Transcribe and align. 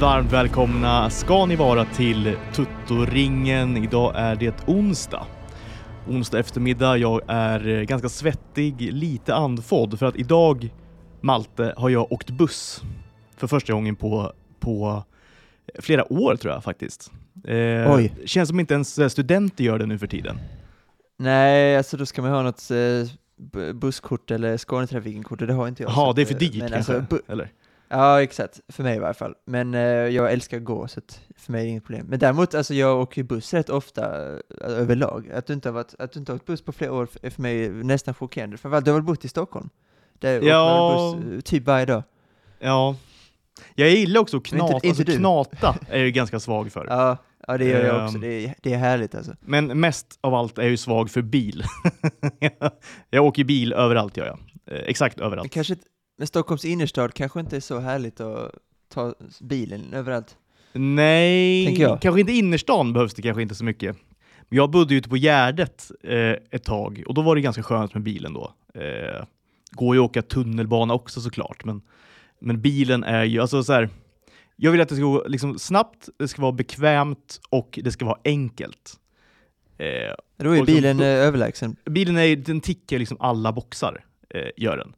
Varmt 0.00 0.32
välkomna 0.32 1.10
ska 1.10 1.46
ni 1.46 1.56
vara 1.56 1.84
till 1.84 2.36
Tuttoringen. 2.52 3.76
Idag 3.76 4.12
är 4.16 4.36
det 4.36 4.68
onsdag. 4.68 5.26
Onsdag 6.08 6.38
eftermiddag. 6.38 6.96
Jag 6.96 7.20
är 7.28 7.82
ganska 7.82 8.08
svettig, 8.08 8.92
lite 8.92 9.34
andfådd 9.34 9.98
för 9.98 10.06
att 10.06 10.16
idag, 10.16 10.74
Malte, 11.20 11.74
har 11.76 11.88
jag 11.88 12.12
åkt 12.12 12.30
buss 12.30 12.82
för 13.36 13.46
första 13.46 13.72
gången 13.72 13.96
på, 13.96 14.32
på 14.60 15.02
flera 15.78 16.12
år 16.12 16.36
tror 16.36 16.54
jag 16.54 16.64
faktiskt. 16.64 17.10
Eh, 17.44 17.94
Oj. 17.94 18.12
Känns 18.24 18.48
som 18.48 18.60
inte 18.60 18.74
ens 18.74 18.98
eh, 18.98 19.08
studenter 19.08 19.64
gör 19.64 19.78
det 19.78 19.86
nu 19.86 19.98
för 19.98 20.06
tiden. 20.06 20.38
Nej, 21.18 21.76
alltså 21.76 21.96
då 21.96 22.06
ska 22.06 22.22
man 22.22 22.30
ha 22.30 22.42
något 22.42 22.70
eh, 22.70 23.72
busskort 23.74 24.30
eller 24.30 24.56
Skånetrafiken-kort 24.56 25.40
och 25.40 25.46
det 25.46 25.54
har 25.54 25.68
inte 25.68 25.82
jag. 25.82 26.10
att, 26.10 26.16
det 26.16 26.22
är 26.22 26.26
för 26.26 26.34
eh, 26.34 26.38
dyrt 26.38 26.70
kanske? 26.70 26.96
Alltså, 26.96 27.18
eller? 27.28 27.50
Ja, 27.88 28.22
exakt. 28.22 28.60
För 28.68 28.82
mig 28.82 28.96
i 28.96 28.98
varje 28.98 29.14
fall. 29.14 29.34
Men 29.44 29.74
eh, 29.74 29.80
jag 29.82 30.32
älskar 30.32 30.56
att 30.56 30.64
gå, 30.64 30.88
så 30.88 30.98
att 31.00 31.20
för 31.36 31.52
mig 31.52 31.60
är 31.60 31.64
det 31.64 31.70
inget 31.70 31.84
problem. 31.84 32.06
Men 32.08 32.18
däremot, 32.18 32.54
alltså 32.54 32.74
jag 32.74 33.00
åker 33.00 33.22
buss 33.22 33.54
rätt 33.54 33.70
ofta 33.70 34.32
eh, 34.32 34.38
överlag. 34.60 35.30
Att 35.30 35.46
du 35.46 35.52
inte 35.52 35.68
har, 35.68 35.74
varit, 35.74 35.94
att 35.98 36.12
du 36.12 36.18
inte 36.20 36.32
har 36.32 36.36
åkt 36.36 36.46
buss 36.46 36.62
på 36.62 36.72
flera 36.72 36.92
år 36.92 37.08
är 37.22 37.30
för 37.30 37.42
mig 37.42 37.68
nästan 37.68 38.14
chockerande. 38.14 38.56
För 38.56 38.68
du 38.80 38.90
har 38.90 38.98
väl 38.98 39.02
bott 39.02 39.24
i 39.24 39.28
Stockholm? 39.28 39.70
Där 40.18 40.42
Ja. 40.42 40.88
åker 40.90 41.16
man 41.18 41.24
buss 41.30 41.34
eh, 41.36 41.40
typ 41.40 41.64
varje 41.66 41.86
dag. 41.86 42.02
Ja. 42.58 42.96
Jag 43.74 43.90
gillar 43.90 44.20
också 44.20 44.36
att 44.36 44.52
Men 44.52 44.60
inte- 44.60 44.70
knata, 44.72 44.86
inte 44.86 45.02
alltså 45.02 45.18
knata 45.18 45.78
är 45.88 45.96
jag 45.98 46.06
ju 46.06 46.10
ganska 46.10 46.40
svag 46.40 46.72
för. 46.72 46.86
Ja, 46.86 47.16
ja 47.46 47.58
det 47.58 47.64
gör 47.64 47.84
jag 47.86 48.04
också. 48.04 48.14
Ehm. 48.16 48.20
Det 48.20 48.44
är, 48.44 48.54
det 48.62 48.72
är 48.74 48.78
härligt 48.78 49.14
alltså. 49.14 49.32
Men 49.40 49.80
mest 49.80 50.18
av 50.20 50.34
allt 50.34 50.58
är 50.58 50.62
jag 50.62 50.70
ju 50.70 50.76
svag 50.76 51.10
för 51.10 51.22
bil. 51.22 51.64
jag 53.10 53.24
åker 53.24 53.44
bil 53.44 53.72
överallt 53.72 54.16
gör 54.16 54.26
jag. 54.26 54.38
Eh, 54.76 54.82
exakt 54.86 55.20
överallt. 55.20 55.52
kanske, 55.52 55.76
men 56.18 56.26
Stockholms 56.26 56.64
innerstad 56.64 57.14
kanske 57.14 57.40
inte 57.40 57.56
är 57.56 57.60
så 57.60 57.78
härligt 57.78 58.20
att 58.20 58.52
ta 58.94 59.14
bilen 59.40 59.92
överallt. 59.94 60.36
Nej, 60.72 61.76
kanske 62.00 62.20
inte 62.20 62.32
innerstan 62.32 62.92
behövs 62.92 63.14
det 63.14 63.22
kanske 63.22 63.42
inte 63.42 63.54
så 63.54 63.64
mycket. 63.64 63.96
Jag 64.48 64.70
bodde 64.70 64.94
ute 64.94 65.08
på 65.08 65.16
Gärdet 65.16 65.90
eh, 66.02 66.30
ett 66.50 66.64
tag 66.64 67.02
och 67.06 67.14
då 67.14 67.22
var 67.22 67.34
det 67.34 67.40
ganska 67.40 67.62
skönt 67.62 67.94
med 67.94 68.02
bilen 68.02 68.32
då. 68.34 68.52
Eh, 68.74 69.24
går 69.70 69.94
ju 69.96 70.00
att 70.00 70.10
åka 70.10 70.22
tunnelbana 70.22 70.94
också 70.94 71.20
såklart, 71.20 71.64
men, 71.64 71.82
men 72.38 72.60
bilen 72.60 73.04
är 73.04 73.24
ju, 73.24 73.40
alltså 73.40 73.62
så 73.64 73.72
här, 73.72 73.88
jag 74.56 74.72
vill 74.72 74.80
att 74.80 74.88
det 74.88 74.94
ska 74.94 75.04
gå 75.04 75.24
liksom 75.28 75.58
snabbt, 75.58 76.08
det 76.18 76.28
ska 76.28 76.42
vara 76.42 76.52
bekvämt 76.52 77.40
och 77.50 77.78
det 77.82 77.92
ska 77.92 78.04
vara 78.04 78.18
enkelt. 78.24 78.94
Eh, 79.78 79.86
Då 80.36 80.56
är 80.56 80.64
bilen 80.64 80.96
som- 80.96 81.04
eh, 81.06 81.08
överlägsen. 81.12 81.76
bilen 81.84 82.16
är, 82.18 82.36
den 82.36 82.60
tickar 82.60 82.98
liksom 82.98 83.16
alla 83.20 83.52
boxar, 83.52 84.04
eh, 84.30 84.46
gör 84.56 84.76
den. 84.76 84.92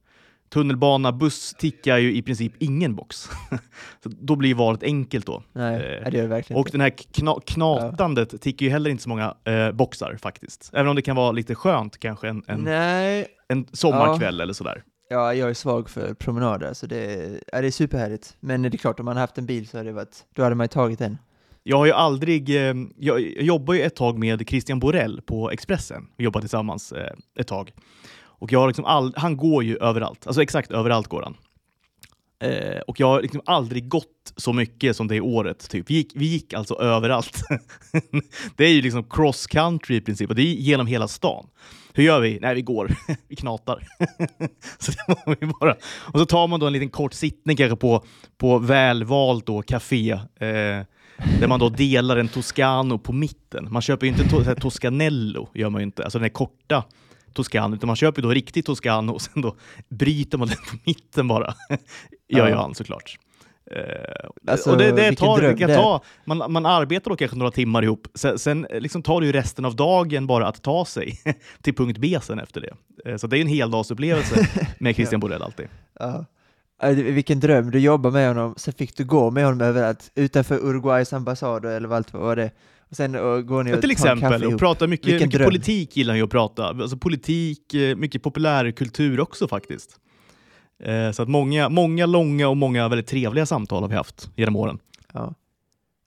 Tunnelbana, 0.53 1.13
buss 1.13 1.55
tickar 1.59 1.99
ju 1.99 2.15
i 2.17 2.23
princip 2.23 2.53
ingen 2.59 2.95
box. 2.95 3.17
så 4.03 4.09
då 4.21 4.37
blir 4.37 4.55
valet 4.55 4.83
enkelt 4.83 5.27
då. 5.27 5.43
Nej, 5.53 5.75
Eh, 5.75 5.81
nej, 6.03 6.11
det 6.11 6.17
gör 6.17 6.23
det 6.23 6.29
verkligen 6.29 6.61
Och 6.61 6.67
inte. 6.67 6.73
den 6.73 6.81
här 6.81 6.91
kna 6.91 7.35
knatandet 7.47 8.41
tickar 8.43 8.67
ju 8.67 8.73
heller 8.73 8.91
inte 8.91 9.03
så 9.03 9.09
många 9.09 9.35
eh, 9.45 9.73
boxar 9.73 10.17
faktiskt. 10.23 10.71
Även 10.73 10.89
om 10.89 10.97
det 10.97 11.03
kan 11.03 11.17
vara 11.17 11.33
lite 11.33 11.55
skönt 11.55 11.99
kanske 11.99 12.29
en, 12.29 12.43
en, 12.47 12.67
en 13.49 13.67
sommarkväll 13.73 14.41
eller 14.41 14.53
sådär. 14.53 14.83
ja, 15.09 15.35
jag 15.35 15.51
är 15.51 15.55
svag 15.55 15.91
för 15.91 16.15
promenader, 16.15 16.73
så 16.75 16.87
det 16.87 17.15
är, 17.15 17.41
ja, 17.53 17.61
det 17.61 17.67
är 17.67 17.71
superhärligt. 17.71 18.37
Men 18.41 18.63
det 18.63 18.69
är 18.75 18.79
klart, 18.79 19.01
om 19.01 19.07
man 19.07 19.17
haft 19.17 19.39
en 19.39 19.47
bil 19.47 19.69
så 19.69 19.77
hade 19.77 19.89
det 19.89 19.95
varit, 19.95 20.25
då 20.35 20.43
hade 20.43 20.55
man 20.55 20.65
ju 20.65 20.69
tagit 20.69 20.99
den. 20.99 21.19
Jag 21.63 21.77
har 21.77 21.87
ju 21.87 21.93
aldrig, 21.93 22.51
eh, 22.57 22.75
jag, 22.99 23.21
jag 23.21 23.43
jobbar 23.43 23.75
ju 23.75 23.81
ett 23.83 23.97
tag 23.97 24.19
med 24.19 24.49
Christian 24.49 24.79
Borell 24.81 25.21
på 25.27 25.51
Expressen. 25.51 26.07
Vi 26.17 26.25
jobbar 26.25 26.41
tillsammans 26.41 26.93
eh, 26.93 27.13
ett 27.39 27.47
tag. 27.47 27.73
Och 28.41 28.53
jag 28.53 28.61
har 28.61 28.67
liksom 28.67 28.85
all, 28.85 29.15
han 29.17 29.37
går 29.37 29.65
ju 29.65 29.77
överallt, 29.77 30.27
alltså 30.27 30.43
exakt 30.43 30.71
överallt 30.71 31.09
går 31.09 31.23
han. 31.23 31.37
Eh, 32.43 32.81
och 32.81 33.01
jag 33.01 33.07
har 33.07 33.23
liksom 33.23 33.41
aldrig 33.47 33.89
gått 33.89 34.33
så 34.37 34.53
mycket 34.53 34.97
som 34.97 35.09
det 35.09 35.21
året. 35.21 35.71
Typ. 35.71 35.91
Vi, 35.91 35.95
gick, 35.95 36.13
vi 36.15 36.27
gick 36.27 36.55
alltså 36.55 36.75
överallt. 36.75 37.43
det 38.57 38.65
är 38.65 38.73
ju 38.73 38.83
liksom 38.83 39.05
cross 39.05 39.47
country 39.47 39.97
i 39.97 40.01
princip 40.01 40.31
och 40.31 40.37
det 40.37 40.43
är 40.43 40.55
genom 40.55 40.87
hela 40.87 41.09
stan. 41.09 41.47
Hur 41.93 42.05
gör 42.05 42.21
vi? 42.21 42.39
Nej, 42.41 42.55
vi 42.55 42.63
går. 42.63 42.97
vi 43.29 43.37
knatar. 43.37 43.87
så 44.79 44.93
det 44.93 45.05
var 45.27 45.37
vi 45.41 45.47
bara. 45.47 45.77
Och 46.13 46.19
så 46.19 46.27
tar 46.27 46.49
man 46.49 46.61
då 46.61 46.67
en 46.67 46.73
liten 46.73 46.91
kort 46.91 47.13
sittning 47.13 47.57
kanske 47.57 47.77
på, 47.77 48.05
på 48.39 48.59
välvalt 48.59 49.47
då, 49.47 49.63
café. 49.63 50.11
Eh, 50.11 50.85
där 51.41 51.49
man 51.49 51.61
då 51.61 51.69
delar 51.69 52.17
en 52.17 52.29
Toscano 52.29 52.99
på 52.99 53.13
mitten. 53.13 53.69
Man 53.73 53.83
köper 53.83 54.07
ju 54.07 54.13
inte 54.13 54.25
to- 54.25 54.61
Toscanello, 54.61 55.49
gör 55.55 55.71
man 55.71 55.81
ju 55.81 55.85
inte. 55.85 56.05
Alltså 56.05 56.19
den 56.19 56.25
här 56.25 56.31
korta 56.31 56.85
Toscano, 57.35 57.75
utan 57.77 57.87
man 57.87 57.97
köper 57.97 58.23
då 58.23 58.29
riktig 58.29 58.65
Toscano 58.67 59.13
och 59.13 59.23
sen 59.23 59.43
då 59.43 59.57
bryter 59.89 60.39
man 60.39 60.49
den 60.49 60.57
på 60.57 60.77
mitten 60.85 61.29
bara. 61.29 61.55
gör 62.29 62.47
ju 62.47 62.53
Ja. 62.53 62.61
han 62.61 62.75
såklart. 62.75 63.19
Eh, 63.71 64.53
Alltså, 64.53 64.71
och 64.71 64.79
det, 64.79 64.91
det 64.93 65.17
tar, 65.17 65.41
det 65.41 65.55
kan 65.55 65.69
ta, 65.69 66.03
man, 66.25 66.53
man 66.53 66.67
arbetar 66.67 67.11
då 67.11 67.17
kanske 67.17 67.37
några 67.37 67.51
timmar 67.51 67.83
ihop, 67.83 68.09
sen, 68.15 68.39
sen 68.39 68.67
liksom 68.71 69.03
tar 69.03 69.21
det 69.21 69.27
ju 69.27 69.33
resten 69.33 69.65
av 69.65 69.77
dagen 69.77 70.27
bara 70.27 70.47
att 70.49 70.63
ta 70.63 70.85
sig 70.85 71.21
till 71.63 71.75
punkt 71.75 71.99
B 71.99 72.19
sen 72.23 72.39
efter 72.39 72.61
det. 72.61 73.11
Eh, 73.11 73.17
så 73.17 73.27
det 73.27 73.37
är 73.37 73.39
ju 73.39 73.43
en 73.43 73.49
heldagsupplevelse 73.49 74.49
med 74.79 74.95
Christian 74.95 75.21
Borell 75.21 75.43
alltid. 75.43 75.67
Ja. 76.01 76.25
Ja, 76.83 76.89
Vilken 76.91 77.41
dröm, 77.41 77.71
du 77.71 77.79
jobbar 77.79 78.11
med 78.11 78.29
honom, 78.29 78.55
sen 78.57 78.75
fick 78.75 78.97
du 78.97 79.05
gå 79.05 79.31
med 79.31 79.45
honom 79.45 79.61
överallt, 79.61 80.11
utanför 80.15 80.55
Uruguays 80.59 81.13
ambassad 81.13 81.65
eller 81.65 81.95
allt 81.95 82.13
vad 82.13 82.23
var 82.23 82.37
det. 82.37 82.51
Och 82.91 82.97
sen 82.97 83.15
och 83.15 83.47
går 83.47 83.65
ni 83.65 83.73
och 83.73 83.77
Ja, 83.77 83.81
till 83.81 83.91
exempel, 83.91 84.33
och 84.45 84.49
ihop. 84.51 84.61
prata 84.61 84.87
mycket, 84.87 85.07
Vilken 85.07 85.27
mycket 85.29 85.39
dröm. 85.39 85.49
politik 85.49 85.97
gillar 85.97 86.13
han 86.13 86.19
ju 86.19 86.25
att 86.25 86.31
prata. 86.31 86.65
Alltså 86.69 86.97
politik, 86.97 87.75
eh, 87.75 87.97
mycket 87.97 88.23
populärkultur 88.23 89.21
också 89.21 89.49
faktiskt. 89.49 89.97
Eh, 90.85 91.11
Så 91.11 91.23
att 91.23 91.29
många, 91.29 91.69
många 91.69 92.07
långa 92.07 92.49
och 92.49 92.57
många 92.57 92.89
väldigt 92.89 93.07
trevliga 93.07 93.47
samtal 93.47 93.83
har 93.83 93.89
vi 93.89 93.95
haft 93.97 94.31
genom 94.37 94.57
åren. 94.57 94.79
Ja, 95.13 95.35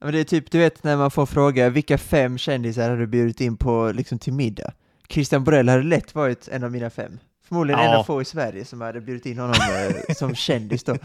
Men 0.04 0.14
det 0.14 0.20
är 0.20 0.24
typ, 0.24 0.52
du 0.52 0.58
vet 0.60 0.84
när 0.84 0.98
man 0.98 1.12
får 1.12 1.26
fråga 1.26 1.70
vilka 1.70 1.98
fem 1.98 2.38
kändisar 2.38 2.90
har 2.90 2.98
du 2.98 3.08
bjudit 3.08 3.42
in 3.42 3.58
på 3.58 3.92
liksom 3.96 4.20
till 4.20 4.34
middag? 4.34 4.74
Christian 5.10 5.44
Borell 5.44 5.70
hade 5.70 5.84
lätt 5.84 6.16
varit 6.16 6.48
en 6.48 6.64
av 6.64 6.72
mina 6.72 6.90
fem. 6.90 7.20
Förmodligen 7.48 7.80
en 7.80 7.86
Ja. 7.92 7.98
av 7.98 8.04
få 8.04 8.22
i 8.22 8.26
Sverige 8.26 8.66
som 8.66 8.82
hade 8.82 9.02
bjudit 9.02 9.26
in 9.26 9.38
honom 9.38 9.56
eh, 10.08 10.16
som 10.16 10.36
kändis 10.36 10.84
då. 10.84 10.98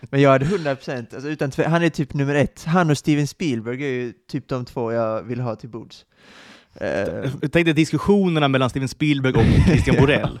Men 0.00 0.20
jag 0.20 0.30
hade 0.30 0.44
100%, 0.44 1.14
alltså 1.14 1.28
utan 1.28 1.52
han 1.66 1.82
är 1.82 1.88
typ 1.88 2.14
nummer 2.14 2.34
ett. 2.34 2.64
Han 2.64 2.90
och 2.90 2.98
Steven 2.98 3.26
Spielberg 3.26 3.84
är 3.84 3.88
ju 3.88 4.12
typ 4.30 4.48
de 4.48 4.64
två 4.64 4.92
jag 4.92 5.22
vill 5.22 5.40
ha 5.40 5.56
till 5.56 5.68
bords. 5.68 6.04
Eh, 6.74 6.88
Jag 7.42 7.52
tänkte 7.52 7.72
diskussionerna 7.72 8.48
mellan 8.48 8.70
Steven 8.70 8.88
Spielberg 8.88 9.32
och 9.34 9.64
Christian 9.66 9.96
Borell. 10.00 10.40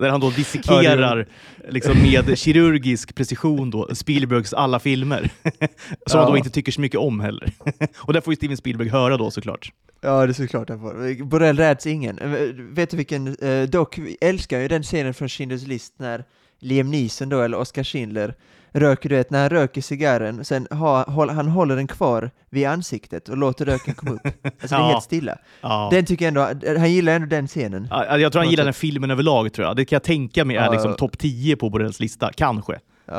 Där 0.00 0.08
han 0.08 0.20
då 0.20 0.30
dissekerar 0.30 1.26
liksom 1.68 2.02
med 2.02 2.38
kirurgisk 2.38 3.14
precision 3.14 3.70
då, 3.70 3.94
Spielbergs 3.94 4.52
alla 4.52 4.78
filmer. 4.78 5.30
Som 6.06 6.18
han 6.20 6.26
då 6.28 6.34
Ja. 6.34 6.38
inte 6.38 6.50
tycker 6.50 6.72
så 6.72 6.80
mycket 6.80 7.00
om 7.00 7.20
heller. 7.20 7.52
och 7.98 8.12
det 8.12 8.20
får 8.20 8.32
ju 8.32 8.36
Steven 8.36 8.56
Spielberg 8.56 8.88
höra 8.88 9.16
då 9.16 9.30
såklart. 9.30 9.72
Ja, 10.00 10.26
det 10.26 10.30
är 10.32 10.34
såklart 10.34 10.68
han 10.68 10.80
får. 10.80 11.24
Borrell 11.24 11.56
räds 11.56 11.86
ingen. 11.86 12.18
Eh, 12.18 12.30
Vet 12.54 12.90
du 12.90 12.96
vilken, 12.96 13.36
eh, 13.36 13.62
dock 13.62 13.98
älskar 14.20 14.60
ju 14.60 14.68
den 14.68 14.82
scenen 14.82 15.14
från 15.14 15.28
Schindler's 15.28 15.66
list 15.68 15.94
när 15.96 16.24
Liam 16.60 16.90
Neeson 16.90 17.28
då, 17.28 17.40
eller 17.40 17.58
Oscar 17.58 17.84
Schindler, 17.84 18.34
röker, 18.72 19.08
du 19.08 19.14
vet, 19.16 19.30
när 19.30 19.40
han 19.40 19.48
röker 19.50 19.80
cigarren, 19.80 20.44
sen 20.44 20.66
ha, 20.70 21.10
håll, 21.10 21.30
han 21.30 21.48
håller 21.48 21.76
den 21.76 21.86
kvar 21.86 22.30
vid 22.50 22.66
ansiktet 22.66 23.28
och 23.28 23.36
låter 23.36 23.64
röken 23.64 23.94
komma 23.94 24.12
upp. 24.12 24.20
Alltså 24.26 24.42
det 24.68 24.74
är 24.74 24.78
Ja. 24.78 24.88
helt 24.88 25.02
stilla. 25.04 25.38
Ja. 25.60 25.88
Den 25.92 26.04
tycker 26.04 26.24
jag 26.24 26.28
ändå, 26.28 26.68
han 26.78 26.92
gillar 26.92 27.12
ändå 27.12 27.26
den 27.26 27.46
scenen. 27.46 27.88
Ja, 27.90 28.18
Jag 28.18 28.32
tror 28.32 28.42
han 28.42 28.50
gillar 28.50 28.64
den 28.64 28.74
filmen 28.74 29.10
överlag, 29.10 29.52
tror 29.52 29.66
jag. 29.66 29.76
Det 29.76 29.84
kan 29.84 29.96
jag 29.96 30.02
tänka 30.02 30.44
mig 30.44 30.56
är 30.56 30.70
liksom 30.70 30.94
topp 30.96 31.18
10 31.18 31.56
på 31.56 31.70
Borrells 31.70 32.00
lista, 32.00 32.30
kanske. 32.36 32.72
Eh. 32.72 33.10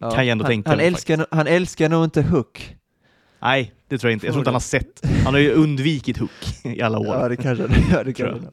Kan 0.00 0.26
jag 0.26 0.28
ändå 0.28 0.44
han, 0.44 0.50
tänka 0.50 0.68
han 0.70 0.76
mig. 0.78 0.86
älskar, 0.86 1.16
faktiskt. 1.16 1.34
han 1.36 1.46
älskar 1.46 1.88
nog 1.88 2.04
inte 2.04 2.22
Hook. 2.22 2.76
Nej, 3.42 3.72
det 3.88 3.98
tror 3.98 4.10
jag 4.10 4.16
inte. 4.16 4.26
Jag 4.26 4.32
tror 4.32 4.40
inte 4.40 4.48
han 4.50 4.54
har 4.54 4.60
sett. 4.60 5.00
Han 5.24 5.34
har 5.34 5.40
ju 5.40 5.52
undvikit 5.52 6.18
Hook 6.18 6.30
i 6.62 6.82
alla 6.82 6.98
år. 6.98 7.06
Ja, 7.06 7.28
det 7.28 7.36
kanske 7.36 7.66
han 7.68 7.84
ja, 7.92 8.04
det 8.04 8.12
kanske 8.12 8.46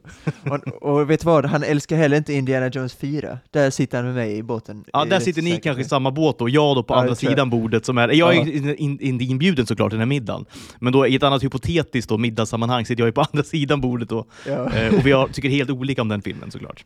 han 0.44 0.60
och, 0.60 1.10
vet 1.10 1.20
du 1.20 1.24
vad, 1.26 1.44
han 1.44 1.62
älskar 1.62 1.96
heller 1.96 2.16
inte 2.16 2.32
Indiana 2.32 2.68
Jones 2.68 2.94
4. 2.94 3.38
Där 3.50 3.70
sitter 3.70 3.96
han 3.98 4.06
med 4.06 4.14
mig 4.14 4.36
i 4.36 4.42
båten. 4.42 4.84
Ja, 4.92 5.04
där 5.04 5.16
rätt 5.16 5.22
sitter 5.22 5.42
ni 5.42 5.50
säker 5.50 5.62
kanske 5.62 5.80
i 5.80 5.84
samma 5.84 6.10
båt 6.10 6.40
och 6.40 6.50
jag 6.50 6.76
då 6.76 6.82
på 6.82 6.94
Ja, 6.94 6.98
andra 7.00 7.14
sidan 7.14 7.50
bordet 7.50 7.84
som 7.86 7.98
är... 7.98 8.08
Jag 8.08 8.36
är 8.36 8.44
ju 8.44 8.52
in- 8.52 8.74
in- 8.76 9.00
inte 9.00 9.24
inbjuden 9.24 9.66
såklart 9.66 9.90
till 9.90 9.98
den 9.98 10.08
här 10.08 10.14
middagen, 10.16 10.44
men 10.78 10.92
då 10.92 11.06
i 11.06 11.14
ett 11.16 11.22
annat 11.22 11.44
hypotetiskt 11.44 12.08
då, 12.08 12.18
middagssammanhang 12.18 12.86
sitter 12.86 13.02
jag 13.02 13.08
ju 13.08 13.12
på 13.12 13.20
andra 13.32 13.44
sidan 13.44 13.80
bordet 13.80 14.08
då, 14.08 14.26
eh, 14.46 14.94
och 14.94 15.06
vi 15.06 15.12
har, 15.12 15.28
tycker 15.28 15.48
helt 15.48 15.70
olika 15.70 16.02
om 16.02 16.08
den 16.08 16.22
filmen 16.22 16.50
såklart. 16.50 16.84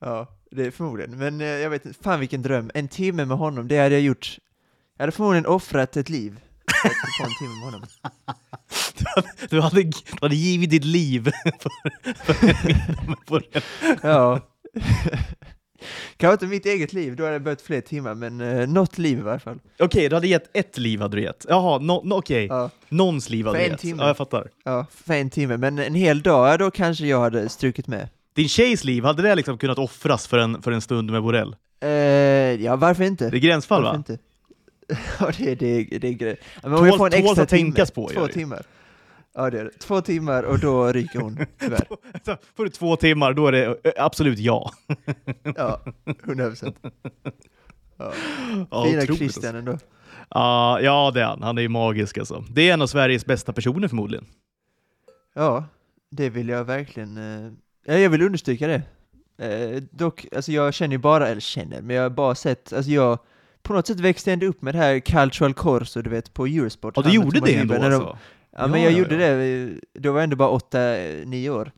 Ja, 0.00 0.28
det 0.50 0.66
är 0.66 0.70
förmodligen. 0.70 1.18
Men 1.18 1.40
eh, 1.40 1.46
jag 1.46 1.70
vet 1.70 1.86
inte, 1.86 2.02
fan 2.02 2.20
vilken 2.20 2.42
dröm. 2.42 2.70
En 2.74 2.88
timme 2.88 3.24
med 3.24 3.36
honom, 3.36 3.68
det 3.68 3.78
hade 3.78 3.94
jag 3.94 4.02
gjort. 4.02 4.38
Jag 4.96 5.02
hade 5.02 5.12
förmodligen 5.12 5.46
offrat 5.46 5.96
ett 5.96 6.08
liv 6.08 6.40
för 6.82 6.88
att 6.88 7.16
få 7.18 7.24
en 7.24 7.34
timme 7.34 7.54
med 7.54 7.64
honom. 7.64 7.82
Du 9.50 9.60
hade, 9.60 9.82
du 9.82 9.90
hade, 10.20 10.34
givit 10.34 10.70
ditt 10.70 10.84
liv 10.84 11.30
för, 11.58 12.34
för 13.28 13.42
en. 13.52 13.62
Ja. 14.02 14.40
Kanske 16.16 16.32
inte 16.32 16.46
mitt 16.46 16.66
eget 16.66 16.92
liv, 16.92 17.16
då 17.16 17.22
hade 17.22 17.34
jag 17.34 17.42
behövt 17.42 17.62
fler 17.62 17.80
timmar, 17.80 18.14
men 18.14 18.40
eh, 18.40 18.68
något 18.68 18.98
liv 18.98 19.18
i 19.18 19.22
varje 19.22 19.38
fall. 19.38 19.58
Okej, 19.78 20.08
du 20.08 20.16
hade 20.16 20.28
gett 20.28 20.56
ett 20.56 20.78
liv 20.78 21.00
hade 21.00 21.16
du 21.16 21.22
gett. 21.22 21.46
Jaha, 21.48 21.78
no, 21.78 22.02
no, 22.04 22.14
okej. 22.14 22.46
Ja, 22.46 22.70
Någons 22.88 23.30
liv 23.30 23.46
hade 23.46 23.58
För 23.58 23.62
du 23.62 23.64
en 23.64 23.70
gett. 23.70 23.80
timme. 23.80 24.02
Ja, 24.02 24.06
jag 24.06 24.16
fattar. 24.16 24.48
ja, 24.64 24.86
för 24.90 25.14
en 25.14 25.30
timme. 25.30 25.56
Men 25.56 25.78
en 25.78 25.94
hel 25.94 26.22
dag, 26.22 26.48
ja, 26.48 26.56
då 26.56 26.70
kanske 26.70 27.06
jag 27.06 27.20
hade 27.20 27.48
strukit 27.48 27.86
med. 27.86 28.08
Din 28.34 28.48
tjejs 28.48 28.84
liv, 28.84 29.04
hade 29.04 29.22
det 29.22 29.34
liksom 29.34 29.58
kunnat 29.58 29.78
offras 29.78 30.26
för 30.26 30.38
en, 30.38 30.62
för 30.62 30.72
en 30.72 30.80
stund 30.80 31.10
med 31.10 31.22
Borrell? 31.22 31.56
Eh, 31.80 31.88
ja, 32.64 32.76
varför 32.76 33.04
inte? 33.04 33.30
Det 33.30 33.36
är 33.36 33.40
gränsfall 33.40 33.82
varför 33.82 33.98
va? 33.98 34.04
inte? 34.08 34.18
Ja, 35.20 35.30
det, 35.38 35.54
det, 35.54 35.84
det 35.84 36.08
är 36.08 36.12
grej. 36.12 36.36
Men 36.62 36.74
om 36.74 36.86
jag 36.86 36.96
får 36.96 37.06
en 37.06 37.24
extra 37.24 37.46
tänkas 37.46 37.90
timme, 37.90 38.06
på, 38.06 38.12
två 38.12 38.28
timmar. 38.28 38.62
Ja, 39.34 39.50
det 39.50 39.60
är 39.60 39.64
det. 39.64 39.70
Två 39.78 40.00
timmar 40.00 40.42
och 40.42 40.58
då 40.58 40.92
ryker 40.92 41.20
hon, 41.20 41.46
tyvärr. 41.60 41.86
Så 42.24 42.36
får 42.56 42.64
du 42.64 42.70
två 42.70 42.96
timmar, 42.96 43.32
då 43.32 43.46
är 43.46 43.52
det 43.52 43.76
absolut 43.96 44.38
ja. 44.38 44.72
Ja, 45.56 45.80
100 46.24 46.48
procent. 46.48 46.76
Ja. 47.96 48.12
ja 48.70 48.84
Fina 48.84 49.16
Christian 49.16 49.56
ändå. 49.56 49.72
alltså. 49.72 49.86
Ja, 50.30 50.80
ja, 50.80 51.10
det 51.14 51.20
är 51.20 51.24
han. 51.24 51.42
Han 51.42 51.58
är 51.58 51.62
ju 51.62 51.68
magisk 51.68 52.18
alltså. 52.18 52.44
Det 52.50 52.70
är 52.70 52.74
en 52.74 52.82
av 52.82 52.86
Sveriges 52.86 53.26
bästa 53.26 53.52
personer 53.52 53.88
förmodligen. 53.88 54.26
Ja, 55.34 55.64
det 56.10 56.30
vill 56.30 56.48
jag 56.48 56.64
verkligen. 56.64 57.16
Eh, 57.16 57.52
ja, 57.84 57.98
jag 57.98 58.10
vill 58.10 58.22
understryka 58.22 58.66
det. 58.66 58.82
Eh, 59.38 59.82
dock, 59.90 60.26
alltså 60.36 60.52
jag 60.52 60.74
känner 60.74 60.92
ju 60.92 60.98
bara, 60.98 61.28
eller 61.28 61.40
känner, 61.40 61.82
men 61.82 61.96
jag 61.96 62.02
har 62.02 62.10
bara 62.10 62.34
sett, 62.34 62.72
alltså 62.72 62.90
jag 62.90 63.18
på 63.62 63.72
något 63.72 63.86
sätt 63.86 64.00
växte 64.00 64.30
jag 64.30 64.32
ändå 64.32 64.46
upp 64.46 64.62
med 64.62 64.74
det 64.74 64.78
här 64.78 64.98
cultural 65.00 65.54
corso, 65.54 66.02
du 66.02 66.10
vet, 66.10 66.34
på 66.34 66.46
Eurosport. 66.46 66.92
Ja, 66.96 67.02
du 67.02 67.10
gjorde 67.10 67.40
det 67.40 67.54
ändå 67.54 67.74
när 67.74 67.90
de- 67.90 67.94
alltså? 67.96 68.18
Ja, 68.56 68.66
men 68.66 68.80
Ja, 68.80 68.84
jag 68.86 68.92
ja, 68.92 68.98
gjorde 68.98 69.14
ja. 69.26 69.34
det, 69.36 69.62
eh, 69.62 69.68
då 70.00 70.12
var 70.12 70.18
jag 70.18 70.24
ändå 70.24 70.36
bara 70.36 70.48
åtta, 70.48 70.78
nio 71.24 71.50
år. 71.50 71.72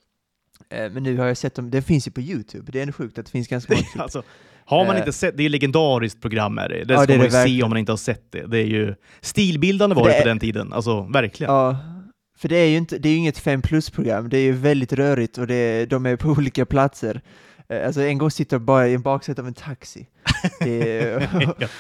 Eh, 0.70 0.90
Men 0.90 1.02
nu 1.02 1.16
har 1.18 1.26
jag 1.26 1.36
sett 1.36 1.54
dem, 1.54 1.70
det 1.70 1.82
finns 1.82 2.06
ju 2.06 2.10
på 2.10 2.20
Youtube, 2.20 2.72
det 2.72 2.78
är 2.78 2.82
ändå 2.82 2.92
sjukt 2.92 3.18
att 3.18 3.24
det 3.26 3.30
finns 3.32 3.48
ganska 3.48 3.74
många. 3.74 3.84
Alltså, 4.04 4.22
har 4.64 4.84
man 4.86 4.94
Eh. 4.96 5.00
inte 5.00 5.12
sett, 5.12 5.36
det 5.36 5.44
är 5.44 5.48
legendariskt 5.48 6.20
program 6.20 6.58
är 6.58 6.68
det. 6.68 6.84
Det 6.84 6.94
Ja, 6.94 6.98
ska 7.02 7.06
det 7.12 7.18
man 7.18 7.24
ju 7.24 7.28
det 7.28 7.30
se 7.32 7.38
verkligen. 7.38 7.62
om 7.64 7.70
man 7.70 7.78
inte 7.78 7.92
har 7.92 7.96
sett 7.96 8.32
det. 8.32 8.46
Det 8.46 8.58
är 8.58 8.66
ju 8.66 8.94
stilbildande 9.20 9.96
var 9.96 10.08
det 10.08 10.12
det 10.14 10.20
på 10.22 10.28
den 10.28 10.38
tiden. 10.38 10.72
Alltså 10.72 11.00
verkligen. 11.02 11.52
Ja, 11.54 11.76
för 12.38 12.48
det 12.48 12.56
är 12.56 12.66
ju 12.68 12.76
inte, 12.76 12.98
det 12.98 13.08
är 13.08 13.16
inget 13.16 13.38
5 13.38 13.62
plus-program, 13.62 14.28
det 14.28 14.38
är 14.38 14.42
ju 14.42 14.52
väldigt 14.52 14.92
rörigt 14.92 15.38
och 15.38 15.46
det, 15.46 15.86
de 15.86 16.06
är 16.06 16.16
på 16.16 16.28
olika 16.38 16.66
platser. 16.66 17.20
Eh, 17.68 17.86
Alltså 17.86 18.00
en 18.02 18.18
gång 18.18 18.30
sitter 18.30 18.58
de 18.58 18.64
bara 18.64 18.88
i 18.88 18.94
en 18.94 19.02
baksäte 19.02 19.40
av 19.40 19.46
en 19.46 19.54
taxi. 19.54 20.06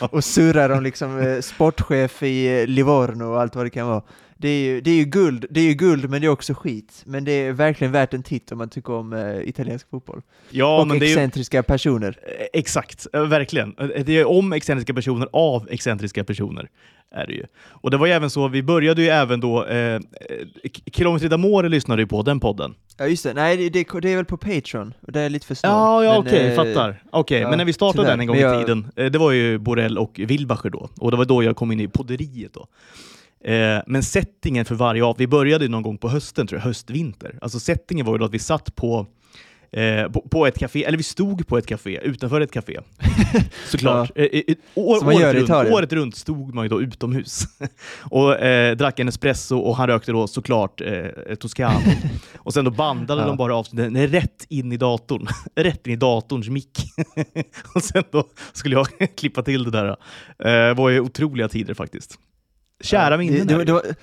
Och 0.10 0.24
surrar 0.24 0.70
om 0.70 0.82
liksom 0.82 1.18
eh, 1.20 1.40
sportchef 1.40 2.22
i 2.22 2.60
eh, 2.60 2.66
Livorno 2.66 3.24
och 3.24 3.40
allt 3.40 3.56
vad 3.56 3.66
det 3.66 3.70
kan 3.70 3.86
vara. 3.86 4.02
Det 4.36 4.48
är, 4.48 4.60
ju, 4.64 4.80
det 4.80 4.90
är 4.90 4.94
ju 4.96 5.04
guld, 5.04 5.46
det 5.50 5.60
är 5.60 5.64
ju 5.64 5.74
guld 5.74 6.10
men 6.10 6.20
det 6.20 6.26
är 6.26 6.28
också 6.28 6.54
skit. 6.54 7.02
Men 7.06 7.24
det 7.24 7.32
är 7.32 7.52
verkligen 7.52 7.92
värt 7.92 8.14
en 8.14 8.22
titt 8.22 8.52
om 8.52 8.58
man 8.58 8.68
tycker 8.68 8.92
om 8.92 9.12
eh, 9.12 9.48
italiensk 9.48 9.90
fotboll. 9.90 10.22
Ja, 10.50 10.80
och 10.80 10.86
men 10.88 10.98
det 10.98 11.04
är 11.06 11.08
ju, 11.08 11.12
excentriska 11.12 11.62
personer. 11.62 12.18
Eh, 12.38 12.46
Exakt, 12.60 13.06
eh, 13.12 13.22
verkligen. 13.26 13.74
Eh, 13.78 13.86
Det 14.06 14.18
är 14.18 14.24
om 14.28 14.52
excentriska 14.52 14.94
personer 14.94 15.28
av 15.32 15.68
excentriska 15.70 16.24
personer. 16.24 16.68
Är 17.16 17.26
det 17.26 17.32
ju. 17.32 17.44
Och 17.68 17.90
det 17.90 17.96
var 17.96 18.06
ju 18.06 18.12
även 18.12 18.30
så, 18.30 18.48
vi 18.48 18.62
började 18.62 19.02
ju 19.02 19.08
även 19.08 19.40
då, 19.40 19.64
eh, 19.66 20.00
Kilometer 20.92 21.28
d'Amore 21.28 21.68
lyssnade 21.68 22.02
ju 22.02 22.06
på 22.06 22.22
den 22.22 22.40
podden. 22.40 22.74
Ja 22.98 23.06
just 23.06 23.24
det, 23.24 23.34
nej 23.34 23.56
det, 23.56 23.68
det, 23.70 24.00
det 24.00 24.12
är 24.12 24.16
väl 24.16 24.24
på 24.24 24.36
Patreon, 24.36 24.94
och 25.00 25.12
det 25.12 25.20
är 25.20 25.30
lite 25.30 25.46
för 25.46 25.54
snålt. 25.54 25.72
Ja, 25.72 26.04
ja 26.04 26.18
okej, 26.18 26.46
eh, 26.46 26.54
fattar. 26.56 27.02
Okej, 27.10 27.40
ja, 27.40 27.48
men 27.48 27.58
när 27.58 27.64
vi 27.64 27.72
startade 27.72 28.02
tyvärr. 28.02 28.10
den 28.10 28.20
en 28.20 28.26
gång 28.26 28.36
Men 28.36 28.44
i 28.44 28.52
jag- 28.52 28.60
tiden, 28.66 29.12
det 29.12 29.18
var 29.18 29.32
ju 29.32 29.58
Borrell 29.58 29.98
och 29.98 30.20
Wilbacher 30.24 30.70
då, 30.70 30.88
och 30.98 31.10
det 31.10 31.16
var 31.16 31.24
då 31.24 31.42
jag 31.42 31.56
kom 31.56 31.72
in 31.72 31.80
i 31.80 31.88
podderiet 31.88 32.52
då. 32.54 32.66
Eh, 33.44 33.82
men 33.86 34.02
settingen 34.02 34.64
för 34.64 34.74
varje 34.74 35.04
av, 35.04 35.16
vi 35.18 35.26
började 35.26 35.68
någon 35.68 35.82
gång 35.82 35.98
på 35.98 36.08
hösten, 36.08 36.46
tror 36.46 36.58
jag, 36.60 36.64
höst-vinter. 36.64 37.38
Alltså 37.42 37.60
settingen 37.60 38.06
var 38.06 38.14
ju 38.14 38.18
då 38.18 38.24
att 38.24 38.34
vi 38.34 38.38
satt 38.38 38.74
på 38.76 39.06
Eh, 39.72 40.08
på, 40.10 40.20
på 40.20 40.46
ett 40.46 40.58
café, 40.58 40.84
eller 40.84 40.96
vi 40.98 41.02
stod 41.04 41.46
på 41.46 41.58
ett 41.58 41.66
café, 41.66 42.00
utanför 42.02 42.40
ett 42.40 42.50
café. 42.52 42.80
Såklart. 43.70 44.10
Eh, 44.14 44.24
eh, 44.24 44.42
eh, 44.48 44.54
år, 44.74 44.96
Som 44.96 45.06
man 45.06 45.14
gör 45.16 45.22
året, 45.24 45.34
runt, 45.36 45.44
Italien. 45.48 45.74
året 45.74 45.92
runt 45.92 46.16
stod 46.16 46.54
man 46.54 46.64
ju 46.64 46.68
då 46.68 46.82
utomhus. 46.82 47.44
och 48.10 48.40
eh, 48.40 48.76
drack 48.76 48.98
en 48.98 49.08
espresso 49.08 49.58
och 49.58 49.76
han 49.76 49.86
rökte 49.86 50.12
då 50.12 50.26
såklart 50.26 50.80
eh, 50.80 51.34
Toscano. 51.40 51.78
och 52.36 52.54
sen 52.54 52.64
då 52.64 52.70
bandade 52.70 53.20
Ja. 53.22 53.26
de 53.28 53.36
bara 53.36 53.56
av 53.56 53.66
den 53.70 54.06
rätt 54.06 54.46
in 54.48 54.72
i 54.72 54.76
datorn. 54.76 55.26
rätt 55.54 55.86
in 55.86 55.92
i 55.92 55.96
datorns 55.96 56.48
mick. 56.48 56.78
och 57.74 57.82
sen 57.82 58.02
då 58.10 58.24
skulle 58.52 58.74
jag 58.76 58.86
klippa 59.16 59.42
till 59.42 59.64
det 59.64 59.70
där. 59.70 59.88
Eh, 59.88 59.94
Det 60.38 60.74
var 60.74 60.88
ju 60.88 61.00
otroliga 61.00 61.48
tider 61.48 61.74
faktiskt. 61.74 62.18
Kära 62.80 63.16
minnen. 63.16 63.46
det, 63.46 63.64
det, 63.64 63.64
det 63.64 63.94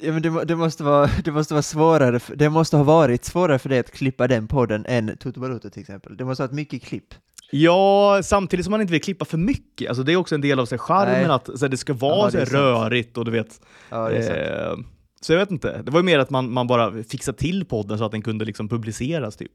ja, 0.00 0.12
men 0.12 0.22
det, 0.22 0.44
det, 0.44 0.56
måste 0.56 0.84
vara, 0.84 1.10
det 1.24 1.32
måste 1.32 1.54
vara 1.54 1.62
svårare, 1.62 2.18
för- 2.20 2.36
det 2.36 2.50
måste 2.50 2.76
ha 2.76 2.84
varit 2.84 3.24
svårare 3.24 3.58
för 3.58 3.68
dig 3.68 3.78
att 3.78 3.90
klippa 3.90 4.28
den 4.28 4.48
podden 4.48 4.86
än 4.88 5.16
Toto 5.16 5.40
Balotto 5.40 5.70
till 5.70 5.80
exempel. 5.80 6.16
Det 6.16 6.24
måste 6.24 6.42
ha 6.42 6.46
varit 6.48 6.54
mycket 6.54 6.82
klipp. 6.82 7.14
Ja, 7.50 8.20
samtidigt 8.24 8.64
som 8.64 8.70
man 8.70 8.80
inte 8.80 8.92
vill 8.92 9.02
klippa 9.02 9.24
för 9.24 9.38
mycket. 9.38 9.88
Alltså, 9.88 10.02
det 10.02 10.12
är 10.12 10.16
också 10.16 10.34
en 10.34 10.40
del 10.40 10.58
av 10.60 10.66
sig 10.66 10.78
charmen 10.78 11.30
att 11.30 11.46
så 11.46 11.64
här, 11.64 11.68
det 11.68 11.76
ska 11.76 11.92
vara 11.92 12.16
Ja, 12.26 12.30
så 12.30 12.38
här, 12.38 12.44
rörigt 12.46 13.18
och 13.18 13.24
du 13.24 13.30
vet. 13.30 13.60
Ja, 13.90 14.10
eh, 14.10 14.74
så 15.20 15.32
jag 15.32 15.38
vet 15.40 15.50
inte. 15.50 15.82
Det 15.82 15.90
var 15.90 16.00
ju 16.00 16.04
mer 16.04 16.18
att 16.18 16.30
man, 16.30 16.52
man 16.52 16.66
bara 16.66 17.02
fixade 17.02 17.38
till 17.38 17.64
podden 17.64 17.98
så 17.98 18.04
att 18.04 18.12
den 18.12 18.22
kunde 18.22 18.44
liksom 18.44 18.68
publiceras. 18.68 19.36
Typ. 19.36 19.52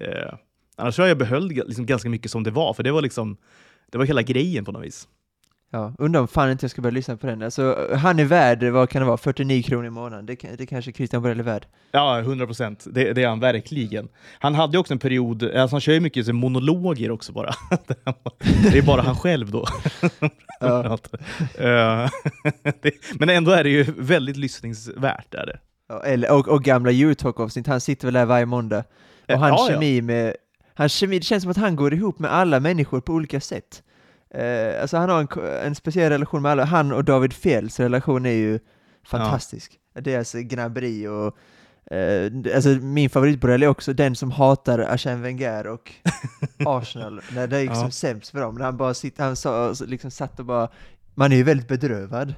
Eh, 0.00 0.34
annars 0.76 0.94
tror 0.96 1.06
jag 1.06 1.10
jag 1.10 1.18
behöll 1.18 1.48
liksom 1.48 1.86
ganska 1.86 2.08
mycket 2.08 2.30
som 2.30 2.42
det 2.42 2.50
var, 2.50 2.74
för 2.74 2.82
det 2.82 2.92
var 2.92 3.02
liksom 3.02 3.36
det 3.92 3.98
var 3.98 4.04
hela 4.04 4.22
grejen 4.22 4.64
på 4.64 4.72
något 4.72 4.84
vis. 4.84 5.08
Ja, 5.74 5.92
undrar 5.98 6.20
om 6.20 6.28
fan 6.28 6.50
inte 6.50 6.64
jag 6.64 6.70
ska 6.70 6.82
börja 6.82 6.94
lyssna 6.94 7.16
på 7.16 7.26
den. 7.26 7.42
Alltså, 7.42 7.88
han 7.96 8.18
är 8.18 8.24
värd, 8.24 8.64
vad 8.64 8.90
kan 8.90 9.02
det 9.02 9.06
vara, 9.06 9.16
49 9.16 9.62
kronor 9.62 9.86
i 9.86 9.90
månaden? 9.90 10.26
Det, 10.26 10.58
det 10.58 10.66
kanske 10.66 10.92
Christian 10.92 11.22
Borell 11.22 11.40
är 11.40 11.44
värd. 11.44 11.66
Ja, 11.90 12.18
100 12.18 12.46
procent. 12.46 12.84
Det, 12.90 13.12
det 13.12 13.22
är 13.22 13.28
han 13.28 13.40
verkligen. 13.40 14.08
Han 14.38 14.54
hade 14.54 14.72
ju 14.72 14.78
också 14.78 14.92
en 14.92 14.98
period, 14.98 15.42
alltså 15.42 15.74
han 15.74 15.80
kör 15.80 15.92
ju 15.92 16.00
mycket 16.00 16.26
så 16.26 16.32
monologer 16.32 17.10
också 17.10 17.32
bara. 17.32 17.50
det 18.72 18.78
är 18.78 18.82
bara 18.82 19.02
han 19.02 19.16
själv 19.16 19.50
då. 19.50 19.66
Ja. 20.60 20.98
Eh, 21.58 22.10
men 23.18 23.28
ändå 23.28 23.50
är 23.50 23.64
det 23.64 23.70
ju 23.70 23.84
väldigt 23.98 24.36
lyssningsvärt. 24.36 25.34
Är 25.34 25.46
det. 25.46 25.58
Ja, 25.88 26.02
eller, 26.02 26.32
och, 26.32 26.48
och 26.48 26.64
gamla 26.64 26.90
Eurotalk-avsnitt, 26.90 27.66
han 27.66 27.80
sitter 27.80 28.06
väl 28.06 28.14
där 28.14 28.24
varje 28.24 28.46
måndag. 28.46 28.84
Och 29.28 29.38
hans 29.38 29.60
Ja, 29.60 29.66
ja. 29.68 29.74
kemi 29.74 30.02
med, 30.02 30.36
hans 30.74 30.92
kemi, 30.92 31.18
det 31.18 31.24
känns 31.24 31.42
som 31.42 31.50
att 31.50 31.56
han 31.56 31.76
går 31.76 31.94
ihop 31.94 32.18
med 32.18 32.32
alla 32.32 32.60
människor 32.60 33.00
på 33.00 33.12
olika 33.12 33.40
sätt. 33.40 33.82
Eh, 34.34 34.80
alltså 34.82 34.96
han 34.96 35.08
har 35.10 35.20
en, 35.20 35.28
en 35.66 35.74
speciell 35.74 36.12
relation 36.12 36.42
med 36.42 36.52
alla, 36.52 36.64
han 36.64 36.92
och 36.92 37.04
David 37.04 37.32
Fjälls 37.32 37.80
relation 37.80 38.26
är 38.26 38.30
ju 38.30 38.58
fantastisk. 39.06 39.78
Deras 39.94 40.32
gnabberi 40.32 41.06
och 41.08 41.36
eh, 41.96 42.32
alltså 42.54 42.68
min 42.68 43.10
favoritborrell 43.10 43.62
är 43.62 43.66
också 43.68 43.92
den 43.92 44.14
som 44.16 44.30
hatar 44.30 44.78
Arsène 44.78 45.22
Wenger 45.22 45.66
och 45.66 45.92
Arsenal, 46.66 47.20
när 47.34 47.46
det 47.46 47.56
är 47.58 47.62
liksom 47.62 47.84
Ja. 47.84 47.90
sämst 47.90 48.30
för 48.30 48.40
dem, 48.40 48.54
när 48.54 48.64
han 48.64 48.76
bara 48.76 48.94
sitter, 48.94 49.24
han 49.24 49.36
sa, 49.36 49.74
liksom 49.86 50.10
satt 50.10 50.38
och 50.40 50.46
bara, 50.46 50.68
man 51.14 51.32
är 51.32 51.36
ju 51.36 51.42
väldigt 51.42 51.68
bedrövad. 51.68 52.34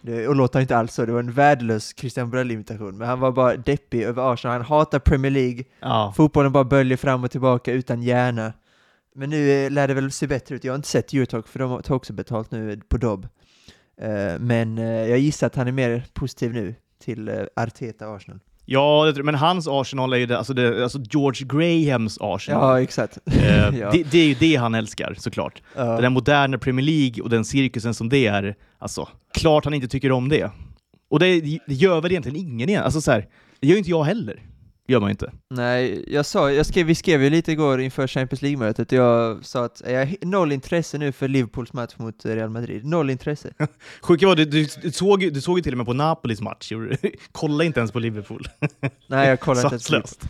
Det, 0.00 0.28
och 0.28 0.36
låter 0.36 0.60
inte 0.60 0.76
alls 0.76 0.94
så, 0.94 1.06
det 1.06 1.12
var 1.12 1.20
en 1.20 1.32
värdelös 1.32 1.94
Christian 1.96 2.30
Borell-imitation, 2.30 2.98
men 2.98 3.08
han 3.08 3.20
var 3.20 3.32
bara 3.32 3.56
deppig 3.56 4.02
över 4.02 4.32
Arsenal, 4.32 4.56
han 4.56 4.66
hatar 4.66 4.98
Premier 4.98 5.30
League, 5.32 5.64
Ja. 5.80 6.12
fotbollen 6.16 6.52
bara 6.52 6.64
böljer 6.64 6.96
fram 6.96 7.24
och 7.24 7.30
tillbaka 7.30 7.72
utan 7.72 8.02
hjärna. 8.02 8.52
Men 9.14 9.30
nu 9.30 9.50
eh, 9.50 9.70
lär 9.70 9.88
det 9.88 9.94
väl 9.94 10.12
se 10.12 10.26
bättre 10.26 10.54
ut, 10.54 10.64
jag 10.64 10.72
har 10.72 10.76
inte 10.76 10.88
sett 10.88 11.12
Eurotalk 11.12 11.48
för 11.48 11.58
de 11.58 11.82
tar 11.82 11.94
också 11.94 12.12
betalt 12.12 12.50
nu 12.50 12.80
på 12.88 12.96
Dobb. 12.96 13.28
Eh, 14.00 14.38
men 14.40 14.78
eh, 14.78 14.84
jag 14.84 15.18
gissar 15.18 15.46
att 15.46 15.56
han 15.56 15.68
är 15.68 15.72
mer 15.72 16.04
positiv 16.12 16.52
nu 16.52 16.74
till 17.04 17.28
eh, 17.28 17.34
Arteta 17.56 18.06
Arsenal. 18.06 18.40
Ja, 18.64 19.12
men 19.24 19.34
hans 19.34 19.68
Arsenal 19.68 20.12
är 20.12 20.16
ju 20.16 20.26
det, 20.26 20.38
alltså, 20.38 20.54
det, 20.54 20.82
alltså 20.82 20.98
George 21.10 21.46
Grahams 21.46 22.18
Arsenal. 22.20 22.62
Ja, 22.62 22.82
exakt. 22.82 23.18
Eh, 23.26 23.78
ja. 23.78 23.90
det, 23.92 24.02
det 24.10 24.18
är 24.18 24.26
ju 24.26 24.34
det 24.34 24.56
han 24.56 24.74
älskar 24.74 25.14
såklart. 25.18 25.62
Ja. 25.76 25.84
Den 25.84 26.02
där 26.02 26.10
moderna 26.10 26.58
Premier 26.58 26.86
League 26.86 27.22
och 27.22 27.30
den 27.30 27.44
cirkusen 27.44 27.94
som 27.94 28.08
det 28.08 28.26
är, 28.26 28.54
alltså, 28.78 29.08
klart 29.34 29.64
han 29.64 29.74
inte 29.74 29.88
tycker 29.88 30.12
om 30.12 30.28
det. 30.28 30.50
Och 31.10 31.18
det, 31.18 31.40
det 31.40 31.74
gör 31.74 32.00
väl 32.00 32.10
egentligen 32.10 32.36
ingen 32.36 32.68
igen. 32.68 32.84
Alltså 32.84 33.00
så 33.00 33.10
här, 33.10 33.26
det 33.60 33.66
gör 33.66 33.74
ju 33.74 33.78
inte 33.78 33.90
jag 33.90 34.04
heller. 34.04 34.40
Gör 34.92 35.00
man 35.00 35.10
inte. 35.10 35.32
Nej, 35.50 36.04
jag 36.06 36.26
sa, 36.26 36.52
jag 36.52 36.66
skrev, 36.66 36.86
vi 36.86 36.94
skrev 36.94 37.22
ju 37.22 37.30
lite 37.30 37.52
igår 37.52 37.80
inför 37.80 38.06
Champions 38.06 38.42
League-mötet, 38.42 38.92
jag 38.92 39.44
sa 39.44 39.64
att 39.64 39.82
jag 39.86 40.06
har 40.06 40.26
noll 40.26 40.52
intresse 40.52 40.98
nu 40.98 41.12
för 41.12 41.28
Liverpools 41.28 41.72
match 41.72 41.94
mot 41.96 42.24
Real 42.24 42.50
Madrid, 42.50 42.84
noll 42.84 43.10
intresse. 43.10 43.52
Sjuka 44.02 44.26
var, 44.26 44.36
du, 44.36 44.44
du, 44.44 44.66
du, 44.82 44.90
såg, 44.90 45.32
du 45.32 45.40
såg 45.40 45.58
ju 45.58 45.62
till 45.62 45.72
och 45.72 45.78
med 45.78 45.86
på 45.86 45.92
Napolis 45.92 46.40
match, 46.40 46.72
kolla 47.32 47.64
inte 47.64 47.80
ens 47.80 47.92
på 47.92 47.98
Liverpool. 47.98 48.48
Nej, 49.06 49.28
jag 49.28 49.40
kollar 49.40 49.74
inte 49.74 49.94
ens 49.94 50.16
på. 50.16 50.26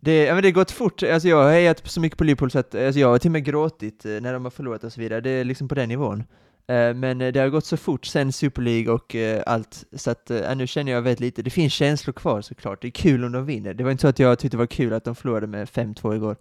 Det, 0.00 0.24
ja, 0.24 0.34
men 0.34 0.42
det 0.42 0.48
har 0.48 0.52
gått 0.52 0.70
fort, 0.70 1.02
alltså 1.02 1.28
jag 1.28 1.42
har 1.42 1.50
hejat 1.50 1.82
så 1.84 2.00
mycket 2.00 2.18
på 2.18 2.24
Liverpool 2.24 2.50
så 2.50 2.58
att 2.58 2.74
alltså 2.74 3.00
jag 3.00 3.08
har 3.08 3.18
till 3.18 3.28
och 3.28 3.32
med 3.32 3.44
gråtit 3.44 4.04
eh, 4.04 4.10
när 4.10 4.32
de 4.32 4.44
har 4.44 4.50
förlorat 4.50 4.84
och 4.84 4.92
så 4.92 5.00
vidare, 5.00 5.20
det 5.20 5.30
är 5.30 5.44
liksom 5.44 5.68
på 5.68 5.74
den 5.74 5.88
nivån. 5.88 6.24
Eh, 6.68 6.94
Men 6.94 7.20
eh, 7.20 7.32
det 7.32 7.40
har 7.40 7.48
gått 7.48 7.64
så 7.64 7.76
fort 7.76 8.06
sen 8.06 8.32
Super 8.32 8.62
League 8.62 8.92
och 8.92 9.14
eh, 9.14 9.42
allt, 9.46 9.84
så 9.92 10.10
att 10.10 10.30
nu 10.56 10.66
känner 10.66 10.92
jag 10.92 11.02
väldigt 11.02 11.20
lite. 11.20 11.42
Det 11.42 11.50
finns 11.50 11.72
känslor 11.72 12.12
kvar 12.12 12.40
såklart, 12.40 12.82
det 12.82 12.88
är 12.88 12.92
kul 12.92 13.24
om 13.24 13.32
de 13.32 13.46
vinner. 13.46 13.74
Det 13.74 13.84
var 13.84 13.90
inte 13.90 14.00
så 14.00 14.08
att 14.08 14.18
jag 14.18 14.38
tyckte 14.38 14.56
det 14.56 14.58
var 14.58 14.66
kul 14.66 14.92
att 14.92 15.04
de 15.04 15.14
förlorade 15.14 15.46
med 15.46 15.68
5-2 15.68 16.14
igår. 16.14 16.36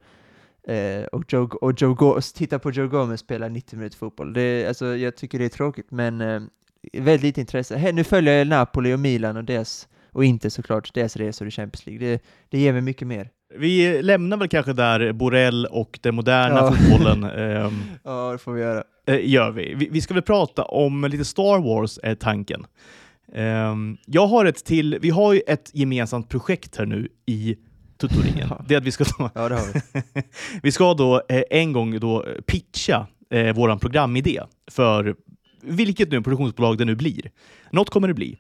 Och 1.12 1.24
Joe, 1.34 1.50
och 1.62 1.82
Joe 1.82 2.22
titta 2.22 2.60
på 2.60 2.72
Joe 2.72 2.88
Gomez 2.88 3.20
spela 3.20 3.48
90 3.48 3.78
minuter 3.78 3.98
fotboll. 3.98 4.34
Det, 4.34 4.68
alltså, 4.68 4.96
jag 4.96 5.16
tycker 5.16 5.40
det 5.40 5.46
är 5.46 5.50
tråkigt, 5.50 5.92
men 5.92 6.18
väldigt 6.94 7.22
lite 7.24 7.42
intresse. 7.42 7.76
Här, 7.76 7.94
nu 7.94 8.04
följer 8.04 8.38
jag 8.38 8.48
Napoli 8.48 8.94
och 8.94 9.00
Milan 9.00 9.38
och 9.38 9.44
deras, 9.44 9.88
och 10.12 10.26
inte 10.26 10.50
såklart 10.50 10.94
deras 10.94 11.16
resor 11.16 11.48
i 11.48 11.52
Champions 11.52 11.86
League. 11.86 12.08
Det, 12.08 12.22
det 12.50 12.60
ger 12.60 12.74
mig 12.74 12.82
mycket 12.82 13.08
mer. 13.08 13.30
Vi 13.56 14.02
lämnar 14.02 14.38
väl 14.38 14.48
kanske 14.48 14.74
där 14.74 15.12
Borrell 15.14 15.66
och 15.66 16.00
den 16.02 16.16
moderna 16.16 16.56
Ja. 16.56 16.72
fotbollen. 16.72 17.24
ehm, 17.40 17.82
Ja, 18.04 18.32
det 18.32 18.38
får 18.38 18.54
vi 18.54 18.62
göra. 18.62 18.84
Eh, 19.06 19.30
gör 19.30 19.52
vi. 19.52 19.88
vi. 19.92 20.02
Ska 20.02 20.14
väl 20.14 20.24
prata 20.24 20.64
om 20.64 21.04
lite 21.04 21.26
Star 21.26 21.60
Wars, 21.60 22.00
är 22.04 22.16
tanken. 22.16 22.66
Ehm, 23.34 23.98
jag 24.06 24.28
har 24.28 24.46
ett 24.46 24.66
till, 24.66 24.98
vi 25.02 25.10
har 25.10 25.34
ju 25.34 25.42
ett 25.48 25.72
gemensamt 25.74 26.30
projekt 26.30 26.78
här 26.78 26.86
nu 26.86 27.08
i 27.26 27.56
Tutoringen. 27.98 28.50
Det 28.68 28.74
är 28.74 28.78
att 28.78 28.84
vi 28.84 28.92
ska, 28.92 29.06
ta, 29.06 29.30
Ja, 29.36 29.42
har 29.42 29.74
vi. 29.74 30.02
vi 30.64 30.72
ska 30.72 30.94
då 30.94 31.22
eh, 31.30 31.44
en 31.50 31.74
gång 31.74 32.00
då 32.00 32.26
pitcha 32.46 33.08
eh, 33.30 33.56
våran 33.56 33.80
programidé 33.80 34.42
för 34.72 35.16
vilket 35.62 36.12
nu 36.12 36.22
produktionsbolag 36.22 36.78
det 36.78 36.86
nu 36.86 36.96
blir. 36.96 37.32
Något 37.72 37.90
kommer 37.90 38.08
det 38.08 38.14
bli. 38.14 38.38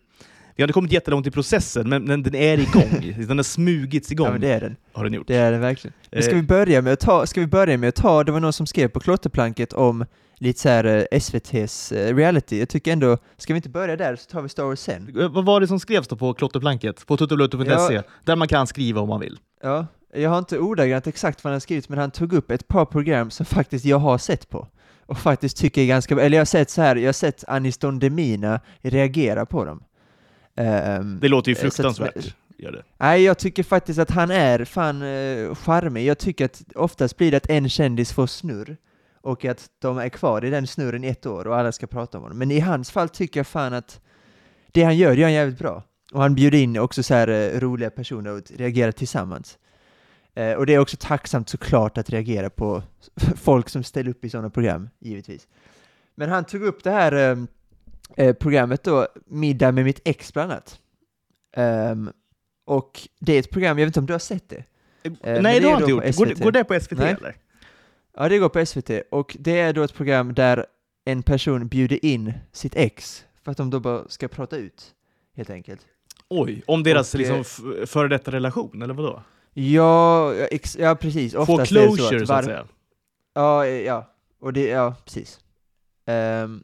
Vi 0.55 0.63
hade 0.63 0.73
kommit 0.73 0.91
jättelångt 0.91 1.27
i 1.27 1.31
processen, 1.31 1.89
men, 1.89 2.03
men 2.03 2.23
den 2.23 2.35
är 2.35 2.59
igång. 2.59 3.13
den 3.27 3.37
har 3.37 3.43
smugits 3.43 4.11
igång. 4.11 4.25
Ja, 4.25 4.31
men 4.31 4.41
det 4.41 4.53
är 4.53 4.61
den. 4.61 4.75
Har 4.91 5.03
den 5.03 5.13
gjort. 5.13 5.27
Det 5.27 5.35
är 5.35 5.51
den 5.51 5.61
verkligen. 5.61 5.93
Men 6.11 6.23
ska 6.23 6.31
Eh. 6.31 6.35
vi 6.35 6.43
börja 6.43 6.81
med 6.81 6.93
att 6.93 6.99
ta, 6.99 7.25
ska 7.25 7.41
vi 7.41 7.47
börja 7.47 7.77
med 7.77 7.89
att 7.89 7.95
ta, 7.95 8.23
det 8.23 8.31
var 8.31 8.39
någon 8.39 8.53
som 8.53 8.67
skrev 8.67 8.87
på 8.87 8.99
klotterplanket 8.99 9.73
om 9.73 10.05
lite 10.43 10.59
så 10.59 10.69
här 10.69 10.83
eh, 10.85 11.17
SVT's 11.19 11.95
eh, 11.95 12.15
reality. 12.15 12.59
Jag 12.59 12.69
tycker 12.69 12.93
ändå, 12.93 13.17
ska 13.37 13.53
vi 13.53 13.57
inte 13.57 13.69
börja 13.69 13.95
där 13.97 14.15
så 14.15 14.29
tar 14.31 14.41
vi 14.41 14.49
Star 14.49 14.63
Wars 14.63 14.79
sen? 14.79 15.19
Eh, 15.19 15.27
Vad 15.31 15.45
var 15.45 15.59
det 15.61 15.67
som 15.67 15.79
skrevs 15.79 16.07
då 16.07 16.15
på 16.15 16.33
klotterplanket? 16.33 17.07
På 17.07 17.17
tuttoblutto.se? 17.17 17.93
Ja. 17.93 18.03
Där 18.23 18.35
man 18.35 18.47
kan 18.47 18.67
skriva 18.67 19.01
om 19.01 19.09
man 19.09 19.19
vill. 19.19 19.39
Ja, 19.63 19.87
jag 20.13 20.29
har 20.29 20.37
inte 20.37 20.59
ordagrant 20.59 21.07
exakt 21.07 21.43
vad 21.43 21.49
han 21.51 21.55
har 21.55 21.59
skrivit, 21.59 21.89
men 21.89 21.99
han 21.99 22.11
tog 22.11 22.33
upp 22.33 22.51
ett 22.51 22.67
par 22.67 22.85
program 22.85 23.31
som 23.31 23.45
faktiskt 23.45 23.85
jag 23.85 23.97
har 23.97 24.17
sett 24.17 24.49
på. 24.49 24.67
Och 25.05 25.17
faktiskt 25.17 25.57
tycker 25.57 25.81
är 25.81 25.85
ganska 25.85 26.15
bra. 26.15 26.23
Eller 26.25 26.37
jag 26.37 26.41
har 26.41 26.45
sett 26.45 26.69
så 26.69 26.81
här, 26.81 26.95
jag 26.95 27.07
har 27.07 27.13
sett 27.13 27.43
Aniston 27.47 27.99
Demina 27.99 28.59
reagera 28.81 29.45
på 29.45 29.65
dem. 29.65 29.83
Ehm, 30.55 31.19
Det 31.19 31.27
låter 31.27 31.49
ju 31.51 31.55
så 31.55 31.61
fruktansvärt. 31.61 32.13
Det. 32.57 32.83
Nej, 32.97 33.23
jag 33.23 33.37
tycker 33.37 33.63
faktiskt 33.63 33.99
att 33.99 34.11
han 34.11 34.31
är 34.31 34.65
fan 34.65 35.01
eh, 35.01 35.55
charmig. 35.55 36.05
Jag 36.05 36.17
tycker 36.17 36.45
att 36.45 36.61
oftast 36.75 37.17
blir 37.17 37.31
det 37.31 37.37
att 37.37 37.49
en 37.49 37.69
kändis 37.69 38.13
får 38.13 38.27
snurr 38.27 38.77
och 39.23 39.45
att 39.45 39.69
de 39.79 39.97
är 39.97 40.09
kvar 40.09 40.45
i 40.45 40.49
den 40.49 40.67
snurren 40.67 41.03
i 41.03 41.07
ett 41.07 41.25
år 41.25 41.47
och 41.47 41.57
alla 41.57 41.71
ska 41.71 41.87
prata 41.87 42.17
om 42.17 42.23
honom. 42.23 42.37
Men 42.37 42.51
i 42.51 42.59
hans 42.59 42.91
fall 42.91 43.09
tycker 43.09 43.39
jag 43.39 43.47
fan 43.47 43.73
att 43.73 44.01
det 44.71 44.83
han 44.83 44.97
gör, 44.97 45.09
det 45.09 45.15
gör 45.15 45.23
han 45.23 45.33
jävligt 45.33 45.59
bra. 45.59 45.83
Och 46.13 46.21
han 46.21 46.35
bjuder 46.35 46.57
in 46.57 46.77
också 46.77 47.03
så 47.03 47.13
här 47.13 47.27
eh, 47.27 47.59
roliga 47.59 47.89
personer 47.89 48.31
och 48.31 48.41
reagerar 48.55 48.91
tillsammans. 48.91 49.57
Eh, 50.35 50.53
och 50.53 50.65
det 50.65 50.73
är 50.73 50.79
också 50.79 50.97
tacksamt 50.99 51.49
såklart 51.49 51.97
att 51.97 52.09
reagera 52.09 52.49
på 52.49 52.83
folk 53.35 53.69
som 53.69 53.83
ställer 53.83 54.11
upp 54.11 54.25
i 54.25 54.29
sådana 54.29 54.49
program, 54.49 54.89
givetvis. 54.99 55.47
Men 56.15 56.29
han 56.29 56.45
tog 56.45 56.63
upp 56.63 56.83
det 56.83 56.91
här 56.91 57.11
eh, 57.11 57.37
eh, 58.17 58.33
programmet 58.33 58.83
då, 58.83 59.07
Middag 59.25 59.71
med 59.71 59.85
mitt 59.85 60.01
ex 60.05 60.33
bland 60.33 60.51
annat. 60.51 60.79
Ehm, 61.55 62.11
och 62.65 63.07
det 63.19 63.33
är 63.33 63.39
ett 63.39 63.51
program, 63.51 63.79
jag 63.79 63.85
vet 63.85 63.89
inte 63.89 63.99
om 63.99 64.05
du 64.05 64.13
har 64.13 64.19
sett 64.19 64.49
det? 64.49 64.63
men 65.03 65.43
Nej, 65.43 65.59
det 65.59 65.65
har 65.65 65.71
jag 65.71 65.89
inte 65.89 65.91
gjort. 65.91 66.15
Går, 66.17 66.43
går 66.43 66.51
det 66.51 66.63
på 66.63 66.79
SVT 66.79 66.97
Nej. 66.97 67.15
eller? 67.19 67.35
Ja, 68.17 68.29
det 68.29 68.37
går 68.37 68.49
på 68.49 68.65
SVT 68.65 68.89
och 69.11 69.37
det 69.39 69.59
är 69.59 69.73
då 69.73 69.83
ett 69.83 69.93
program 69.93 70.33
där 70.33 70.65
en 71.05 71.23
person 71.23 71.67
bjuder 71.67 72.05
in 72.05 72.33
sitt 72.51 72.75
ex 72.75 73.25
för 73.43 73.51
att 73.51 73.57
de 73.57 73.69
då 73.69 73.79
bara 73.79 74.07
ska 74.09 74.27
prata 74.27 74.57
ut, 74.57 74.93
helt 75.35 75.49
enkelt. 75.49 75.81
Oj, 76.29 76.63
om 76.67 76.83
deras 76.83 77.13
Och, 77.13 77.19
liksom, 77.19 77.73
eh, 77.79 77.85
före 77.85 78.07
detta 78.07 78.31
relation, 78.31 78.81
eller 78.81 78.93
vadå? 78.93 79.23
Ja, 79.53 80.33
ex, 80.35 80.77
ja 80.79 80.95
precis. 80.95 81.33
Få 81.33 81.39
Oftast 81.39 81.67
closure, 81.71 82.25
så, 82.25 82.33
var- 82.33 82.39
att 82.39 82.45
säga. 82.45 82.65
Ja, 83.33 83.65
eh, 83.65 83.81
ja. 83.81 84.09
Och 84.39 84.53
det, 84.53 84.67
ja, 84.67 84.95
precis. 85.05 85.39
Ehm, 86.05 86.63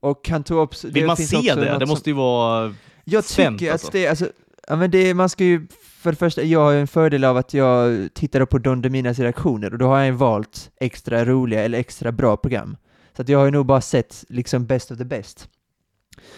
och 0.00 0.28
han 0.28 0.44
tog 0.44 0.58
upp... 0.58 0.84
Vill 0.84 1.06
man 1.06 1.16
se 1.16 1.54
det? 1.54 1.78
Det 1.78 1.86
måste 1.86 2.10
ju 2.10 2.16
vara... 2.16 2.74
Jag 3.04 3.24
spänt, 3.24 3.58
tycker 3.58 3.72
alltså. 3.72 3.86
att 3.86 3.92
det, 3.92 4.06
alltså, 4.06 4.28
ja 4.70 4.76
men 4.76 4.90
det, 4.90 5.14
man 5.14 5.28
ska 5.28 5.44
ju, 5.44 5.66
för 5.82 6.10
det 6.10 6.16
första, 6.16 6.42
jag 6.42 6.60
har 6.60 6.70
ju 6.70 6.80
en 6.80 6.86
fördel 6.86 7.24
av 7.24 7.36
att 7.36 7.54
jag 7.54 8.08
tittar 8.14 8.44
på 8.44 8.58
Don 8.58 8.82
Deminas 8.82 9.18
reaktioner 9.18 9.72
och 9.72 9.78
då 9.78 9.86
har 9.86 9.98
jag 9.98 10.06
ju 10.06 10.12
valt 10.12 10.70
extra 10.80 11.24
roliga 11.24 11.62
eller 11.62 11.78
extra 11.78 12.12
bra 12.12 12.36
program. 12.36 12.76
Så 13.16 13.22
att 13.22 13.28
jag 13.28 13.38
har 13.38 13.44
ju 13.44 13.50
nog 13.50 13.66
bara 13.66 13.80
sett 13.80 14.24
liksom 14.28 14.66
best 14.66 14.90
of 14.90 14.98
the 14.98 15.04
best. 15.04 15.48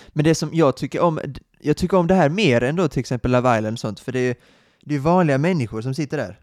Men 0.08 0.24
det 0.24 0.34
som 0.34 0.50
jag 0.52 0.76
tycker 0.76 1.00
om, 1.00 1.20
jag 1.60 1.76
tycker 1.76 1.96
om 1.96 2.06
det 2.06 2.14
här 2.14 2.28
mer 2.28 2.62
än 2.62 2.76
då 2.76 2.88
till 2.88 3.00
exempel 3.00 3.30
Love 3.30 3.58
Island 3.58 3.74
och 3.74 3.78
sånt, 3.78 4.00
för 4.00 4.12
det 4.12 4.20
är, 4.20 4.36
det 4.80 4.94
är 4.94 4.98
vanliga 4.98 5.38
människor 5.38 5.82
som 5.82 5.94
sitter 5.94 6.16
där. 6.16 6.38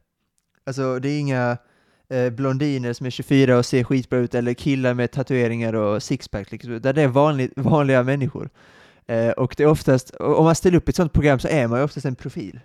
Alltså 0.65 0.99
det 0.99 1.09
är 1.09 1.19
inga 1.19 1.57
eh, 2.09 2.29
blondiner 2.29 2.93
som 2.93 3.05
är 3.05 3.09
24 3.09 3.57
och 3.57 3.65
ser 3.65 3.83
skitbra 3.83 4.19
ut, 4.19 4.35
eller 4.35 4.53
killar 4.53 4.93
med 4.93 5.11
tatueringar 5.11 5.73
och 5.73 6.03
sixpack, 6.03 6.51
liksom, 6.51 6.71
utan 6.71 6.95
det 6.95 7.01
är 7.01 7.07
vanlig, 7.07 7.51
vanliga 7.55 8.03
människor. 8.03 8.49
Eh, 9.09 9.31
och 9.31 9.53
det 9.57 9.63
är 9.63 9.67
oftast, 9.67 10.11
om 10.19 10.43
man 10.45 10.55
ställer 10.55 10.77
upp 10.77 10.89
ett 10.89 10.95
sånt 10.95 11.13
program 11.13 11.39
så 11.39 11.47
är 11.47 11.67
man 11.67 11.79
ju 11.79 11.83
oftast 11.83 12.05
en 12.05 12.15
profil. 12.15 12.59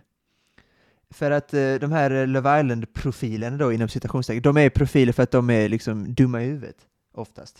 För 1.10 1.30
att 1.30 1.54
eh, 1.54 1.74
de 1.74 1.92
här 1.92 2.26
Love 2.26 2.60
Island-profilerna 2.60 3.56
då 3.56 3.72
inom 3.72 3.88
citationstecken, 3.88 4.42
de 4.42 4.56
är 4.56 4.70
profiler 4.70 5.12
för 5.12 5.22
att 5.22 5.30
de 5.30 5.50
är 5.50 5.68
liksom 5.68 6.14
dumma 6.14 6.42
i 6.42 6.46
huvudet, 6.46 6.76
oftast. 7.14 7.58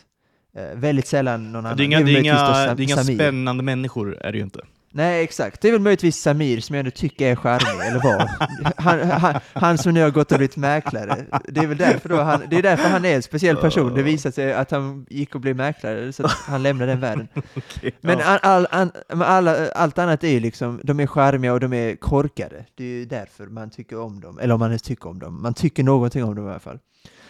Eh, 0.56 0.74
väldigt 0.74 1.06
sällan 1.06 1.52
någon 1.52 1.66
annan. 1.66 1.76
Det 1.76 1.82
är 1.82 1.84
inga, 1.84 2.00
det 2.00 2.12
är 2.12 2.20
inga, 2.20 2.74
det 2.74 2.82
är 2.82 2.84
inga 2.84 3.04
spännande 3.04 3.62
människor, 3.62 4.16
är 4.20 4.32
det 4.32 4.38
ju 4.38 4.44
inte. 4.44 4.60
Nej, 4.96 5.24
exakt. 5.24 5.60
Det 5.60 5.68
är 5.68 5.72
väl 5.72 5.80
möjligtvis 5.80 6.16
Samir 6.16 6.60
som 6.60 6.74
jag 6.74 6.78
ändå 6.78 6.90
tycker 6.90 7.30
är 7.30 7.36
charmig, 7.36 7.86
eller 7.86 8.02
var. 8.02 8.30
Han, 8.76 9.10
han, 9.10 9.40
han 9.52 9.78
som 9.78 9.94
nu 9.94 10.02
har 10.02 10.10
gått 10.10 10.32
och 10.32 10.38
blivit 10.38 10.56
mäklare. 10.56 11.26
Det 11.48 11.60
är 11.60 11.66
väl 11.66 11.76
därför 11.76 12.08
då 12.08 12.16
han, 12.22 12.42
det 12.50 12.56
är 12.56 12.62
därför 12.62 12.88
han 12.88 13.04
är 13.04 13.14
en 13.16 13.22
speciell 13.22 13.56
person. 13.56 13.94
Det 13.94 14.02
visar 14.02 14.30
sig 14.30 14.52
att 14.52 14.70
han 14.70 15.06
gick 15.10 15.34
och 15.34 15.40
blev 15.40 15.56
mäklare, 15.56 16.12
så 16.12 16.24
att 16.24 16.32
han 16.32 16.62
lämnade 16.62 16.92
den 16.92 17.00
världen. 17.00 17.28
Men, 18.00 18.20
all, 18.20 18.66
all, 18.70 18.90
alla, 19.08 19.70
allt 19.70 19.98
annat 19.98 20.24
är 20.24 20.28
ju 20.28 20.40
liksom, 20.40 20.80
de 20.84 21.00
är 21.00 21.06
charmiga 21.06 21.52
och 21.52 21.60
de 21.60 21.72
är 21.72 21.96
korkade. 21.96 22.64
Det 22.74 22.84
är 22.84 22.88
ju 22.88 23.04
därför 23.04 23.46
man 23.46 23.70
tycker 23.70 24.00
om 24.00 24.20
dem, 24.20 24.38
eller 24.38 24.54
om 24.54 24.60
man 24.60 24.70
ens 24.70 24.82
tycker 24.82 25.08
om 25.08 25.18
dem. 25.18 25.42
Man 25.42 25.54
tycker 25.54 25.82
någonting 25.82 26.24
om 26.24 26.34
dem 26.34 26.46
i 26.46 26.50
alla 26.50 26.58
fall. 26.58 26.78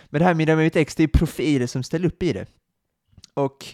Men 0.07 0.19
det 0.19 0.25
här 0.25 0.35
med 0.35 0.59
mitt 0.59 0.77
ex, 0.77 0.95
det 0.95 1.03
är 1.03 1.09
profiler 1.09 1.67
som 1.67 1.83
ställer 1.83 2.09
upp 2.09 2.23
i 2.23 2.33
det. 2.33 2.47
Och 3.35 3.67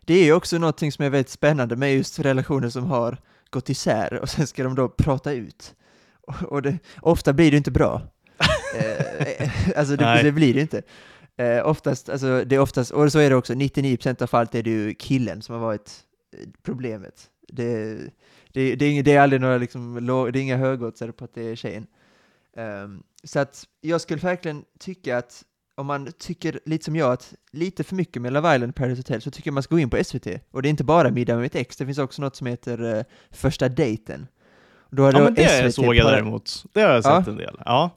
det 0.00 0.14
är 0.14 0.24
ju 0.24 0.32
också 0.32 0.58
någonting 0.58 0.92
som 0.92 1.04
är 1.04 1.10
väldigt 1.10 1.30
spännande 1.30 1.76
med 1.76 1.94
just 1.94 2.18
relationer 2.18 2.68
som 2.68 2.84
har 2.84 3.18
gått 3.50 3.70
isär 3.70 4.14
och 4.14 4.28
sen 4.28 4.46
ska 4.46 4.62
de 4.62 4.74
då 4.74 4.88
prata 4.88 5.32
ut. 5.32 5.74
Och 6.48 6.62
det, 6.62 6.78
ofta 7.02 7.32
blir 7.32 7.50
det 7.50 7.56
inte 7.56 7.70
bra. 7.70 8.02
eh, 8.78 9.50
alltså 9.76 9.96
det, 9.96 10.20
det 10.22 10.32
blir 10.32 10.54
det 10.54 10.60
inte. 10.60 10.82
Eh, 11.36 11.66
oftast, 11.66 12.08
alltså 12.08 12.44
det 12.44 12.56
är 12.56 12.60
oftast, 12.60 12.90
och 12.90 13.12
så 13.12 13.18
är 13.18 13.30
det 13.30 13.36
också, 13.36 13.52
99% 13.52 14.22
av 14.22 14.26
fallet 14.26 14.54
är 14.54 14.62
det 14.62 14.70
ju 14.70 14.94
killen 14.94 15.42
som 15.42 15.54
har 15.54 15.62
varit 15.62 15.90
eh, 16.32 16.48
problemet. 16.62 17.30
Det, 17.48 17.96
det, 18.52 18.76
det, 18.76 18.84
är, 18.84 19.02
det 19.02 19.12
är 19.12 19.20
aldrig 19.20 19.40
några 19.40 19.58
liksom, 19.58 20.06
det 20.32 20.38
är 20.38 20.42
inga 20.42 20.56
högoddsare 20.56 21.12
på 21.12 21.24
att 21.24 21.34
det 21.34 21.42
är 21.42 21.56
tjejen. 21.56 21.86
Ehm, 22.56 23.02
så 23.24 23.38
att 23.38 23.64
jag 23.80 24.00
skulle 24.00 24.20
verkligen 24.20 24.64
tycka 24.78 25.18
att 25.18 25.44
om 25.78 25.86
man 25.86 26.12
tycker 26.18 26.60
lite 26.64 26.84
som 26.84 26.96
jag 26.96 27.12
att 27.12 27.34
lite 27.52 27.84
för 27.84 27.94
mycket 27.94 28.22
med 28.22 28.32
Love 28.32 28.54
Island 28.54 28.74
Paradise 28.74 28.98
Hotel 28.98 29.20
så 29.22 29.30
tycker 29.30 29.48
jag 29.48 29.54
man 29.54 29.62
ska 29.62 29.74
gå 29.74 29.78
in 29.78 29.90
på 29.90 30.04
SVT. 30.04 30.26
Och 30.50 30.62
det 30.62 30.68
är 30.68 30.70
inte 30.70 30.84
bara 30.84 31.10
Middag 31.10 31.34
med 31.34 31.42
mitt 31.42 31.54
ex, 31.54 31.76
det 31.76 31.86
finns 31.86 31.98
också 31.98 32.22
något 32.22 32.36
som 32.36 32.46
heter 32.46 32.96
eh, 32.98 33.04
Första 33.30 33.68
dejten. 33.68 34.26
Då 34.90 35.02
har 35.02 35.12
ja, 35.12 35.18
då 35.18 35.24
men 35.24 35.34
det 35.34 35.72
såg 35.72 35.94
jag 35.94 36.06
däremot. 36.12 36.64
Det 36.72 36.80
har 36.80 36.88
jag 36.88 36.98
Ja. 37.04 37.18
sett 37.18 37.28
en 37.28 37.36
del. 37.36 37.56
Ja. 37.64 37.90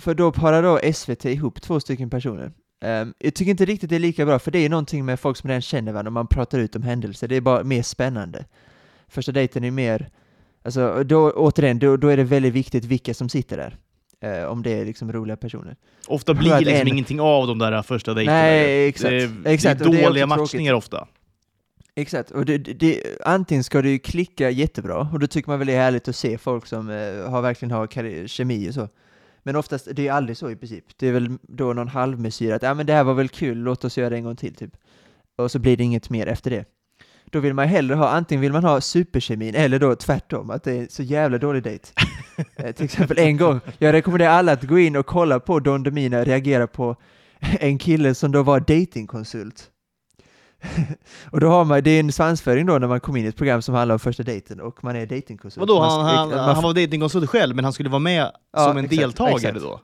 För 0.00 0.14
då 0.14 0.32
parar 0.32 0.62
då 0.62 0.92
SVT 0.92 1.24
ihop 1.24 1.60
två 1.62 1.80
stycken 1.80 2.10
personer. 2.10 2.52
Ehm, 2.84 3.14
jag 3.18 3.34
tycker 3.34 3.50
inte 3.50 3.64
riktigt 3.64 3.90
det 3.90 3.96
är 3.96 4.00
lika 4.00 4.26
bra, 4.26 4.38
för 4.38 4.50
det 4.50 4.58
är 4.58 4.68
någonting 4.68 5.04
med 5.04 5.20
folk 5.20 5.36
som 5.36 5.48
redan 5.48 5.62
känner 5.62 5.92
varandra, 5.92 6.08
och 6.08 6.12
man 6.12 6.26
pratar 6.26 6.58
ut 6.58 6.76
om 6.76 6.82
händelser, 6.82 7.28
det 7.28 7.36
är 7.36 7.40
bara 7.40 7.64
mer 7.64 7.82
spännande. 7.82 8.44
Första 9.08 9.32
dejten 9.32 9.64
är 9.64 9.70
mer, 9.70 10.10
alltså 10.62 11.04
då, 11.04 11.30
återigen, 11.30 11.78
då, 11.78 11.96
då 11.96 12.08
är 12.08 12.16
det 12.16 12.24
väldigt 12.24 12.54
viktigt 12.54 12.84
vilka 12.84 13.14
som 13.14 13.28
sitter 13.28 13.56
där. 13.56 13.76
Eh, 14.20 14.44
om 14.44 14.62
det 14.62 14.70
är 14.80 14.84
liksom 14.84 15.12
roliga 15.12 15.36
personer. 15.36 15.76
Ofta 16.06 16.34
blir 16.34 16.52
att 16.52 16.60
liksom 16.60 16.80
en- 16.80 16.88
ingenting 16.88 17.20
av 17.20 17.46
de 17.46 17.58
där 17.58 17.82
första 17.82 18.14
dejterna. 18.14 18.38
Nej, 18.38 18.88
exakt. 18.88 19.10
Det 19.10 19.22
är, 19.22 19.30
Exakt, 19.44 19.78
det 19.78 19.84
är 19.84 19.90
det 19.92 20.00
är 20.00 20.04
dåliga 20.04 20.26
matchningar 20.26 20.74
ofta. 20.74 21.08
Exakt, 21.94 22.30
och 22.30 22.44
det, 22.44 22.58
det, 22.58 22.72
det, 22.72 23.02
antingen 23.24 23.64
ska 23.64 23.82
det 23.82 23.90
ju 23.90 23.98
klicka 23.98 24.50
jättebra, 24.50 25.08
och 25.12 25.18
då 25.18 25.26
tycker 25.26 25.50
man 25.50 25.58
väl 25.58 25.68
det 25.68 25.74
är 25.74 25.80
härligt 25.82 26.08
att 26.08 26.16
se 26.16 26.38
folk 26.38 26.66
som 26.66 26.90
eh, 26.90 27.30
har, 27.30 27.42
verkligen 27.42 27.72
har 27.72 28.26
kemi 28.26 28.70
och 28.70 28.74
så. 28.74 28.88
Men 29.42 29.56
oftast, 29.56 29.88
det 29.92 30.08
är 30.08 30.12
aldrig 30.12 30.36
så 30.36 30.50
i 30.50 30.56
princip. 30.56 30.84
Det 30.96 31.08
är 31.08 31.12
väl 31.12 31.38
då 31.42 31.72
någon 31.72 31.88
halvmesyr 31.88 32.52
att 32.52 32.62
ja 32.62 32.74
men 32.74 32.86
det 32.86 32.92
här 32.92 33.04
var 33.04 33.14
väl 33.14 33.28
kul, 33.28 33.58
låt 33.58 33.84
oss 33.84 33.98
göra 33.98 34.10
det 34.10 34.16
en 34.16 34.24
gång 34.24 34.36
till 34.36 34.54
typ. 34.54 34.70
Och 35.36 35.50
så 35.50 35.58
blir 35.58 35.76
det 35.76 35.84
inget 35.84 36.10
mer 36.10 36.26
efter 36.26 36.50
det. 36.50 36.64
Då 37.24 37.40
vill 37.40 37.54
man 37.54 37.68
hellre 37.68 37.94
ha, 37.94 38.08
antingen 38.08 38.42
vill 38.42 38.52
man 38.52 38.64
ha 38.64 38.80
superkemin, 38.80 39.54
eller 39.54 39.78
då 39.78 39.94
tvärtom, 39.94 40.50
att 40.50 40.64
det 40.64 40.72
är 40.72 40.86
så 40.90 41.02
jävla 41.02 41.38
dålig 41.38 41.62
dejt. 41.62 41.88
Eh, 42.56 42.72
till 42.72 42.84
exempel 42.84 43.18
en 43.18 43.36
gång, 43.36 43.60
jag 43.78 43.92
rekommenderar 43.92 44.30
alla 44.30 44.52
att 44.52 44.62
gå 44.62 44.78
in 44.78 44.96
och 44.96 45.06
kolla 45.06 45.40
på 45.40 45.60
Don 45.60 45.82
Demina 45.82 46.24
reagera 46.24 46.66
på 46.66 46.96
en 47.40 47.78
kille 47.78 48.14
som 48.14 48.32
då 48.32 48.42
var 48.42 48.60
datingkonsult. 48.60 49.70
och 51.30 51.40
då 51.40 51.48
har 51.48 51.64
man, 51.64 51.82
det 51.82 51.90
är 51.90 52.00
en 52.00 52.12
svansföring 52.12 52.66
då 52.66 52.78
när 52.78 52.88
man 52.88 53.00
kommer 53.00 53.18
in 53.18 53.24
i 53.24 53.28
ett 53.28 53.36
program 53.36 53.62
som 53.62 53.74
handlar 53.74 53.94
om 53.94 53.98
första 53.98 54.22
dejten 54.22 54.60
och 54.60 54.84
man 54.84 54.96
är 54.96 55.06
datingkonsult. 55.06 55.60
Vadå, 55.68 55.78
Man 55.80 55.90
han, 56.04 56.16
han, 56.16 56.28
man 56.28 56.54
han 56.54 56.62
var 56.64 56.74
dejtingkonsult 56.74 57.30
själv, 57.30 57.56
men 57.56 57.64
han 57.64 57.72
skulle 57.72 57.88
vara 57.88 57.98
med 57.98 58.32
Ja, 58.52 58.64
som 58.64 58.76
en 58.76 58.84
exakt, 58.84 59.00
deltagare 59.00 59.36
exakt. 59.36 59.60
då? 59.60 59.80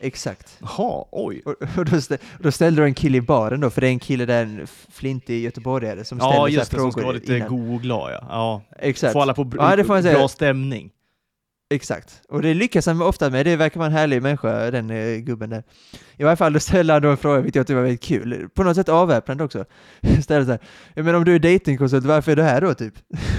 Exakt. 0.00 0.58
Jaha, 0.60 1.04
oj. 1.12 1.42
Och, 1.44 1.54
och 1.78 1.84
då, 1.84 2.00
stä, 2.00 2.18
då 2.38 2.52
ställde 2.52 2.82
du 2.82 2.86
en 2.86 2.94
kille 2.94 3.18
i 3.18 3.20
baren 3.20 3.60
då, 3.60 3.70
för 3.70 3.80
det 3.80 3.86
är 3.86 3.90
en 3.90 3.98
kille 3.98 4.26
där, 4.26 4.42
en 4.42 4.66
flintig 4.92 5.42
göteborgare 5.42 6.04
som 6.04 6.18
ställer 6.18 6.34
Ja, 6.34 6.36
så 6.40 6.46
här 6.46 6.48
just 6.48 6.70
det, 6.70 6.76
som 6.76 6.78
frågor 6.78 6.90
ska 6.92 7.02
vara 7.02 7.12
lite 7.12 7.36
innan. 7.36 7.48
god 7.48 7.74
och 7.74 7.82
glad 7.82 8.12
ja. 8.12 8.26
ja. 8.28 8.62
Exakt. 8.78 9.12
Få 9.12 9.20
alla 9.20 9.34
på 9.34 9.44
br- 9.44 10.02
Ja, 10.06 10.12
bra 10.12 10.28
stämning. 10.28 10.90
Exakt. 11.74 12.22
Och 12.28 12.42
det 12.42 12.54
lyckas 12.54 12.86
han 12.86 13.02
ofta 13.02 13.30
med, 13.30 13.46
det 13.46 13.56
verkar 13.56 13.78
vara 13.80 13.86
en 13.86 13.92
härlig 13.96 14.22
människa, 14.22 14.70
den 14.70 14.90
eh, 14.90 15.16
gubben 15.16 15.50
där. 15.50 15.62
I 16.16 16.22
varje 16.24 16.36
fall, 16.36 16.52
då 16.52 16.60
ställde 16.60 16.92
han 16.92 17.02
då 17.02 17.10
en 17.10 17.16
fråga, 17.16 17.40
vilket 17.40 17.54
jag 17.56 17.66
tyckte 17.66 17.74
var 17.74 17.82
väldigt 17.82 18.02
kul, 18.02 18.48
på 18.54 18.62
något 18.62 18.76
sätt 18.76 18.88
avväpnande 18.88 19.44
också. 19.44 19.64
ställde 20.22 20.44
så 20.46 20.50
här, 20.50 20.60
"Ja, 20.94 21.02
men 21.02 21.14
om 21.14 21.24
du 21.24 21.34
är 21.34 21.38
datingkonsult, 21.38 22.04
varför 22.04 22.32
är 22.32 22.36
du 22.36 22.42
här 22.42 22.60
då 22.60 22.74
typ? 22.74 22.94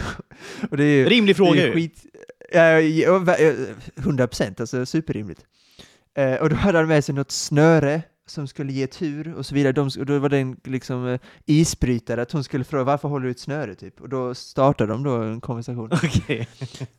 och 0.71 0.77
det 0.77 0.83
är 0.83 0.95
ju, 0.97 1.05
Rimlig 1.05 1.35
fråga 1.37 1.53
det 1.53 1.61
är 1.61 1.67
ju. 1.67 1.73
skit, 1.73 2.05
ja, 2.53 3.19
va- 3.19 3.39
ja, 3.39 3.51
100 3.95 4.27
procent, 4.27 4.59
alltså 4.59 4.85
superrimligt. 4.85 5.41
Eh, 6.17 6.33
och 6.35 6.49
då 6.49 6.55
hade 6.55 6.77
han 6.77 6.87
med 6.87 7.05
sig 7.05 7.15
något 7.15 7.31
snöre 7.31 8.01
som 8.27 8.47
skulle 8.47 8.73
ge 8.73 8.87
tur 8.87 9.33
och 9.37 9.45
så 9.45 9.55
vidare. 9.55 9.73
De, 9.73 9.89
och 9.99 10.05
då 10.05 10.19
var 10.19 10.29
det 10.29 10.37
en 10.37 10.57
liksom, 10.63 11.07
eh, 11.07 11.19
isbrytare, 11.45 12.21
att 12.21 12.31
hon 12.31 12.43
skulle 12.43 12.63
fråga 12.63 12.83
varför 12.83 13.07
håller 13.07 13.25
du 13.25 13.31
ett 13.31 13.39
snöre 13.39 13.75
typ? 13.75 14.01
Och 14.01 14.09
då 14.09 14.35
startade 14.35 14.91
de 14.91 15.03
då 15.03 15.15
en 15.15 15.41
konversation. 15.41 15.89
Okej. 15.93 16.47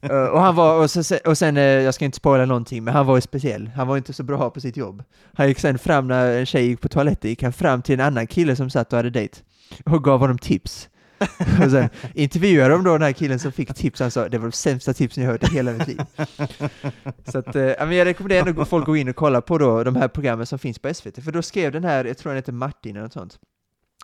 Eh, 0.00 0.24
och 0.24 0.40
han 0.40 0.54
var, 0.54 0.82
och, 0.82 0.90
så, 0.90 1.16
och 1.26 1.38
sen, 1.38 1.56
eh, 1.56 1.62
jag 1.62 1.94
ska 1.94 2.04
inte 2.04 2.16
spoila 2.16 2.46
någonting, 2.46 2.84
men 2.84 2.94
han 2.94 3.06
var 3.06 3.16
ju 3.16 3.20
speciell. 3.20 3.66
Han 3.66 3.88
var 3.88 3.96
inte 3.96 4.12
så 4.12 4.22
bra 4.22 4.50
på 4.50 4.60
sitt 4.60 4.76
jobb. 4.76 5.02
Han 5.34 5.48
gick 5.48 5.58
sen 5.58 5.78
fram 5.78 6.08
när 6.08 6.38
en 6.38 6.46
tjej 6.46 6.66
gick 6.66 6.80
på 6.80 6.88
toaletten, 6.88 7.30
gick 7.30 7.42
han 7.42 7.52
fram 7.52 7.82
till 7.82 8.00
en 8.00 8.06
annan 8.06 8.26
kille 8.26 8.56
som 8.56 8.70
satt 8.70 8.92
och 8.92 8.96
hade 8.96 9.10
dejt 9.10 9.40
och 9.84 10.04
gav 10.04 10.20
honom 10.20 10.38
tips. 10.38 10.88
och 11.64 11.70
sen 11.70 11.88
intervjuade 12.14 12.74
de 12.74 12.84
då 12.84 12.92
den 12.92 13.02
här 13.02 13.12
killen 13.12 13.38
som 13.38 13.52
fick 13.52 13.74
tips, 13.74 14.00
han 14.00 14.10
sa 14.10 14.28
det 14.28 14.38
var 14.38 14.46
de 14.46 14.52
sämsta 14.52 14.94
tipsen 14.94 15.24
jag 15.24 15.30
hört 15.30 15.52
i 15.52 15.54
hela 15.54 15.72
mitt 15.72 15.88
liv. 15.88 16.00
Så 17.32 17.38
att, 17.38 17.56
eh, 17.56 17.72
men 17.78 17.92
jag 17.92 18.04
rekommenderar 18.04 18.46
ändå 18.46 18.64
folk 18.64 18.82
att 18.82 18.86
gå 18.86 18.96
in 18.96 19.08
och 19.08 19.16
kolla 19.16 19.40
på 19.40 19.58
då 19.58 19.84
de 19.84 19.96
här 19.96 20.08
programmen 20.08 20.46
som 20.46 20.58
finns 20.58 20.78
på 20.78 20.94
SVT, 20.94 21.24
för 21.24 21.32
då 21.32 21.42
skrev 21.42 21.72
den 21.72 21.84
här, 21.84 22.04
jag 22.04 22.18
tror 22.18 22.30
han 22.30 22.36
heter 22.36 22.52
Martin 22.52 22.96
eller 22.96 23.02
något 23.02 23.12
sånt, 23.12 23.38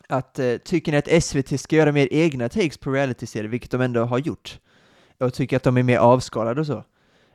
att 0.08 0.38
eh, 0.38 0.56
tycker 0.56 0.92
ni 0.92 0.98
att 0.98 1.24
SVT 1.24 1.60
ska 1.60 1.76
göra 1.76 1.92
mer 1.92 2.08
egna 2.10 2.48
takes 2.48 2.78
på 2.78 2.90
reality-serier, 2.90 3.48
vilket 3.48 3.70
de 3.70 3.80
ändå 3.80 4.04
har 4.04 4.18
gjort, 4.18 4.58
och 5.20 5.34
tycker 5.34 5.56
att 5.56 5.62
de 5.62 5.76
är 5.76 5.82
mer 5.82 5.98
avskalade 5.98 6.60
och 6.60 6.66
så. 6.66 6.84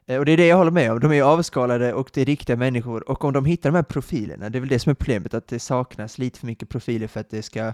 Eh, 0.07 0.17
Och 0.19 0.25
det 0.25 0.31
är 0.31 0.38
det 0.38 0.48
jag 0.48 0.57
håller 0.57 0.72
med 0.72 0.91
om, 0.91 1.00
de 1.00 1.12
är 1.12 1.22
avskalade 1.22 1.93
och 1.93 2.10
det 2.13 2.22
är 2.22 2.25
riktiga 2.25 2.55
människor, 2.55 3.10
och 3.10 3.24
om 3.25 3.34
de 3.34 3.46
hittar 3.46 3.69
de 3.69 3.75
här 3.75 3.84
profilerna, 3.84 4.50
det 4.50 4.57
är 4.57 4.60
väl 4.60 4.69
det 4.69 4.79
som 4.79 4.89
är 4.89 4.96
problemet, 4.96 5.34
att 5.34 5.48
det 5.48 5.60
saknas 5.60 6.17
lite 6.17 6.39
för 6.39 6.48
mycket 6.48 6.69
profiler 6.69 7.07
för 7.07 7.19
att 7.19 7.29
det 7.29 7.41
ska 7.43 7.74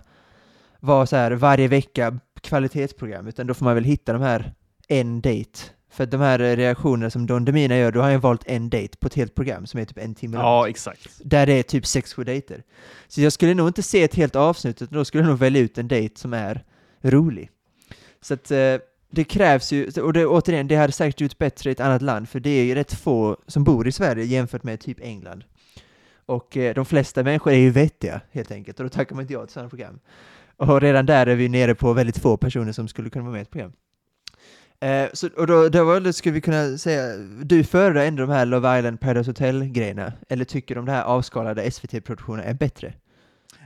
vara 0.83 1.05
så 1.05 1.15
här 1.15 1.31
varje 1.31 1.67
vecka 1.67 2.19
kvalitetsprogram, 2.41 3.27
utan 3.27 3.47
då 3.47 3.53
får 3.53 3.65
man 3.65 3.75
väl 3.75 3.83
hitta 3.83 4.13
de 4.13 4.21
här 4.21 4.53
en 4.87 5.21
date. 5.21 5.59
För 5.89 6.05
de 6.05 6.21
här 6.21 6.39
reaktionerna 6.39 7.09
som 7.09 7.25
Don 7.25 7.45
Demina 7.45 7.77
gör, 7.77 7.91
då 7.91 8.01
har 8.01 8.11
han 8.11 8.19
valt 8.19 8.43
en 8.47 8.69
date 8.69 8.97
på 8.99 9.07
ett 9.07 9.13
helt 9.13 9.35
program 9.35 9.65
som 9.65 9.79
är 9.79 9.85
typ 9.85 9.97
en 9.97 10.15
timme 10.15 10.37
långt. 10.37 10.43
Ja, 10.43 10.69
exakt. 10.69 11.09
Där 11.23 11.45
det 11.45 11.53
är 11.53 11.63
typ 11.63 11.85
sex, 11.85 12.13
sju 12.13 12.23
dejter. 12.23 12.63
Så 13.07 13.21
jag 13.21 13.33
skulle 13.33 13.53
nog 13.53 13.67
inte 13.67 13.83
se 13.83 14.03
ett 14.03 14.15
helt 14.15 14.35
avsnitt, 14.35 14.81
utan 14.81 14.97
då 14.97 15.05
skulle 15.05 15.23
jag 15.23 15.29
nog 15.29 15.39
välja 15.39 15.61
ut 15.61 15.77
en 15.77 15.87
dejt 15.87 16.19
som 16.19 16.33
är 16.33 16.63
rolig. 17.01 17.49
Så 18.21 18.33
att 18.33 18.51
eh, 18.51 18.75
det 19.11 19.23
krävs 19.23 19.71
ju, 19.71 19.91
och 20.01 20.13
det, 20.13 20.25
återigen, 20.25 20.67
det 20.67 20.75
hade 20.75 20.93
säkert 20.93 21.21
gjort 21.21 21.37
bättre 21.37 21.69
i 21.69 21.73
ett 21.73 21.79
annat 21.79 22.01
land, 22.01 22.29
för 22.29 22.39
det 22.39 22.49
är 22.49 22.63
ju 22.63 22.75
rätt 22.75 22.93
få 22.93 23.37
som 23.47 23.63
bor 23.63 23.87
i 23.87 23.91
Sverige 23.91 24.25
jämfört 24.25 24.63
med 24.63 24.79
typ 24.79 24.99
England. 25.01 25.43
Och 26.25 26.57
eh, 26.57 26.73
de 26.73 26.85
flesta 26.85 27.23
människor 27.23 27.53
är 27.53 27.57
ju 27.57 27.69
vettiga, 27.69 28.21
helt 28.31 28.51
enkelt, 28.51 28.79
och 28.79 28.85
då 28.85 28.89
tackar 28.89 29.15
man 29.15 29.21
inte 29.21 29.33
ja 29.33 29.45
till 29.45 29.53
sådana 29.53 29.69
program. 29.69 29.99
Och 30.57 30.81
redan 30.81 31.05
där 31.05 31.27
är 31.27 31.35
vi 31.35 31.49
nere 31.49 31.75
på 31.75 31.93
väldigt 31.93 32.17
få 32.17 32.37
personer 32.37 32.71
som 32.71 32.87
skulle 32.87 33.09
kunna 33.09 33.23
vara 33.23 33.31
med 33.31 33.39
i 33.39 33.41
ett 33.41 33.51
program. 33.51 33.71
Eh, 34.79 35.09
så, 35.13 35.29
och 35.37 35.47
då, 35.47 35.69
då 35.69 36.13
skulle 36.13 36.33
vi 36.33 36.41
kunna 36.41 36.77
säga, 36.77 37.17
du 37.43 37.63
föredrar 37.63 38.05
ändå 38.05 38.21
de 38.21 38.31
här 38.31 38.45
Love 38.45 38.79
Island, 38.79 38.99
Paradise 38.99 39.29
Hotel-grejerna, 39.29 40.13
eller 40.29 40.45
tycker 40.45 40.75
de 40.75 40.87
här 40.87 41.03
avskalade 41.03 41.71
SVT-produktionen 41.71 42.45
är 42.45 42.53
bättre? 42.53 42.93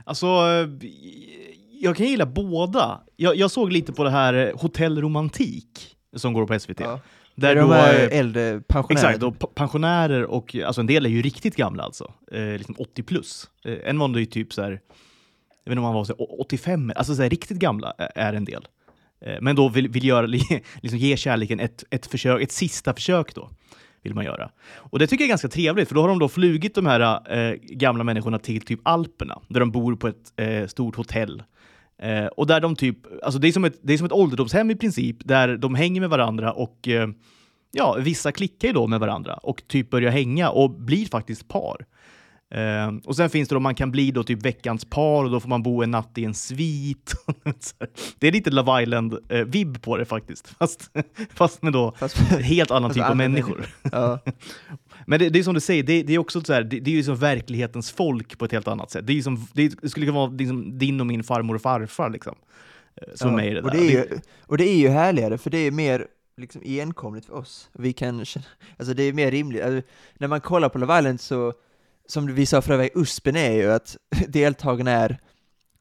Alltså, 0.04 0.26
eh, 0.26 0.88
jag 1.80 1.96
kan 1.96 2.06
gilla 2.06 2.26
båda. 2.26 3.00
Jag, 3.16 3.36
jag 3.36 3.50
såg 3.50 3.72
lite 3.72 3.92
på 3.92 4.04
det 4.04 4.10
här 4.10 4.34
eh, 4.34 4.60
Hotell 4.60 5.00
Romantik 5.00 5.96
som 6.16 6.32
går 6.32 6.46
på 6.46 6.58
SVT. 6.58 6.80
Ja. 6.80 7.00
Där 7.34 7.54
de 7.54 7.68
då, 7.68 7.74
eh, 7.74 8.18
äldre 8.18 8.60
pensionärerna. 8.60 9.10
Exakt, 9.10 9.42
och 9.42 9.54
pensionärer 9.54 10.24
och 10.24 10.56
alltså 10.66 10.80
en 10.80 10.86
del 10.86 11.06
är 11.06 11.10
ju 11.10 11.22
riktigt 11.22 11.56
gamla 11.56 11.82
alltså. 11.82 12.12
Eh, 12.32 12.42
liksom 12.42 12.74
80 12.78 13.02
plus. 13.02 13.50
Eh, 13.64 13.78
en 13.84 13.98
var 13.98 14.18
ju 14.18 14.26
typ 14.26 14.52
så 14.52 14.62
här, 14.62 14.80
jag 15.68 15.70
vet 15.70 15.76
inte 15.76 15.78
om 15.78 15.84
han 15.84 15.94
var 15.94 16.04
så 16.04 16.14
85, 16.14 16.92
alltså 16.96 17.14
så 17.14 17.22
här, 17.22 17.30
riktigt 17.30 17.58
gamla 17.58 17.92
är 17.98 18.32
en 18.32 18.44
del. 18.44 18.68
Eh, 19.20 19.36
men 19.40 19.56
då 19.56 19.68
vill, 19.68 19.88
vill 19.88 20.04
göra, 20.04 20.26
liksom 20.82 20.98
ge 20.98 21.16
kärleken 21.16 21.60
ett, 21.60 21.84
ett, 21.90 22.06
försök, 22.06 22.42
ett 22.42 22.52
sista 22.52 22.94
försök 22.94 23.34
då. 23.34 23.50
Vill 24.02 24.14
man 24.14 24.24
göra. 24.24 24.50
Och 24.74 24.98
det 24.98 25.06
tycker 25.06 25.22
jag 25.22 25.26
är 25.26 25.32
ganska 25.32 25.48
trevligt, 25.48 25.88
för 25.88 25.94
då 25.94 26.00
har 26.00 26.08
de 26.08 26.18
då 26.18 26.28
flugit 26.28 26.74
de 26.74 26.86
här 26.86 27.32
eh, 27.36 27.54
gamla 27.62 28.04
människorna 28.04 28.38
till 28.38 28.60
typ 28.62 28.80
Alperna, 28.82 29.40
där 29.48 29.60
de 29.60 29.70
bor 29.70 29.96
på 29.96 30.08
ett 30.08 30.32
eh, 30.36 30.66
stort 30.66 30.96
hotell. 30.96 31.42
Eh, 32.02 32.26
och 32.26 32.46
där 32.46 32.60
de 32.60 32.76
typ, 32.76 32.96
alltså 33.22 33.40
det 33.40 33.48
är, 33.48 33.52
som 33.52 33.64
ett, 33.64 33.78
det 33.82 33.92
är 33.92 33.96
som 33.98 34.06
ett 34.06 34.12
ålderdomshem 34.12 34.70
i 34.70 34.76
princip, 34.76 35.16
där 35.20 35.56
de 35.56 35.74
hänger 35.74 36.00
med 36.00 36.10
varandra 36.10 36.52
och 36.52 36.88
eh, 36.88 37.08
ja, 37.72 37.96
vissa 38.00 38.32
klickar 38.32 38.68
ju 38.68 38.74
då 38.74 38.86
med 38.86 39.00
varandra 39.00 39.34
och 39.34 39.62
typ 39.68 39.90
börjar 39.90 40.10
hänga 40.10 40.50
och 40.50 40.70
blir 40.70 41.06
faktiskt 41.06 41.48
par. 41.48 41.86
Eh, 42.50 42.92
och 43.04 43.16
sen 43.16 43.30
finns 43.30 43.48
det 43.48 43.54
då, 43.54 43.60
man 43.60 43.74
kan 43.74 43.90
bli 43.90 44.10
då 44.10 44.24
typ 44.24 44.42
veckans 44.42 44.84
par 44.84 45.24
och 45.24 45.30
då 45.30 45.40
får 45.40 45.48
man 45.48 45.62
bo 45.62 45.82
en 45.82 45.90
natt 45.90 46.18
i 46.18 46.24
en 46.24 46.34
svit. 46.34 47.14
Det 48.18 48.28
är 48.28 48.32
lite 48.32 48.50
Love 48.50 48.82
Island-vibb 48.82 49.82
på 49.82 49.96
det 49.96 50.04
faktiskt, 50.04 50.48
fast, 50.58 50.90
fast 51.34 51.62
med 51.62 51.72
då 51.72 51.94
Fast, 51.98 52.16
helt 52.42 52.70
annan 52.70 52.94
typ 52.94 53.04
av 53.04 53.16
människor. 53.16 53.66
ja. 53.92 54.18
Men 55.06 55.18
det, 55.18 55.28
det 55.28 55.38
är 55.38 55.42
som 55.42 55.54
du 55.54 55.60
säger, 55.60 55.82
det, 55.82 56.02
det 56.02 56.14
är 56.14 56.18
också 56.18 56.40
så 56.40 56.52
här, 56.52 56.62
det, 56.62 56.80
det 56.80 56.90
är 56.90 56.94
ju 56.94 57.02
som 57.04 57.16
verklighetens 57.16 57.90
folk 57.90 58.38
på 58.38 58.44
ett 58.44 58.52
helt 58.52 58.68
annat 58.68 58.90
sätt. 58.90 59.06
Det, 59.06 59.18
är 59.18 59.22
som, 59.22 59.46
det 59.52 59.90
skulle 59.90 60.06
kunna 60.06 60.18
vara 60.18 60.30
liksom 60.30 60.78
din 60.78 61.00
och 61.00 61.06
min 61.06 61.24
farmor 61.24 61.54
och 61.54 61.62
farfar 61.62 62.10
liksom. 62.10 62.34
eh, 63.02 63.14
Som 63.14 63.30
är 63.30 63.36
med 63.36 63.46
i 63.50 63.54
det 63.54 63.62
och, 63.62 63.70
där. 63.70 63.78
det 63.78 63.86
är 63.86 63.90
ju, 63.90 64.20
och 64.46 64.58
det 64.58 64.68
är 64.68 64.76
ju 64.76 64.88
härligare, 64.88 65.38
för 65.38 65.50
det 65.50 65.58
är 65.58 65.70
mer 65.70 66.06
liksom 66.36 66.62
igenkomligt 66.62 67.24
för 67.26 67.34
oss. 67.34 67.70
Vi 67.72 67.92
kan 67.92 68.24
känna, 68.24 68.46
alltså 68.78 68.94
det 68.94 69.02
är 69.02 69.12
mer 69.12 69.30
rimligt. 69.30 69.62
Alltså, 69.62 69.90
när 70.18 70.28
man 70.28 70.40
kollar 70.40 70.68
på 70.68 70.78
Love 70.78 70.98
Island 70.98 71.20
så, 71.20 71.52
som 72.08 72.34
vi 72.34 72.46
sa 72.46 72.62
förra 72.62 72.76
veckan, 72.76 73.02
USPen 73.02 73.36
är 73.36 73.52
ju 73.52 73.72
att 73.72 73.96
deltagarna 74.28 74.90
är 74.90 75.18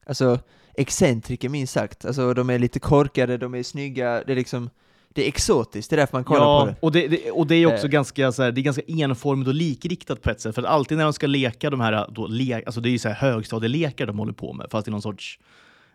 alltså 0.06 0.40
excentriker 0.74 1.50
minst 1.50 1.74
sagt. 1.74 2.06
Alltså 2.06 2.34
de 2.34 2.50
är 2.50 2.60
lite 2.60 2.80
korkade, 2.80 3.38
de 3.38 3.56
är 3.56 3.64
snygga, 3.64 4.24
det 4.28 4.32
är 4.32 4.36
liksom, 4.36 4.70
det 5.10 5.24
är 5.24 5.28
exotiskt, 5.28 5.90
det 5.90 5.96
är 5.96 5.98
därför 5.98 6.18
man 6.18 6.24
kollar 6.24 6.42
ja, 6.42 6.60
på 6.60 6.66
det. 6.66 6.76
Och 6.80 6.92
det, 6.92 7.08
det, 7.08 7.32
och 7.32 7.48
det 7.48 7.56
är 7.56 7.66
också 7.66 7.86
Eh. 7.86 7.92
ganska, 7.92 8.32
så 8.32 8.44
här, 8.44 8.52
det 8.52 8.62
är 8.62 8.64
ganska 8.64 8.84
enformigt 8.88 9.48
och 9.48 9.54
likriktat 9.54 10.22
på 10.22 10.30
ett 10.30 10.42
sätt. 10.42 10.56
För 10.56 10.62
att 10.62 10.68
alltid 10.68 10.98
när 10.98 11.04
de 11.04 11.14
ska 11.14 11.28
leka 11.28 11.70
de 11.70 11.82
här, 11.82 12.08
då, 12.12 12.28
le, 12.28 12.64
alltså 12.66 12.82
det 12.82 12.90
är 12.90 12.92
ju 12.92 13.00
så 13.00 13.10
här 13.10 13.16
högstadielekar 13.16 14.06
de 14.06 14.20
håller 14.20 14.34
på 14.34 14.54
med, 14.54 14.68
fast 14.72 14.88
i 14.88 14.92
någon 14.92 15.02
sorts 15.02 15.40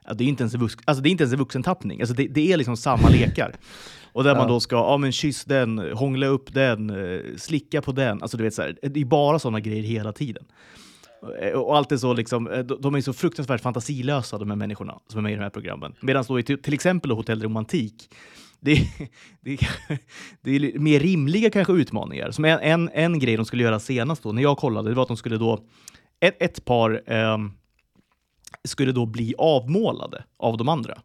Ja, 0.06 0.14
det, 0.14 0.24
är 0.24 0.28
inte 0.28 0.42
ens 0.42 0.54
en 0.54 0.60
vux, 0.60 0.76
alltså 0.84 1.02
det 1.02 1.08
är 1.08 1.10
inte 1.10 1.22
ens 1.24 1.32
en 1.32 1.38
vuxentappning, 1.38 2.00
alltså 2.00 2.14
det, 2.14 2.26
det 2.28 2.52
är 2.52 2.56
liksom 2.56 2.76
samma 2.76 3.08
lekar. 3.08 3.52
Och 4.14 4.24
där 4.24 4.34
man 4.34 4.42
Ja. 4.42 4.48
då 4.48 4.60
ska 4.60 4.76
ja, 4.76 4.96
men 4.96 5.12
kyss 5.12 5.44
den, 5.44 5.78
hångla 5.78 6.26
upp 6.26 6.54
den, 6.54 6.90
eh, 6.90 7.20
slicka 7.36 7.82
på 7.82 7.92
den. 7.92 8.22
Alltså 8.22 8.36
du 8.36 8.44
vet, 8.44 8.54
så 8.54 8.62
här, 8.62 8.78
det 8.82 9.00
är 9.00 9.04
bara 9.04 9.38
sådana 9.38 9.60
grejer 9.60 9.82
hela 9.82 10.12
tiden. 10.12 10.44
Eh, 11.42 11.52
Och 11.52 11.76
allt 11.76 11.92
är 11.92 11.96
så 11.96 12.12
liksom, 12.14 12.48
eh, 12.50 12.58
de 12.58 12.94
är 12.94 13.00
så 13.00 13.12
fruktansvärt 13.12 13.60
fantasilösa 13.60 14.38
de 14.38 14.50
här 14.50 14.56
människorna 14.56 14.98
som 15.08 15.18
är 15.18 15.22
med 15.22 15.32
i 15.32 15.34
de 15.34 15.42
här 15.42 15.50
programmen. 15.50 15.94
Medan 16.00 16.24
då 16.28 16.38
i 16.38 16.42
till 16.42 16.74
exempel 16.74 17.10
Hotell 17.10 17.42
Romantik, 17.42 18.08
det 18.60 18.72
är, 18.72 18.86
det, 19.40 19.52
är, 19.52 19.68
det 20.42 20.50
är 20.56 20.78
mer 20.78 21.00
rimliga 21.00 21.50
kanske 21.50 21.72
utmaningar. 21.72 22.30
Som 22.30 22.44
en, 22.44 22.58
en, 22.60 22.88
en 22.94 23.18
grej 23.18 23.36
de 23.36 23.44
skulle 23.46 23.62
göra 23.62 23.80
senast 23.80 24.22
då, 24.22 24.32
när 24.32 24.42
jag 24.42 24.56
kollade, 24.58 24.88
det 24.88 24.94
var 24.94 25.02
att 25.02 25.08
de 25.08 25.16
skulle 25.16 25.36
då, 25.36 25.58
ett, 26.20 26.36
ett 26.42 26.64
par 26.64 27.02
ehm, 27.06 27.52
skulle 28.64 28.92
då 28.92 29.06
bli 29.06 29.34
avmålade 29.38 30.24
av 30.38 30.56
de 30.56 30.68
andra. 30.68 30.98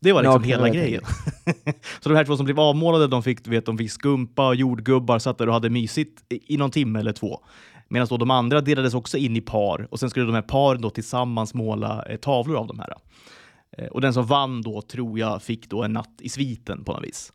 Det 0.00 0.12
var 0.12 0.22
liksom 0.22 0.42
Nakna 0.42 0.48
hela 0.48 0.68
grejen. 0.68 1.02
så 2.00 2.08
de 2.08 2.14
här 2.14 2.24
två 2.24 2.36
som 2.36 2.44
blev 2.44 2.60
avmålade, 2.60 3.06
de 3.06 3.22
fick, 3.22 3.46
vet, 3.46 3.66
de 3.66 3.78
fick 3.78 3.90
skumpa 3.90 4.48
och 4.48 4.54
jordgubbar, 4.54 5.18
satt 5.18 5.38
där 5.38 5.46
och 5.46 5.54
hade 5.54 5.70
mysigt 5.70 6.22
i, 6.28 6.56
någon 6.56 6.70
timme 6.70 7.00
eller 7.00 7.12
två. 7.12 7.40
Medan 7.88 8.18
de 8.18 8.30
andra 8.30 8.60
delades 8.60 8.94
också 8.94 9.18
in 9.18 9.36
i 9.36 9.40
par 9.40 9.88
och 9.90 10.00
sen 10.00 10.10
skulle 10.10 10.26
de 10.26 10.34
här 10.34 10.42
paren 10.42 10.80
då 10.80 10.90
tillsammans 10.90 11.54
måla 11.54 12.04
eh, 12.08 12.16
tavlor 12.16 12.56
av 12.56 12.66
de 12.66 12.78
här. 12.78 12.94
Eh, 13.78 13.86
och 13.86 14.00
den 14.00 14.14
som 14.14 14.26
vann 14.26 14.62
då, 14.62 14.82
tror 14.82 15.18
jag, 15.18 15.42
fick 15.42 15.70
då 15.70 15.82
en 15.82 15.92
natt 15.92 16.14
i 16.20 16.28
sviten 16.28 16.84
på 16.84 16.92
något 16.92 17.04
vis. 17.04 17.32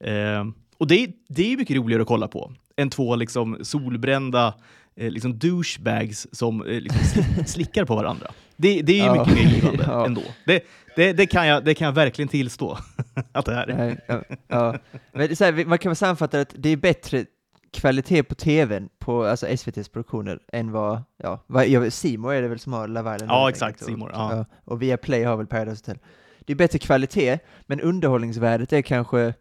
Eh, 0.00 0.44
och 0.78 0.86
det, 0.86 1.10
det 1.28 1.52
är 1.52 1.56
mycket 1.56 1.76
roligare 1.76 2.02
att 2.02 2.08
kolla 2.08 2.28
på 2.28 2.52
än 2.76 2.90
två 2.90 3.16
liksom 3.16 3.58
solbrända 3.62 4.54
eh, 4.96 5.10
liksom 5.10 5.38
douchebags 5.38 6.26
som 6.32 6.60
eh, 6.66 6.80
liksom 6.80 7.00
sli- 7.02 7.44
slickar 7.46 7.84
på 7.84 7.94
varandra. 7.96 8.26
Det, 8.56 8.82
det 8.82 8.92
är 8.92 8.96
ju 8.96 9.04
Ja. 9.04 9.12
mycket 9.26 9.34
mer 9.44 9.50
givande 9.54 9.84
Ja. 9.88 10.06
ändå. 10.06 10.22
Det, 10.46 10.62
det, 10.96 11.12
det, 11.12 11.26
kan 11.26 11.46
jag, 11.46 11.64
det 11.64 11.74
kan 11.74 11.84
jag 11.86 11.92
verkligen 11.92 12.28
tillstå 12.28 12.78
att 13.32 13.44
det 13.46 13.52
är. 13.54 14.00
Ja, 14.08 14.22
ja. 14.48 14.78
Men 15.12 15.36
så 15.36 15.44
här, 15.44 15.64
man 15.64 15.78
kan 15.78 15.90
väl 15.90 15.96
sammanfatta 15.96 16.40
att 16.40 16.54
det 16.58 16.68
är 16.68 16.76
bättre 16.76 17.24
kvalitet 17.72 18.22
på 18.22 18.34
tvn 18.34 18.88
på 18.98 19.24
alltså 19.24 19.46
SVTs 19.46 19.88
produktioner 19.88 20.38
än 20.52 20.72
vad, 20.72 21.02
ja, 21.16 21.44
vad 21.46 21.66
ja, 21.68 21.80
More 22.18 22.36
är 22.36 22.42
det 22.42 22.48
väl 22.48 22.58
som 22.58 22.72
har 22.72 22.88
Love 22.88 23.14
Island? 23.14 23.30
Ja, 23.32 23.48
exakt, 23.48 23.82
och- 23.82 23.98
More, 23.98 24.12
ja. 24.14 24.44
Och 24.64 24.82
via 24.82 24.96
Play 24.96 25.22
har 25.24 25.36
väl 25.36 25.46
Paradise 25.46 25.82
Hotel. 25.86 25.98
Det 26.46 26.52
är 26.52 26.56
bättre 26.56 26.78
kvalitet, 26.78 27.38
men 27.66 27.80
underhållningsvärdet 27.80 28.72
är 28.72 28.82
kanske 28.82 29.34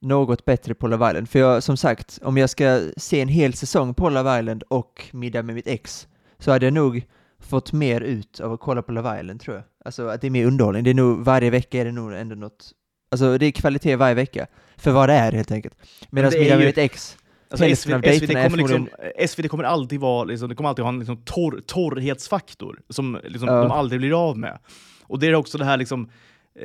något 0.00 0.44
bättre 0.44 0.74
på 0.74 0.88
Love 0.88 1.08
Island. 1.10 1.28
För 1.28 1.38
jag, 1.38 1.62
som 1.62 1.76
sagt, 1.76 2.18
om 2.22 2.36
jag 2.36 2.50
ska 2.50 2.80
se 2.96 3.20
en 3.20 3.28
hel 3.28 3.54
säsong 3.54 3.94
på 3.94 4.10
Love 4.10 4.38
Island 4.40 4.62
och 4.68 5.04
Middag 5.12 5.42
med 5.42 5.54
mitt 5.54 5.66
ex, 5.66 6.08
så 6.38 6.50
hade 6.50 6.66
jag 6.66 6.72
nog 6.72 7.06
fått 7.40 7.72
mer 7.72 8.00
ut 8.00 8.40
av 8.40 8.52
att 8.52 8.60
kolla 8.60 8.82
på 8.82 8.92
Love 8.92 9.20
Island, 9.20 9.40
tror 9.40 9.56
jag. 9.56 9.64
Alltså 9.84 10.06
att 10.08 10.20
det 10.20 10.26
är 10.26 10.30
mer 10.30 10.46
underhållning. 10.46 10.84
Det 10.84 10.90
är 10.90 10.94
nog, 10.94 11.24
varje 11.24 11.50
vecka 11.50 11.80
är 11.80 11.84
det 11.84 11.92
nog 11.92 12.12
ändå 12.12 12.34
något, 12.34 12.72
alltså 13.10 13.38
det 13.38 13.46
är 13.46 13.50
kvalitet 13.50 13.96
varje 13.96 14.14
vecka. 14.14 14.46
För 14.76 14.90
vad 14.90 15.08
det 15.08 15.12
är 15.14 15.32
helt 15.32 15.50
enkelt. 15.52 15.74
Medan 16.10 16.30
Middag 16.38 16.54
med 16.54 16.60
ju- 16.60 16.66
mitt 16.66 16.78
ex, 16.78 17.16
Alltså, 17.50 17.64
av 17.64 17.68
SVT, 17.74 17.92
kommer 17.92 18.56
liksom, 18.56 18.88
SVT 19.28 19.48
kommer 19.48 19.64
alltid 19.64 20.00
vara, 20.00 20.24
liksom, 20.24 20.48
det 20.48 20.54
kommer 20.54 20.68
alltid 20.68 20.82
ha 20.84 20.88
en 20.92 20.98
liksom 20.98 21.16
torr, 21.16 21.60
torrhetsfaktor 21.66 22.80
som 22.88 23.20
liksom, 23.24 23.48
Ja. 23.48 23.54
de 23.62 23.70
aldrig 23.70 24.00
blir 24.00 24.28
av 24.30 24.38
med. 24.38 24.58
Och 25.02 25.18
det 25.18 25.26
är 25.26 25.34
också 25.34 25.58
det 25.58 25.64
här 25.64 25.76
liksom, 25.76 26.10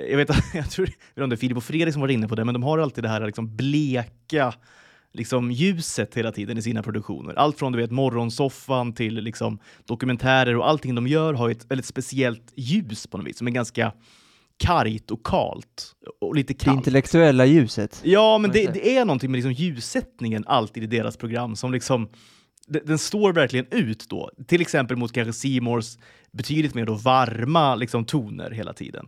jag 0.09 0.17
vet, 0.17 0.29
jag 0.53 0.71
tror, 0.71 0.87
jag 1.13 1.21
vet 1.21 1.23
inte 1.23 1.35
det 1.35 1.37
Filip 1.39 1.57
och 1.57 1.63
Fredrik 1.63 1.93
som 1.93 2.01
var 2.01 2.09
inne 2.09 2.27
på 2.27 2.35
det, 2.35 2.45
men 2.45 2.53
de 2.53 2.63
har 2.63 2.79
alltid 2.79 3.03
det 3.03 3.09
här 3.09 3.25
liksom 3.25 3.55
bleka, 3.55 4.53
liksom 5.13 5.51
ljuset 5.51 6.15
hela 6.17 6.31
tiden 6.31 6.57
i 6.57 6.61
sina 6.61 6.83
produktioner. 6.83 7.33
Allt 7.33 7.59
från 7.59 7.71
du 7.71 7.77
vet 7.77 7.91
morgonsoffan 7.91 8.93
till 8.93 9.13
liksom 9.15 9.59
dokumentärer 9.85 10.55
och 10.57 10.69
allting 10.69 10.95
de 10.95 11.07
gör 11.07 11.33
har 11.33 11.49
ett 11.49 11.71
väldigt 11.71 11.85
speciellt 11.85 12.53
ljus 12.55 13.07
på 13.07 13.17
något 13.17 13.27
vis 13.27 13.37
som 13.37 13.47
är 13.47 13.51
ganska 13.51 13.93
kargt 14.57 15.11
och 15.11 15.25
kalt 15.25 15.91
och 16.21 16.35
lite 16.35 16.53
Det 16.53 16.59
kallt. 16.59 16.77
intellektuella 16.77 17.45
ljuset. 17.45 18.01
Ja, 18.03 18.37
men 18.37 18.51
det, 18.51 18.73
det 18.73 18.97
är 18.97 19.05
någonting 19.05 19.31
med 19.31 19.37
liksom 19.37 19.51
ljussättningen 19.51 20.43
alltid 20.47 20.83
i 20.83 20.87
deras 20.87 21.17
program 21.17 21.55
som 21.55 21.71
liksom 21.71 22.09
de- 22.67 22.79
den 22.85 22.97
står 22.97 23.33
verkligen 23.33 23.65
ut 23.71 24.05
då. 24.09 24.31
Till 24.47 24.61
exempel 24.61 24.97
mot 24.97 25.11
kanske 25.13 25.33
Seymours 25.33 25.97
betydligt 26.31 26.73
mer 26.75 26.85
då 26.85 26.93
varma 26.93 27.75
liksom, 27.75 28.05
toner 28.05 28.51
hela 28.51 28.73
tiden. 28.73 29.07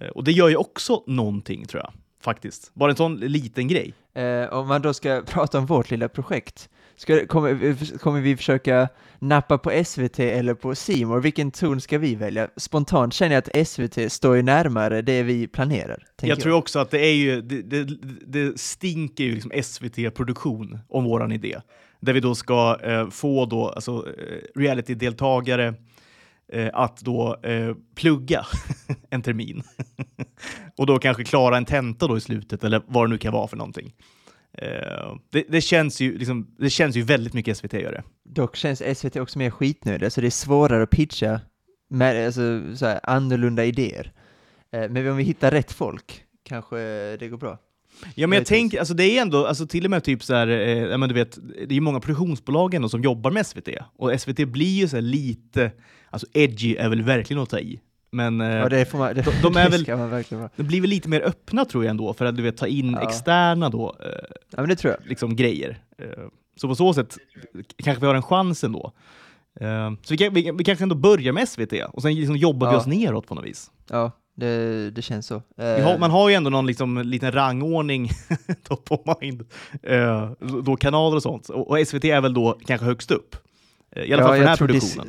Eh, 0.00 0.08
Och 0.08 0.24
det 0.24 0.32
gör 0.32 0.48
ju 0.48 0.56
också 0.56 1.02
någonting 1.06 1.66
tror 1.66 1.82
jag, 1.82 1.92
faktiskt. 2.22 2.70
Bara 2.74 2.90
en 2.90 2.96
sån 2.96 3.16
liten 3.16 3.68
grej. 3.68 3.94
Eh, 4.14 4.52
om 4.52 4.68
man 4.68 4.82
då 4.82 4.94
ska 4.94 5.22
prata 5.26 5.58
om 5.58 5.66
vårt 5.66 5.90
lilla 5.90 6.08
projekt, 6.08 6.68
ska, 6.96 7.26
kommer, 7.26 7.52
vi- 7.54 7.98
kommer 7.98 8.20
vi 8.20 8.36
försöka 8.36 8.88
nappa 9.18 9.58
på 9.58 9.84
SVT 9.84 10.18
eller 10.20 10.54
på 10.54 10.74
More? 11.06 11.20
Vilken 11.20 11.50
ton 11.50 11.80
ska 11.80 11.98
vi 11.98 12.14
välja? 12.14 12.48
Spontant 12.56 13.14
känner 13.14 13.34
jag 13.34 13.44
att 13.58 13.68
SVT 13.68 14.12
står 14.12 14.36
ju 14.36 14.42
närmare 14.42 15.02
det 15.02 15.22
vi 15.22 15.46
planerar. 15.46 16.06
tänker 16.16 16.32
Jag 16.32 16.40
tror 16.40 16.54
också 16.54 16.78
att 16.78 16.90
det 16.90 17.00
är 17.06 17.14
ju, 17.14 17.40
det, 17.40 17.62
det, 17.62 17.84
det 18.26 18.60
stinker 18.60 19.24
ju 19.24 19.34
liksom 19.34 19.52
SVT-produktion 19.62 20.78
om 20.88 21.04
våran 21.04 21.32
idé. 21.32 21.60
Där 22.00 22.12
vi 22.12 22.20
då 22.20 22.34
ska 22.34 22.78
eh, 22.82 23.08
få 23.10 23.46
då, 23.46 23.68
alltså, 23.68 23.92
eh, 23.92 24.60
reality-deltagare 24.60 25.74
eh, 26.52 26.70
att 26.72 27.00
då 27.00 27.36
eh, 27.42 27.74
plugga 27.94 28.46
en 29.10 29.22
termin. 29.22 29.62
och 30.78 30.86
då 30.86 30.98
kanske 30.98 31.24
klara 31.24 31.56
en 31.56 31.64
tenta 31.64 32.06
då 32.06 32.16
i 32.16 32.20
slutet, 32.20 32.64
eller 32.64 32.82
vad 32.86 33.04
det 33.04 33.10
nu 33.10 33.18
kan 33.18 33.32
vara 33.32 33.48
för 33.48 33.56
någonting. 33.56 33.94
Eh, 34.58 35.16
det, 35.32 35.44
det, 35.48 35.60
känns 35.60 36.00
ju, 36.00 36.18
liksom, 36.18 36.54
det 36.58 36.70
känns 36.70 36.96
ju 36.96 37.02
väldigt 37.02 37.32
mycket 37.32 37.56
SVT 37.56 37.72
gör 37.72 37.92
det. 37.92 38.02
Dock 38.24 38.56
känns 38.56 38.98
SVT 38.98 39.16
också 39.16 39.38
mer 39.38 39.50
skitnödiga, 39.50 40.10
så 40.10 40.20
det 40.20 40.26
är 40.26 40.30
svårare 40.30 40.82
att 40.82 40.90
pitcha 40.90 41.40
med 41.88 42.26
alltså, 42.26 42.76
så 42.76 42.86
här, 42.86 43.00
annorlunda 43.02 43.64
idéer. 43.64 44.12
Eh, 44.72 44.88
men 44.90 45.08
om 45.08 45.16
vi 45.16 45.24
hittar 45.24 45.50
rätt 45.50 45.72
folk 45.72 46.22
kanske 46.44 46.76
det 47.16 47.28
går 47.28 47.38
bra. 47.38 47.58
Ja, 48.14 48.26
men 48.26 48.36
jag 48.36 48.46
tänker, 48.46 48.78
alltså 48.78 48.94
det 48.94 49.04
är 49.18 49.22
ändå, 49.22 49.46
alltså 49.46 49.66
till 49.66 49.84
och 49.84 49.90
med 49.90 50.04
typ 50.04 50.22
så 50.24 50.34
här, 50.34 50.48
eh, 50.48 50.98
men 50.98 51.08
du 51.08 51.14
vet, 51.14 51.38
det 51.68 51.76
är 51.76 51.80
många 51.80 52.00
produktionsbolag 52.00 52.74
ändå 52.74 52.88
som 52.88 53.02
jobbar 53.02 53.30
med 53.30 53.46
SVT. 53.46 53.68
Och 53.96 54.20
SVT 54.20 54.44
blir 54.48 54.78
ju 54.80 54.88
så 54.88 55.00
lite, 55.00 55.70
alltså 56.10 56.26
edgy 56.32 56.76
är 56.76 56.88
väl 56.88 57.02
verkligen 57.02 57.42
att 57.42 57.50
ta 57.50 57.58
i. 57.58 57.80
Men 58.10 58.40
eh, 58.40 58.46
Ja, 58.56 58.68
det 58.68 58.92
man, 58.92 59.14
det, 59.14 59.22
de- 59.22 59.32
de 59.42 59.56
är 59.56 59.70
väl- 59.70 60.48
det 60.56 60.62
blir 60.62 60.80
väl 60.80 60.90
lite 60.90 61.08
mer 61.08 61.20
öppna 61.20 61.64
tror 61.64 61.84
jag 61.84 61.90
ändå, 61.90 62.14
för 62.14 62.24
att 62.24 62.36
du 62.36 62.42
vet, 62.42 62.56
ta 62.56 62.66
in 62.66 62.92
Ja. 62.92 63.08
externa 63.08 63.68
då, 63.70 63.96
eh, 64.04 64.08
Ja, 64.50 64.56
men 64.60 64.68
det 64.68 64.76
tror 64.76 64.94
jag. 65.00 65.08
liksom 65.08 65.36
grejer. 65.36 65.78
Eh, 65.98 66.06
så 66.56 66.68
på 66.68 66.74
så 66.74 66.94
sätt 66.94 67.16
kanske 67.84 68.00
vi 68.00 68.06
har 68.06 68.14
en 68.14 68.22
chans 68.22 68.64
ändå. 68.64 68.92
Eh, 69.60 69.90
så 70.02 70.14
vi, 70.14 70.16
kan, 70.16 70.34
vi, 70.34 70.50
vi 70.58 70.64
kanske 70.64 70.82
ändå 70.84 70.94
börjar 70.96 71.32
med 71.32 71.48
SVT 71.48 71.72
och 71.92 72.02
sen 72.02 72.14
liksom 72.14 72.36
jobbar 72.36 72.66
vi 72.68 72.72
Ja. 72.74 72.78
oss 72.80 72.86
neråt 72.86 73.26
på 73.26 73.34
något 73.34 73.44
vis. 73.44 73.70
Ja, 73.90 74.10
det, 74.36 74.90
det 74.90 75.02
känns 75.02 75.26
så. 75.26 75.42
Vi 75.56 75.64
Eh, 75.64 75.84
har, 75.84 75.98
man 75.98 76.10
har 76.10 76.28
ju 76.28 76.34
ändå 76.34 76.50
någon 76.50 76.66
liksom, 76.66 76.98
liten 76.98 77.32
rangordning 77.32 78.10
top 78.68 78.92
of 78.92 79.00
mind, 79.20 79.44
eh, 79.82 80.30
då 80.64 80.76
kanaler 80.76 81.16
och 81.16 81.22
sånt. 81.22 81.48
Och, 81.48 81.70
och 81.70 81.86
SVT 81.88 82.04
är 82.04 82.20
väl 82.20 82.34
då 82.34 82.58
kanske 82.66 82.86
högst 82.86 83.10
upp. 83.10 83.36
Eh, 83.96 84.02
I 84.02 84.12
alla 84.12 84.22
fall 84.22 84.32
för 84.32 84.38
den 84.38 84.48
här 84.48 84.56
produktionen. 84.56 85.08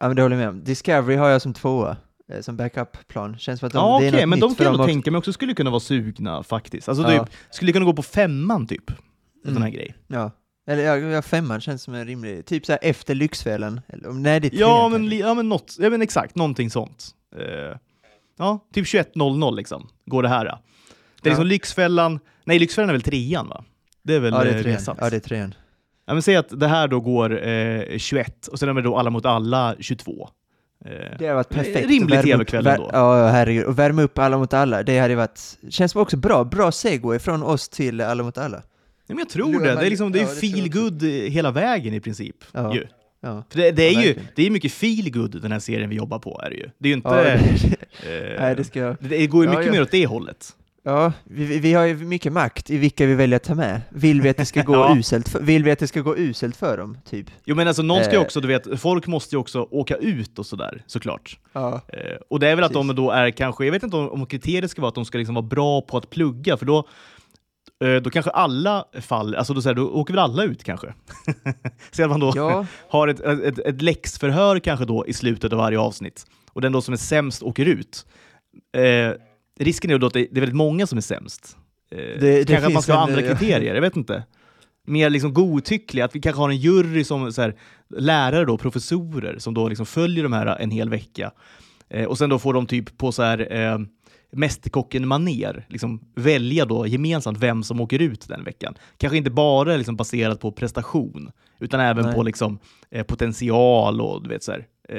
Ja, 0.00 0.06
men 0.06 0.16
det 0.16 0.22
håller 0.22 0.36
jag 0.36 0.40
med 0.40 0.48
om. 0.48 0.64
Discovery 0.64 1.16
har 1.16 1.28
jag 1.28 1.42
som 1.42 1.54
tvåa, 1.54 1.96
som 2.40 2.56
backup-plan. 2.56 3.38
Känns 3.38 3.60
som 3.60 3.66
att 3.66 3.72
de, 3.72 3.78
Ja, 3.78 3.98
det 4.00 4.06
är 4.06 4.12
något 4.12 4.28
men 4.28 4.40
de 4.40 4.54
kan 4.54 4.64
jag 4.64 4.72
nog 4.72 4.80
också. 4.80 4.88
tänka 4.92 5.10
mig 5.10 5.18
också 5.18 5.32
skulle 5.32 5.54
kunna 5.54 5.70
vara 5.70 5.80
sugna 5.80 6.42
faktiskt. 6.42 6.88
Alltså 6.88 7.12
Ja. 7.12 7.24
typ, 7.24 7.34
skulle 7.50 7.72
kunna 7.72 7.84
gå 7.84 7.92
på 7.92 8.02
femman 8.02 8.66
typ. 8.66 8.90
En 8.90 9.54
sån 9.54 9.62
här 9.62 9.68
Mm. 9.68 9.72
grej. 9.72 9.94
Ja. 10.06 10.30
Eller 10.68 10.82
ja, 10.82 10.96
ja, 10.96 11.22
femman 11.22 11.60
känns 11.60 11.82
som 11.82 11.94
en 11.94 12.06
rimlig, 12.06 12.46
typ 12.46 12.66
så 12.66 12.72
här 12.72 12.78
efter 12.82 13.14
Lyxfällan. 13.14 13.80
Eller, 13.88 14.08
om- 14.08 14.22
nej, 14.22 14.40
det 14.40 14.54
är 14.54 14.60
Ja 14.60 14.88
men, 14.88 15.18
ja, 15.18 15.34
men, 15.34 15.48
något, 15.48 15.76
ja, 15.78 15.90
men 15.90 16.02
exakt, 16.02 16.34
någonting 16.36 16.70
sånt. 16.70 17.06
Eh, 17.36 17.76
ja, 18.38 18.66
typ 18.74 18.84
21.00 18.86 19.56
liksom, 19.56 19.88
går 20.06 20.22
det 20.22 20.28
här. 20.28 20.44
Det 20.44 20.50
är 20.50 20.52
Ja. 21.22 21.30
liksom 21.30 21.46
Lyxfällan, 21.46 22.18
nej 22.44 22.58
Lyxfällan 22.58 22.88
är 22.88 22.94
väl 22.94 23.02
trean 23.02 23.48
va? 23.48 23.64
Det 24.02 24.14
är 24.14 24.20
väl 24.20 24.32
ja, 24.34 24.44
det 24.44 24.50
eh, 24.50 24.56
är 24.56 24.62
trean. 24.62 24.76
resat. 24.76 24.98
Ja, 25.00 25.10
det 25.10 25.16
är 25.16 25.20
trean. 25.20 25.54
Ja, 26.06 26.12
men 26.12 26.22
säg 26.22 26.36
att 26.36 26.60
det 26.60 26.66
här 26.68 26.88
då 26.88 27.00
går 27.00 27.48
eh, 27.48 27.98
21 27.98 28.46
och 28.46 28.58
sen 28.58 28.68
är 28.68 28.74
det 28.74 28.82
då 28.82 28.96
Alla 28.98 29.10
mot 29.10 29.26
alla 29.26 29.74
22. 29.80 30.28
Eh, 30.84 30.90
Det 31.18 31.26
har 31.26 31.34
varit 31.34 31.48
perfekt. 31.48 31.88
Rimlig 31.88 32.22
TV-kväll 32.22 32.66
ändå. 32.66 32.90
Ja, 32.92 33.26
herregud. 33.28 33.64
Och 33.64 33.78
värma 33.78 34.02
upp 34.02 34.18
alla 34.18 34.38
mot 34.38 34.54
alla, 34.54 34.82
det 34.82 34.98
hade 34.98 35.14
varit... 35.14 35.58
Känns 35.70 35.92
som 35.92 36.00
också 36.00 36.16
bra. 36.16 36.44
Bra 36.44 36.72
segway 36.72 37.18
från 37.18 37.42
oss 37.42 37.68
till 37.68 38.00
alla 38.00 38.22
mot 38.22 38.38
alla. 38.38 38.56
Ja, 38.56 38.62
men 39.14 39.18
jag 39.18 39.28
tror 39.28 39.52
Ja, 39.54 39.58
det. 39.60 39.80
Det 39.80 39.86
är, 39.86 39.90
liksom, 39.90 40.12
det 40.12 40.18
är 40.20 40.22
ja, 40.22 40.28
feel 40.28 40.68
good 40.72 41.02
hela 41.02 41.50
vägen 41.50 41.94
i 41.94 42.00
princip. 42.00 42.36
Ja. 42.52 42.74
Ju. 42.74 42.86
Ja. 43.26 43.42
För 43.50 43.58
det, 43.58 43.70
det 43.70 43.82
är 43.82 43.92
Ja, 43.92 44.02
ju 44.02 44.14
det 44.34 44.46
är 44.46 44.50
mycket 44.50 44.72
feel 44.72 45.10
good 45.10 45.42
den 45.42 45.52
här 45.52 45.58
serien 45.58 45.90
vi 45.90 45.96
jobbar 45.96 46.18
på. 46.18 46.40
Är 46.44 46.50
det, 46.50 46.56
ju. 46.56 46.70
det 46.78 46.88
är 46.88 46.90
ju 46.90 46.94
inte... 46.94 47.32
Eh, 47.32 48.40
nej, 48.40 48.56
det 48.56 48.64
ska 48.64 48.78
jag... 48.78 48.96
det, 49.00 49.26
går 49.26 49.44
ju 49.44 49.50
mycket 49.50 49.72
mer 49.72 49.82
åt 49.82 49.90
det 49.90 50.06
hållet. 50.06 50.52
Ja, 50.82 51.12
vi, 51.24 51.58
vi- 51.58 51.72
har 51.72 51.84
ju 51.84 51.94
mycket 51.96 52.32
makt 52.32 52.70
i 52.70 52.76
vilka 52.78 53.06
vi 53.06 53.14
väljer 53.14 53.36
att 53.36 53.42
ta 53.42 53.54
med. 53.54 53.80
Vill 53.88 54.20
vi 54.22 54.28
att 54.28 54.36
det 54.36 54.44
ska 54.44 54.62
gå 54.66 54.74
Ja. 54.74 54.96
uselt 54.98 55.28
för, 55.28 55.40
vill 55.40 55.64
vi 55.64 55.70
att 55.70 55.78
det 55.78 55.86
ska 55.86 56.00
gå 56.00 56.16
uselt 56.16 56.56
för 56.56 56.78
dem, 56.78 56.98
typ? 57.10 57.26
Jo 57.44 57.56
men 57.56 57.68
alltså 57.68 57.82
någon 57.82 58.04
ska 58.04 58.12
ju 58.12 58.18
Eh. 58.18 58.22
också, 58.22 58.40
du 58.40 58.48
vet, 58.48 58.80
folk 58.80 59.06
måste 59.06 59.34
ju 59.34 59.38
också 59.38 59.68
åka 59.70 59.94
ut 59.96 60.38
och 60.38 60.46
sådär 60.46 60.82
såklart. 60.86 61.38
Ja. 61.52 61.80
Eh, 61.88 62.16
och 62.30 62.40
det 62.40 62.48
är 62.48 62.56
väl 62.56 62.64
att 62.64 62.72
de 62.72 62.88
Precis. 62.88 62.96
då 62.96 63.10
är 63.10 63.30
kanske, 63.30 63.64
jag 63.64 63.72
vet 63.72 63.82
inte 63.82 63.96
om, 63.96 64.08
om 64.10 64.26
kriteriet 64.26 64.70
ska 64.70 64.80
vara 64.82 64.88
att 64.88 64.94
de 64.94 65.04
ska 65.04 65.18
liksom 65.18 65.34
vara 65.34 65.46
bra 65.46 65.80
på 65.80 65.96
att 65.96 66.10
plugga, 66.10 66.56
för 66.56 66.66
då 66.66 66.88
då 68.02 68.10
kanske 68.10 68.30
alla 68.30 68.84
faller, 69.00 69.38
alltså 69.38 69.54
då, 69.54 69.62
så 69.62 69.68
här, 69.68 69.74
då 69.74 69.88
åker 69.88 70.14
väl 70.14 70.18
alla 70.18 70.44
ut 70.44 70.64
kanske? 70.64 70.94
Så 71.90 72.02
att 72.02 72.10
man 72.10 72.20
då 72.20 72.32
Ja, 72.36 72.66
har 72.88 73.08
ett, 73.08 73.20
ett, 73.20 73.58
ett 73.58 73.82
läxförhör 73.82 74.58
kanske 74.58 74.84
då 74.84 75.06
i 75.06 75.12
slutet 75.12 75.52
av 75.52 75.58
varje 75.58 75.78
avsnitt 75.78 76.26
och 76.52 76.60
den 76.60 76.72
då 76.72 76.80
som 76.80 76.92
är 76.92 76.98
sämst 76.98 77.42
åker 77.42 77.66
ut. 77.66 78.06
Eh, 78.76 79.12
risken 79.60 79.90
är 79.90 79.98
då 79.98 80.06
att 80.06 80.12
det, 80.12 80.20
det 80.30 80.38
är 80.38 80.40
väldigt 80.40 80.56
många 80.56 80.86
som 80.86 80.98
är 80.98 81.02
sämst. 81.02 81.56
Eh, 81.90 81.98
det 82.20 82.48
kanske 82.48 82.66
att 82.66 82.72
man 82.72 82.82
ska 82.82 82.92
ha 82.92 83.02
andra 83.02 83.20
eh, 83.20 83.28
kriterier, 83.28 83.74
jag 83.74 83.82
vet 83.82 83.96
inte. 83.96 84.24
Mer 84.86 85.10
liksom 85.10 85.34
godtyckliga, 85.34 86.04
att 86.04 86.16
vi 86.16 86.20
kanske 86.20 86.40
har 86.40 86.50
en 86.50 86.56
jury 86.56 87.04
som 87.04 87.32
så 87.32 87.42
här, 87.42 87.56
lärare 87.88 88.44
då, 88.44 88.58
professorer, 88.58 89.38
som 89.38 89.54
då 89.54 89.68
liksom 89.68 89.86
följer 89.86 90.22
de 90.22 90.32
här 90.32 90.46
en 90.46 90.70
hel 90.70 90.90
vecka. 90.90 91.30
Eh, 91.88 92.04
och 92.04 92.18
sen 92.18 92.30
då 92.30 92.38
får 92.38 92.54
de 92.54 92.66
typ 92.66 92.98
på 92.98 93.12
så 93.12 93.22
här 93.22 93.52
eh, 93.52 93.78
mästerkocken 94.32 95.08
maner 95.08 95.66
liksom 95.68 96.00
välja 96.14 96.64
då 96.64 96.86
gemensamt 96.86 97.38
vem 97.38 97.62
som 97.62 97.80
åker 97.80 98.02
ut 98.02 98.28
den 98.28 98.44
veckan. 98.44 98.74
Kanske 98.96 99.16
inte 99.16 99.30
bara 99.30 99.76
liksom 99.76 99.96
baserat 99.96 100.40
på 100.40 100.52
prestation, 100.52 101.30
utan 101.60 101.80
även 101.80 102.04
Nej. 102.04 102.14
på 102.14 102.22
liksom, 102.22 102.58
eh, 102.90 103.02
potential 103.04 104.00
och 104.00 104.22
du 104.22 104.28
vet 104.28 104.42
så 104.44 104.52
här, 104.52 104.66
eh, 104.88 104.96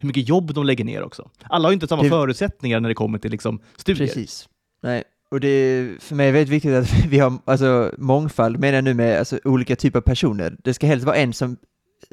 hur 0.00 0.06
mycket 0.06 0.28
jobb 0.28 0.54
de 0.54 0.66
lägger 0.66 0.84
ner 0.84 1.02
också. 1.02 1.30
Alla 1.42 1.66
har 1.68 1.70
ju 1.72 1.74
inte 1.74 1.88
samma 1.88 2.02
Det- 2.02 2.08
förutsättningar 2.08 2.80
när 2.80 2.88
det 2.88 2.94
kommer 2.94 3.18
till 3.18 3.30
liksom, 3.30 3.60
studier. 3.76 4.06
precis. 4.06 4.48
Nej, 4.82 5.02
och 5.30 5.40
det 5.40 5.48
är 5.48 5.96
för 6.00 6.14
mig 6.14 6.32
väldigt 6.32 6.48
viktigt 6.54 6.74
att 6.74 7.04
vi 7.08 7.18
har 7.18 7.38
alltså, 7.44 7.92
mångfald, 7.98 8.58
menar 8.60 8.74
jag 8.74 8.84
nu 8.84 8.94
med 8.94 9.18
alltså, 9.18 9.38
olika 9.44 9.76
typer 9.76 9.98
av 9.98 10.02
personer. 10.02 10.56
Det 10.64 10.74
ska 10.74 10.86
helst 10.86 11.06
vara 11.06 11.16
en 11.16 11.32
som 11.32 11.56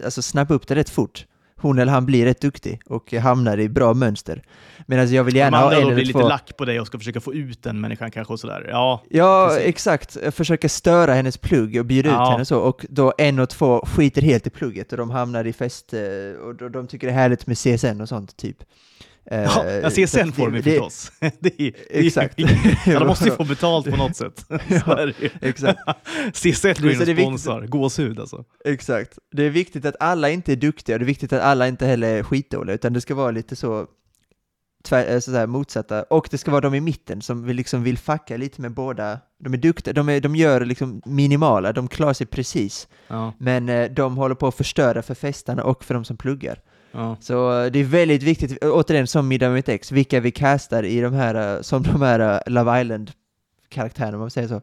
alltså, 0.03 0.21
snappar 0.21 0.55
upp 0.55 0.67
det 0.67 0.75
rätt 0.75 0.89
fort. 0.89 1.25
Hon 1.59 1.79
eller 1.79 1.91
han 1.91 2.05
blir 2.05 2.25
rätt 2.25 2.41
duktig 2.41 2.79
och 2.85 3.13
hamnar 3.13 3.57
i 3.59 3.69
bra 3.69 3.93
mönster. 3.93 4.43
Medan 4.85 5.11
jag 5.13 5.23
vill 5.23 5.35
gärna 5.35 5.57
ha 5.57 5.73
en 5.73 5.81
eller 5.81 5.93
blir 5.95 6.05
lite 6.05 6.19
två... 6.19 6.27
lack 6.27 6.57
på 6.57 6.65
dig 6.65 6.79
och 6.79 6.87
ska 6.87 6.97
försöka 6.97 7.19
få 7.19 7.33
ut 7.33 7.63
den 7.63 7.81
människan 7.81 8.11
kanske 8.11 8.33
och 8.33 8.39
sådär. 8.39 8.67
Ja, 8.69 9.03
Ja, 9.09 9.47
Precis. 9.49 9.65
exakt. 9.69 10.17
Försöka 10.31 10.69
störa 10.69 11.13
hennes 11.13 11.37
plugg 11.37 11.79
och 11.79 11.85
bjuda 11.85 12.09
Ja. 12.09 12.23
ut 12.23 12.31
henne 12.31 12.45
så. 12.45 12.59
Och 12.59 12.85
då 12.89 13.13
en 13.17 13.39
och 13.39 13.49
två 13.49 13.85
skiter 13.85 14.21
helt 14.21 14.47
i 14.47 14.49
plugget 14.49 14.91
och 14.91 14.97
de 14.97 15.09
hamnar 15.09 15.45
i 15.45 15.53
fest 15.53 15.93
eh, 15.93 15.99
och 16.45 16.55
de, 16.55 16.71
de 16.71 16.87
tycker 16.87 17.07
det 17.07 17.13
är 17.13 17.17
härligt 17.17 17.47
med 17.47 17.57
CSN 17.57 18.01
och 18.01 18.09
sånt, 18.09 18.37
typ. 18.37 18.57
Eh, 19.31 19.43
ja 19.43 19.65
ja, 19.65 19.89
CSN 19.89 20.19
att 20.19 20.35
får 20.35 20.51
de 20.51 20.55
ju 20.55 20.63
förstås. 20.63 21.11
det 21.39 21.61
är, 21.61 21.73
Exakt. 21.89 22.39
Ja, 22.85 23.05
måste 23.05 23.25
ju 23.25 23.31
få 23.31 23.43
betalt 23.43 23.89
på 23.89 23.95
något 23.95 24.15
sätt. 24.15 24.45
Ju. 25.19 25.29
Exakt. 25.41 25.79
CSN 26.33 26.81
går 26.81 26.91
in 26.91 27.01
och 27.01 27.07
sponsrar. 27.07 27.67
Gåshud 27.67 28.19
alltså. 28.19 28.45
Exakt. 28.65 29.17
Det 29.31 29.43
är 29.43 29.49
viktigt 29.49 29.85
att 29.85 29.95
alla 29.99 30.29
inte 30.29 30.51
är 30.51 30.55
duktiga 30.55 30.95
och 30.95 30.99
det 30.99 31.03
är 31.03 31.07
viktigt 31.07 31.33
att 31.33 31.41
alla 31.41 31.67
inte 31.67 31.85
heller 31.85 32.15
är 32.15 32.23
skitdåliga, 32.23 32.75
utan 32.75 32.93
det 32.93 33.01
ska 33.01 33.15
vara 33.15 33.31
lite 33.31 33.55
så, 33.55 33.87
tvär, 34.83 35.13
eh, 35.13 35.19
så 35.19 35.31
så 35.31 35.37
här, 35.37 35.47
motsatta. 35.47 36.03
Och 36.03 36.27
det 36.31 36.37
ska 36.37 36.51
vara 36.51 36.61
de 36.61 36.73
i 36.75 36.81
mitten 36.81 37.21
som 37.21 37.45
vill, 37.45 37.55
liksom 37.55 37.83
vill 37.83 37.97
fucka 37.97 38.37
lite 38.37 38.61
med 38.61 38.73
båda. 38.73 39.19
De 39.39 39.53
är 39.53 39.57
duktiga, 39.57 39.93
de, 39.93 40.09
är, 40.09 40.21
de 40.21 40.35
gör 40.35 40.65
liksom 40.65 41.01
minimala, 41.05 41.73
de 41.73 41.87
klarar 41.87 42.13
sig 42.13 42.27
precis. 42.27 42.87
Ja, 43.07 43.33
Men 43.37 43.69
eh, 43.69 43.91
de 43.91 44.17
håller 44.17 44.35
på 44.35 44.47
att 44.47 44.55
förstöra 44.55 45.01
för 45.01 45.15
festarna 45.15 45.63
och 45.63 45.83
för 45.83 45.93
de 45.93 46.05
som 46.05 46.17
pluggar. 46.17 46.59
Ja. 46.91 47.17
Så 47.19 47.61
eh, 47.63 47.71
det 47.71 47.79
är 47.79 47.83
väldigt 47.83 48.23
viktigt, 48.23 48.63
å- 48.63 48.71
återigen 48.71 49.07
som 49.07 49.27
Middag 49.27 49.49
med 49.49 49.69
ex, 49.69 49.91
vilka 49.91 50.19
vi 50.19 50.31
castar 50.31 50.83
i 50.83 51.01
de 51.01 51.13
här, 51.13 51.55
eh, 51.55 51.61
som 51.61 51.83
de 51.83 52.01
här 52.01 52.19
eh, 52.19 52.53
Love 52.53 52.81
Island-karaktärerna, 52.81 54.13
om 54.17 54.21
man 54.21 54.29
säger 54.31 54.47
så. 54.47 54.55
Eh, 54.55 54.61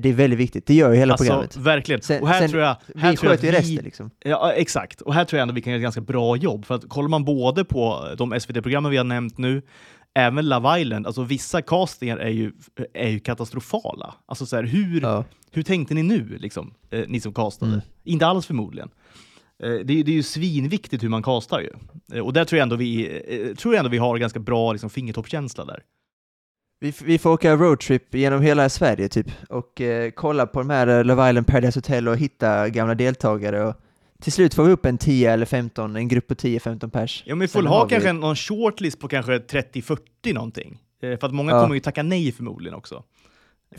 Det 0.00 0.06
är 0.08 0.12
väldigt 0.12 0.38
viktigt, 0.38 0.66
det 0.66 0.74
gör 0.74 0.90
ju 0.92 0.96
hela 0.98 1.12
Alltså, 1.14 1.24
programmet. 1.26 1.56
verkligen. 1.56 2.02
Sen- 2.02 2.22
och 2.22 2.28
här 2.28 2.40
sen- 2.40 2.50
tror 2.50 2.62
jag... 2.62 2.76
Här 2.96 3.10
Vi 3.10 3.16
tror 3.16 3.30
sköter 3.30 3.46
ju 3.46 3.52
resten 3.52 3.84
liksom. 3.84 4.10
Ja, 4.24 4.52
exakt. 4.52 5.00
Och 5.00 5.14
här 5.14 5.24
tror 5.24 5.38
jag 5.38 5.42
ändå 5.42 5.54
vi 5.54 5.62
kan 5.62 5.72
göra 5.72 5.78
ett 5.78 5.82
ganska 5.82 6.00
bra 6.00 6.36
jobb. 6.36 6.64
För 6.64 6.74
att 6.74 6.88
kollar 6.88 7.08
man 7.08 7.24
både 7.24 7.64
på 7.64 8.08
de 8.18 8.40
SVT-programmen 8.40 8.90
vi 8.90 8.96
har 8.96 9.04
nämnt 9.04 9.38
nu, 9.38 9.62
även 10.14 10.48
Love 10.48 10.80
Island, 10.80 11.06
alltså 11.06 11.22
vissa 11.22 11.62
castingar 11.62 12.16
är 12.16 12.28
ju, 12.28 12.52
är 12.94 13.08
ju 13.08 13.20
katastrofala. 13.20 14.14
Alltså 14.26 14.46
så 14.46 14.56
här, 14.56 14.62
hur, 14.64 15.00
Ja. 15.00 15.24
hur 15.52 15.62
tänkte 15.62 15.94
ni 15.94 16.02
nu, 16.02 16.36
liksom, 16.40 16.74
eh, 16.90 17.04
ni 17.08 17.20
som 17.20 17.34
castade? 17.34 17.72
Mm. 17.72 17.82
Inte 18.04 18.26
alls 18.26 18.46
förmodligen. 18.46 18.88
Eh, 19.62 19.70
det, 19.70 19.92
är- 20.00 20.04
det 20.04 20.10
är 20.10 20.16
ju 20.16 20.22
svinviktigt 20.22 21.02
hur 21.04 21.08
man 21.08 21.22
castar 21.22 21.60
ju. 21.60 21.70
Eh, 22.14 22.24
och 22.26 22.32
där 22.32 22.44
tror 22.44 22.56
jag 22.58 22.62
ändå 22.62 22.76
vi, 22.76 23.06
eh, 23.28 23.54
tror 23.56 23.74
jag 23.74 23.78
ändå 23.78 23.90
vi 23.90 23.98
har 23.98 24.18
ganska 24.18 24.38
bra 24.40 24.72
liksom, 24.72 24.90
fingertoppskänsla 24.90 25.64
där. 25.64 25.82
Vi, 26.80 26.92
vi 27.04 27.18
får 27.18 27.30
åka 27.30 27.56
roadtrip 27.56 28.14
genom 28.14 28.42
hela 28.42 28.68
Sverige 28.68 29.08
typ 29.08 29.26
och 29.48 29.80
eh, 29.80 30.10
kolla 30.10 30.46
på 30.46 30.58
de 30.58 30.70
här 30.70 31.04
Love 31.04 31.28
Island 31.30 31.46
Paradise 31.46 31.78
Hotel 31.78 32.08
och 32.08 32.16
hitta 32.16 32.68
gamla 32.68 32.94
deltagare 32.94 33.64
och 33.64 33.74
till 34.22 34.32
slut 34.32 34.54
får 34.54 34.64
vi 34.64 34.72
upp 34.72 34.86
en 34.86 34.98
10 34.98 35.32
eller 35.32 35.46
15, 35.46 35.96
en 35.96 36.08
grupp 36.08 36.26
på 36.26 36.34
10-15 36.34 36.90
pers. 36.90 37.22
Ja, 37.26 37.34
men 37.34 37.40
vi 37.40 37.48
får 37.48 37.60
Sen 37.60 37.66
ha 37.66 37.84
vi- 37.84 37.90
kanske 37.90 38.12
någon 38.12 38.36
shortlist 38.36 38.98
på 39.00 39.08
kanske 39.08 39.38
30-40 39.38 39.98
någonting. 40.34 40.78
Eh, 41.02 41.18
för 41.18 41.26
att 41.26 41.34
många 41.34 41.52
Ja. 41.52 41.62
kommer 41.62 41.74
ju 41.74 41.80
tacka 41.80 42.02
nej 42.02 42.32
förmodligen 42.32 42.74
också. 42.78 43.04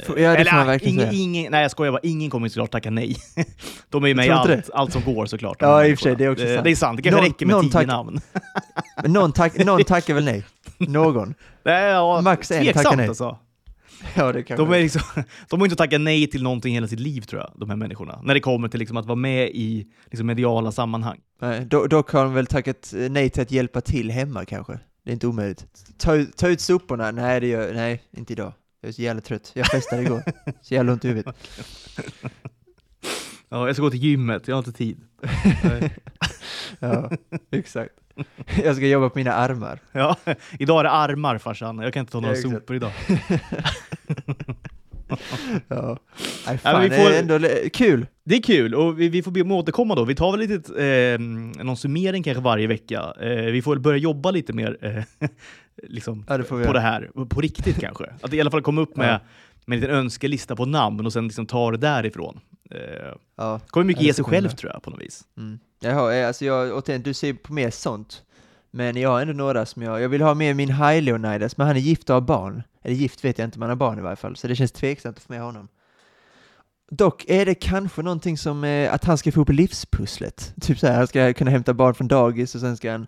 Ja, 0.08 0.14
det 0.16 0.26
Eller, 0.26 0.52
får 0.52 0.58
man 0.58 0.68
verkligen 0.68 0.94
ingen, 0.96 1.10
säga. 1.12 1.22
ingen, 1.22 1.52
nej 1.52 1.62
jag 1.62 1.72
skojar 1.72 1.92
bara, 1.92 2.00
ingen 2.04 2.30
kommer 2.30 2.50
såklart 2.50 2.72
tacka 2.72 2.90
nej. 2.92 3.16
De 3.90 4.04
är 4.04 4.08
ju 4.08 4.16
med 4.16 4.26
i 4.26 4.30
allt, 4.30 4.70
allt 4.74 4.94
som 4.94 5.02
går 5.04 5.26
såklart. 5.26 5.58
Ja, 5.60 5.86
i 5.86 5.94
och 5.94 5.98
för 5.98 6.04
sig, 6.04 6.16
det 6.16 6.26
är 6.26 6.32
också 6.32 6.46
Eh, 6.46 6.54
sant. 6.56 6.64
Det 6.64 6.72
är 6.72 6.76
sant, 6.76 6.98
det 6.98 7.04
kanske 7.04 7.22
Någon- 7.22 7.30
räcker 7.30 7.46
med 7.46 7.56
någon 7.56 7.66
tio 7.66 7.72
tack- 7.72 7.88
namn. 7.88 8.20
Men 9.04 9.14
någon, 9.14 9.32
tack, 9.32 9.66
någon 9.66 9.84
tackar 9.84 10.14
väl 10.14 10.26
nej? 10.26 10.44
Någon? 10.78 11.34
Nej, 11.66 11.84
ja, 11.84 12.22
Max 12.22 12.52
en 12.52 12.74
tackar 12.74 12.96
nej. 12.96 13.08
alltså. 13.08 13.38
Ja, 14.16 14.32
det 14.32 14.44
kan 14.44 14.58
De, 14.58 14.74
är 14.74 14.80
liksom, 14.80 15.02
de 15.50 15.60
har 15.60 15.66
inte 15.68 15.76
tackat 15.76 16.02
nej 16.02 16.28
till 16.28 16.44
någonting 16.44 16.74
hela 16.74 16.88
sitt 16.88 17.00
liv 17.00 17.22
tror 17.22 17.42
jag, 17.42 17.52
de 17.56 17.70
här 17.70 17.78
människorna. 17.78 18.20
När 18.24 18.34
det 18.34 18.40
kommer 18.40 18.68
till 18.68 18.80
liksom 18.80 18.98
att 18.98 19.06
vara 19.06 19.16
med 19.16 19.48
i 19.50 19.88
liksom 20.06 20.28
mediala 20.28 20.72
sammanhang. 20.72 21.18
Nej, 21.42 21.66
do, 21.66 21.88
dock 21.88 22.12
har 22.12 22.24
de 22.24 22.34
väl 22.34 22.48
tackat 22.48 22.94
nej 23.10 23.30
till 23.30 23.42
att 23.42 23.52
hjälpa 23.52 23.82
till 23.82 24.12
hemma 24.12 24.46
kanske. 24.46 24.74
Det 25.06 25.12
är 25.12 25.14
inte 25.14 25.28
omöjligt. 25.28 25.66
Ta, 25.98 26.26
ta 26.38 26.48
ut 26.48 26.62
soporna? 26.62 27.12
Nej, 27.12 27.40
det 27.40 27.48
gör, 27.48 27.74
nej, 27.74 28.02
inte 28.18 28.34
idag. 28.34 28.54
Jag 28.82 28.90
är 28.90 28.94
så 28.94 29.02
jävla 29.02 29.22
trött. 29.22 29.52
Jag 29.54 29.68
festade 29.68 30.02
igår. 30.02 30.24
Så 30.62 30.74
jävla 30.74 30.92
ont 30.92 31.06
i 31.06 31.08
huvudet. 31.08 31.36
Ja, 33.50 33.68
jag 33.68 33.76
ska 33.76 33.84
gå 33.84 33.90
till 33.90 34.04
gymmet, 34.04 34.48
jag 34.48 34.56
har 34.56 34.60
inte 34.60 34.72
tid. 34.72 35.02
Ja, 36.80 37.12
exakt. 37.52 37.94
Jag 38.64 38.76
ska 38.76 38.88
jobba 38.88 39.10
på 39.10 39.18
mina 39.18 39.34
armar. 39.34 39.80
Ja, 39.92 40.16
idag 40.60 40.80
är 40.80 40.84
det 40.84 40.90
armar 40.90 41.38
farsan, 41.38 41.80
jag 41.80 41.94
kan 41.94 42.00
inte 42.02 42.12
ta 42.12 42.20
några 42.20 42.36
Ja, 42.36 42.40
exakt. 42.40 42.54
sopor 42.56 42.76
idag. 42.76 42.92
Ja. 45.68 45.98
Nej, 46.48 46.48
Ja, 46.48 46.58
fan, 46.58 46.82
vi 46.82 46.90
det 46.90 46.96
får- 46.96 47.12
är 47.12 47.20
ändå 47.20 47.48
kul. 47.74 48.08
Det 48.24 48.36
är 48.36 48.42
kul 48.42 48.76
och 48.76 49.00
vi, 49.00 49.10
vi 49.10 49.24
får 49.24 49.32
be 49.32 49.42
om 49.42 49.52
återkomma 49.52 49.96
då. 49.96 50.04
Vi 50.06 50.16
tar 50.16 50.32
väl 50.32 50.40
lite, 50.40 50.84
eh, 50.84 51.20
någon 51.66 51.78
summering 51.78 52.24
kanske 52.24 52.42
varje 52.44 52.68
vecka. 52.68 53.14
Eh, 53.22 53.30
vi 53.44 53.62
får 53.62 53.72
väl 53.72 53.80
börja 53.80 53.98
jobba 53.98 54.32
lite 54.32 54.54
mer 54.54 54.78
eh, 54.82 55.04
liksom, 55.84 56.26
Ja, 56.30 56.38
det 56.38 56.44
på 56.44 56.62
göra. 56.62 56.74
det 56.74 56.80
här, 56.80 57.10
på 57.30 57.42
riktigt 57.42 57.80
kanske. 57.80 58.06
Att 58.22 58.34
i 58.34 58.42
alla 58.42 58.52
fall 58.52 58.62
komma 58.62 58.82
upp 58.82 58.96
med, 58.96 59.10
Ja. 59.14 59.20
med 59.66 59.76
en 59.76 59.82
liten 59.82 59.96
önskelista 59.96 60.56
på 60.56 60.66
namn 60.66 61.06
och 61.06 61.14
sen 61.14 61.24
liksom 61.28 61.46
ta 61.46 61.72
det 61.72 61.78
därifrån. 61.78 62.40
Eh, 62.72 62.80
Ja. 63.38 63.60
kommer 63.68 63.86
mycket 63.86 64.02
Ja, 64.04 64.08
ge 64.08 64.14
sig 64.14 64.26
själv 64.26 64.50
tror 64.50 64.72
jag 64.74 64.84
på 64.84 64.90
något 64.90 65.02
vis. 65.02 65.24
Mm. 65.38 65.60
Jag 65.80 65.94
har, 65.96 66.12
eh, 66.14 66.28
alltså 66.28 66.46
jag, 66.46 66.78
återigen, 66.78 67.02
du 67.02 67.14
ser 67.14 67.34
på 67.34 67.54
mer 67.54 67.70
sånt. 67.70 68.24
Men 68.72 68.98
jag 68.98 69.10
har 69.10 69.22
ändå 69.22 69.34
några 69.34 69.66
som 69.66 69.82
jag, 69.82 70.02
jag 70.02 70.10
vill 70.10 70.22
ha 70.22 70.34
med 70.34 70.56
min 70.56 70.70
High 70.70 71.02
Leonidas, 71.02 71.58
men 71.58 71.68
han 71.68 71.76
är 71.76 71.80
gift 71.80 72.10
och 72.10 72.14
har 72.14 72.22
barn. 72.22 72.64
Eller 72.84 72.96
gift 72.96 73.26
vet 73.26 73.40
jag 73.40 73.48
inte, 73.48 73.60
men 73.60 73.70
han 73.70 73.80
har 73.80 73.88
barn 73.88 74.00
i 74.00 74.02
varje 74.02 74.16
fall, 74.16 74.36
så 74.36 74.48
det 74.48 74.56
känns 74.56 74.72
tveksamt 74.72 75.18
att 75.18 75.24
få 75.24 75.34
med 75.34 75.42
honom. 75.42 75.68
Dock 76.92 77.26
är 77.28 77.46
det 77.46 77.56
kanske 77.56 78.02
någonting 78.02 78.38
som, 78.38 78.64
eh, 78.64 78.94
att 78.94 79.04
han 79.06 79.18
ska 79.18 79.32
få 79.32 79.38
ihop 79.38 79.50
livspusslet. 79.50 80.54
Typ 80.62 80.80
så 80.80 80.88
här, 80.88 80.96
han 80.96 81.08
ska 81.08 81.34
kunna 81.34 81.52
hämta 81.52 81.74
barn 81.74 81.94
från 81.96 82.08
dagis 82.08 82.56
och 82.56 82.62
sen 82.62 82.78
ska 82.78 82.92
han 82.92 83.08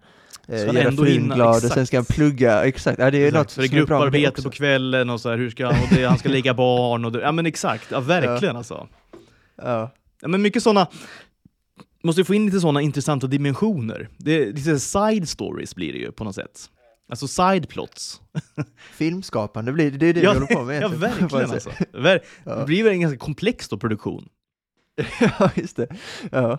Ska 0.58 0.66
han 0.66 0.76
göra 0.76 0.88
ändå 0.88 1.04
frun 1.04 1.14
hinna- 1.14 1.36
glad 1.36 1.50
och 1.50 1.56
exakt. 1.56 1.74
sen 1.74 1.88
ska 1.88 1.98
han 1.98 2.06
plugga, 2.06 2.64
exakt. 2.66 3.00
Ja, 3.00 3.12
det 3.12 3.18
är 3.18 3.28
Exakt, 3.28 3.44
något 3.44 3.52
för 3.52 3.62
det 3.62 3.68
är 3.68 3.70
grupparbete 3.70 4.42
på 4.42 4.50
kvällen 4.50 5.10
och 5.10 5.22
så 5.22 5.30
här, 5.30 5.38
hur 5.38 5.50
ska 5.50 5.66
han, 5.66 5.84
och 5.84 5.90
det, 5.96 6.04
han 6.06 6.18
ska 6.18 6.30
lägga 6.40 6.54
barn 6.54 7.06
och 7.06 7.12
det, 7.12 7.22
ja 7.22 7.32
men 7.32 7.46
exakt, 7.46 7.92
ja 7.92 8.00
verkligen 8.00 8.56
alltså. 8.58 8.88
Ja. 9.62 9.92
Ja, 10.22 10.28
men 10.28 10.42
mycket 10.42 10.64
sådana, 10.64 10.88
måste 12.04 12.22
ju 12.22 12.26
få 12.26 12.34
in 12.34 12.46
lite 12.46 12.60
sådana 12.60 12.82
intressanta 12.82 13.28
dimensioner. 13.28 14.10
Det, 14.18 14.46
lite 14.46 14.80
side 14.80 15.30
stories 15.30 15.76
blir 15.76 15.94
det 15.94 16.00
ju 16.00 16.12
på 16.12 16.24
något 16.24 16.36
sätt. 16.36 16.70
Alltså 17.10 17.28
side 17.28 17.70
plots. 17.70 18.22
Filmskapande 18.94 19.72
blir 19.72 19.92
det, 19.92 19.98
det 19.98 20.06
är 20.08 20.14
det 20.14 20.20
ja, 20.22 20.34
vi 20.34 20.40
håller 20.40 20.56
på 20.56 20.64
med 20.64 20.82
ja, 20.84 20.88
verkligen 20.94 21.52
alltså. 21.52 21.70
Ver- 21.94 22.20
Ja. 22.44 22.56
Det 22.56 22.66
blir 22.66 22.84
väl 22.84 22.94
en 22.94 23.02
ganska 23.02 23.18
komplex 23.18 23.70
då, 23.70 23.78
produktion. 23.78 24.30
ja, 25.40 25.50
just 25.56 25.78
det. 25.78 25.88
Ja. 26.32 26.58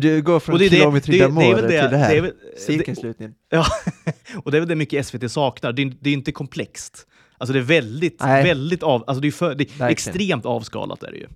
Det 0.00 0.20
går 0.20 0.40
från 0.40 0.52
Och 0.52 0.58
det 0.58 0.66
är 0.66 0.70
det- 0.70 0.76
kilometer 0.76 1.12
det- 1.12 1.18
det 1.18 1.24
är 1.24 1.28
d'amour 1.28 1.54
väl 1.54 1.62
det- 1.62 1.80
till 1.82 1.90
det 1.90 1.96
här. 1.96 2.10
det 2.12 2.16
är 2.18 2.22
väl- 2.22 2.34
Cirkelslutningen. 2.56 3.34
Ja, 3.48 3.66
och 4.44 4.50
det 4.50 4.56
är 4.56 4.60
väl 4.60 4.68
det 4.68 4.74
mycket 4.76 5.06
SVT 5.06 5.28
saknar. 5.30 5.72
Det 5.72 5.82
är, 5.82 5.92
det 6.00 6.10
är 6.10 6.14
inte 6.14 6.32
komplext. 6.32 7.06
Alltså 7.38 7.52
det 7.52 7.58
är 7.58 7.62
väldigt, 7.62 8.20
Nej. 8.20 8.44
väldigt 8.44 8.82
av, 8.82 9.04
alltså 9.06 9.20
det 9.20 9.28
är, 9.28 9.32
för, 9.32 9.54
det 9.54 9.80
är 9.80 9.88
extremt 9.88 10.46
avskalat 10.46 11.02
är 11.02 11.10
det 11.10 11.16
ju. 11.18 11.26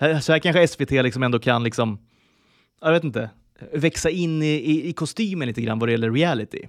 Här, 0.00 0.20
så 0.20 0.32
här 0.32 0.38
kanske 0.38 0.68
SVT 0.68 0.90
liksom 0.90 1.22
ändå 1.22 1.38
kan 1.38 1.62
liksom, 1.64 1.98
jag 2.80 2.92
vet 2.92 3.04
inte, 3.04 3.30
växa 3.72 4.10
in 4.10 4.42
i, 4.42 4.46
i, 4.46 4.88
i 4.88 4.92
kostymen 4.92 5.48
lite 5.48 5.62
grann 5.62 5.78
vad 5.78 5.88
det 5.88 5.92
gäller 5.92 6.10
reality. 6.10 6.62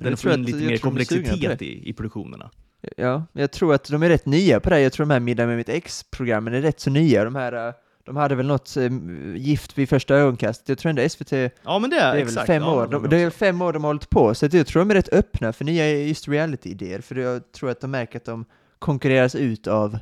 Tror 0.00 0.16
får 0.16 0.32
in 0.32 0.42
lite 0.42 0.58
mer 0.58 0.76
komplexitet 0.78 1.62
i, 1.62 1.88
i 1.88 1.92
produktionerna. 1.92 2.50
Ja, 2.96 3.26
jag 3.32 3.52
tror 3.52 3.74
att 3.74 3.84
de 3.84 4.02
är 4.02 4.08
rätt 4.08 4.26
nya 4.26 4.60
på 4.60 4.70
det. 4.70 4.80
Jag 4.80 4.92
tror 4.92 5.06
de 5.06 5.12
här 5.12 5.20
Middag 5.20 5.46
med 5.46 5.56
mitt 5.56 5.68
ex-programmen 5.68 6.54
är 6.54 6.60
rätt 6.62 6.80
så 6.80 6.90
nya. 6.90 7.24
De 7.24 7.34
här, 7.34 7.68
eh, 7.68 7.74
de 8.08 8.16
hade 8.16 8.34
väl 8.34 8.46
något 8.46 8.76
eh, 8.76 8.90
gift 9.36 9.78
vid 9.78 9.88
första 9.88 10.14
ögonkastet. 10.14 10.68
Jag 10.68 10.78
tror 10.78 10.90
ändå 10.90 11.08
SVT, 11.08 11.30
det 11.30 11.50
Ja 11.62 11.78
men 11.78 11.90
det 11.90 11.96
är, 11.96 12.10
är 12.10 12.14
väl 12.14 12.22
exakt. 12.22 12.46
fem 12.46 12.62
ja, 12.62 12.74
år. 12.74 12.86
de 12.86 13.02
De, 13.02 13.08
det 13.08 13.16
är 13.16 13.30
fem 13.30 13.62
år 13.62 13.72
de 13.72 13.84
har 13.84 13.88
hållit 13.88 14.10
på, 14.10 14.34
så 14.34 14.48
jag 14.52 14.66
tror 14.66 14.80
de 14.80 14.90
är 14.90 14.94
rätt 14.94 15.12
öppna 15.12 15.52
för 15.52 15.64
nya 15.64 15.90
just 15.90 16.28
reality-idéer. 16.28 17.00
För 17.00 17.14
jag 17.14 17.52
tror 17.52 17.70
att 17.70 17.80
de 17.80 17.90
märker 17.90 18.16
att 18.18 18.24
de 18.24 18.44
konkurreras 18.78 19.34
ut 19.34 19.66
av, 19.66 19.98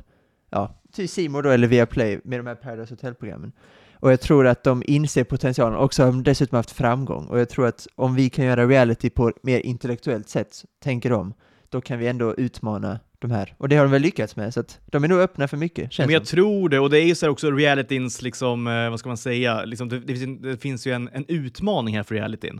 ja, 0.49 0.81
typ 0.93 1.09
C 1.09 1.29
More 1.29 1.41
då 1.41 1.49
eller 1.49 1.67
Viaplay 1.67 2.19
med 2.23 2.39
de 2.39 2.47
här 2.47 2.55
Paradise 2.55 2.93
Hotel-programmen. 2.93 3.51
Och 3.99 4.11
jag 4.11 4.21
tror 4.21 4.47
att 4.47 4.63
de 4.63 4.83
inser 4.85 5.23
potentialen, 5.23 5.77
också 5.77 6.03
har 6.03 6.11
de 6.11 6.23
dessutom 6.23 6.55
haft 6.55 6.71
framgång. 6.71 7.25
Och 7.25 7.39
jag 7.39 7.49
tror 7.49 7.67
att 7.67 7.87
om 7.95 8.15
vi 8.15 8.29
kan 8.29 8.45
göra 8.45 8.67
reality 8.67 9.09
på 9.09 9.31
mer 9.41 9.59
intellektuellt 9.59 10.29
sätt, 10.29 10.65
tänker 10.83 11.09
de, 11.09 11.33
då 11.69 11.81
kan 11.81 11.99
vi 11.99 12.07
ändå 12.07 12.35
utmana 12.35 12.99
de 13.19 13.31
här. 13.31 13.55
Och 13.57 13.69
det 13.69 13.75
har 13.75 13.83
de 13.83 13.91
väl 13.91 14.01
lyckats 14.01 14.35
med, 14.35 14.53
så 14.53 14.59
att 14.59 14.79
de 14.85 15.03
är 15.03 15.07
nog 15.07 15.19
öppna 15.19 15.47
för 15.47 15.57
mycket, 15.57 15.93
känns 15.93 16.07
Men 16.07 16.13
jag 16.13 16.27
som. 16.27 16.35
tror 16.35 16.69
det, 16.69 16.79
och 16.79 16.89
det 16.89 16.99
är 16.99 17.05
ju 17.05 17.15
så 17.15 17.29
också 17.29 17.51
realityns, 17.51 18.21
liksom, 18.21 18.67
eh, 18.67 18.89
vad 18.89 18.99
ska 18.99 19.09
man 19.09 19.17
säga, 19.17 19.65
liksom, 19.65 19.89
det, 19.89 19.99
det, 19.99 20.57
finns, 20.57 20.87
ju 20.87 20.91
en, 20.91 21.09
en 21.13 21.25
utmaning 21.27 21.95
här 21.95 22.03
för 22.03 22.15
realityn. 22.15 22.57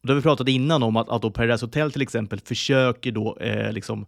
Och 0.00 0.06
det 0.06 0.12
har 0.12 0.16
vi 0.16 0.22
pratat 0.22 0.48
innan 0.48 0.82
om 0.82 0.96
att, 0.96 1.08
att 1.08 1.22
då 1.22 1.30
Paradise 1.30 1.66
Hotel 1.66 1.92
till 1.92 2.02
exempel 2.02 2.40
försöker 2.40 3.12
då 3.12 3.36
eh, 3.40 3.72
liksom 3.72 4.06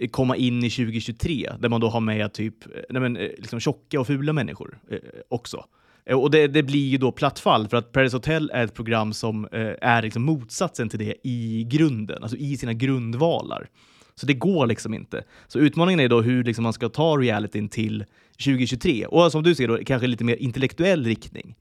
eh, 0.00 0.08
komma 0.08 0.36
in 0.36 0.64
i 0.64 0.70
2023, 0.70 1.52
där 1.58 1.68
man 1.68 1.80
då 1.80 1.88
har 1.88 2.00
med 2.00 2.32
typ 2.32 2.66
eh, 2.66 2.82
nej 2.90 3.02
men, 3.02 3.14
liksom 3.14 3.60
tjocka 3.60 4.00
och 4.00 4.06
fula 4.06 4.32
människor 4.32 4.78
eh, 4.90 4.98
också. 5.28 5.64
Och 6.10 6.30
det, 6.30 6.46
det 6.46 6.62
blir 6.62 6.88
ju 6.88 6.98
då 6.98 7.12
platt 7.12 7.38
fall, 7.38 7.68
för 7.68 7.76
att 7.76 7.92
Paradise 7.92 8.16
Hotel 8.16 8.50
är 8.54 8.64
ett 8.64 8.74
program 8.74 9.12
som 9.12 9.44
eh, 9.52 9.74
är 9.80 10.02
liksom 10.02 10.22
motsatsen 10.22 10.88
till 10.88 10.98
det 10.98 11.14
i 11.22 11.64
grunden, 11.70 12.22
alltså 12.22 12.36
i 12.36 12.56
sina 12.56 12.72
grundvalar. 12.72 13.68
Så 14.14 14.26
det 14.26 14.34
går 14.34 14.66
liksom 14.66 14.94
inte. 14.94 15.24
Så 15.48 15.58
utmaningen 15.58 16.00
är 16.00 16.08
då 16.08 16.20
hur 16.22 16.44
liksom 16.44 16.62
man 16.62 16.72
ska 16.72 16.88
ta 16.88 17.16
realityn 17.16 17.68
till 17.68 18.04
2023. 18.44 19.06
Och 19.06 19.32
som 19.32 19.42
du 19.42 19.54
ser 19.54 19.68
då, 19.68 19.78
kanske 19.86 20.06
lite 20.06 20.24
mer 20.24 20.36
intellektuell 20.36 21.04
riktning. 21.04 21.54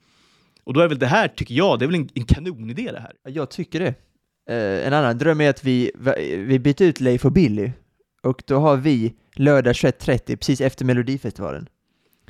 Och 0.63 0.73
då 0.73 0.79
är 0.81 0.87
väl 0.87 0.99
det 0.99 1.07
här, 1.07 1.27
tycker 1.27 1.55
jag, 1.55 1.79
det 1.79 1.85
är 1.85 1.87
väl 1.87 1.95
en, 1.95 2.09
en 2.13 2.23
kanonidé 2.23 2.91
det 2.91 2.99
här. 2.99 3.13
Jag 3.33 3.49
tycker 3.51 3.79
det. 3.79 3.93
Eh, 4.49 4.87
en 4.87 4.93
annan 4.93 5.17
dröm 5.17 5.41
är 5.41 5.49
att 5.49 5.63
vi, 5.63 5.91
vi 6.47 6.59
byter 6.59 6.81
ut 6.81 6.99
Leif 6.99 7.25
och 7.25 7.31
Billy. 7.31 7.71
Och 8.23 8.43
då 8.47 8.59
har 8.59 8.77
vi 8.77 9.13
lördag 9.35 9.73
21.30, 9.73 10.35
precis 10.35 10.61
efter 10.61 10.85
Melodifestivalen. 10.85 11.67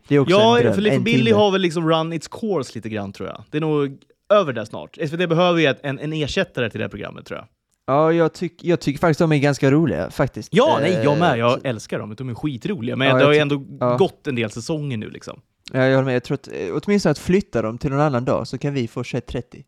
Det 0.07 0.15
är 0.15 0.19
också 0.19 0.35
Ja, 0.35 0.57
en 0.57 0.63
dröm. 0.63 0.73
för 0.73 0.81
Leif 0.81 0.97
och 0.97 1.03
Billy 1.03 1.31
har 1.31 1.51
väl 1.51 1.61
liksom 1.61 1.89
run 1.89 2.13
its 2.13 2.27
course 2.27 2.71
lite 2.75 2.89
grann 2.89 3.11
tror 3.13 3.29
jag. 3.29 3.43
Det 3.51 3.57
är 3.57 3.61
nog 3.61 3.97
över 4.33 4.53
där 4.53 4.65
snart. 4.65 4.97
SVT 5.07 5.29
behöver 5.29 5.59
ju 5.59 5.73
en, 5.83 5.99
en 5.99 6.13
ersättare 6.13 6.69
till 6.69 6.79
det 6.79 6.83
här 6.83 6.89
programmet 6.89 7.25
tror 7.25 7.39
jag. 7.39 7.47
Ja, 7.91 8.13
jag, 8.13 8.33
tyck, 8.33 8.63
jag 8.63 8.79
tycker 8.79 8.99
faktiskt 8.99 9.19
de 9.19 9.31
är 9.31 9.37
ganska 9.37 9.71
roliga, 9.71 10.09
faktiskt. 10.09 10.49
Ja, 10.51 10.77
Eh, 10.77 10.81
nej, 10.81 11.01
jag 11.03 11.19
med. 11.19 11.37
Jag 11.37 11.65
älskar 11.65 11.99
dem. 11.99 12.15
De 12.15 12.29
är 12.29 12.35
skitroliga. 12.35 12.95
Men 12.95 13.07
Ja, 13.07 13.15
det 13.17 13.25
har 13.25 13.33
ju 13.33 13.39
ändå 13.39 13.63
ja. 13.79 13.97
gått 13.97 14.27
en 14.27 14.35
del 14.35 14.51
säsonger 14.51 14.97
nu 14.97 15.09
liksom. 15.09 15.41
Ja, 15.73 15.85
jag 15.85 15.95
håller 15.95 16.05
med. 16.05 16.15
Jag 16.15 16.23
tror 16.23 16.35
att 16.35 16.47
eh, 16.47 16.79
åtminstone 16.83 17.11
att 17.11 17.19
flytta 17.19 17.61
dem 17.61 17.77
till 17.77 17.89
någon 17.89 17.99
annan 17.99 18.25
dag 18.25 18.47
så 18.47 18.57
kan 18.57 18.73
vi 18.73 18.87
få 18.87 19.01
21.30. 19.03 19.63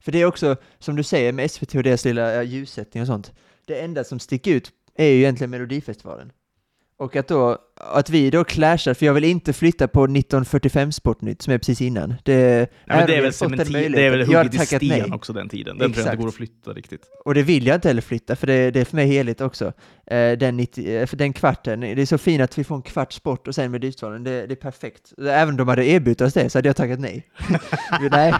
För 0.00 0.12
det 0.12 0.20
är 0.20 0.24
också, 0.26 0.56
som 0.78 0.96
du 0.96 1.02
säger, 1.02 1.32
med 1.32 1.50
SVT 1.50 1.74
och 1.74 1.82
deras 1.82 2.04
lilla 2.04 2.42
ljussättning 2.42 3.00
och 3.00 3.06
sånt. 3.06 3.32
Det 3.66 3.80
enda 3.80 4.04
som 4.04 4.18
sticker 4.18 4.50
ut 4.54 4.70
är 4.96 5.06
ju 5.06 5.18
egentligen 5.18 5.50
Melodifestivalen. 5.50 6.32
Och 6.96 7.16
att 7.16 7.28
då 7.28 7.58
att 7.82 8.10
vi 8.10 8.30
då 8.30 8.44
clashar, 8.44 8.94
för 8.94 9.06
jag 9.06 9.14
vill 9.14 9.24
inte 9.24 9.52
flytta 9.52 9.88
på 9.88 10.04
1945 10.04 10.92
Sportnytt 10.92 11.42
som 11.42 11.52
är 11.52 11.58
precis 11.58 11.80
innan. 11.80 12.14
Det, 12.24 12.70
men 12.86 13.06
det 13.06 13.16
är 13.16 13.22
väl, 13.22 13.30
cementi- 13.30 13.92
det 13.94 14.02
är 14.02 14.10
väl 14.10 14.26
hugget 14.26 14.54
i 14.54 14.58
sten 14.58 14.88
nej. 14.88 15.04
också 15.12 15.32
den 15.32 15.48
tiden. 15.48 15.78
Den 15.78 15.78
tror 15.78 15.88
jag 15.88 15.90
Exakt. 15.90 16.12
inte 16.12 16.22
går 16.22 16.28
att 16.28 16.34
flytta 16.34 16.70
riktigt. 16.72 17.02
Och 17.24 17.34
det 17.34 17.42
vill 17.42 17.66
jag 17.66 17.76
inte 17.76 17.88
heller 17.88 18.02
flytta, 18.02 18.36
för 18.36 18.46
det, 18.46 18.70
det 18.70 18.80
är 18.80 18.84
för 18.84 18.96
mig 18.96 19.06
heligt 19.06 19.40
också. 19.40 19.72
Eh, 20.06 20.32
den, 20.32 20.56
90, 20.56 20.96
eh, 20.96 21.06
för 21.06 21.16
den 21.16 21.32
kvarten, 21.32 21.80
det 21.80 22.02
är 22.02 22.06
så 22.06 22.18
fint 22.18 22.42
att 22.42 22.58
vi 22.58 22.64
får 22.64 22.76
en 22.76 22.82
kvart 22.82 23.12
sport 23.12 23.48
och 23.48 23.54
sen 23.54 23.70
med 23.70 23.80
Lyftsvalen, 23.84 24.24
det, 24.24 24.46
det 24.46 24.54
är 24.54 24.56
perfekt. 24.56 25.12
Även 25.18 25.48
om 25.48 25.56
de 25.56 25.68
hade 25.68 25.86
erbjudit 25.86 26.20
oss 26.20 26.32
det 26.34 26.50
så 26.50 26.58
hade 26.58 26.68
jag 26.68 26.76
tackat 26.76 27.00
nej. 27.00 27.26
Nej, 28.10 28.34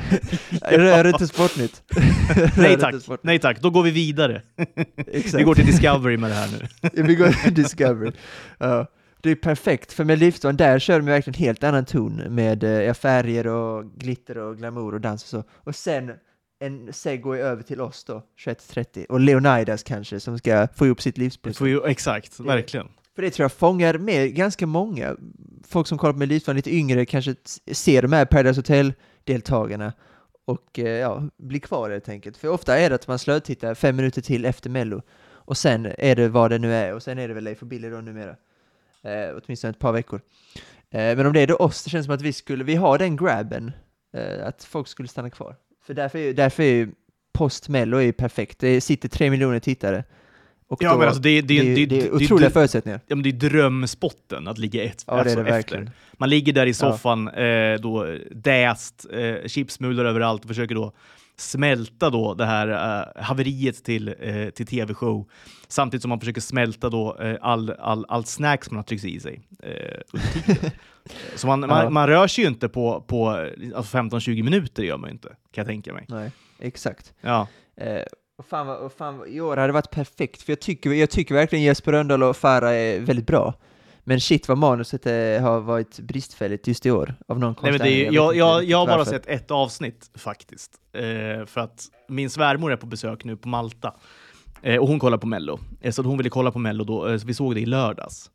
rör 0.63 1.07
inte 1.09 1.27
Sportnytt. 1.29 1.83
Nej 2.57 2.79
tack, 2.79 2.95
Sportnytt. 2.95 3.25
nej 3.25 3.39
tack, 3.39 3.61
då 3.61 3.71
går 3.71 3.83
vi 3.83 3.91
vidare. 3.91 4.43
Exakt. 5.07 5.35
Vi 5.35 5.43
går 5.43 5.55
till 5.55 5.67
Discovery 5.67 6.17
med 6.17 6.31
det 6.31 6.35
här 6.35 6.49
nu. 6.53 7.03
vi 7.03 7.15
går 7.15 7.29
till 7.45 7.55
Discovery. 7.55 8.13
Ja. 8.59 8.87
Det 9.23 9.31
är 9.31 9.35
perfekt, 9.35 9.93
för 9.93 10.05
med 10.05 10.19
Lyftsvalen 10.19 10.57
där 10.57 10.79
kör 10.79 10.99
de 10.99 11.07
verkligen 11.07 11.35
en 11.35 11.45
helt 11.45 11.65
annan 11.65 11.85
ton 11.85 12.17
med 12.17 12.65
eh, 12.65 12.95
färger 12.95 13.47
och 13.47 13.85
glitter 13.95 14.39
och 14.39 14.57
glamour 14.57 14.95
och 14.95 15.01
dans 15.01 15.23
och 15.23 15.29
så. 15.29 15.45
Och 15.51 15.75
sen 15.77 16.13
en 16.61 16.93
segway 16.93 17.41
över 17.41 17.63
till 17.63 17.81
oss 17.81 18.05
då, 18.05 18.23
21.30. 18.47 19.07
Och 19.07 19.21
Leonidas 19.21 19.83
kanske, 19.83 20.21
som 20.21 20.39
ska 20.39 20.69
få 20.75 20.87
ihop 20.87 21.03
sitt 21.03 21.15
Det 21.15 21.21
livspussel. 21.23 21.81
exakt, 21.87 22.41
verkligen. 22.41 22.89
För 23.15 23.23
det 23.23 23.31
tror 23.31 23.45
jag 23.45 23.53
fångar 23.53 23.99
med 23.99 24.35
ganska 24.35 24.67
många. 24.67 25.17
Folk 25.69 25.87
som 25.87 25.99
kollar 25.99 26.13
på 26.13 26.19
Melodifestivalen 26.19 26.57
lite 26.57 26.75
yngre 26.75 27.07
kanske 27.07 27.35
ser 27.73 28.03
de 28.03 28.13
här 28.13 28.25
Paradise 28.25 28.59
Hotel-deltagarna 28.59 29.93
och 30.45 30.79
eh, 30.79 30.87
ja, 30.87 31.23
blir 31.39 31.61
kvar 31.61 31.91
helt 31.91 32.09
enkelt. 32.09 32.37
För 32.37 32.49
ofta 32.49 32.79
är 32.79 32.89
det 32.89 32.95
att 32.95 33.09
man 33.09 33.19
slötittar 33.19 33.75
fem 33.75 33.97
minuter 33.97 34.23
till 34.23 34.45
efter 34.45 34.71
Mello 34.71 35.03
och 35.25 35.57
sen 35.57 35.89
är 35.99 36.17
det 36.17 36.29
vad 36.29 36.51
det 36.51 36.59
nu 36.59 36.73
är 36.75 36.95
och 36.95 37.03
sen 37.03 37.19
är 37.19 37.29
det 37.29 37.35
väl 37.35 37.45
Leif 37.45 37.63
och 37.63 37.69
Billy 37.69 37.91
då 37.91 38.01
numera. 38.01 38.37
Eh, 39.05 39.37
åtminstone 39.45 39.71
ett 39.71 39.79
par 39.79 39.93
veckor. 39.93 40.21
Eh, 40.91 41.17
men 41.17 41.27
om 41.27 41.33
det 41.33 41.41
är 41.41 41.47
då 41.47 41.57
oss, 41.57 41.85
det 41.85 41.91
känns 41.91 42.07
som 42.07 42.15
att 42.15 42.23
vi 42.23 42.33
skulle, 42.33 42.65
vi 42.65 42.75
har 42.75 42.99
den 42.99 43.17
grabben, 43.17 43.73
eh, 44.17 44.47
att 44.47 44.65
folk 44.65 44.89
skulle 44.89 45.09
stanna 45.09 45.31
kvar. 45.31 45.57
För 45.87 45.95
därför 45.95 46.19
är 46.19 46.23
ju, 46.23 46.33
därför 46.33 46.63
är 46.63 46.75
ju 46.75 46.89
post-Mello 47.33 47.97
är 47.97 48.03
ju 48.03 48.13
perfekt. 48.13 48.59
Det 48.59 48.81
sitter 48.81 49.09
tre 49.09 49.31
miljoner 49.31 49.61
tittare. 49.61 50.05
Och 50.69 50.83
Ja 50.83 50.93
då- 50.93 50.99
men 50.99 51.09
alltså 51.09 51.23
det, 51.23 51.41
det, 51.41 51.75
det, 51.75 51.87
det, 51.87 52.03
är 52.07 52.15
otroliga 52.15 52.51
förutsättningar. 52.51 53.01
ja, 53.07 53.17
men 53.17 53.23
det 53.23 53.29
är 53.29 53.33
drömspotten 53.33 54.49
att 54.49 54.59
ligga 54.59 54.85
ett 54.85 55.05
Ja, 55.07 55.13
alltså 55.13 55.47
efter. 55.47 55.91
Man 56.13 56.31
ligger 56.31 56.53
där 56.53 56.67
i 56.67 56.75
soffan, 56.75 57.29
eh, 57.29 57.81
då 57.81 58.17
däst, 58.31 59.07
eh, 59.13 59.47
chipsmulor 59.47 60.07
överallt 60.07 60.43
och 60.43 60.49
försöker 60.49 60.75
då 60.75 60.93
smälta 61.43 62.11
då 62.11 62.35
det 62.35 62.45
här 62.45 62.69
eh, 62.69 63.23
haveriet 63.23 63.85
till, 63.85 64.15
eh, 64.21 64.51
till 64.51 64.67
tv-show 64.67 65.29
samtidigt 65.69 66.03
som 66.03 66.09
man 66.09 66.21
försöker 66.21 66.41
smälta 66.41 66.89
då 66.91 67.17
eh, 67.21 67.37
all, 67.41 67.71
all, 67.71 68.07
all 68.09 68.25
snacks 68.25 68.71
man 68.71 68.77
har 68.77 68.85
tryckt 68.85 69.05
i 69.05 69.21
sig. 69.21 69.41
Eh, 69.63 70.21
tiden. 70.45 70.71
Så 71.37 71.47
man, 71.47 71.61
Ja. 71.63 71.67
man, 71.67 71.93
man 71.93 72.07
rör 72.09 72.27
sig 72.27 72.45
ju 72.45 72.49
inte 72.51 72.69
på, 72.69 73.01
på 73.07 73.29
alltså 73.77 73.97
15-20 73.99 74.43
minuter, 74.43 74.83
gör 74.83 74.97
man 74.97 75.09
ju 75.11 75.13
inte, 75.13 75.29
kan 75.29 75.37
jag 75.63 75.67
tänka 75.67 75.93
mig. 75.93 76.05
Nej, 76.09 76.31
exakt. 76.59 77.13
Ja. 77.21 77.49
Eh, 77.77 78.03
och 78.39 78.47
fan, 78.47 78.69
och 78.69 78.93
fan 78.93 79.25
I 79.29 79.41
år 79.41 79.57
hade 79.57 79.69
det 79.69 79.73
varit 79.73 79.91
perfekt, 79.91 80.43
för 80.43 80.53
jag 80.53 80.61
tycker, 80.61 80.91
jag 80.93 81.11
tycker 81.11 81.35
verkligen 81.35 81.65
Jesper 81.65 81.93
Rönndahl 81.93 82.23
och 82.23 82.37
Farah 82.37 82.73
är 82.73 83.01
väldigt 83.01 83.27
bra. 83.27 83.55
Men 84.05 84.21
shit 84.21 84.49
vad 84.49 84.59
manuset 84.59 85.07
eh, 85.07 85.13
har 85.43 85.61
varit 85.61 85.99
bristfälligt 85.99 86.67
just 86.67 86.87
i 86.87 86.91
år, 86.91 87.15
av 87.29 87.39
någon 87.39 87.55
Nej, 87.63 87.73
men 87.73 87.81
det 87.81 87.91
är, 87.91 88.13
jag, 88.13 88.37
jag, 88.37 88.65
jag 88.65 88.79
har 88.79 88.87
bara 88.87 89.05
sett 89.05 89.27
ett 89.27 89.51
avsnitt 89.51 90.11
faktiskt. 90.15 90.73
Eh, 90.93 91.47
för 91.47 91.61
att 91.61 91.87
min 92.09 92.31
svärmor 92.31 92.73
är 92.73 92.77
på 92.77 92.87
besök 92.87 93.25
nu 93.25 93.37
på 93.37 93.49
Malta. 93.49 93.95
Eh, 94.63 94.81
och 94.81 94.89
hon 94.89 94.99
kollar 94.99 95.19
på 95.19 95.27
Mello. 95.27 95.59
Eh, 95.81 95.93
så 95.93 96.03
hon 96.03 96.17
ville 96.17 96.31
kolla 96.31 96.51
på 96.51 96.59
Mello 96.59 96.85
då, 96.85 97.09
eh, 97.09 97.19
så 97.19 97.27
vi 97.27 97.35
såg 97.35 97.55
det 97.55 97.61
i 97.61 97.67
lördags. 97.67 98.31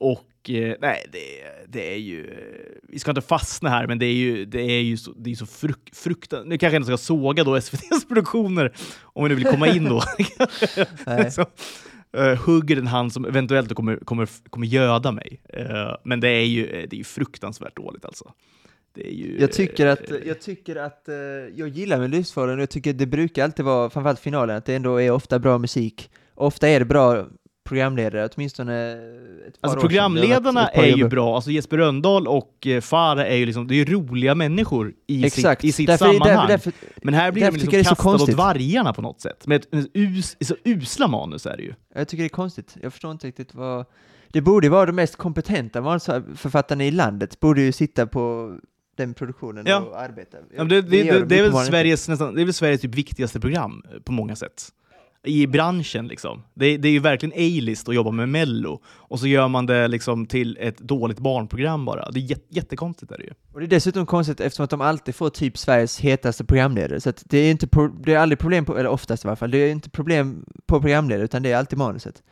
Och 0.00 0.50
eh, 0.50 0.76
nej, 0.80 1.06
det, 1.12 1.20
det 1.68 1.94
är 1.94 1.98
ju... 1.98 2.36
Vi 2.88 2.98
ska 2.98 3.10
inte 3.10 3.22
fastna 3.22 3.68
här, 3.68 3.86
men 3.86 3.98
det 3.98 4.06
är 4.06 4.12
ju, 4.12 4.44
det 4.44 4.62
är 4.62 4.82
ju 4.82 4.96
så, 4.96 5.12
det 5.16 5.30
är 5.30 5.34
så 5.34 5.46
fruk, 5.46 5.94
fruktansvärt... 5.94 6.48
Nu 6.48 6.58
kanske 6.58 6.74
jag 6.74 6.80
inte 6.80 6.96
ska 6.96 6.96
såga 6.96 7.44
då 7.44 7.54
SVTs 7.54 8.08
produktioner, 8.08 8.72
om 9.02 9.24
vi 9.24 9.28
nu 9.28 9.34
vill 9.34 9.46
komma 9.46 9.68
in 9.68 9.84
då. 9.84 10.00
Så, 11.30 11.46
eh, 12.14 12.38
hugger 12.38 12.76
en 12.76 12.86
hand 12.86 13.12
som 13.12 13.24
eventuellt 13.24 13.74
kommer, 13.74 13.96
kommer, 13.96 14.28
kommer 14.50 14.66
göda 14.66 15.12
mig. 15.12 15.40
Eh, 15.48 15.96
men 16.04 16.20
det 16.20 16.28
är 16.28 16.46
ju 16.46 16.66
det 16.66 16.96
är 16.96 16.98
ju 16.98 17.04
fruktansvärt 17.04 17.76
dåligt 17.76 18.04
alltså. 18.04 18.32
Ju, 18.96 19.36
Jag 19.40 19.52
tycker 19.52 19.86
att, 19.86 20.10
eh, 20.10 20.16
jag, 20.26 20.40
tycker 20.40 20.76
att 20.76 21.08
eh, 21.08 21.14
jag 21.54 21.68
gillar 21.68 21.98
med 21.98 22.10
Lyftfaren 22.10 22.54
och 22.54 22.62
jag 22.62 22.70
tycker 22.70 22.92
det 22.92 23.06
brukar 23.06 23.44
alltid 23.44 23.64
vara, 23.64 23.90
framförallt 23.90 24.20
finalen, 24.20 24.56
att 24.56 24.64
det 24.64 24.74
ändå 24.74 25.00
är 25.00 25.10
ofta 25.10 25.38
bra 25.38 25.58
musik. 25.58 26.10
Ofta 26.34 26.68
är 26.68 26.78
det 26.78 26.84
bra 26.84 27.26
programledare, 27.64 28.28
åtminstone 28.34 28.92
ett 28.92 29.60
par 29.60 29.68
Alltså 29.68 29.78
år 29.78 29.80
sedan. 29.80 29.88
Programledarna 29.88 30.66
par 30.66 30.82
är 30.82 30.96
ju 30.96 31.08
bra, 31.08 31.34
alltså 31.34 31.50
Jesper 31.50 31.76
Rönndahl 31.76 32.28
och 32.28 32.66
eh, 32.66 32.80
Farah 32.80 33.26
är 33.26 33.34
ju 33.36 33.46
liksom, 33.46 33.66
det 33.68 33.74
är 33.74 33.86
roliga 33.86 34.34
människor 34.34 34.92
i 35.06 35.24
Exakt, 35.24 35.60
sitt, 35.60 35.68
i 35.68 35.72
sitt 35.72 35.86
därför, 35.86 36.04
sammanhang. 36.12 36.48
därför, 36.48 36.72
Men 37.02 37.14
här 37.14 37.32
blir 37.32 37.50
de 37.50 37.56
liksom 37.56 37.96
kastade 37.96 38.22
åt 38.22 38.32
vargarna 38.32 38.92
på 38.92 39.02
något 39.02 39.20
sätt. 39.20 39.46
Med 39.46 39.56
ett, 39.56 39.68
us, 39.94 40.36
så 40.40 40.54
usla 40.64 41.08
manus 41.08 41.46
är 41.46 41.56
det 41.56 41.62
ju. 41.62 41.74
Jag 41.94 42.08
tycker 42.08 42.22
det 42.22 42.26
är 42.26 42.28
konstigt. 42.28 42.76
Jag 42.82 42.92
förstår 42.92 43.12
inte 43.12 43.26
riktigt 43.26 43.54
vad... 43.54 43.86
Det 44.28 44.40
borde 44.40 44.68
vara 44.68 44.86
de 44.86 44.92
mest 44.92 45.16
kompetenta 45.16 45.80
manusförfattarna 45.80 46.84
i 46.84 46.90
landet, 46.90 47.40
borde 47.40 47.60
ju 47.60 47.72
sitta 47.72 48.06
på 48.06 48.56
den 48.96 49.14
produktionen 49.14 49.64
Ja. 49.66 49.80
och 49.80 50.00
arbeta. 50.00 50.36
Ja, 50.56 50.64
det, 50.64 50.82
det, 50.82 51.02
det, 51.02 51.12
de 51.12 51.24
det, 51.24 51.38
är 51.38 51.42
väl. 51.42 51.52
Sveriges, 51.66 52.08
nästan, 52.08 52.34
det 52.34 52.40
är 52.40 52.44
väl 52.44 52.54
Sveriges 52.54 52.80
typ 52.80 52.94
viktigaste 52.94 53.40
program 53.40 53.82
eh, 53.92 54.00
på 54.00 54.12
många 54.12 54.36
sätt. 54.36 54.68
I 55.24 55.46
branschen 55.46 56.08
liksom. 56.08 56.42
Det, 56.54 56.76
det 56.76 56.88
är 56.88 56.92
ju 56.92 56.98
verkligen 56.98 57.32
A-list 57.32 57.88
att 57.88 57.94
jobba 57.94 58.10
med 58.10 58.28
Mello. 58.28 58.80
Och 58.86 59.20
så 59.20 59.26
gör 59.26 59.48
man 59.48 59.66
det 59.66 59.88
liksom 59.88 60.26
till 60.26 60.58
ett 60.60 60.78
dåligt 60.78 61.18
barnprogram 61.18 61.84
bara. 61.84 62.10
Det 62.10 62.20
är 62.20 62.22
jät, 62.22 62.46
jättekonstigt 62.48 63.12
är 63.12 63.18
det 63.18 63.24
ju. 63.24 63.30
Och 63.52 63.60
det 63.60 63.66
är 63.66 63.68
dessutom 63.68 64.06
konstigt 64.06 64.40
eftersom 64.40 64.64
att 64.64 64.70
de 64.70 64.80
alltid 64.80 65.14
får 65.14 65.30
typ 65.30 65.58
Sveriges 65.58 66.00
hetaste 66.00 66.44
programledare, 66.44 67.00
så 67.00 67.10
att 67.10 67.22
det 67.26 67.38
är 67.38 67.50
inte 67.50 67.68
det 68.04 68.14
är 68.14 68.18
aldrig 68.18 68.38
problem 68.38 68.64
på, 68.64 68.78
eller 68.78 68.90
oftast 68.90 69.24
i 69.24 69.26
varje 69.26 69.36
fall, 69.36 69.50
det 69.50 69.58
är 69.58 69.70
inte 69.70 69.90
problem 69.90 70.44
på 70.66 70.80
programledare, 70.80 71.24
utan 71.24 71.42
det 71.42 71.52
är 71.52 71.56
alltid 71.56 71.78
manuset. 71.78 72.22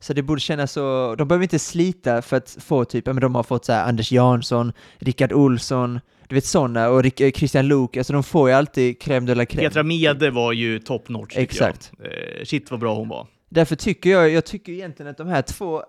Så 0.00 0.12
det 0.12 0.22
borde 0.22 0.40
kännas 0.40 0.72
så, 0.72 1.14
de 1.18 1.28
behöver 1.28 1.42
inte 1.42 1.58
slita 1.58 2.22
för 2.22 2.36
att 2.36 2.56
få 2.60 2.84
typ, 2.84 3.06
men 3.06 3.16
de 3.20 3.34
har 3.34 3.42
fått 3.42 3.64
så 3.64 3.72
här 3.72 3.88
Anders 3.88 4.12
Jansson, 4.12 4.72
Rickard 4.98 5.32
Olsson, 5.32 6.00
du 6.28 6.34
vet 6.34 6.44
sådana, 6.44 6.88
och 6.88 7.02
Rick, 7.02 7.20
eh, 7.20 7.30
Christian 7.30 7.68
Luuk, 7.68 7.96
alltså 7.96 8.12
de 8.12 8.22
får 8.22 8.48
ju 8.48 8.54
alltid 8.54 9.02
crème 9.02 9.26
de 9.26 9.34
la 9.34 9.44
crème. 9.44 9.60
Petra 9.60 9.82
Mede 9.82 10.30
var 10.30 10.52
ju 10.52 10.78
top 10.78 11.08
notch 11.08 11.36
Exakt. 11.36 11.92
jag. 11.98 12.06
Eh, 12.06 12.44
shit 12.44 12.70
vad 12.70 12.80
bra 12.80 12.94
hon 12.94 13.08
var. 13.08 13.26
Därför 13.48 13.76
tycker 13.76 14.10
jag, 14.10 14.30
jag 14.30 14.44
tycker 14.44 14.72
egentligen 14.72 15.10
att 15.10 15.16
de 15.18 15.26
här 15.28 15.42
två, 15.42 15.82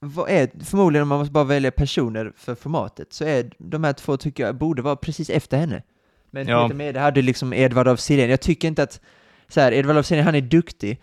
vad 0.00 0.30
är, 0.30 0.64
förmodligen 0.64 1.02
om 1.02 1.08
man 1.08 1.18
måste 1.18 1.32
bara 1.32 1.44
välja 1.44 1.70
personer 1.70 2.32
för 2.36 2.54
formatet, 2.54 3.12
så 3.12 3.24
är 3.24 3.50
de 3.58 3.84
här 3.84 3.92
två 3.92 4.16
tycker 4.16 4.46
jag 4.46 4.54
borde 4.56 4.82
vara 4.82 4.96
precis 4.96 5.30
efter 5.30 5.56
henne. 5.58 5.82
Men 6.30 6.48
Ja. 6.48 6.62
Peter 6.62 6.76
Mede 6.76 7.00
hade 7.00 7.22
liksom 7.22 7.52
Edvard 7.52 7.88
af 7.88 8.00
Sillén, 8.00 8.30
jag 8.30 8.40
tycker 8.40 8.68
inte 8.68 8.82
att, 8.82 9.00
så 9.48 9.60
här, 9.60 9.72
Edvard 9.72 9.96
af 9.96 10.06
Sillén 10.06 10.24
han 10.24 10.34
är 10.34 10.40
duktig, 10.40 11.00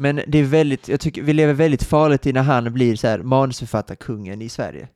men 0.00 0.20
det 0.26 0.38
är 0.38 0.42
väldigt, 0.42 0.88
jag 0.88 1.00
tycker 1.00 1.22
vi 1.22 1.32
lever 1.32 1.52
väldigt 1.52 1.82
farligt 1.82 2.26
i 2.26 2.32
när 2.32 2.42
han 2.42 2.72
blir 2.72 2.96
så 2.96 3.06
här 3.06 3.18
manusförfattarkungen 3.18 4.42
i 4.42 4.48
Sverige. 4.48 4.88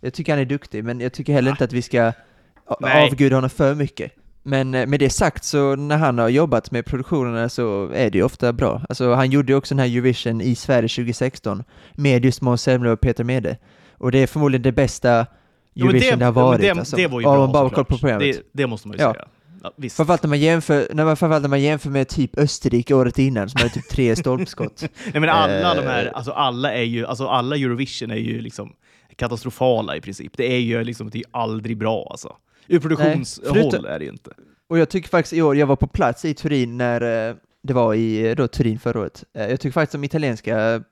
Jag 0.00 0.14
tycker 0.14 0.32
han 0.32 0.40
är 0.40 0.44
duktig, 0.44 0.84
men 0.84 1.00
jag 1.00 1.12
tycker 1.12 1.32
heller 1.32 1.50
inte 1.50 1.64
att 1.64 1.72
vi 1.72 1.82
ska 1.82 2.12
Nej. 2.80 3.06
avguda 3.06 3.36
honom 3.36 3.50
för 3.50 3.74
mycket. 3.74 4.12
Men 4.42 4.74
eh, 4.74 4.86
med 4.86 5.00
det 5.00 5.10
sagt 5.10 5.44
så 5.44 5.76
när 5.76 5.96
han 5.96 6.18
har 6.18 6.28
jobbat 6.28 6.70
med 6.70 6.86
produktionerna 6.86 7.48
så 7.48 7.90
är 7.94 8.10
det 8.10 8.18
ju 8.18 8.24
ofta 8.24 8.52
bra. 8.52 8.82
Alltså 8.88 9.12
han 9.14 9.30
gjorde 9.30 9.52
ju 9.52 9.56
också 9.56 9.74
den 9.74 9.78
här 9.84 9.96
Eurovision 9.96 10.40
i 10.40 10.54
Sverige 10.54 10.88
2016 10.88 11.64
med 11.92 12.24
just 12.24 12.40
Måns 12.42 12.62
Zelmerlöw 12.62 12.92
och 12.92 13.00
Peter 13.00 13.24
Mede. 13.24 13.56
Och 13.92 14.12
det 14.12 14.18
är 14.18 14.26
förmodligen 14.26 14.62
det 14.62 14.72
bästa 14.72 15.08
Ja, 15.08 15.26
men 15.74 15.88
Eurovision 15.88 16.18
det, 16.18 16.24
har 16.24 16.32
varit. 16.32 16.60
det, 16.60 16.70
alltså, 16.70 16.96
det 16.96 17.06
var 17.06 17.20
ju 17.20 17.26
bra 17.26 17.70
koll 17.70 17.84
på 17.84 17.98
programmet. 17.98 18.36
Det, 18.36 18.42
det 18.52 18.66
måste 18.66 18.88
man 18.88 18.96
ju 18.96 19.02
Ja. 19.02 19.12
säga. 19.12 19.28
Ja, 19.62 19.72
visst. 19.76 19.96
Framförallt 19.96 20.22
när 20.22 20.28
man 20.28 20.38
jämför, 20.40 20.88
när 20.92 21.04
man, 21.04 21.16
framförallt 21.16 21.42
när 21.42 21.48
man 21.48 21.60
jämför 21.60 21.90
med 21.90 22.08
typ 22.08 22.38
Österrike 22.38 22.94
året 22.94 23.18
innan 23.18 23.48
som 23.50 23.58
hade 23.60 23.74
typ 23.74 23.88
tre 23.88 24.16
stolpskott. 24.22 24.80
Nej, 24.82 25.20
men 25.20 25.28
alla 25.28 25.74
de 25.74 25.82
här, 25.82 26.06
Eh. 26.06 26.12
alltså 26.14 26.32
alla 26.32 26.74
är 26.74 26.82
ju, 26.82 27.06
alltså 27.06 27.26
alla 27.26 27.56
Eurovision 27.56 28.10
är 28.10 28.16
ju 28.16 28.40
liksom 28.40 28.72
katastrofala 29.16 29.96
i 29.96 30.00
princip. 30.00 30.32
Det 30.36 30.52
är 30.52 30.58
ju 30.58 30.84
liksom, 30.84 31.10
det 31.10 31.18
är 31.18 31.24
aldrig 31.30 31.78
bra 31.78 32.06
alltså. 32.10 32.36
Ur 32.66 32.78
produktionshåll 32.78 33.86
är 33.86 33.98
det 33.98 34.04
ju 34.04 34.10
inte. 34.10 34.30
Och 34.68 34.78
jag 34.78 34.88
tycker 34.88 35.08
faktiskt 35.08 35.32
i 35.32 35.42
år, 35.42 35.56
jag 35.56 35.66
var 35.66 35.76
på 35.76 35.86
plats 35.86 36.24
i 36.24 36.34
Turin 36.34 36.76
när 36.76 37.28
eh, 37.28 37.34
det 37.62 37.72
var 37.72 37.94
i 37.94 38.28
eh, 38.28 38.34
då, 38.36 38.48
Turin 38.48 38.78
förra 38.78 39.00
året. 39.00 39.24
Jag 39.32 39.60
tycker 39.60 39.72
faktiskt 39.72 39.92
de 39.92 40.04
italienska, 40.04 40.82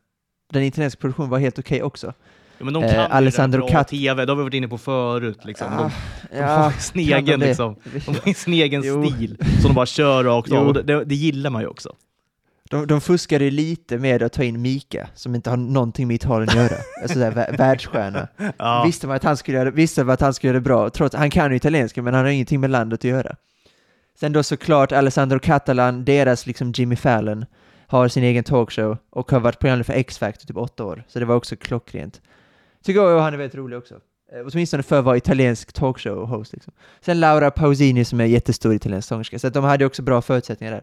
den 0.53 0.63
italienska 0.63 1.01
produktionen 1.01 1.31
var 1.31 1.39
helt 1.39 1.59
okej 1.59 1.83
också. 1.83 2.13
Ja, 2.59 2.65
men 2.65 2.75
de 2.75 2.83
Eh, 2.85 2.91
kan 2.91 2.99
ju 3.01 3.07
Alessandro 3.11 3.69
Cat- 3.69 3.89
TV, 3.89 4.25
det 4.25 4.33
har 4.33 4.37
vi 4.37 4.43
varit 4.43 4.55
inne 4.55 4.69
på 4.69 4.79
förut. 4.79 5.45
Liksom. 5.45 5.67
Ah, 5.73 5.91
de, 6.31 6.37
de 6.37 6.43
har 6.43 6.71
ju 6.73 6.79
sin 6.79 7.07
de 7.07 7.13
egen, 7.15 7.41
det? 7.41 7.47
liksom, 7.47 7.77
de 7.85 8.01
har 8.07 8.35
sin 8.35 8.53
egen 8.65 8.83
stil 8.83 9.37
som 9.63 9.69
de 9.71 9.75
bara 9.75 9.87
kör 9.87 10.25
rakt 10.25 10.53
av. 10.53 10.67
Och 10.67 10.85
det, 10.85 11.05
det, 11.05 11.15
gillar 11.15 11.51
man 11.51 11.63
ju 11.63 11.69
också. 11.69 11.95
De, 12.71 12.87
de 12.87 13.01
fuskade 13.01 13.51
lite 13.51 13.99
med 13.99 14.23
att 14.23 14.33
ta 14.33 14.43
in 14.45 14.63
Mika, 14.63 15.09
som 15.15 15.35
inte 15.35 15.51
har 15.51 15.57
någonting 15.57 16.07
med 16.09 16.15
Italien 16.15 16.49
att 16.49 16.55
göra. 16.55 16.77
Alltså 17.03 17.19
där 17.19 17.31
vä- 17.31 17.57
världsstjärna. 17.59 18.29
Ja. 18.59 18.83
Visste 18.87 19.07
man 19.07 19.17
att 19.17 19.25
han 19.25 19.37
skulle 19.37 19.59
göra, 19.59 19.71
visste 19.71 20.05
man 20.05 20.13
att 20.15 20.21
han 20.21 20.35
skulle 20.35 20.49
göra 20.49 20.59
det 20.59 20.65
bra, 20.65 20.91
trots 20.91 21.15
han 21.17 21.31
kan 21.31 21.51
ju 21.51 21.57
italienska, 21.57 22.03
men 22.03 22.15
han 22.15 22.25
har 22.25 22.31
ingenting 22.31 22.61
med 22.61 22.71
landet 22.71 23.01
att 23.01 23.05
göra. 23.05 23.37
Sen 24.21 24.33
då 24.33 24.43
såklart 24.43 24.93
Alessandro 24.93 25.39
Catalan, 25.39 26.05
deras 26.05 26.47
liksom 26.47 26.73
Jimmy 26.77 26.97
Fallon, 26.97 27.45
har 27.87 28.09
sin 28.09 28.25
egen 28.25 28.45
talkshow 28.45 28.99
och 29.11 29.31
har 29.31 29.41
varit 29.41 29.59
programledare 29.59 29.85
för 29.95 30.01
X-Factor 30.01 30.47
typ 30.47 30.57
åtta 30.57 30.85
år, 30.85 31.05
så 31.09 31.19
det 31.19 31.25
var 31.25 31.35
också 31.37 31.57
klockrent. 31.57 32.21
Tycker 32.87 33.01
jag 33.01 33.21
han 33.21 33.35
är 33.35 33.39
väldigt 33.39 33.55
rolig 33.55 33.79
också. 33.79 33.95
Eh, 34.33 34.47
åtminstone 34.53 34.83
för 34.83 34.99
att 34.99 35.05
vara 35.05 35.17
italiensk 35.17 35.73
talkshow-host. 35.73 36.53
Liksom. 36.53 36.73
Sen 37.01 37.21
Laura 37.21 37.51
Pausini 37.51 38.05
som 38.05 38.21
är 38.21 38.25
jättestor 38.25 38.75
italiensk 38.75 39.09
sångerska, 39.09 39.39
så 39.39 39.49
de 39.49 39.65
hade 39.65 39.85
också 39.87 40.03
bra 40.03 40.23
förutsättningar 40.23 40.73
där. 40.73 40.83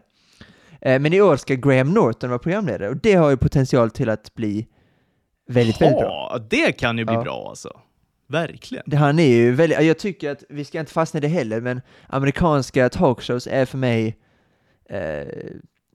Eh, 0.80 1.00
men 1.00 1.12
i 1.12 1.20
år 1.20 1.36
ska 1.36 1.54
Graham 1.54 1.90
Norton 1.94 2.30
vara 2.30 2.38
programledare 2.38 2.88
och 2.88 2.96
det 2.96 3.14
har 3.14 3.30
ju 3.30 3.36
potential 3.36 3.90
till 3.90 4.08
att 4.08 4.34
bli 4.34 4.66
väldigt, 5.48 5.80
väldigt 5.80 5.98
bra. 5.98 6.28
Ja, 6.32 6.38
det 6.50 6.72
kan 6.72 6.98
ju 6.98 7.04
bli 7.04 7.14
Ja. 7.14 7.22
bra 7.22 7.46
alltså. 7.48 7.80
Verkligen. 8.28 8.84
Det, 8.86 8.96
han 8.96 9.18
är 9.18 9.28
ju 9.36 9.52
väldigt, 9.52 9.82
jag 9.82 9.98
tycker 9.98 10.30
att, 10.30 10.44
vi 10.48 10.64
ska 10.64 10.80
inte 10.80 10.92
fastna 10.92 11.18
i 11.18 11.20
det 11.20 11.28
heller, 11.28 11.60
men 11.60 11.80
amerikanska 12.08 12.88
talkshows 12.88 13.46
är 13.46 13.64
för 13.64 13.78
mig 13.78 14.18
eh, 14.90 15.26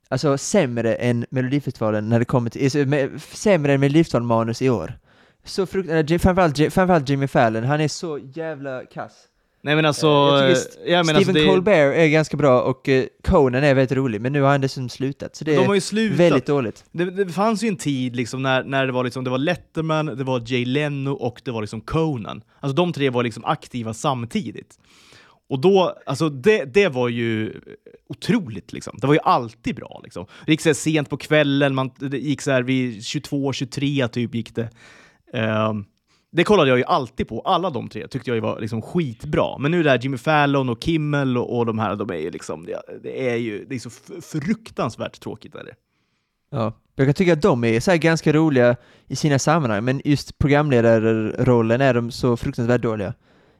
alltså 0.09 0.37
sämre 0.37 0.95
än 0.95 1.25
Melodifestivalen 1.29 2.09
när 2.09 2.19
det 2.19 2.25
kommer 2.25 2.49
till, 2.49 2.63
alltså, 2.63 3.19
sämre 3.37 3.73
än 3.73 3.79
Melodifestivalen-manus 3.79 4.61
i 4.61 4.69
år. 4.69 4.99
Så 5.43 5.65
fruktansvärt, 5.65 6.21
framförallt, 6.21 6.57
framförallt 6.57 7.09
Jimmy 7.09 7.27
Fallon, 7.27 7.63
han 7.63 7.81
är 7.81 7.87
så 7.87 8.19
jävla 8.33 8.85
kass. 8.85 9.13
Nej 9.61 9.75
men 9.75 9.85
alltså, 9.85 10.07
Eh, 10.07 10.11
jag 10.11 10.47
jag 10.47 10.57
jag 10.85 11.05
menar, 11.05 11.19
Stephen 11.19 11.35
alltså, 11.35 11.51
Colbert 11.51 11.95
är 11.95 12.07
ganska 12.07 12.37
bra 12.37 12.61
och 12.61 12.89
eh, 12.89 13.05
Conan 13.23 13.63
är 13.63 13.75
väldigt 13.75 13.97
rolig, 13.97 14.21
men 14.21 14.33
nu 14.33 14.41
har 14.41 14.49
han 14.49 14.61
dessutom 14.61 14.89
slutat, 14.89 15.35
så 15.35 15.45
det 15.45 15.55
de 15.55 15.61
är 15.61 15.67
har 15.67 15.75
ju 15.75 15.81
slutat. 15.81 16.19
väldigt 16.19 16.45
dåligt. 16.45 16.85
Det, 16.91 17.05
det 17.05 17.29
fanns 17.29 17.63
ju 17.63 17.67
en 17.67 17.77
tid 17.77 18.15
liksom 18.15 18.43
när, 18.43 18.63
när 18.63 18.85
det 18.85 18.91
var 18.91 19.03
liksom, 19.03 19.23
det 19.23 19.29
var 19.29 19.37
Letterman, 19.37 20.05
det 20.05 20.23
var 20.23 20.43
Jay 20.45 20.65
Leno 20.65 21.11
och 21.11 21.41
det 21.45 21.51
var 21.51 21.61
liksom 21.61 21.81
Conan. 21.81 22.41
Alltså 22.59 22.75
de 22.75 22.93
tre 22.93 23.09
var 23.09 23.23
liksom 23.23 23.45
aktiva 23.45 23.93
samtidigt. 23.93 24.79
Och 25.49 25.59
då, 25.59 25.95
alltså 26.05 26.29
det, 26.29 26.65
det 26.65 26.87
var 26.87 27.09
ju 27.09 27.53
otroligt 28.09 28.73
liksom. 28.73 28.97
Det 29.01 29.07
var 29.07 29.13
ju 29.13 29.19
alltid 29.23 29.75
bra 29.75 30.01
liksom. 30.03 30.25
Det 30.45 30.51
gick 30.51 30.61
så 30.61 30.69
här 30.69 30.73
sent 30.73 31.09
på 31.09 31.17
kvällen, 31.17 31.75
man, 31.75 31.91
det 31.97 32.17
gick 32.17 32.41
så 32.41 32.51
här 32.51 32.61
vid 32.63 33.05
22, 33.05 33.53
23 33.53 34.07
typ 34.07 34.35
gick 34.35 34.55
det. 34.55 34.69
Ehm, 35.33 35.85
det 36.31 36.43
kollade 36.43 36.69
jag 36.69 36.77
ju 36.77 36.83
alltid 36.83 37.27
på, 37.27 37.41
alla 37.41 37.69
de 37.69 37.89
tre 37.89 38.07
tyckte 38.07 38.29
jag 38.29 38.35
ju 38.35 38.41
var 38.41 38.59
liksom 38.59 38.81
skitbra. 38.81 39.57
Men 39.57 39.71
nu 39.71 39.83
där 39.83 39.99
Jimmy 39.99 40.17
Fallon 40.17 40.69
och 40.69 40.83
Kimmel 40.83 41.37
och, 41.37 41.57
och 41.57 41.65
de 41.65 41.79
här, 41.79 41.95
de 41.95 42.09
är 42.11 42.15
ju 42.15 42.31
liksom, 42.31 42.65
det, 42.65 42.81
det 43.03 43.29
är 43.29 43.35
ju 43.35 43.65
det 43.65 43.75
är 43.75 43.79
så 43.79 43.89
fruktansvärt 44.21 45.19
tråkigt. 45.19 45.55
Är 45.55 45.63
det. 45.63 45.73
Ja. 46.51 46.73
Jag 46.95 47.07
kan 47.07 47.13
tycka 47.13 47.33
att 47.33 47.41
de 47.41 47.63
är 47.63 47.79
så 47.79 47.91
här 47.91 47.97
ganska 47.97 48.33
roliga 48.33 48.75
i 49.07 49.15
sina 49.15 49.39
sammanhang, 49.39 49.83
men 49.83 50.01
just 50.05 50.37
programledarrollen 50.37 51.81
är 51.81 51.93
de 51.93 52.11
så 52.11 52.37
fruktansvärt 52.37 52.81
dåliga 52.81 53.13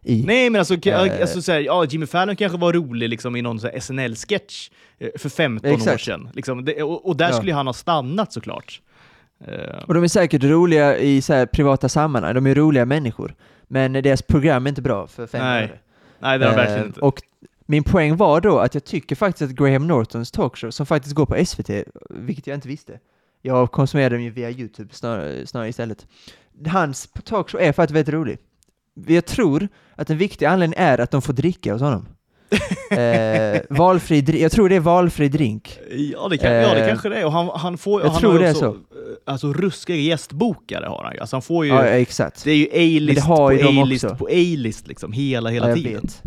i. 0.03 0.23
Nej, 0.23 0.49
men 0.49 0.59
alltså, 0.59 0.87
Eh. 0.87 1.21
alltså 1.21 1.41
så 1.41 1.51
här, 1.51 1.59
ja, 1.59 1.85
Jimmy 1.85 2.05
Fallon 2.05 2.35
kanske 2.35 2.57
var 2.57 2.73
rolig 2.73 3.09
liksom, 3.09 3.35
i 3.35 3.41
någon 3.41 3.59
här 3.59 3.79
SNL-sketch 3.79 4.69
eh, 4.97 5.09
för 5.17 5.29
15 5.29 5.71
år 5.71 5.75
Exakt. 5.75 6.03
sedan. 6.03 6.29
Liksom, 6.33 6.65
det, 6.65 6.83
och, 6.83 7.07
och 7.07 7.15
där 7.17 7.29
Ja. 7.29 7.33
skulle 7.35 7.53
han 7.53 7.67
ha 7.67 7.73
stannat 7.73 8.33
såklart. 8.33 8.81
Eh, 9.47 9.83
Och 9.87 9.93
de 9.93 10.03
är 10.03 10.07
säkert 10.07 10.43
roliga 10.43 10.97
i 10.97 11.21
så 11.21 11.47
privata 11.47 11.89
sammanhang, 11.89 12.33
de 12.33 12.47
är 12.47 12.55
roliga 12.55 12.85
människor. 12.85 13.35
Men 13.67 13.93
deras 13.93 14.21
program 14.21 14.65
är 14.65 14.69
inte 14.69 14.81
bra 14.81 15.07
för 15.07 15.27
fem 15.27 15.41
Nej, 15.41 15.81
nej, 16.19 16.39
det 16.39 16.45
är 16.45 16.49
de 16.49 16.53
Eh, 16.53 16.57
verkligen 16.57 16.85
inte. 16.87 16.99
Och 16.99 17.21
min 17.65 17.83
poäng 17.83 18.15
var 18.17 18.41
då 18.41 18.59
att 18.59 18.73
jag 18.73 18.83
tycker 18.83 19.15
faktiskt 19.15 19.51
att 19.51 19.57
Graham 19.57 19.87
Nortons 19.87 20.31
talkshow, 20.31 20.71
som 20.71 20.85
faktiskt 20.85 21.15
går 21.15 21.25
på 21.25 21.45
SVT, 21.45 21.69
vilket 22.09 22.47
jag 22.47 22.57
inte 22.57 22.67
visste, 22.67 22.99
jag 23.41 23.71
konsumerar 23.71 24.09
dem 24.09 24.21
ju 24.21 24.29
via 24.29 24.49
YouTube 24.51 24.93
snarare, 24.93 25.47
snarare 25.47 25.69
istället. 25.69 26.07
Hans 26.67 27.09
talkshow 27.23 27.61
är 27.61 27.71
faktiskt 27.71 27.95
väldigt 27.95 28.13
rolig. 28.13 28.37
Jag 29.07 29.25
tror 29.25 29.67
att 29.95 30.09
en 30.09 30.17
viktig 30.17 30.45
anledning 30.45 30.79
är 30.79 30.97
att 30.97 31.11
de 31.11 31.21
får 31.21 31.33
dricka 31.33 31.73
hos 31.73 31.81
honom. 31.81 32.07
Eh, 32.91 33.61
valfri, 33.69 34.41
jag 34.41 34.51
tror 34.51 34.69
det 34.69 34.75
är 34.75 34.79
valfri 34.79 35.29
drink. 35.29 35.79
Ja, 35.91 36.27
det, 36.27 36.37
kan, 36.37 36.51
ja, 36.53 36.73
det 36.73 36.81
eh, 36.81 36.87
kanske 36.87 37.09
det 37.09 37.15
är. 37.15 37.25
Och 37.25 37.31
han, 37.31 37.49
han 37.55 37.77
får, 37.77 38.01
jag 38.01 38.09
han 38.09 38.19
tror 38.21 38.39
det 38.39 38.45
är 38.47 38.51
också, 38.51 38.59
så. 38.59 38.67
eh, 38.69 38.75
Alltså 39.25 39.53
ruskiga 39.53 39.95
gästbokare 39.97 40.85
har 40.85 41.03
han. 41.03 41.19
Alltså, 41.19 41.35
han 41.35 41.41
får 41.41 41.65
ju, 41.65 41.71
Ja, 41.71 41.83
exakt. 41.85 42.43
det 42.43 42.51
är 42.51 42.55
ju 42.55 42.97
A-list 42.97 43.27
på 43.27 43.47
A-list 43.47 44.17
på 44.17 44.25
A-list 44.27 44.87
liksom, 44.87 45.11
hela, 45.11 45.49
hela 45.49 45.65
ja, 45.65 45.69
jag 45.69 45.77
tiden. 45.83 46.01
vet. 46.01 46.23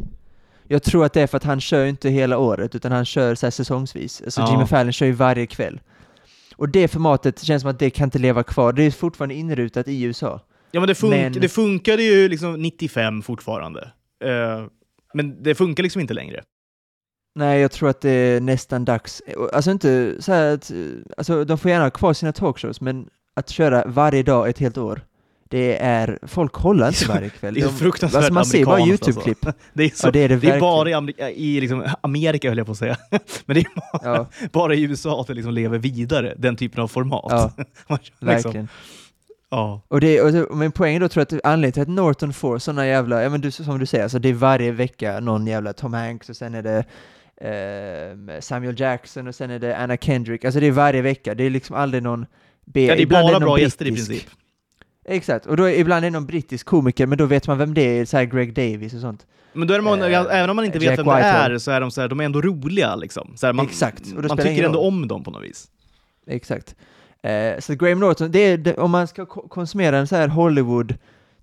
Jag 0.69 0.83
tror 0.83 1.05
att 1.05 1.13
det 1.13 1.21
är 1.21 1.27
för 1.27 1.37
att 1.37 1.45
han 1.45 1.61
kör 1.61 1.85
inte 1.87 2.09
hela 2.09 2.39
året, 2.39 2.75
utan 2.75 2.93
han 2.93 3.05
kör 3.05 3.35
så 3.35 3.51
säsongsvis. 3.51 4.23
Alltså 4.25 4.41
Ja. 4.41 4.53
Jimmy 4.53 4.67
Fallon 4.67 4.93
kör 4.93 5.07
ju 5.07 5.13
varje 5.13 5.47
kväll. 5.47 5.81
Och 6.57 6.69
det 6.69 6.89
formatet 6.89 7.43
känns 7.43 7.63
som 7.63 7.71
att 7.71 7.79
det 7.79 7.91
kan 7.91 8.05
inte 8.05 8.19
leva 8.19 8.43
kvar. 8.43 8.73
Det 8.73 8.83
är 8.85 8.91
fortfarande 8.91 9.35
inrutat 9.35 9.89
i 9.89 10.03
USA. 10.03 10.41
Ja, 10.71 10.81
men 10.81 10.89
det, 10.89 10.95
fun 10.95 11.11
Men- 11.11 11.33
det 11.33 11.49
funkade 11.49 12.03
ju 12.03 12.29
liksom 12.29 12.63
95 12.63 13.23
fortfarande. 13.23 13.81
Eh, 14.25 14.65
men 15.15 15.43
det 15.43 15.55
funkar 15.55 15.83
liksom 15.83 16.01
inte 16.01 16.15
längre. 16.15 16.43
Nej, 17.35 17.61
jag 17.61 17.71
tror 17.73 17.89
att 17.89 18.01
det 18.01 18.11
är 18.11 18.41
nästan 18.41 18.85
dags. 18.85 19.23
Alltså 19.53 19.71
inte 19.71 20.17
så 20.23 20.33
här 20.33 20.55
att, 20.55 20.71
alltså 21.17 21.45
de 21.45 21.59
får 21.59 21.71
gärna 21.71 21.85
ha 21.85 21.91
kvar 21.91 22.13
sina 22.13 22.33
talkshows, 22.33 22.81
men 22.81 23.09
att 23.37 23.49
köra 23.51 23.85
varje 23.87 24.23
dag 24.23 24.49
ett 24.49 24.59
helt 24.59 24.79
år, 24.79 25.01
det 25.49 25.77
är, 25.83 26.19
folk 26.23 26.53
kollar 26.53 26.89
inte 26.89 27.07
varje 27.09 27.29
kväll. 27.29 27.55
Det 27.55 27.61
är 27.61 27.69
fruktansvärt 27.69 28.19
alltså 28.19 28.33
man 28.33 28.45
ser 28.45 28.65
bara 28.65 28.77
amerikanskt, 28.83 29.09
YouTube-klipp. 29.09 29.55
Det 29.73 29.85
är, 29.85 29.89
så, 29.89 30.07
Ja, 30.07 30.11
det 30.11 30.19
är 30.19 30.29
det 30.29 30.37
det 30.37 30.51
är 30.51 30.61
bara 30.61 30.91
i, 30.91 30.95
Ameri- 30.95 31.29
i 31.31 31.61
liksom 31.61 31.89
Amerika, 32.01 32.49
höll 32.49 32.59
jag 32.59 32.67
på 32.67 32.73
att 32.73 32.79
säga. 32.79 32.97
Men 33.47 33.55
det 33.55 33.61
är 33.61 33.75
bara, 33.75 34.17
Ja, 34.17 34.27
bara 34.53 34.75
i 34.75 34.83
USA 34.83 35.21
att 35.21 35.27
det 35.27 35.35
liksom 35.35 35.53
lever 35.53 35.79
vidare, 35.79 36.35
den 36.39 36.57
typen 36.57 36.83
av 36.83 36.89
format. 36.89 37.27
Ja, 37.29 37.53
liksom, 37.97 38.15
verkligen. 38.21 38.69
Ja. 39.53 39.83
Och, 39.89 40.01
det, 40.01 40.21
och, 40.21 40.57
min 40.57 40.73
poäng 40.73 40.97
är 40.97 41.01
då 41.01 41.09
tror 41.09 41.27
jag 41.31 41.39
att 41.39 41.47
anledningen 41.47 41.73
till 41.73 41.83
att 41.83 41.89
Norton 41.89 42.33
får 42.33 42.59
sådana 42.59 42.87
jävla, 42.87 43.23
ja 43.23 43.29
men 43.29 43.41
du, 43.41 43.51
som 43.51 43.79
du 43.79 43.87
säger, 43.87 44.05
alltså 44.05 44.19
det 44.19 44.29
är 44.29 44.35
varje 44.35 44.73
vecka 44.73 45.21
någon 45.21 45.47
jävla 45.47 45.73
Tom 45.73 45.95
Hanks 45.95 46.29
och 46.29 46.37
sen 46.37 46.55
är 46.55 46.63
det 46.63 46.85
eh, 47.37 48.41
Samuel 48.41 48.81
Jackson 48.81 49.29
och 49.29 49.35
sen 49.35 49.51
är 49.51 49.59
det 49.59 49.77
Anna 49.77 49.97
Kendrick, 49.97 50.45
alltså 50.45 50.61
det 50.61 50.67
är 50.67 50.71
varje 50.71 51.03
vecka, 51.03 51.35
det 51.35 51.45
är 51.45 51.51
liksom 51.51 51.77
aldrig 51.77 52.03
någon 52.03 52.27
B, 52.65 52.87
ja, 52.87 52.95
det 52.95 53.01
är 53.01 53.03
ibland 53.03 53.27
bara 53.27 53.33
någon 53.33 53.43
bra 53.43 53.61
gäster 53.61 53.87
i 53.87 53.91
brittisk- 53.91 54.09
princip. 54.09 54.31
Exakt, 55.05 55.47
och 55.47 55.57
då 55.57 55.65
är, 55.65 55.73
ibland 55.73 56.05
är 56.05 56.11
det 56.11 56.15
någon 56.15 56.27
brittisk 56.27 56.67
komiker, 56.67 57.07
men 57.07 57.19
då 57.19 57.27
vet 57.27 57.47
man 57.47 57.59
vem 57.59 57.75
det 57.75 57.99
är, 57.99 58.05
så 58.05 58.25
Greg 58.25 58.55
Davis 58.55 58.95
och 58.95 59.01
sånt. 59.01 59.27
Men 59.53 59.69
då 59.69 59.75
är 59.75 59.79
de, 59.79 60.03
Eh, 60.03 60.39
även 60.39 60.51
om 60.51 60.57
man 60.57 60.65
inte 60.65 60.79
vet 60.79 60.87
Jack 60.87 60.99
vem 60.99 61.07
det 61.07 61.13
är, 61.13 61.59
så 61.59 61.71
är 61.71 61.81
de, 61.81 61.91
så 61.91 62.01
här, 62.01 62.09
de 62.09 62.21
är 62.21 62.25
ändå 62.25 62.41
roliga. 62.41 62.97
Liksom. 62.97 63.33
Så 63.37 63.47
här, 63.47 63.53
man, 63.53 63.67
Exakt, 63.67 64.15
man 64.15 64.37
tycker 64.37 64.65
ändå 64.65 64.81
om 64.81 65.09
dem 65.09 65.25
på 65.25 65.31
något 65.31 65.43
vis. 65.43 65.69
Exakt. 66.27 66.77
Eh, 67.23 67.59
så 67.59 67.75
Graham 67.75 68.01
Norton, 68.01 68.31
det 68.31 68.39
är, 68.39 68.59
det, 68.59 68.75
om 68.75 68.91
man 68.91 69.07
ska 69.07 69.27
konsumera 69.27 69.99
en 69.99 70.07
så 70.07 70.17
här 70.17 70.29
Hollywood 70.29 70.95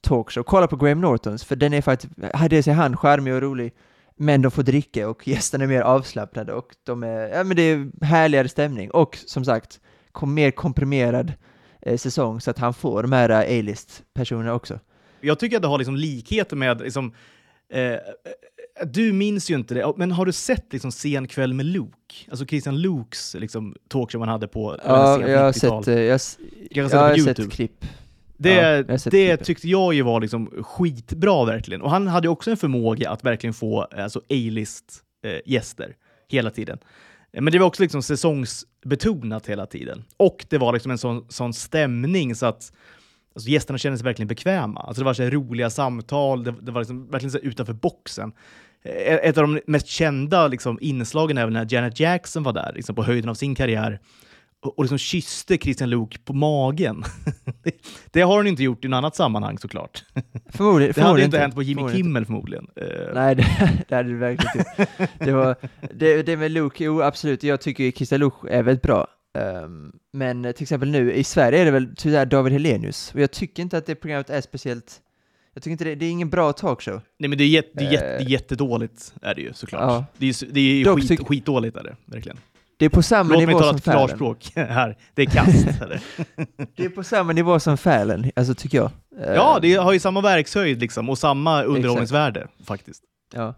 talkshow, 0.02 0.44
kolla 0.44 0.68
på 0.68 0.76
Graham 0.76 1.02
Nortons, 1.02 1.44
för 1.44 1.56
den 1.56 1.74
är 1.74 1.82
faktiskt, 1.82 2.14
dels 2.50 2.68
är 2.68 2.74
han 2.74 2.98
charmig 2.98 3.34
och 3.34 3.42
rolig, 3.42 3.74
men 4.16 4.42
de 4.42 4.52
får 4.52 4.64
dricka 4.64 5.10
och 5.10 5.28
gästerna 5.28 5.64
är 5.64 5.68
mer 5.68 5.82
avslappnade 5.82 6.54
och 6.54 6.76
de 6.84 7.04
är, 7.04 7.28
ja 7.28 7.44
men 7.44 7.56
det 7.58 7.62
är 7.62 8.06
härligare 8.06 8.50
stämning 8.50 8.92
och 8.92 9.18
som 9.26 9.46
sagt, 9.46 9.80
kom, 10.12 10.34
mer 10.34 10.52
komprimerad 10.52 11.34
eh, 11.82 11.98
säsong 11.98 12.42
så 12.42 12.52
att 12.52 12.60
han 12.60 12.74
får 12.74 13.02
de 13.02 13.12
här 13.12 13.30
eh, 13.30 13.60
A-list-personerna 13.60 14.54
också. 14.54 14.80
Jag 15.22 15.40
tycker 15.40 15.56
att 15.56 15.62
det 15.62 15.68
har 15.68 15.78
liksom 15.78 15.96
likheter 15.96 16.56
med... 16.56 16.82
Liksom, 16.82 17.14
eh, 17.74 17.94
du 18.86 19.14
minns 19.14 19.52
ju 19.52 19.56
inte 19.56 19.74
det, 19.74 19.94
men 19.98 20.12
har 20.12 20.26
du 20.26 20.32
sett 20.32 20.74
liksom 20.74 20.92
Sen 20.92 21.28
kväll 21.28 21.54
med 21.54 21.66
Luke? 21.66 21.92
Alltså 22.30 22.46
Christian 22.46 22.82
Lukes 22.82 23.36
liksom, 23.40 23.76
talkshow 23.88 24.20
man 24.20 24.30
hade 24.30 24.48
på 24.48 24.78
Ja, 24.86 25.28
jag 25.30 25.40
har 25.44 25.52
90-tal. 25.52 25.84
sett, 25.84 25.96
eh, 25.96 26.02
jag, 26.04 26.20
Jag 26.72 26.84
har 26.90 27.10
jag 27.18 27.26
har 27.26 27.34
sett 27.34 27.52
klipp. 27.52 27.86
Det, 28.38 28.54
Ja, 28.88 28.98
det 29.12 29.38
tyckte 29.38 29.68
jag 29.68 29.94
ju 29.94 30.02
var 30.02 30.22
liksom 30.22 30.64
skitbra 30.64 31.46
verkligen. 31.46 31.82
Och 31.82 31.92
han 31.92 32.08
hade 32.08 32.28
ju 32.28 32.32
också 32.32 32.52
en 32.52 32.58
förmåga 32.58 33.10
att 33.10 33.24
verkligen 33.24 33.54
få 33.54 33.82
alltså, 33.82 34.20
A-list 34.20 35.04
eh, 35.26 35.40
gäster 35.46 35.96
hela 36.28 36.50
tiden. 36.50 36.78
Eh, 37.32 37.42
Men 37.42 37.54
det 37.54 37.60
var 37.60 37.66
också 37.68 37.82
liksom 37.84 38.04
säsongsbetonat 38.04 39.48
hela 39.48 39.66
tiden. 39.66 40.04
Och 40.18 40.46
det 40.50 40.58
var 40.58 40.74
liksom 40.74 40.92
en 40.92 40.98
sån, 40.98 41.26
sån 41.30 41.54
stämning 41.54 42.36
så 42.36 42.46
att 42.46 42.74
alltså, 43.40 43.50
gästerna 43.50 43.78
kände 43.78 43.98
sig 43.98 44.06
verkligen 44.06 44.28
bekväma. 44.28 44.80
Alltså, 44.80 45.02
det 45.02 45.06
var 45.06 45.14
så 45.14 45.24
roliga 45.24 45.70
samtal, 45.70 46.44
det, 46.44 46.54
det 46.62 46.72
var 46.72 46.82
liksom 46.82 47.10
verkligen 47.12 47.32
så 47.32 47.38
utanför 47.38 47.74
boxen. 47.74 48.32
Eh, 48.84 49.14
Ett 49.14 49.38
av 49.38 49.48
de 49.48 49.62
mest 49.68 49.88
kända 49.88 50.48
liksom, 50.48 50.78
inslagen 50.82 51.38
är 51.38 51.48
när 51.48 51.68
Janet 51.74 52.00
Jackson 52.00 52.44
var 52.44 52.54
där, 52.54 52.72
liksom, 52.76 52.96
på 52.96 53.04
höjden 53.04 53.30
av 53.30 53.34
sin 53.34 53.56
karriär 53.56 54.00
och, 54.62 54.78
och 54.78 54.84
liksom 54.84 54.98
kysste 54.98 55.58
Christian 55.58 55.90
Luuk 55.90 56.26
på 56.26 56.34
magen. 56.34 57.04
det, 57.64 57.72
det 58.12 58.22
har 58.22 58.38
hon 58.38 58.48
inte 58.48 58.64
gjort 58.64 58.86
i 58.86 58.88
något 58.88 58.98
annat 58.98 59.16
sammanhang 59.16 59.58
såklart. 59.58 60.06
Förmodligen, 60.50 60.94
Det 60.96 61.02
hade 61.02 61.24
inte 61.24 61.40
hänt 61.40 61.56
på 61.56 61.64
Jimmy 61.64 61.76
förmodligen 61.80 62.06
Kimmel 62.06 62.26
förmodligen. 62.26 62.68
Eh, 62.76 63.14
Nej, 63.14 63.36
det, 63.36 63.46
det 63.88 63.96
hade 63.96 64.10
det 64.10 64.16
verkligen 64.16 64.58
inte. 64.58 65.08
Det, 65.26 65.32
var, 65.32 65.56
det, 65.94 66.24
det 66.24 66.38
med 66.38 66.52
Luke, 66.52 66.84
jo 66.84 67.02
absolut, 67.02 67.44
jag 67.44 67.62
tycker 67.62 67.92
Christian 67.92 68.20
Luke 68.20 68.50
är 68.50 68.64
väldigt 68.64 68.84
bra. 68.84 69.08
Ehm, 69.38 69.92
men 70.14 70.44
till 70.54 70.64
exempel 70.64 70.90
nu, 70.90 71.14
i 71.14 71.24
Sverige 71.24 71.60
är 71.62 71.66
det 71.66 71.72
väl 71.72 71.94
tyvärr 71.98 72.26
David 72.26 72.54
Helenius, 72.54 73.12
och 73.14 73.20
jag 73.22 73.32
tycker 73.32 73.64
inte 73.64 73.78
att 73.78 73.86
det 73.86 73.96
programmet 73.96 74.30
är 74.30 74.42
speciellt, 74.42 75.02
jag 75.54 75.64
tycker 75.64 75.72
inte 75.72 75.84
det, 75.84 75.96
det 75.96 76.06
är 76.06 76.10
ingen 76.12 76.30
bra 76.30 76.54
talkshow. 76.54 77.02
nej 77.20 77.30
men 77.30 77.38
det 77.38 77.44
är, 77.44 77.48
jätte, 77.48 77.70
det 77.74 77.86
är 77.86 77.92
jätte, 77.92 78.06
Eh. 78.06 78.18
det 78.18 78.24
är 78.24 78.30
jättedåligt 78.30 79.14
är 79.22 79.36
det 79.36 79.42
ju 79.42 79.54
såklart. 79.54 79.82
Ja. 79.82 80.06
Det 80.18 80.26
är, 80.30 80.54
det 80.54 80.60
är 80.60 80.86
Dock 80.86 81.00
skit, 81.00 81.12
tyck- 81.12 81.26
skitdåligt 81.26 81.78
är 81.78 81.84
det, 81.84 81.96
verkligen. 82.06 82.38
Det 82.78 82.86
är 82.86 82.90
på 82.90 83.02
samma 83.02 83.30
Låt 83.34 83.38
mig 83.38 83.48
nivå 83.48 83.60
tala 83.60 83.72
som 83.72 83.82
Fallon. 83.82 84.08
klarspråk 84.08 84.52
här. 84.56 84.98
Det 85.14 85.22
är 85.22 85.26
kast. 85.26 85.66
det. 86.76 86.86
Är 86.86 86.90
på 86.90 87.04
samma 87.04 87.34
nivå 87.34 87.60
som 87.60 87.78
Fallon, 87.78 88.32
alltså 88.36 88.54
tycker 88.56 88.78
jag. 88.78 88.92
Ja, 89.26 89.56
Ehm, 89.56 89.62
det 89.62 89.74
har 89.76 89.94
ju 89.94 90.00
samma 90.00 90.22
verkshöjd 90.22 90.80
liksom, 90.82 91.10
och 91.10 91.18
samma 91.18 91.64
underhållningsvärde 91.64 92.48
faktiskt. 92.66 93.04
Ja. 93.34 93.54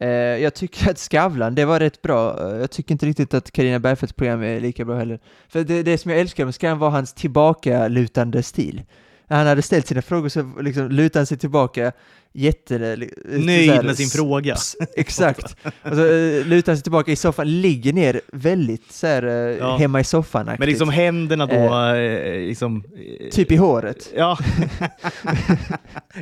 Eh, 0.00 0.08
jag 0.42 0.54
tycker 0.54 0.90
att 0.90 0.98
Skavlan, 0.98 1.54
det 1.54 1.64
var 1.64 1.80
rätt 1.80 2.02
bra. 2.02 2.50
Jag 2.58 2.70
tycker 2.70 2.92
inte 2.92 3.06
riktigt 3.06 3.34
att 3.34 3.50
Carina 3.50 3.78
Bergfeldts 3.78 4.12
program 4.12 4.42
är 4.42 4.60
lika 4.60 4.84
bra 4.84 4.96
heller. 4.96 5.20
För 5.48 5.64
det, 5.64 5.82
det 5.82 5.98
som 5.98 6.10
jag 6.10 6.20
älskar 6.20 6.44
med 6.44 6.54
Skavlan 6.54 6.78
var 6.78 6.90
hans 6.90 7.14
tillbakalutande 7.14 8.42
stil 8.42 8.82
när 9.30 9.36
han 9.36 9.46
hade 9.46 9.62
ställt 9.62 9.86
sina 9.86 10.02
frågor 10.02 10.28
så 10.28 10.52
liksom 10.60 10.88
lutade 10.88 11.18
han 11.20 11.26
sig 11.26 11.38
tillbaka 11.38 11.92
jätte... 12.32 12.96
li- 12.96 13.14
Nöjd 13.24 13.68
så 13.70 13.74
här, 13.74 13.82
med 13.82 13.96
sin 13.96 14.08
fråga. 14.08 14.54
s- 14.54 14.76
Exakt. 14.96 15.56
Och 15.82 15.94
så 15.96 16.06
eh, 16.06 16.46
lutar 16.46 16.72
han 16.72 16.76
sig 16.76 16.82
tillbaka 16.82 17.12
i 17.12 17.16
soffan, 17.16 17.60
ligger 17.60 17.92
ner 17.92 18.20
väldigt 18.32 18.92
så 18.92 19.06
här, 19.06 19.22
eh, 19.22 19.32
Ja. 19.32 19.76
hemma 19.76 20.00
i 20.00 20.04
soffan 20.04 20.46
Men 20.58 20.68
liksom 20.68 20.88
händerna 20.88 21.46
då, 21.46 21.54
eh, 21.94 22.46
liksom... 22.46 22.84
eh, 23.20 23.28
Typ 23.30 23.52
i 23.52 23.56
håret. 23.56 24.12
Ja. 24.16 24.38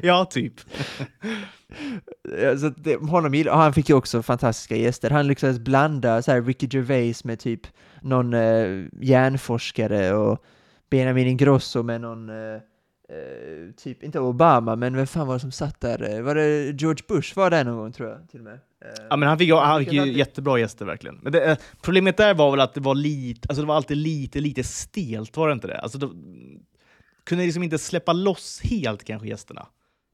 ja, 0.02 0.24
typ. 0.24 0.54
Så 2.60 2.68
det, 2.76 2.94
honom 2.96 3.34
gillar, 3.34 3.52
han 3.56 3.72
fick 3.72 3.88
ju 3.88 3.94
också 3.94 4.22
fantastiska 4.22 4.76
gäster. 4.76 5.10
Han 5.10 5.26
lyckades 5.26 5.58
blanda 5.58 6.22
så 6.22 6.32
här 6.32 6.42
Ricky 6.42 6.68
Gervais 6.70 7.24
med 7.24 7.38
typ 7.38 7.60
någon 8.02 8.34
eh, 8.34 8.84
hjärnforskare 9.00 10.12
och 10.14 10.44
Benjamin 10.90 11.26
Ingrosso 11.26 11.82
med 11.82 12.00
någon, 12.00 12.28
eh, 13.08 13.74
typ, 13.76 14.02
inte 14.02 14.20
Obama, 14.20 14.76
men 14.76 14.96
vem 14.96 15.06
fan 15.06 15.26
var 15.26 15.34
det 15.34 15.40
som 15.40 15.52
satt 15.52 15.80
där? 15.80 16.14
Eh, 16.16 16.22
Var 16.22 16.34
det 16.34 16.80
George 16.80 17.04
Bush 17.08 17.36
var 17.36 17.50
där 17.50 17.64
någon 17.64 17.76
gång 17.76 17.92
tror 17.92 18.08
jag, 18.08 18.28
till 18.30 18.38
och 18.40 18.44
med? 18.44 18.54
Eh, 18.54 19.04
Ja, 19.10 19.16
men 19.16 19.28
han 19.28 19.38
fick, 19.38 19.52
han 19.52 19.84
fick 19.84 19.92
ju 19.92 20.12
jättebra 20.12 20.58
gäster 20.58 20.84
verkligen. 20.84 21.18
Men 21.22 21.32
det, 21.32 21.44
eh, 21.44 21.56
problemet 21.82 22.16
där 22.16 22.34
var 22.34 22.50
väl 22.50 22.60
att 22.60 22.74
det 22.74 22.80
var 22.80 22.94
lite, 22.94 23.48
alltså 23.48 23.62
det 23.62 23.68
var 23.68 23.76
alltid 23.76 23.96
lite, 23.96 24.40
lite 24.40 24.64
stelt, 24.64 25.36
var 25.36 25.48
det 25.48 25.52
inte 25.52 25.66
det? 25.66 25.78
Alltså, 25.78 25.98
de 25.98 26.10
kunde 27.24 27.44
liksom 27.44 27.62
inte 27.62 27.78
släppa 27.78 28.12
loss 28.12 28.60
helt 28.64 29.04
kanske 29.04 29.28
gästerna. 29.28 29.66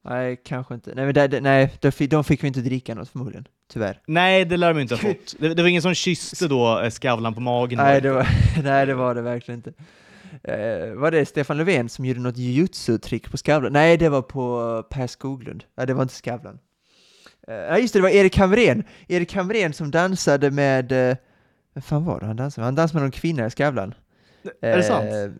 Nej, 0.07 0.41
kanske 0.45 0.73
inte. 0.73 0.91
Nej, 0.95 1.05
men 1.05 1.13
där, 1.13 1.27
där, 1.27 1.41
nej 1.41 1.73
de, 1.81 1.91
fick, 1.91 2.11
de 2.11 2.23
fick 2.23 2.41
ju 2.43 2.47
inte 2.47 2.59
dricka 2.61 2.95
något 2.95 3.09
förmodligen, 3.09 3.47
tyvärr. 3.73 3.99
Nej, 4.07 4.45
det 4.45 4.57
lär 4.57 4.73
de 4.73 4.79
inte 4.81 4.95
ha 4.95 4.99
fått. 5.13 5.35
Det, 5.39 5.53
det 5.53 5.61
var 5.61 5.69
ingen 5.69 5.81
som 5.81 5.93
kysste 5.93 6.47
då 6.47 6.89
Skavlan 6.91 7.33
på 7.33 7.41
magen. 7.41 7.77
Nej, 7.77 8.01
det 8.01 8.11
var, 8.11 8.27
nej, 8.63 8.85
det 8.85 8.93
var 8.93 9.15
det 9.15 9.21
verkligen 9.21 9.59
inte. 9.59 9.73
Eh, 10.47 10.93
var 10.93 11.11
det 11.11 11.25
Stefan 11.25 11.57
Löfven 11.57 11.89
som 11.89 12.05
gjorde 12.05 12.19
något 12.19 12.37
jujutsu-trick 12.37 13.31
på 13.31 13.37
Skavlan? 13.37 13.73
Nej, 13.73 13.97
det 13.97 14.09
var 14.09 14.21
på 14.21 14.83
Per 14.89 15.07
Skoglund. 15.07 15.63
Nej, 15.77 15.87
det 15.87 15.93
var 15.93 16.01
inte 16.03 16.13
Skavlan. 16.15 16.59
Eh, 17.47 17.55
Nej, 17.55 17.81
just 17.81 17.93
det, 17.93 17.99
det 17.99 18.03
var 18.03 18.09
Erik 18.09 18.37
Hamrén. 18.37 18.83
Erik 19.07 19.35
Hamrén 19.35 19.71
som 19.73 19.91
dansade 19.91 20.51
med... 20.51 20.91
eh, 20.91 21.15
Vem 21.73 21.81
fan 21.81 22.05
var 22.05 22.19
det 22.19 22.25
han 22.25 22.35
dansade 22.35 22.61
med? 22.61 22.65
Han 22.67 22.75
dansade 22.75 22.97
med 22.99 23.03
någon 23.03 23.11
kvinna 23.11 23.45
i 23.45 23.49
Skavlan. 23.49 23.93
Är 24.61 24.77
det 24.77 24.83
sant? 24.83 25.05
Eh, 25.05 25.31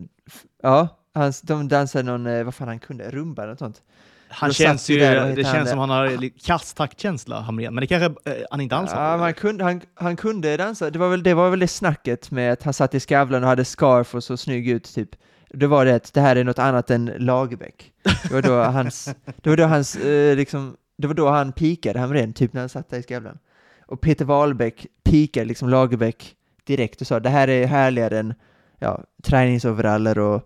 Ja, 0.62 0.88
han, 1.14 1.32
de 1.42 1.68
dansade 1.68 2.04
någon, 2.04 2.26
eh, 2.26 2.44
vad 2.44 2.54
fan 2.54 2.68
han 2.68 2.78
kunde, 2.78 3.10
rumba 3.10 3.42
eller 3.42 3.52
något 3.52 3.58
sånt. 3.58 3.82
Han 4.28 4.52
känns 4.52 4.90
ju, 4.90 4.98
det 4.98 5.20
han 5.20 5.36
känns 5.36 5.46
där? 5.46 5.64
som 5.64 5.78
han 5.78 5.90
har 5.90 6.38
kass 6.46 6.74
taktkänsla, 6.74 7.40
Hamrén. 7.40 7.74
Men 7.74 7.80
det 7.80 7.86
kanske 7.86 8.30
eh, 8.30 8.36
han 8.50 8.60
inte 8.60 8.76
alls 8.76 8.92
har. 8.92 9.02
Ja, 9.02 9.16
han, 9.16 9.34
kunde, 9.34 9.64
han, 9.64 9.80
han 9.94 10.16
kunde 10.16 10.56
dansa, 10.56 10.90
det 10.90 10.98
var, 10.98 11.08
väl, 11.08 11.22
det 11.22 11.34
var 11.34 11.50
väl 11.50 11.58
det 11.58 11.68
snacket 11.68 12.30
med 12.30 12.52
att 12.52 12.62
han 12.62 12.74
satt 12.74 12.94
i 12.94 13.00
Skavlan 13.00 13.42
och 13.42 13.48
hade 13.48 13.64
scarf 13.64 14.14
och 14.14 14.24
så 14.24 14.36
snygg 14.36 14.68
ut 14.68 14.94
typ. 14.94 15.10
Det 15.50 15.66
var 15.66 15.84
det 15.84 15.94
att 15.94 16.14
det 16.14 16.20
här 16.20 16.36
är 16.36 16.44
något 16.44 16.58
annat 16.58 16.90
än 16.90 17.12
Lagerbäck. 17.18 17.92
Det 18.22 18.34
var 18.34 18.42
då 18.42 18.62
hans, 18.72 19.14
det 19.42 19.50
var 19.50 19.56
då 19.56 19.64
hans, 19.64 19.96
eh, 19.96 20.36
liksom, 20.36 20.76
det 20.98 21.06
var 21.06 21.14
då 21.14 21.28
han 21.28 21.52
pikade 21.52 21.98
Hamrén, 21.98 22.32
typ 22.32 22.52
när 22.52 22.60
han 22.60 22.68
satt 22.68 22.90
där 22.90 22.98
i 22.98 23.02
Skavlan. 23.02 23.38
Och 23.86 24.00
Peter 24.00 24.24
Wahlbeck 24.24 24.86
pikade 25.04 25.46
liksom 25.46 25.68
Lagerbäck 25.68 26.34
direkt 26.64 27.00
och 27.00 27.06
sa 27.06 27.20
det 27.20 27.30
här 27.30 27.48
är 27.48 27.66
härligare 27.66 28.18
än 28.18 28.34
ja, 28.78 29.04
träningsoveraller 29.22 30.18
och 30.18 30.42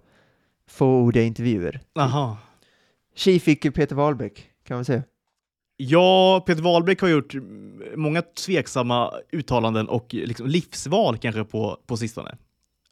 fåordiga 0.68 1.22
intervjuer. 1.22 1.81
Aha. 1.99 2.37
Tji 3.21 3.41
fick 3.41 3.64
ju 3.64 3.71
Peter 3.71 3.97
Wahlbeck, 3.97 4.51
kan 4.64 4.77
man 4.77 4.85
säga. 4.85 5.03
Ja, 5.77 6.45
Peter 6.47 6.62
Wahlbeck 6.62 7.01
har 7.01 7.09
gjort 7.09 7.35
många 7.97 8.23
tveksamma 8.23 9.12
uttalanden 9.33 9.89
och 9.89 10.07
liksom 10.14 10.47
livsval 10.47 11.18
kanske 11.18 11.45
på, 11.45 11.79
på 11.87 11.97
sistone. 11.97 12.37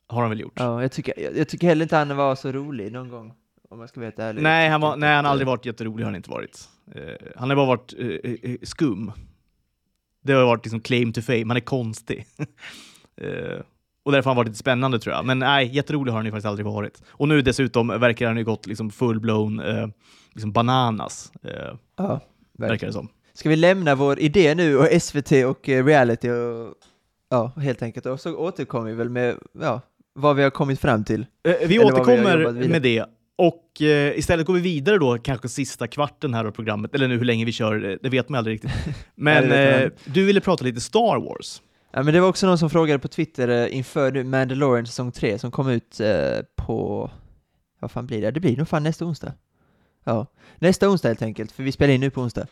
Har 0.06 0.20
han 0.20 0.30
väl 0.30 0.40
gjort? 0.40 0.52
Ja, 0.56 0.82
jag 0.82 0.92
tycker, 0.92 1.20
jag, 1.20 1.36
jag 1.36 1.48
tycker 1.48 1.66
heller 1.66 1.82
inte 1.82 1.96
han 1.96 2.16
var 2.16 2.34
så 2.34 2.52
rolig 2.52 2.92
någon 2.92 3.08
gång, 3.08 3.32
om 3.70 3.80
jag 3.80 3.88
ska 3.88 4.00
vara 4.00 4.12
ärlig. 4.16 4.42
Nej, 4.42 4.68
han, 4.68 4.80
var, 4.80 4.96
nej, 4.96 5.14
han 5.14 5.24
har 5.24 5.32
aldrig 5.32 5.46
varit 5.46 5.66
jätterolig, 5.66 6.04
har 6.04 6.10
han 6.10 6.16
inte 6.16 6.30
varit. 6.30 6.68
Eh, 6.94 7.26
han 7.36 7.48
har 7.48 7.56
bara 7.56 7.66
varit 7.66 7.94
eh, 7.98 8.32
eh, 8.42 8.56
skum. 8.62 9.12
Det 10.24 10.32
har 10.32 10.44
varit 10.44 10.64
liksom 10.64 10.80
claim 10.80 11.12
to 11.12 11.20
fame, 11.20 11.44
han 11.46 11.56
är 11.56 11.60
konstig. 11.60 12.26
Och 14.02 14.12
därför 14.12 14.30
har 14.30 14.34
han 14.34 14.36
varit 14.36 14.48
lite 14.48 14.58
spännande 14.58 14.98
tror 14.98 15.14
jag. 15.14 15.24
Men 15.24 15.38
nej, 15.38 15.76
jätterolig 15.76 16.12
har 16.12 16.18
han 16.18 16.26
ju 16.26 16.32
faktiskt 16.32 16.46
aldrig 16.46 16.66
varit. 16.66 17.02
Och 17.08 17.28
nu 17.28 17.42
dessutom 17.42 17.88
verkar 17.88 18.26
han 18.26 18.36
ju 18.36 18.44
gått 18.44 18.66
liksom 18.66 18.90
full-blown 18.90 19.92
liksom 20.38 20.52
bananas, 20.52 21.32
eh, 21.42 21.74
Ja, 21.96 22.20
verkar 22.58 22.86
det 22.86 22.92
som. 22.92 23.08
Ska 23.34 23.48
vi 23.48 23.56
lämna 23.56 23.94
vår 23.94 24.18
idé 24.18 24.54
nu 24.54 24.78
och 24.78 25.02
SVT 25.02 25.32
och 25.32 25.68
eh, 25.68 25.84
reality 25.84 26.30
och 26.30 26.74
ja, 27.30 27.52
helt 27.56 27.82
enkelt. 27.82 28.06
Och 28.06 28.20
så 28.20 28.36
återkommer 28.36 28.90
vi 28.90 28.96
väl 28.96 29.08
med 29.08 29.36
ja, 29.60 29.80
vad 30.14 30.36
vi 30.36 30.42
har 30.42 30.50
kommit 30.50 30.80
fram 30.80 31.04
till. 31.04 31.26
Eh, 31.48 31.54
vi 31.60 31.66
vi 31.66 31.78
återkommer 31.78 32.36
vidare. 32.36 32.68
med 32.68 32.82
det. 32.82 33.04
Och 33.38 33.82
eh, 33.82 34.18
istället 34.18 34.46
går 34.46 34.54
vi 34.54 34.60
vidare 34.60 34.98
då, 34.98 35.18
kanske 35.18 35.48
sista 35.48 35.86
kvarten 35.86 36.34
här 36.34 36.44
av 36.44 36.50
programmet, 36.50 36.94
eller 36.94 37.08
nu 37.08 37.18
hur 37.18 37.24
länge 37.24 37.44
vi 37.44 37.52
kör, 37.52 37.90
eh, 37.90 37.96
det 38.02 38.08
vet 38.08 38.28
man 38.28 38.38
aldrig 38.38 38.54
riktigt. 38.54 38.72
Men 39.14 39.52
eh, 39.52 39.90
du 40.04 40.24
ville 40.24 40.40
prata 40.40 40.64
lite 40.64 40.80
Star 40.80 41.20
Wars. 41.20 41.62
Ja, 41.92 42.02
men 42.02 42.14
det 42.14 42.20
var 42.20 42.28
också 42.28 42.46
någon 42.46 42.58
som 42.58 42.70
frågade 42.70 42.98
på 42.98 43.08
Twitter 43.08 43.48
eh, 43.48 43.76
inför 43.76 44.24
Mandalorian 44.24 44.86
säsong 44.86 45.12
3 45.12 45.38
som 45.38 45.50
kom 45.50 45.68
ut 45.68 46.00
eh, 46.00 46.38
på, 46.56 47.10
vad 47.80 47.90
fan 47.90 48.06
blir 48.06 48.20
det? 48.20 48.30
Det 48.30 48.40
blir 48.40 48.56
nog 48.56 48.68
fan 48.68 48.82
nästa 48.82 49.04
onsdag. 49.04 49.32
Ja, 50.08 50.26
nästa 50.58 50.88
onsdag 50.88 51.08
helt 51.08 51.22
enkelt, 51.22 51.52
för 51.52 51.62
vi 51.62 51.72
spelar 51.72 51.94
in 51.94 52.00
nu 52.00 52.10
på 52.10 52.20
onsdag. 52.20 52.46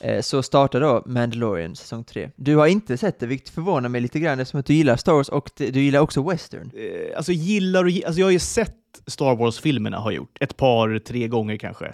Eh, 0.00 0.20
så 0.20 0.42
startar 0.42 0.80
då 0.80 1.02
Mandalorian 1.06 1.76
säsong 1.76 2.04
3. 2.04 2.30
Du 2.36 2.56
har 2.56 2.66
inte 2.66 2.96
sett 2.96 3.20
det, 3.20 3.26
vilket 3.26 3.48
förvånar 3.48 3.88
mig 3.88 4.00
lite 4.00 4.20
grann 4.20 4.40
eftersom 4.40 4.60
att 4.60 4.66
du 4.66 4.74
gillar 4.74 4.96
Star 4.96 5.12
Wars 5.12 5.28
och 5.28 5.50
du 5.56 5.80
gillar 5.80 6.00
också 6.00 6.22
western. 6.22 6.70
Eh, 6.74 7.16
alltså 7.16 7.32
gillar 7.32 7.84
och 7.84 7.90
gillar, 7.90 8.06
alltså 8.06 8.20
jag 8.20 8.26
har 8.26 8.32
ju 8.32 8.38
sett 8.38 8.76
Star 9.06 9.36
Wars-filmerna, 9.36 9.98
har 9.98 10.12
gjort. 10.12 10.38
Ett 10.40 10.56
par, 10.56 10.98
tre 10.98 11.28
gånger 11.28 11.56
kanske. 11.56 11.86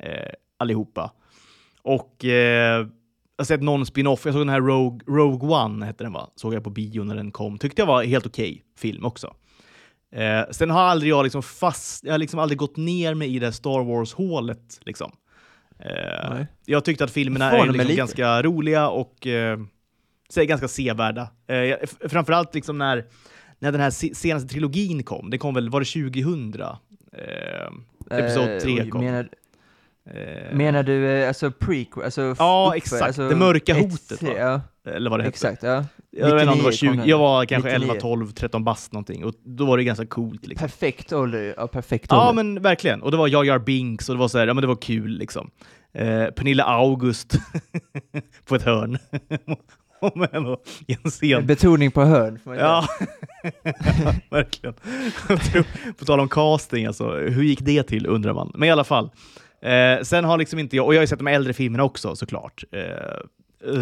Eh, 0.00 0.32
allihopa. 0.56 1.12
Och 1.82 2.24
eh, 2.24 2.30
jag 2.30 2.90
har 3.38 3.44
sett 3.44 3.62
någon 3.62 3.86
spin-off, 3.86 4.24
jag 4.24 4.34
såg 4.34 4.40
den 4.40 4.48
här 4.48 4.60
Rogue, 4.60 5.00
Rogue 5.06 5.48
One, 5.48 5.86
hette 5.86 6.04
den 6.04 6.12
va? 6.12 6.30
Såg 6.36 6.54
jag 6.54 6.64
på 6.64 6.70
bio 6.70 7.04
när 7.04 7.16
den 7.16 7.32
kom. 7.32 7.58
Tyckte 7.58 7.82
jag 7.82 7.86
var 7.86 8.04
helt 8.04 8.26
okej 8.26 8.64
film 8.78 9.04
också. 9.04 9.34
Eh, 10.14 10.44
sen 10.50 10.70
har 10.70 10.82
aldrig 10.82 11.10
jag 11.12 11.22
liksom 11.24 11.42
fast, 11.42 12.04
jag 12.04 12.12
har 12.12 12.18
liksom 12.18 12.38
aldrig 12.38 12.58
gått 12.58 12.76
ner 12.76 13.14
mig 13.14 13.36
i 13.36 13.38
det 13.38 13.52
Star 13.52 13.84
Wars-hålet. 13.84 14.80
Liksom. 14.84 15.12
Eh, 15.78 16.42
jag 16.66 16.84
tyckte 16.84 17.04
att 17.04 17.10
filmerna 17.10 17.52
är 17.52 17.66
liksom 17.72 17.96
ganska 17.96 18.42
roliga 18.42 18.88
och 18.88 19.26
eh, 19.26 19.58
ganska 20.36 20.68
sevärda. 20.68 21.28
Eh, 21.46 22.08
framförallt 22.08 22.54
liksom 22.54 22.78
när, 22.78 23.04
när 23.58 23.72
den 23.72 23.80
här 23.80 23.90
se- 23.90 24.14
senaste 24.14 24.48
trilogin 24.48 25.02
kom. 25.02 25.30
Det 25.30 25.38
kom 25.38 25.54
väl, 25.54 25.70
var 25.70 25.80
det 25.80 25.86
2000? 25.86 26.54
Eh, 27.12 28.18
Episod 28.18 28.48
Eh, 28.48 28.58
tre 28.58 28.82
oj, 28.82 28.90
kom. 28.90 29.04
Menar, 29.04 29.28
eh, 30.10 30.54
menar 30.56 30.82
du 30.82 31.10
eh, 31.10 31.28
alltså 31.28 31.50
prequel? 31.50 32.04
Alltså 32.04 32.34
Ja, 32.38 32.76
exakt. 32.76 33.02
Alltså 33.02 33.28
Det 33.28 33.36
mörka 33.36 33.76
ett- 33.76 33.82
hotet? 33.92 34.22
Ja, 34.38 34.60
eller 34.86 35.10
vad 35.10 35.18
det 35.18 35.24
hette. 35.24 35.28
exakt. 35.34 35.62
Ja. 35.62 35.84
Jag, 36.10 36.34
vet 36.34 36.42
inte 36.42 36.52
om 36.52 36.58
det 36.58 36.64
var 36.64 36.70
99 36.70 36.72
20, 36.72 36.86
kom 36.88 36.96
den. 36.96 37.08
jag 37.08 37.18
var 37.18 37.44
kanske 37.44 37.68
99. 37.70 37.90
11, 37.90 38.00
12, 38.00 38.30
13 38.30 38.64
bast 38.64 38.92
någonting 38.92 39.24
och 39.24 39.34
då 39.44 39.66
var 39.66 39.76
det 39.76 39.84
ganska 39.84 40.06
coolt. 40.06 40.46
Liksom. 40.46 40.68
Perfekt 40.68 41.12
ålder, 41.12 41.54
ja 41.56 41.66
perfekt 41.66 42.06
Ja, 42.10 42.28
ålder. 42.30 42.42
men 42.44 42.62
verkligen. 42.62 43.02
Och 43.02 43.10
det 43.10 43.16
var 43.16 43.28
Jar 43.28 43.44
Jar 43.44 43.58
Binks 43.58 44.08
och 44.08 44.14
det 44.14 44.18
var 44.18 44.28
så 44.28 44.38
här, 44.38 44.46
ja 44.46 44.54
men 44.54 44.60
det 44.62 44.68
var 44.68 44.76
kul 44.76 45.10
liksom. 45.18 45.50
Eh, 45.94 46.26
Pernilla 46.26 46.64
August 46.64 47.38
på 48.48 48.54
ett 48.54 48.62
hörn. 48.62 48.98
Och 50.00 50.16
i 50.86 50.96
en 51.04 51.10
scen. 51.10 51.46
Betoning 51.46 51.90
på 51.90 52.04
hörn, 52.04 52.38
säga. 52.44 52.56
Ja, 52.60 52.86
verkligen. 54.30 54.74
På 55.98 56.04
tal 56.04 56.20
om 56.20 56.28
casting, 56.28 56.86
alltså, 56.86 57.10
hur 57.16 57.42
gick 57.42 57.60
det 57.60 57.82
till 57.82 58.06
undrar 58.06 58.32
man. 58.32 58.52
Men 58.54 58.68
i 58.68 58.72
alla 58.72 58.84
fall. 58.84 59.10
Eh, 59.62 60.02
sen 60.02 60.24
har 60.24 60.38
liksom 60.38 60.58
inte 60.58 60.76
jag, 60.76 60.86
och 60.86 60.94
jag 60.94 60.98
har 60.98 61.02
ju 61.02 61.06
sett 61.06 61.18
de 61.18 61.26
äldre 61.26 61.52
filmerna 61.52 61.84
också 61.84 62.16
såklart. 62.16 62.64
Eh, 62.72 62.80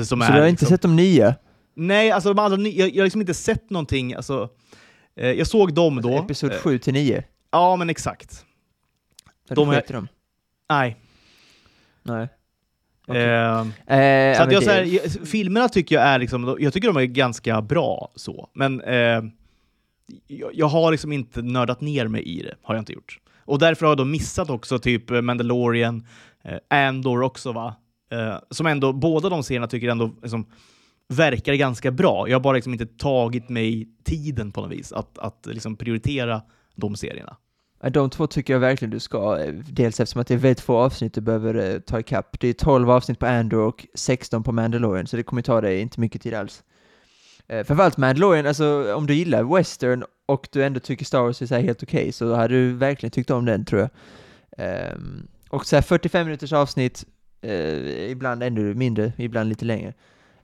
som 0.04 0.20
Så 0.20 0.26
är, 0.26 0.32
du 0.32 0.40
har 0.40 0.46
inte 0.46 0.50
liksom, 0.62 0.68
sett 0.68 0.82
de 0.82 0.96
nya? 0.96 1.34
Nej, 1.74 2.10
alltså 2.10 2.28
de 2.34 2.38
andra, 2.38 2.56
ny- 2.56 2.78
jag, 2.78 2.88
jag 2.88 2.96
har 3.02 3.04
liksom 3.04 3.20
inte 3.20 3.34
sett 3.34 3.70
någonting. 3.70 4.14
Alltså, 4.14 4.48
eh, 5.16 5.30
jag 5.30 5.46
såg 5.46 5.74
dem 5.74 6.00
då. 6.02 6.18
Episod 6.18 6.52
Eh, 6.52 6.58
7 6.58 6.78
till 6.78 6.92
9? 6.92 7.24
Ja, 7.50 7.76
men 7.76 7.90
exakt. 7.90 8.44
Har 9.48 9.56
de 9.56 9.70
du 9.70 9.76
i 9.76 9.92
dem? 9.92 10.08
Nej. 10.70 10.96
Nej. 12.02 12.28
Okej. 13.06 13.22
Eh, 13.22 13.66
Eh, 13.98 14.36
så 14.36 14.42
att 14.42 14.52
jag, 14.52 14.62
så 14.62 14.70
här, 14.70 14.82
jag, 14.82 15.28
filmerna 15.28 15.68
tycker 15.68 15.94
jag 15.94 16.04
är 16.04 16.18
liksom, 16.18 16.56
jag 16.60 16.72
tycker 16.72 16.88
de 16.88 16.96
är 16.96 17.04
ganska 17.04 17.62
bra 17.62 18.12
så, 18.16 18.48
men 18.54 18.80
eh, 18.80 19.22
jag, 20.26 20.50
jag 20.54 20.66
har 20.66 20.90
liksom 20.90 21.12
inte 21.12 21.42
nördat 21.42 21.80
ner 21.80 22.08
mig 22.08 22.22
i 22.22 22.42
det, 22.42 22.54
har 22.62 22.74
jag 22.74 22.82
inte 22.82 22.92
gjort. 22.92 23.18
Och 23.44 23.58
därför 23.58 23.86
har 23.86 23.90
jag 23.90 23.98
då 23.98 24.04
missat 24.04 24.50
också 24.50 24.78
typ 24.78 25.10
eh, 25.10 25.20
Mandalorian, 25.20 26.06
eh, 26.44 26.58
Andor 26.88 27.22
också 27.22 27.52
va, 27.52 27.74
eh, 28.12 28.38
som 28.50 28.66
ändå, 28.66 28.92
båda 28.92 29.28
de 29.28 29.42
serierna 29.42 29.66
tycker 29.66 29.86
jag 29.86 29.92
ändå 29.92 30.10
liksom, 30.22 30.46
verkar 31.08 31.54
ganska 31.54 31.90
bra. 31.90 32.28
Jag 32.28 32.34
har 32.34 32.40
bara 32.40 32.54
liksom 32.54 32.72
inte 32.72 32.86
tagit 32.86 33.48
mig 33.48 33.88
tiden 34.04 34.52
på 34.52 34.60
något 34.60 34.72
vis 34.72 34.92
att, 34.92 35.18
att 35.18 35.46
liksom 35.46 35.76
prioritera 35.76 36.42
de 36.74 36.96
serierna. 36.96 37.36
De 37.90 38.10
två 38.10 38.26
tycker 38.26 38.52
jag 38.52 38.60
verkligen 38.60 38.90
du 38.90 39.00
ska, 39.00 39.38
eh, 39.38 39.54
dels 39.54 40.00
eftersom 40.00 40.20
att 40.20 40.26
det 40.26 40.34
är 40.34 40.38
väldigt 40.38 40.60
få 40.60 40.78
avsnitt 40.78 41.14
du 41.14 41.20
behöver 41.20 41.54
eh, 41.54 41.78
ta 41.78 42.00
ikapp. 42.00 42.40
Det 42.40 42.48
är 42.48 42.52
12 42.52 42.90
avsnitt 42.90 43.18
på 43.18 43.26
Andor 43.26 43.60
och 43.60 43.86
16 43.94 44.42
på 44.42 44.52
Mandalorian, 44.52 45.06
så 45.06 45.16
det 45.16 45.22
kommer 45.22 45.42
ta 45.42 45.60
dig 45.60 45.80
inte 45.80 46.00
mycket 46.00 46.22
tid 46.22 46.34
alls. 46.34 46.62
Eh, 47.48 47.64
framförallt 47.64 47.96
Mandalorian, 47.96 48.46
alltså 48.46 48.94
om 48.94 49.06
du 49.06 49.14
gillar 49.14 49.56
western 49.56 50.04
och 50.26 50.48
du 50.52 50.64
ändå 50.64 50.80
tycker 50.80 51.04
Star 51.04 51.20
Wars 51.20 51.42
är 51.42 51.46
så 51.46 51.54
här 51.54 51.62
helt 51.62 51.82
okej, 51.82 52.12
så 52.12 52.34
hade 52.34 52.54
du 52.54 52.72
verkligen 52.72 53.10
tyckt 53.10 53.30
om 53.30 53.44
den 53.44 53.64
tror 53.64 53.80
jag. 53.80 53.90
Ehm, 54.58 55.28
och 55.48 55.66
så 55.66 55.76
här 55.76 55.82
45 55.82 56.26
minuters 56.26 56.52
avsnitt, 56.52 57.06
eh, 57.42 58.10
ibland 58.10 58.42
ännu 58.42 58.74
mindre, 58.74 59.12
ibland 59.16 59.48
lite 59.48 59.64
längre. 59.64 59.92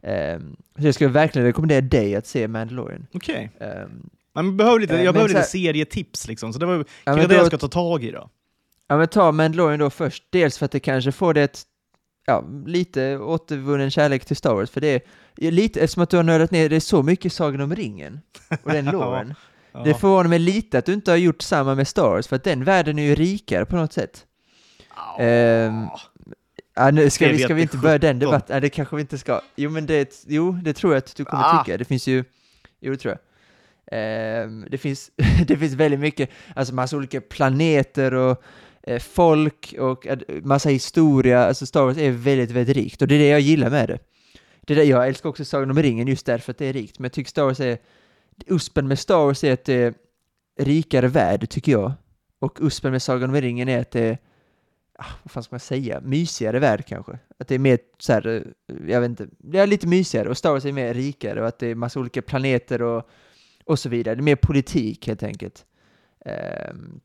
Ehm, 0.03 0.57
så 0.79 0.87
jag 0.87 0.95
skulle 0.95 1.11
verkligen 1.11 1.47
rekommendera 1.47 1.81
dig 1.81 2.17
att 2.17 2.27
se 2.27 2.49
Mandalorian. 2.49 3.07
Okej. 3.15 3.51
Ehm, 3.61 4.11
Man 4.35 4.57
behöver 4.57 4.81
lite, 4.81 4.95
Eh, 4.95 4.99
jag 4.99 5.05
men 5.05 5.13
behöver 5.13 5.29
lite 5.29 5.39
här- 5.41 5.47
serietips 5.47 6.29
liksom, 6.29 6.53
så 6.53 6.59
det 6.59 6.67
var 6.67 6.85
ja, 7.05 7.15
det 7.27 7.35
jag 7.35 7.47
ska 7.47 7.59
ta 7.59 7.69
tag 7.69 8.05
i 8.05 8.11
då. 8.11 8.31
Ja 8.89 8.97
men 8.99 9.09
ta 9.09 9.33
Mandalorian 9.33 9.79
då 9.79 9.91
först, 9.91 10.25
dels 10.31 10.59
för 10.59 10.65
att 10.65 10.73
det 10.73 10.81
kanske 10.81 11.13
får 11.13 11.35
det 11.35 11.43
ett, 11.43 11.63
ja, 12.27 12.45
lite 12.67 13.19
återvunnen 13.19 13.91
kärlek 13.91 14.25
till 14.25 14.37
Star 14.37 14.55
Wars, 14.55 14.71
för 14.71 14.81
det 14.81 15.05
är 15.37 15.51
lite, 15.51 15.81
eftersom 15.81 16.03
att 16.03 16.11
du 16.11 16.17
har 16.17 16.25
nördat 16.25 16.51
ner 16.51 16.69
det 16.69 16.77
är 16.77 16.81
så 16.81 17.03
mycket 17.03 17.33
Sagan 17.33 17.61
om 17.61 17.75
ringen 17.75 18.21
och 18.63 18.73
den 18.73 18.85
loren. 18.93 19.35
Ja. 19.73 19.83
Det 19.85 19.95
förvånar 19.95 20.29
mig 20.29 20.39
lite 20.39 20.79
att 20.79 20.87
du 20.87 20.93
inte 20.93 21.11
har 21.11 21.19
gjort 21.19 21.43
samma 21.43 21.75
med 21.75 21.89
Star 21.89 22.03
Wars, 22.11 22.27
för 22.29 22.37
att 22.37 22.45
den 22.45 22.65
världen 22.65 22.99
är 22.99 23.03
ju 23.03 23.15
rikare 23.15 23.65
på 23.67 23.77
något 23.77 23.93
sätt. 23.93 24.27
Ja. 24.97 25.19
Ehm, 25.25 25.87
Ja, 26.79 26.91
nu 26.91 27.11
ska 27.11 27.29
vi, 27.29 27.39
ska 27.39 27.55
vi 27.55 27.63
inte 27.63 27.77
börja 27.77 27.99
den 27.99 28.17
17. 28.17 28.19
debatten? 28.19 28.55
Ja, 28.55 28.61
det 28.61 28.71
kanske 28.71 28.97
vi 28.97 29.03
inte 29.03 29.19
ska. 29.19 29.41
Jo, 29.57 29.71
men 29.71 29.87
det, 29.87 30.25
jo, 30.27 30.53
det 30.53 30.73
tror 30.73 30.93
jag 30.93 30.99
att 30.99 31.17
du 31.17 31.25
kommer 31.25 31.45
Ah. 31.45 31.65
tycka. 31.65 31.79
Det 31.79 31.85
finns 31.85 32.07
ju, 32.07 32.25
jo, 32.81 32.93
det 32.93 32.99
tror 32.99 33.13
jag. 33.15 33.21
Ehm, 33.93 34.67
det, 34.71 34.79
finns, 34.79 35.11
det 35.47 35.57
finns 35.57 35.75
väldigt 35.75 36.01
mycket, 36.01 36.31
alltså 36.57 36.75
massa 36.75 36.97
olika 36.97 37.21
planeter 37.21 38.15
och 38.15 38.43
eh, 38.83 38.99
folk 38.99 39.75
och 39.79 40.07
eh, 40.07 40.19
massa 40.43 40.69
historia. 40.69 41.45
Alltså 41.45 41.67
Star 41.67 41.85
Wars 41.85 41.97
är 41.99 42.11
väldigt, 42.11 42.51
väldigt 42.51 42.77
rikt 42.77 43.03
och 43.03 43.09
det 43.09 43.15
är 43.15 43.19
det 43.19 43.29
jag 43.29 43.41
gillar 43.41 43.71
med 43.71 43.89
det. 43.89 43.99
det 44.61 44.75
är 44.75 44.77
det, 44.77 44.85
jag 44.85 45.09
älskar 45.09 45.29
också 45.29 45.45
Sagan 45.45 45.71
om 45.71 45.83
ringen 45.83 46.09
just 46.09 46.27
därför 46.27 46.51
att 46.51 46.59
det 46.59 46.67
är 46.67 46.73
rikt, 46.73 46.99
men 46.99 47.05
jag 47.05 47.13
tycker 47.13 47.31
Star 47.31 47.45
Wars 47.45 47.61
är, 47.61 47.79
uspen 48.47 48.89
med 48.89 48.99
Star 48.99 49.25
Wars 49.25 49.45
är 49.45 49.53
att 49.53 49.65
det 49.65 49.75
är 49.75 49.95
rikare 50.61 51.09
värld, 51.09 51.49
tycker 51.49 51.73
jag. 51.73 51.93
Och 52.39 52.59
uspen 52.61 52.93
med 52.93 53.03
Sagan 53.03 53.31
om 53.31 53.41
ringen 53.41 53.69
är 53.69 53.81
att 53.81 53.91
det 53.91 54.01
är 54.01 54.13
ah, 54.13 54.28
Ah, 55.01 55.13
vad 55.23 55.31
fan 55.31 55.43
ska 55.43 55.55
man 55.55 55.61
säga, 55.61 56.01
mysigare 56.01 56.59
värld 56.59 56.87
kanske. 56.87 57.19
Att 57.39 57.49
det 57.49 57.55
är 57.55 57.59
mer 57.59 57.79
så 57.99 58.13
här, 58.13 58.27
eh, 58.27 58.43
jag 58.89 59.01
vet 59.01 59.11
inte, 59.11 59.29
det 59.39 59.59
är 59.59 59.67
lite 59.67 59.87
mysigare 59.87 60.29
och 60.29 60.37
Star 60.37 60.51
Wars 60.51 60.65
är 60.65 60.73
mer 60.73 60.95
rikare 60.95 61.41
och 61.41 61.49
att 61.49 61.59
det 61.59 61.67
är 61.67 61.75
massa 61.75 62.01
olika 62.01 62.23
planeter 62.23 62.83
och, 62.83 63.09
och 63.65 63.79
så 63.79 63.89
vidare. 63.89 64.15
Det 64.15 64.21
är 64.21 64.23
mer 64.23 64.37
politik 64.37 65.07
helt 65.07 65.23
enkelt. 65.23 65.67
Um, 66.71 67.01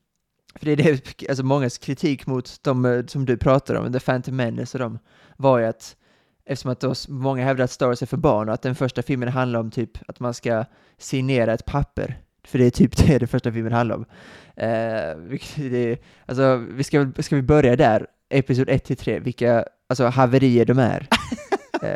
för 0.56 0.66
det 0.66 0.72
är 0.72 0.76
det, 0.76 1.30
alltså 1.30 1.44
mångas 1.44 1.78
kritik 1.78 2.28
mot 2.28 2.64
de 2.64 2.86
eh, 2.86 3.06
som 3.06 3.26
du 3.26 3.38
pratar 3.38 3.76
om, 3.76 3.94
The 3.94 4.00
Phantom 4.00 4.36
Menace 4.36 4.78
och 4.78 4.80
de, 4.80 5.00
var 5.38 5.60
ju 5.60 5.66
att 5.66 5.96
eftersom 6.46 6.72
att 6.72 6.80
då 6.80 6.94
många 7.08 7.46
hävdar 7.46 7.64
att 7.64 7.72
Star 7.72 7.88
Wars 7.88 8.02
är 8.02 8.06
för 8.06 8.18
barn 8.18 8.50
och 8.50 8.54
att 8.54 8.62
den 8.62 8.76
första 8.76 9.02
filmen 9.02 9.30
handlar 9.30 9.60
om 9.60 9.72
typ 9.72 10.10
att 10.10 10.20
man 10.20 10.34
ska 10.34 10.66
signera 10.98 11.54
ett 11.54 11.66
papper. 11.66 12.23
För 12.48 12.60
det 12.60 12.66
är 12.66 12.70
typ 12.70 12.98
det 13.08 13.18
den 13.18 13.28
första 13.28 13.52
filmen 13.52 13.74
handlar 13.74 13.96
om. 13.96 14.06
Eh, 14.56 15.38
det 15.56 15.98
alltså, 16.26 16.58
vi 16.72 16.84
ska, 16.84 17.12
ska 17.20 17.36
vi 17.36 17.42
börja 17.42 17.76
där, 17.76 18.06
episod 18.30 18.70
1 18.70 18.84
till 18.84 18.98
3, 18.98 19.20
vilka 19.20 19.66
alltså, 19.90 20.06
haverier 20.06 20.66
de 20.66 20.80
är. 20.80 21.08
Eh, 21.84 21.90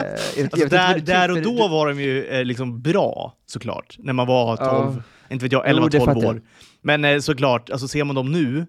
Alltså 0.51 0.67
där, 0.69 0.99
där 0.99 1.31
och 1.31 1.41
då 1.41 1.67
var 1.67 1.87
de 1.87 2.01
ju 2.01 2.25
eh, 2.25 2.45
liksom 2.45 2.81
bra, 2.81 3.35
såklart. 3.45 3.95
När 3.99 4.13
man 4.13 4.27
var 4.27 4.55
12, 4.57 4.67
Ja. 4.69 5.03
inte 5.33 5.45
vet 5.45 5.51
jag, 5.51 5.63
Jo, 5.67 5.87
det 5.87 5.97
11-12 5.99 6.05
fattar 6.05 6.21
jag. 6.21 6.29
år. 6.29 6.41
Men 6.81 7.05
eh, 7.05 7.19
såklart, 7.19 7.69
alltså 7.69 7.87
ser 7.87 8.03
man 8.03 8.15
dem 8.15 8.31
nu 8.31 8.65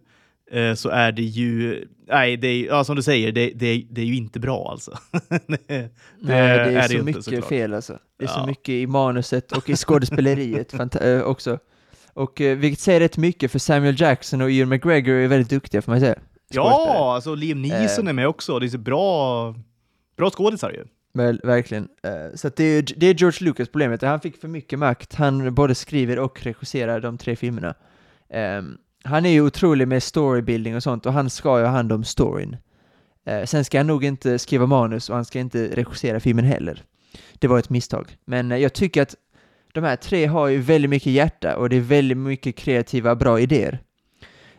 eh, 0.51 0.74
så 0.74 0.88
är 0.88 1.12
det 1.12 1.22
ju, 1.22 1.84
nej, 2.09 2.36
det 2.36 2.49
är, 2.49 2.66
ja, 2.66 2.84
som 2.84 2.96
du 2.96 3.03
säger, 3.03 3.32
det, 3.32 3.51
det, 3.55 3.86
det 3.90 4.01
är 4.01 4.05
ju 4.07 4.16
inte 4.16 4.40
bra 4.40 4.68
alltså. 4.70 4.99
det, 5.28 5.38
Nej, 5.68 5.88
det 6.20 6.32
är, 6.34 6.66
är 6.68 6.74
det 6.74 6.88
så 6.88 6.92
inte, 6.92 7.05
mycket 7.05 7.24
såklart. 7.24 7.44
fel 7.49 7.74
alltså. 7.74 7.99
Det 8.18 8.24
är 8.24 8.28
så 8.28 8.38
Ja. 8.40 8.46
mycket 8.46 8.68
i 8.68 8.86
manuset 8.86 9.53
och 9.53 9.68
i 9.70 9.76
skådespeleriet 9.76 10.94
eh, 11.03 11.20
också. 11.22 11.59
Och 12.12 12.40
eh, 12.40 12.57
vilket 12.59 12.80
säger 12.80 13.01
rätt 13.01 13.16
mycket 13.16 13.51
för 13.53 13.59
Samuel 13.59 14.01
Jackson 14.01 14.42
och 14.42 14.51
Ian 14.51 14.68
McGregor 14.68 15.14
är 15.14 15.28
väldigt 15.28 15.51
duktiga 15.51 15.82
får 15.82 15.92
man 15.92 16.01
säga. 16.01 16.14
Ja, 16.51 17.14
alltså 17.14 17.34
Liam 17.34 17.62
Neeson 17.62 18.07
Eh. 18.07 18.11
är 18.11 18.14
med 18.14 18.28
också. 18.28 18.59
Det 18.59 18.66
är 18.66 18.68
så 18.68 18.78
bra, 18.78 19.55
bra 20.16 20.30
skådisar 20.30 20.70
ju. 20.70 20.84
Väl, 21.14 21.40
verkligen. 21.44 21.88
Så 22.34 22.51
det, 22.57 22.64
är, 22.64 22.84
det 22.96 23.07
är 23.07 23.14
George 23.14 23.44
Lucas 23.49 23.68
problemet. 23.68 24.03
Han 24.03 24.20
fick 24.20 24.36
för 24.40 24.49
mycket 24.49 24.78
makt. 24.78 25.14
Han 25.14 25.55
både 25.55 25.74
skriver 25.74 26.18
och 26.18 26.42
regisserar 26.42 27.01
de 27.01 27.18
tre 27.18 27.36
filmerna. 27.36 27.74
Han 29.09 29.26
är 29.26 29.30
ju 29.30 29.40
otrolig 29.40 29.88
med 29.88 30.02
storybuilding 30.02 30.76
och 30.76 30.82
sånt 30.82 31.06
och 31.06 31.12
han 31.12 31.30
ska 31.30 31.59
ju 31.59 31.64
ha 31.64 31.70
hand 31.70 31.92
om 31.92 32.04
storyn. 32.04 32.56
Eh, 33.26 33.44
sen 33.44 33.64
ska 33.64 33.78
han 33.78 33.86
nog 33.86 34.04
inte 34.04 34.38
skriva 34.38 34.66
manus 34.66 35.11
och 35.11 35.16
han 35.16 35.24
ska 35.24 35.38
inte 35.38 35.68
regissera 35.76 36.20
filmen 36.20 36.44
heller. 36.44 36.82
Det 37.38 37.48
var 37.48 37.59
ett 37.59 37.70
misstag. 37.70 38.16
Men 38.24 38.52
eh, 38.52 38.59
jag 38.59 38.72
tycker 38.72 39.02
att 39.02 39.14
de 39.72 39.84
här 39.84 39.96
tre 39.96 40.26
har 40.26 40.48
ju 40.48 40.59
väldigt 40.59 40.90
mycket 40.90 41.12
hjärta 41.12 41.56
och 41.56 41.68
det 41.68 41.76
är 41.76 41.80
väldigt 41.80 42.18
mycket 42.18 42.56
kreativa, 42.56 43.14
bra 43.14 43.40
idéer. 43.40 43.82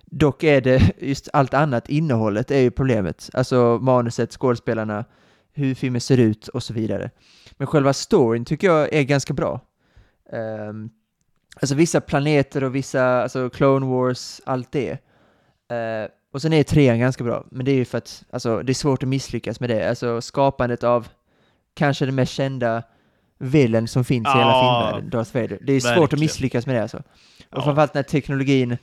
Dock 0.05 0.43
är 0.43 0.61
det 0.61 0.91
just 0.99 1.29
allt 1.33 1.53
annat, 1.53 1.89
innehållet 1.89 2.51
är 2.51 2.59
ju 2.59 2.71
problemet. 2.71 3.29
Alltså 3.33 3.79
manuset, 3.81 4.31
skådespelarna, 4.31 5.05
hur 5.53 5.75
filmen 5.75 6.01
ser 6.01 6.17
ut 6.17 6.47
och 6.47 6.63
så 6.63 6.73
vidare. 6.73 7.09
Men 7.57 7.67
själva 7.67 7.93
storyn 7.93 8.45
tycker 8.45 8.67
jag 8.67 8.93
är 8.93 9.03
ganska 9.03 9.33
bra. 9.33 9.61
Ehm, 10.33 10.89
alltså 11.55 11.75
vissa 11.75 12.01
planeter 12.01 12.63
och 12.63 12.75
vissa, 12.75 13.21
alltså 13.23 13.49
Clone 13.49 13.85
Wars, 13.85 14.41
allt 14.45 14.71
det. 14.71 14.91
Eh, 15.71 16.09
och 16.33 16.41
sen 16.41 16.53
är 16.53 16.63
trean 16.63 16.99
ganska 16.99 17.23
bra, 17.23 17.45
men 17.51 17.65
det 17.65 17.71
är 17.71 17.75
ju 17.75 17.85
för 17.85 17.97
att 17.97 18.23
alltså, 18.31 18.61
det 18.63 18.71
är 18.71 18.73
svårt 18.73 19.03
att 19.03 19.09
misslyckas 19.09 19.59
med 19.59 19.69
det. 19.69 19.89
Alltså 19.89 20.21
skapandet 20.21 20.83
av 20.83 21.07
kanske 21.75 22.05
den 22.05 22.15
mest 22.15 22.33
kända 22.33 22.83
villen 23.39 23.87
som 23.87 24.05
finns 24.05 24.27
i 24.27 24.31
hela 24.37 24.53
filmvärlden, 24.61 25.09
Darth 25.09 25.33
Vader. 25.35 25.59
Det 25.61 25.73
är 25.73 25.79
svårt 25.79 25.89
verkligen. 25.89 26.03
att 26.13 26.19
misslyckas 26.19 26.65
med 26.65 26.75
det 26.75 26.81
alltså. 26.81 26.97
Och 26.97 27.03
Ja. 27.49 27.61
framförallt 27.63 27.93
när 27.93 28.03
teknologin 28.03 28.77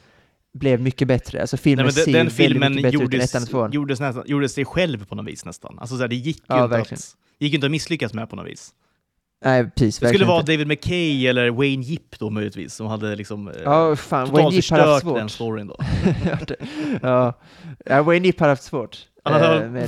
blev 0.55 0.81
mycket 0.81 1.09
bättre. 1.09 1.41
Alltså 1.41 1.57
filmen 1.57 1.87
Nej, 1.87 1.95
men 1.97 2.05
ser 2.05 2.13
den, 2.13 2.27
den 2.27 2.31
filmen 2.31 2.75
mycket 2.75 2.83
bättre 2.83 2.97
ut 3.25 3.35
än 3.35 3.43
gjordes, 3.43 3.75
gjordes, 3.75 4.01
nästan, 4.01 4.23
gjordes 4.27 4.53
sig 4.53 4.65
själv 4.65 5.05
på 5.07 5.15
något 5.15 5.27
vis 5.27 5.45
nästan. 5.45 5.79
Alltså 5.79 5.97
så 5.97 6.01
här, 6.03 6.09
det 6.09 6.15
gick 6.17 6.37
ju, 6.37 6.43
Ja, 6.47 6.65
inte 6.65 6.77
verkligen. 6.77 6.99
att, 6.99 7.17
gick 7.39 7.53
ju 7.53 7.55
inte 7.57 7.67
att 7.67 7.71
misslyckas 7.71 8.15
med 8.15 8.31
på 8.31 8.37
något 8.37 8.47
vis. 8.47 8.71
Nej, 9.47 9.71
precis. 9.71 9.99
Det 9.99 10.09
skulle 10.09 10.25
vara 10.25 10.41
inte. 10.41 10.53
David 10.53 10.67
McKay 10.67 11.27
eller 11.27 11.51
Wayne 11.51 11.85
Yip 11.85 12.19
då 12.19 12.31
möjligtvis, 12.31 12.75
som 12.75 12.87
hade 12.87 13.17
liksom 13.17 13.49
eh, 13.49 13.55
Ja, 13.65 13.97
fan. 13.97 14.31
Wayne 14.31 14.51
totalt 14.51 14.55
haft 14.55 15.03
förstört 15.03 15.15
den 15.15 15.29
svårt. 15.29 15.31
storyn 15.31 15.67
då. 15.67 15.77
ja, 17.03 17.33
ja. 17.85 18.03
Wayne 18.03 18.27
Yip 18.29 18.41
hade 18.41 18.53
haft 18.53 18.63
svårt. 18.63 18.99
Han 19.25 19.33
hade, 19.35 19.87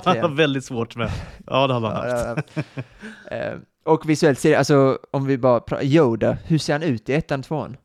trean. 0.00 0.36
väldigt 0.36 0.64
svårt 0.64 0.96
med. 0.96 1.10
Ja, 1.46 1.66
det 1.66 1.74
hade 1.74 1.86
han 1.88 2.26
haft. 2.36 2.48
Eh, 3.30 3.54
Och 3.84 4.08
visuellt 4.10 4.38
ser 4.38 4.56
alltså 4.58 4.98
om 5.10 5.26
vi 5.26 5.38
bara 5.38 5.60
pratar, 5.60 5.84
Yoda, 5.84 6.36
hur 6.44 6.58
ser 6.58 6.72
han 6.72 6.82
ut 6.82 7.08
i 7.08 7.12
ettan, 7.12 7.42
tvåan? 7.42 7.76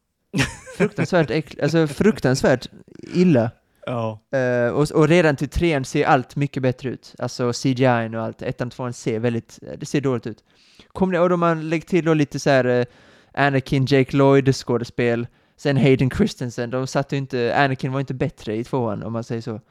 Fruktansvärt 0.78 1.32
äckligt, 1.32 1.64
alltså 1.64 1.88
fruktansvärt 1.88 2.68
illa. 3.14 3.52
Ja. 3.86 4.20
Uh, 4.36 4.74
och, 4.74 4.92
och 4.92 5.08
redan 5.08 5.36
till 5.36 5.50
trean 5.50 5.86
ser 5.86 6.06
allt 6.06 6.36
mycket 6.36 6.64
bättre 6.64 6.90
ut. 6.90 7.16
Alltså 7.20 7.54
CGI 7.54 8.10
och 8.16 8.22
allt. 8.22 8.42
Ettan, 8.42 8.70
tvåan 8.70 8.94
ser 8.94 9.20
väldigt, 9.20 9.60
eh, 9.62 9.78
det 9.78 9.86
ser 9.86 10.02
dåligt 10.02 10.28
ut. 10.28 10.44
Kommer 10.88 11.20
och 11.20 11.30
då 11.30 11.38
man 11.38 11.70
lägger 11.70 11.88
till 11.88 12.06
då 12.06 12.14
lite 12.14 12.40
så 12.40 12.50
här 12.50 12.66
eh, 12.66 12.86
Anakin, 13.34 13.86
Jake 13.86 14.18
Lloyd 14.18 14.56
skådespel, 14.56 15.28
sen 15.58 15.78
Hayden 15.78 16.10
Christensen, 16.10 16.70
de 16.70 16.88
satt 16.88 17.14
ju 17.14 17.18
inte, 17.18 17.56
Anakin 17.58 17.92
var 17.92 18.00
inte 18.00 18.14
bättre 18.14 18.56
i 18.56 18.64
tvåan 18.64 19.04
om 19.04 19.14
man 19.14 19.24
säger 19.24 19.42
så. 19.42 19.62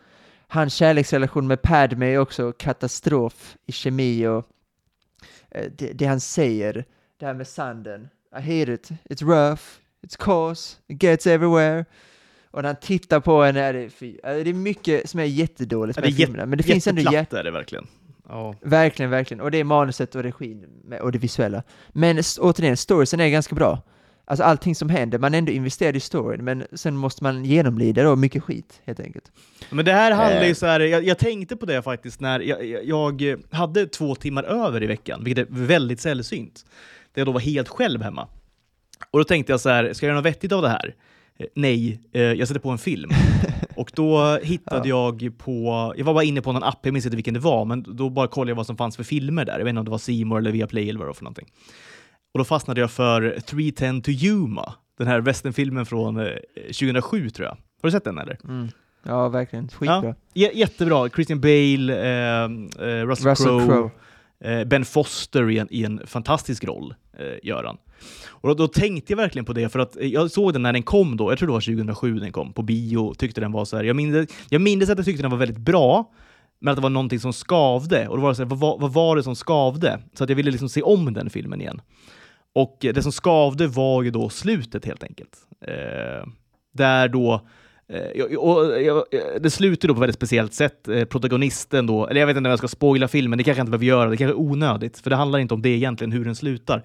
Hans 0.49 0.75
kärleksrelation 0.75 1.47
med 1.47 1.63
Padme 1.63 2.07
är 2.07 2.19
också 2.19 2.53
katastrof 2.53 3.57
i 3.67 3.73
kemi 3.73 4.27
och 4.27 4.47
uh, 5.57 5.71
det, 5.77 5.93
det 5.93 6.07
han 6.07 6.21
säger, 6.21 6.85
det 7.17 7.27
här 7.27 7.35
med 7.35 7.49
sanden. 7.49 8.09
I 8.33 8.41
hate 8.41 8.73
it, 8.73 8.91
it's 9.11 9.25
rough, 9.25 9.63
it's 10.07 10.17
coarse, 10.17 10.77
it 10.87 11.03
gets 11.03 11.27
everywhere. 11.27 11.85
Och 12.51 12.63
när 12.63 12.69
han 12.69 12.77
tittar 12.81 13.21
på 13.21 13.43
henne 13.43 13.61
är 13.61 13.73
det, 13.73 13.91
det 14.45 14.51
är 14.51 14.55
mycket 14.55 15.11
som 15.11 15.21
är 15.21 15.25
jättedåligt 15.25 15.99
med 15.99 16.05
det 16.05 16.09
är 16.13 16.27
filmerna, 16.27 16.47
men 16.47 16.59
det 16.59 16.65
finns 16.65 16.87
ändå. 16.87 17.01
Jätteplatt 17.03 17.33
är 17.33 17.45
det 17.45 17.51
verkligen. 17.51 17.87
Ja. 18.29 18.55
Verkligen, 18.63 19.11
verkligen. 19.11 19.41
Och 19.41 19.51
det 19.51 19.59
är 19.59 19.65
manuset 19.65 20.15
och 20.15 20.23
regin 20.23 20.65
med- 20.85 21.01
och 21.01 21.13
det 21.13 21.19
visuella. 21.19 21.63
Men 21.89 22.23
återigen, 22.41 22.77
storiesen 22.77 23.21
är 23.21 23.29
ganska 23.29 23.55
bra. 23.55 23.83
Alltså 24.25 24.45
allting 24.45 24.75
som 24.75 24.89
händer, 24.89 25.19
man 25.19 25.35
är 25.35 25.39
ändå 25.39 25.53
investerad 25.53 25.97
i 25.97 26.01
storyn, 26.01 26.45
men 26.45 26.65
sen 26.73 26.97
måste 26.97 27.23
man 27.25 27.45
genomlida 27.45 28.03
då 28.03 28.17
mycket 28.17 28.43
skit, 28.43 28.81
helt 28.85 29.01
enkelt. 29.01 29.33
Men 29.71 29.85
det 29.85 29.93
här 29.93 30.13
handlar 30.13 30.43
ju 30.43 30.49
Eh. 30.49 30.55
så 30.55 30.67
här, 30.67 30.81
jag, 30.81 31.05
jag 31.05 31.19
tänkte 31.19 31.57
på 31.57 31.67
det 31.67 31.83
faktiskt 31.83 32.21
när 32.21 32.41
jag, 32.41 32.65
jag, 32.65 32.85
jag 33.23 33.41
hade 33.51 33.87
två 33.87 34.15
timmar 34.15 34.43
över 34.45 34.83
i 34.83 34.87
veckan, 34.87 35.25
vilket 35.25 35.49
är 35.49 35.53
väldigt 35.53 36.01
sällsynt. 36.01 36.65
Där 37.15 37.21
jag 37.21 37.27
då 37.27 37.33
var 37.33 37.41
helt 37.41 37.69
själv 37.69 38.03
hemma. 38.03 38.29
Och 39.11 39.19
då 39.19 39.25
tänkte 39.25 39.53
jag 39.53 39.61
så 39.61 39.69
här, 39.69 39.93
ska 39.93 40.07
jag 40.07 40.09
göra 40.11 40.19
något 40.21 40.27
vettigt 40.27 40.53
av 40.53 40.63
det 40.63 40.69
här? 40.69 40.95
Eh, 41.41 41.47
Nej, 41.55 42.01
eh, 42.13 42.23
jag 42.23 42.49
sätter 42.49 42.61
på 42.61 42.71
en 42.71 42.79
film. 42.79 43.11
Och 43.77 43.91
då 43.95 44.39
hittade 44.43 44.89
jag 44.89 45.39
på, 45.39 45.95
jag 45.97 46.05
var 46.05 46.15
bara 46.15 46.25
inne 46.25 46.41
på 46.41 46.53
någon 46.53 46.63
app, 46.63 46.79
jag 46.83 46.93
minns 46.93 47.05
inte 47.07 47.17
vilken 47.17 47.35
det 47.35 47.41
var, 47.41 47.65
men 47.65 47.83
då 47.97 48.11
bara 48.11 48.27
kollade 48.29 48.51
jag 48.51 48.57
vad 48.57 48.67
som 48.67 48.77
fanns 48.77 48.97
för 48.97 49.05
filmer 49.05 49.45
där. 49.45 49.53
Jag 49.59 49.65
vet 49.65 49.69
inte 49.69 49.79
om 49.79 49.85
det 49.85 49.91
var 49.91 50.25
More 50.25 50.41
eller 50.41 50.51
Viaplay 50.53 50.89
eller 50.91 50.99
vad 50.99 51.07
det 51.07 51.09
var 51.09 51.15
för 51.15 51.25
någonting. 51.25 51.47
Och 52.35 52.39
då 52.39 52.45
fastnade 52.45 52.81
jag 52.81 52.91
för 52.91 53.41
310 53.47 54.01
to 54.05 54.11
Yuma, 54.11 54.75
den 54.99 55.07
här 55.07 55.21
westernfilmen 55.21 55.87
från 55.87 56.21
eh, 56.21 56.27
2007 56.67 57.31
tror 57.31 57.47
jag. 57.47 57.53
Har 57.53 57.59
du 57.83 57.91
sett 57.91 58.05
den 58.05 58.19
eller? 58.19 58.39
Mm. 58.45 58.69
Ja, 59.03 59.29
verkligen. 59.29 59.69
Skitbra. 59.69 60.15
J- 60.35 60.51
jättebra. 60.55 61.09
Christian 61.09 61.41
Bale, 61.41 62.01
eh, 62.01 62.45
eh, 62.45 63.07
Russell, 63.07 63.29
Russell 63.31 63.47
Crowe. 63.47 63.67
Crowe. 63.67 63.91
Eh, 64.45 64.65
ben 64.65 64.85
Foster 64.85 65.51
i 65.51 65.59
en, 65.59 65.69
i 65.71 65.85
en 65.85 66.07
fantastisk 66.07 66.65
roll, 66.65 66.95
eh, 67.19 67.39
gör 67.43 67.65
han. 67.65 67.77
Och 68.29 68.49
då, 68.49 68.55
då, 68.55 68.69
tänkte 68.69 69.13
jag 69.13 69.17
verkligen 69.17 69.45
på 69.45 69.53
det, 69.53 69.69
för 69.69 69.79
att 69.79 69.97
eh, 69.97 70.07
jag 70.07 70.31
såg 70.31 70.53
den 70.53 70.63
när 70.63 70.73
den 70.73 70.83
kom 70.83 71.17
då, 71.17 71.31
jag 71.31 71.39
tror 71.39 71.47
det 71.47 71.53
var 71.53 71.61
2007 71.61 72.19
den 72.19 72.33
kom, 72.33 72.53
på 72.53 72.63
bio, 72.63 73.15
tyckte 73.15 73.41
den 73.41 73.53
var 73.53 73.65
så 73.65 73.77
här, 73.77 73.85
jag 73.85 73.97
mindes 73.97 74.31
jag 74.49 74.63
mindes 74.63 74.91
att 74.91 74.99
jag 74.99 75.05
tyckte 75.05 75.23
den 75.23 75.31
var 75.31 75.39
väldigt 75.39 75.59
bra, 75.59 76.13
men 76.61 76.73
att 76.73 76.77
det 76.77 76.83
var 76.83 76.91
någonting 76.91 77.21
som 77.21 77.33
skavde. 77.33 78.09
Och 78.09 78.17
då 78.17 78.23
var 78.23 78.29
det 78.29 78.35
så 78.35 78.43
här, 78.43 78.51
vad, 78.51 78.81
vad, 78.81 78.93
var 78.93 79.17
det 79.17 79.23
som 79.23 79.37
skavde? 79.37 80.01
Så 80.15 80.25
att 80.25 80.31
jag 80.31 80.37
ville 80.37 80.51
liksom 80.51 80.69
se 80.69 80.83
om 80.83 81.13
den 81.13 81.31
filmen 81.31 81.61
igen. 81.61 81.81
Och 82.55 82.85
eh, 82.85 82.95
det 82.95 83.03
som 83.03 83.13
skavde 83.13 83.67
var 83.67 84.03
ju 84.03 84.11
då 84.11 84.29
slutet 84.29 84.85
helt 84.85 85.05
enkelt. 85.05 85.37
Eh, 85.67 86.27
där 86.73 87.09
då 87.09 87.47
Eh, 87.91 88.37
och 88.37 88.77
eh, 88.77 88.97
eh, 88.97 89.41
det 89.41 89.51
slutar 89.51 89.89
då 89.89 89.95
på 89.95 89.99
ett 89.99 90.03
väldigt 90.03 90.17
speciellt 90.17 90.55
sätt. 90.55 90.89
Protagonisten 91.09 91.87
då, 91.87 92.07
eller 92.07 92.21
jag 92.21 92.27
vet 92.27 92.37
inte 92.37 92.49
om 92.49 92.51
jag 92.51 92.59
ska 92.59 92.69
spoila 92.69 93.09
filmen, 93.09 93.39
det 93.39 93.45
kanske 93.45 93.61
jag 93.61 93.63
inte 93.65 93.71
behöver 93.71 93.87
göra, 93.87 94.11
det 94.11 94.17
kanske 94.17 94.35
är 94.35 94.41
onödigt, 94.41 94.99
för 94.99 95.11
det 95.11 95.17
handlar 95.17 95.39
inte 95.39 95.55
om 95.55 95.63
det 95.63 95.69
egentligen, 95.69 96.13
hur 96.13 96.25
den 96.25 96.37
slutar. 96.37 96.85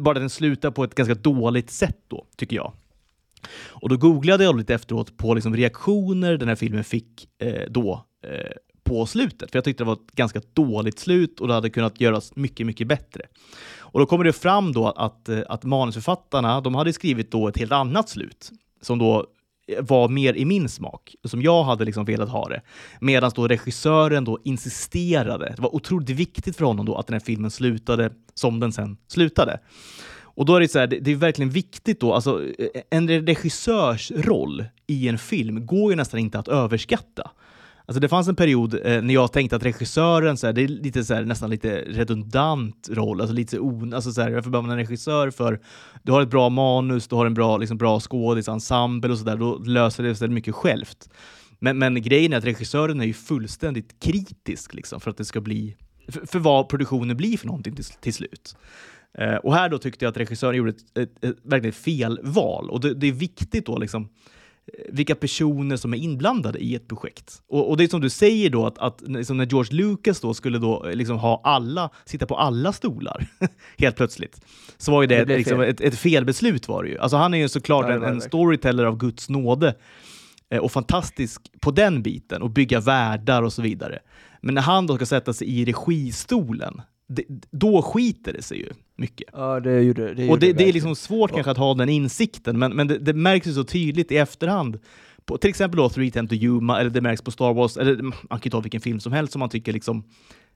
Bara 0.00 0.10
att 0.10 0.22
den 0.22 0.30
slutar 0.30 0.70
på 0.70 0.84
ett 0.84 0.94
ganska 0.94 1.14
dåligt 1.14 1.70
sätt 1.70 1.98
då, 2.08 2.26
tycker 2.36 2.56
jag. 2.56 2.72
Och 3.68 3.88
då 3.88 3.96
googlade 3.96 4.44
jag 4.44 4.58
lite 4.58 4.74
efteråt 4.74 5.16
på 5.16 5.34
liksom 5.34 5.56
reaktioner 5.56 6.36
den 6.36 6.48
här 6.48 6.54
filmen 6.54 6.84
fick 6.84 7.28
eh, 7.38 7.62
då 7.68 8.04
eh, 8.26 8.50
på 8.84 9.06
slutet, 9.06 9.50
för 9.50 9.56
jag 9.56 9.64
tyckte 9.64 9.84
det 9.84 9.86
var 9.86 9.94
ett 9.94 10.12
ganska 10.12 10.40
dåligt 10.52 10.98
slut 10.98 11.40
och 11.40 11.48
det 11.48 11.54
hade 11.54 11.70
kunnat 11.70 12.00
göras 12.00 12.36
mycket, 12.36 12.66
mycket 12.66 12.86
bättre. 12.86 13.22
Och 13.78 14.00
då 14.00 14.06
kommer 14.06 14.24
det 14.24 14.32
fram 14.32 14.72
då 14.72 14.88
att, 14.88 15.28
att 15.28 15.64
manusförfattarna, 15.64 16.60
de 16.60 16.74
hade 16.74 16.92
skrivit 16.92 17.30
då 17.30 17.48
ett 17.48 17.58
helt 17.58 17.72
annat 17.72 18.08
slut 18.08 18.50
som 18.80 18.98
då 18.98 19.26
var 19.80 20.08
mer 20.08 20.34
i 20.34 20.44
min 20.44 20.68
smak, 20.68 21.14
som 21.24 21.42
jag 21.42 21.64
hade 21.64 21.84
liksom 21.84 22.04
velat 22.04 22.28
ha 22.28 22.48
det. 22.48 22.62
Medan 23.00 23.30
då 23.34 23.48
regissören 23.48 24.24
då 24.24 24.38
insisterade, 24.44 25.52
det 25.56 25.62
var 25.62 25.74
otroligt 25.74 26.10
viktigt 26.10 26.56
för 26.56 26.64
honom 26.64 26.86
då 26.86 26.96
att 26.96 27.06
den 27.06 27.14
här 27.14 27.20
filmen 27.20 27.50
slutade 27.50 28.12
som 28.34 28.60
den 28.60 28.72
sen 28.72 28.96
slutade. 29.08 29.60
Och 30.34 30.46
då 30.46 30.56
är 30.56 30.60
det 30.60 30.68
så 30.68 30.78
här, 30.78 30.86
det, 30.86 31.10
är 31.10 31.16
verkligen 31.16 31.50
viktigt 31.50 32.00
då, 32.00 32.14
alltså 32.14 32.40
en 32.90 33.08
regissörs 33.08 34.10
roll 34.10 34.64
i 34.86 35.08
en 35.08 35.18
film 35.18 35.66
går 35.66 35.92
ju 35.92 35.96
nästan 35.96 36.20
inte 36.20 36.38
att 36.38 36.48
överskatta. 36.48 37.30
Alltså 37.86 38.00
det 38.00 38.08
fanns 38.08 38.28
en 38.28 38.36
period 38.36 38.74
eh, 38.74 39.02
när 39.02 39.14
jag 39.14 39.32
tänkte 39.32 39.56
att 39.56 39.64
regissören, 39.64 40.36
så 40.36 40.46
här, 40.46 40.52
det 40.52 40.62
är 40.62 40.68
lite 40.68 41.04
så 41.04 41.14
här, 41.14 41.24
nästan 41.24 41.50
lite 41.50 41.84
redundant 41.86 42.88
roll, 42.92 43.20
alltså 43.20 43.34
lite 43.34 43.58
on, 43.58 43.94
alltså 43.94 44.12
så 44.12 44.22
här, 44.22 44.30
varför 44.30 44.50
behöver 44.50 44.68
man 44.68 44.78
en 44.78 44.84
regissör 44.84 45.30
för? 45.30 45.60
Du 46.02 46.12
har 46.12 46.22
ett 46.22 46.30
bra 46.30 46.48
manus, 46.48 47.08
du 47.08 47.16
har 47.16 47.26
en 47.26 47.34
bra, 47.34 47.56
liksom, 47.56 47.78
bra 47.78 48.00
skådisensemble 48.00 49.12
och 49.12 49.18
sådär, 49.18 49.36
då 49.36 49.58
löser 49.58 50.02
det 50.02 50.14
sig 50.14 50.28
mycket 50.28 50.54
självt. 50.54 51.08
Men, 51.58 51.78
men 51.78 52.02
grejen 52.02 52.32
är 52.32 52.36
att 52.36 52.44
regissören 52.44 53.00
är 53.00 53.04
ju 53.04 53.14
fullständigt 53.14 54.00
kritisk 54.00 54.74
liksom, 54.74 55.00
för 55.00 55.10
att 55.10 55.16
det 55.16 55.24
ska 55.24 55.40
bli, 55.40 55.76
för, 56.08 56.26
för 56.26 56.38
vad 56.38 56.68
produktionen 56.68 57.16
blir 57.16 57.36
för 57.36 57.46
någonting 57.46 57.76
till, 57.76 57.84
till 57.84 58.14
slut. 58.14 58.56
Eh, 59.18 59.34
och 59.34 59.54
här 59.54 59.68
då 59.68 59.78
tyckte 59.78 60.04
jag 60.04 60.10
att 60.10 60.16
regissören 60.16 60.56
gjorde 60.56 60.70
ett, 60.70 60.98
ett, 60.98 61.24
ett 61.24 61.36
verkligen 61.42 61.72
fel 61.72 62.18
och 62.70 62.80
det, 62.80 62.94
det 62.94 63.06
är 63.06 63.12
viktigt 63.12 63.66
då 63.66 63.78
liksom 63.78 64.08
vilka 64.88 65.14
personer 65.14 65.76
som 65.76 65.94
är 65.94 65.98
inblandade 65.98 66.58
i 66.58 66.74
ett 66.74 66.88
projekt. 66.88 67.42
Och, 67.48 67.70
och 67.70 67.76
det 67.76 67.84
är 67.84 67.88
som 67.88 68.00
du 68.00 68.10
säger 68.10 68.50
då, 68.50 68.66
att, 68.66 68.78
att 68.78 69.00
liksom 69.00 69.36
när 69.36 69.46
George 69.46 69.76
Lucas 69.76 70.20
då 70.20 70.34
skulle 70.34 70.58
då 70.58 70.86
liksom 70.94 71.18
ha 71.18 71.40
alla, 71.44 71.90
sitta 72.04 72.26
på 72.26 72.36
alla 72.36 72.72
stolar 72.72 73.26
helt 73.78 73.96
plötsligt, 73.96 74.40
så 74.76 74.92
var 74.92 75.02
ju 75.02 75.06
det, 75.06 75.24
det 75.24 75.36
liksom 75.36 75.58
fel. 75.58 75.68
ett, 75.68 75.80
ett, 75.80 75.98
felbeslut 75.98 76.68
var 76.68 76.82
det 76.82 76.90
ju. 76.90 76.98
Alltså 76.98 77.16
han 77.16 77.34
är 77.34 77.38
ju 77.38 77.48
såklart 77.48 77.86
ja, 77.88 77.94
en, 77.94 78.02
en 78.02 78.20
storyteller 78.20 78.84
av 78.84 78.96
Guds 78.96 79.28
nåde 79.28 79.74
eh, 80.50 80.58
och 80.58 80.72
fantastisk 80.72 81.42
på 81.60 81.70
den 81.70 82.02
biten 82.02 82.42
och 82.42 82.50
bygga 82.50 82.80
världar 82.80 83.42
och 83.42 83.52
så 83.52 83.62
vidare. 83.62 83.98
Men 84.40 84.54
när 84.54 84.62
han 84.62 84.86
då 84.86 84.96
ska 84.96 85.06
sätta 85.06 85.32
sig 85.32 85.60
i 85.60 85.64
registolen, 85.64 86.82
det, 87.14 87.24
då 87.50 87.82
skiter 87.82 88.32
det 88.32 88.42
sig 88.42 88.58
ju 88.58 88.68
mycket. 88.96 89.28
Ja, 89.32 89.60
det 89.60 89.82
gjorde 89.82 90.14
det. 90.14 90.30
och 90.30 90.38
det, 90.38 90.52
det 90.52 90.68
är 90.68 90.72
liksom 90.72 90.96
svårt 90.96 91.30
ja. 91.30 91.34
kanske 91.34 91.50
att 91.50 91.58
ha 91.58 91.74
den 91.74 91.88
insikten, 91.88 92.58
men, 92.58 92.76
men 92.76 92.88
det, 92.88 92.98
det 92.98 93.12
märks 93.12 93.46
ju 93.46 93.52
så 93.52 93.64
tydligt 93.64 94.12
i 94.12 94.16
efterhand. 94.16 94.78
På, 95.24 95.38
till 95.38 95.50
exempel 95.50 95.76
då 95.76 95.88
310 95.88 96.28
to 96.28 96.34
Yuma, 96.34 96.80
eller 96.80 96.90
det 96.90 97.00
märks 97.00 97.22
på 97.22 97.30
Star 97.30 97.54
Wars, 97.54 97.76
eller 97.76 98.02
man 98.02 98.12
kan 98.28 98.40
ju 98.44 98.50
ta 98.50 98.60
vilken 98.60 98.80
film 98.80 99.00
som 99.00 99.12
helst 99.12 99.32
som 99.32 99.40
man 99.40 99.48
tycker 99.48 99.72
liksom 99.72 100.04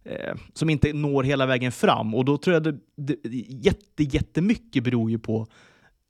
eh, 0.04 0.34
som 0.54 0.70
inte 0.70 0.92
når 0.92 1.22
hela 1.22 1.46
vägen 1.46 1.72
fram. 1.72 2.14
Och 2.14 2.24
då 2.24 2.38
tror 2.38 2.54
jag 2.54 2.62
det, 2.62 2.78
det 2.96 3.16
jätte, 3.48 4.02
jättemycket 4.02 4.84
beror 4.84 5.10
ju 5.10 5.18
på 5.18 5.46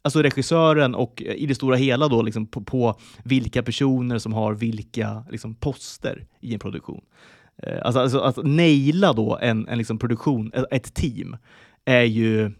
alltså 0.03 0.23
regissören 0.23 0.95
och 0.95 1.23
eh, 1.23 1.35
i 1.35 1.47
det 1.47 1.55
stora 1.55 1.77
hela 1.77 2.09
då 2.09 2.23
liksom 2.23 2.47
på, 2.47 2.61
på 2.65 3.01
vilka 3.25 3.63
personer 3.63 4.19
som 4.19 4.33
har 4.33 4.55
vilka 4.55 5.25
liksom, 5.31 5.55
poster 5.55 6.27
i 6.41 6.55
en 6.55 6.61
produktion. 6.61 7.05
Eh, 7.63 7.79
alltså, 7.83 8.01
alltså 8.01 8.19
att 8.21 8.37
naila 8.37 9.13
då 9.13 9.39
en, 9.43 9.69
en 9.69 9.79
liksom 9.79 9.99
produktion, 9.99 10.53
ett 10.71 10.95
team, 10.95 11.37
är 11.85 12.03
ju, 12.03 12.51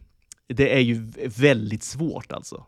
det 0.49 0.75
är 0.77 0.81
ju 0.81 1.09
väldigt 1.37 1.83
svårt 1.83 2.33
alltså. 2.33 2.65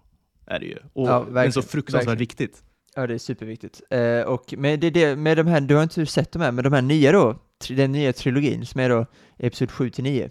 Är 0.46 0.58
det 0.58 0.66
ju. 0.66 0.76
Och 0.92 1.08
ja, 1.08 1.26
men 1.30 1.52
så 1.52 1.62
fruktansvärt 1.62 2.00
verkligen. 2.00 2.18
viktigt. 2.18 2.62
Ja, 2.94 3.06
det 3.06 3.14
är 3.14 3.18
superviktigt. 3.18 3.82
Eh, 3.90 4.20
och 4.20 4.54
med, 4.58 4.80
det, 4.80 4.90
det, 4.90 5.16
med 5.16 5.36
de 5.36 5.46
här, 5.46 5.60
du 5.60 5.74
har 5.74 5.82
inte 5.82 6.06
sett 6.06 6.32
de 6.32 6.42
här, 6.42 6.52
men 6.52 6.64
de 6.64 6.72
här 6.72 6.82
nya 6.82 7.12
då, 7.12 7.38
den 7.68 7.92
nya 7.92 8.12
trilogin 8.12 8.66
som 8.66 8.80
är 8.80 8.88
då 8.88 9.06
episod 9.38 9.70
7 9.70 9.90
till 9.90 10.04
9. 10.04 10.30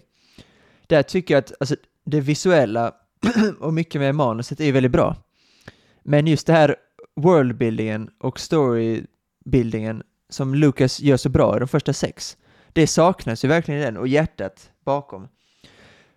Där 0.86 1.02
tycker 1.02 1.34
jag 1.34 1.38
att 1.38 1.52
alltså, 1.60 1.76
det 2.04 2.20
visuella 2.20 2.94
och 3.60 3.74
mycket 3.74 4.00
med 4.00 4.14
manuset 4.14 4.60
är 4.60 4.72
väldigt 4.72 4.92
bra. 4.92 5.16
Men 6.02 6.26
just 6.26 6.46
det 6.46 6.52
här 6.52 6.76
worldbuildingen 7.16 8.10
och 8.18 8.40
storybuildingen 8.40 10.02
som 10.30 10.54
Lucas 10.54 11.00
gör 11.00 11.16
så 11.16 11.28
bra 11.28 11.56
i 11.56 11.58
de 11.58 11.68
första 11.68 11.92
sex, 11.92 12.36
det 12.72 12.86
saknas 12.86 13.44
ju 13.44 13.48
verkligen 13.48 13.80
i 13.80 13.84
den 13.84 13.96
och 13.96 14.08
hjärtat 14.08 14.70
bakom. 14.84 15.28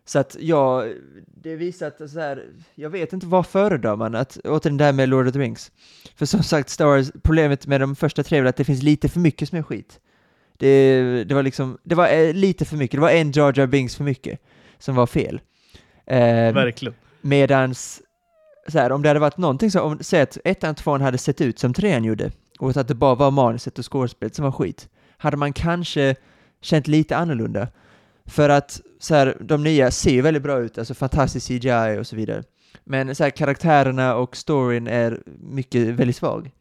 Så 0.06 0.20
att 0.20 0.38
ja, 0.40 0.86
det 1.28 1.56
visar 1.56 1.88
att 1.88 2.12
så 2.12 2.20
här, 2.20 2.46
jag 2.76 2.90
vet 2.90 3.14
inte 3.14 3.26
vad 3.26 3.48
föredrar 3.48 3.96
man, 3.96 4.16
att, 4.16 4.38
återigen 4.44 4.78
det 4.78 4.84
här 4.84 4.94
med 4.94 5.10
Lord 5.10 5.28
of 5.28 5.34
the 5.34 5.40
Rings. 5.40 5.72
För 6.16 6.26
som 6.26 6.44
sagt, 6.44 6.70
Star 6.70 6.86
Wars, 6.86 7.12
problemet 7.24 7.68
med 7.68 7.82
de 7.82 7.96
första 7.96 8.24
tre 8.24 8.38
är 8.38 8.46
att 8.46 8.56
det 8.56 8.64
finns 8.64 8.84
lite 8.84 9.10
för 9.10 9.20
mycket 9.20 9.50
som 9.50 9.58
är 9.58 9.64
skit. 9.64 10.00
Det, 10.58 11.24
det 11.24 11.36
var 11.36 11.44
liksom, 11.44 11.78
det 11.84 11.96
var 11.96 12.08
eh, 12.08 12.34
lite 12.34 12.66
för 12.66 12.78
mycket, 12.78 12.98
det 12.98 13.02
var 13.02 13.10
en 13.10 13.32
Jar 13.32 13.54
Jar 13.58 13.68
Binks 13.68 13.96
för 13.96 14.04
mycket 14.04 14.40
som 14.80 14.96
var 14.96 15.08
fel. 15.08 15.42
Eh, 16.06 16.54
Verkligen. 16.54 16.96
Medans, 17.22 18.02
så 18.68 18.80
här, 18.80 18.92
om 18.92 19.02
det 19.02 19.08
hade 19.10 19.20
varit 19.20 19.38
någonting 19.38 19.72
så, 19.72 19.82
om, 19.82 19.98
säg 20.02 20.22
att 20.22 20.38
ettan 20.44 20.70
och 20.70 20.78
tvåan 20.78 21.02
hade 21.02 21.18
sett 21.18 21.42
ut 21.42 21.60
som 21.60 21.74
trean 21.74 22.04
gjorde, 22.04 22.32
och 22.62 22.78
att 22.78 22.88
det 22.88 22.96
bara 22.96 23.16
var 23.16 23.32
manuset 23.32 23.80
och 23.80 23.92
skådespelet 23.92 24.36
som 24.36 24.46
var 24.46 24.52
skit, 24.52 24.90
hade 25.18 25.38
man 25.38 25.54
kanske 25.54 26.16
känt 26.62 26.88
lite 26.88 27.18
annorlunda. 27.18 27.68
För 28.26 28.50
att 28.50 28.82
så 29.00 29.16
här, 29.16 29.38
de 29.40 29.64
nya 29.64 29.92
ser 29.92 30.12
ju 30.12 30.22
väldigt 30.22 30.44
bra 30.44 30.60
ut, 30.60 30.78
alltså 30.78 30.94
fantastisk 30.94 31.48
CGI 31.48 31.98
och 32.00 32.08
så 32.08 32.16
vidare. 32.16 32.44
Men 32.84 33.16
så 33.16 33.24
här, 33.24 33.32
karaktärerna 33.32 34.16
och 34.16 34.36
storyn 34.36 34.88
är 34.88 35.22
mycket, 35.40 35.88
väldigt 35.88 36.16
svag. 36.16 36.52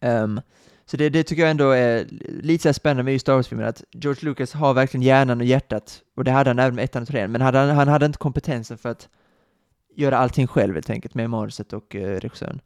Um, 0.00 0.40
så 0.86 0.96
det, 0.96 1.08
det, 1.08 1.22
tycker 1.22 1.42
jag 1.42 1.50
ändå 1.50 1.70
är 1.70 2.06
lite 2.42 2.62
så 2.62 2.72
spännande 2.72 3.02
med 3.02 3.12
just 3.12 3.24
Star 3.24 3.34
Wars-filmen, 3.34 3.68
att 3.68 3.84
George 3.90 4.24
Lucas 4.24 4.52
har 4.52 4.74
verkligen 4.74 5.02
hjärnan 5.02 5.40
och 5.40 5.46
hjärtat, 5.46 6.02
och 6.16 6.24
det 6.24 6.30
hade 6.30 6.50
han 6.50 6.58
även 6.58 6.74
med 6.74 6.84
ettan 6.84 7.02
och 7.02 7.08
trean, 7.08 7.32
men 7.32 7.40
hade 7.40 7.58
han, 7.58 7.68
han 7.68 7.88
hade 7.88 8.06
inte 8.06 8.18
kompetensen 8.18 8.78
för 8.78 8.88
att 8.88 9.08
göra 9.94 10.18
allting 10.18 10.46
själv 10.46 10.74
helt 10.74 10.90
enkelt, 10.90 11.14
med 11.14 11.30
manuset 11.30 11.72
och 11.72 11.94
uh, 11.94 12.00
regissören. 12.00 12.60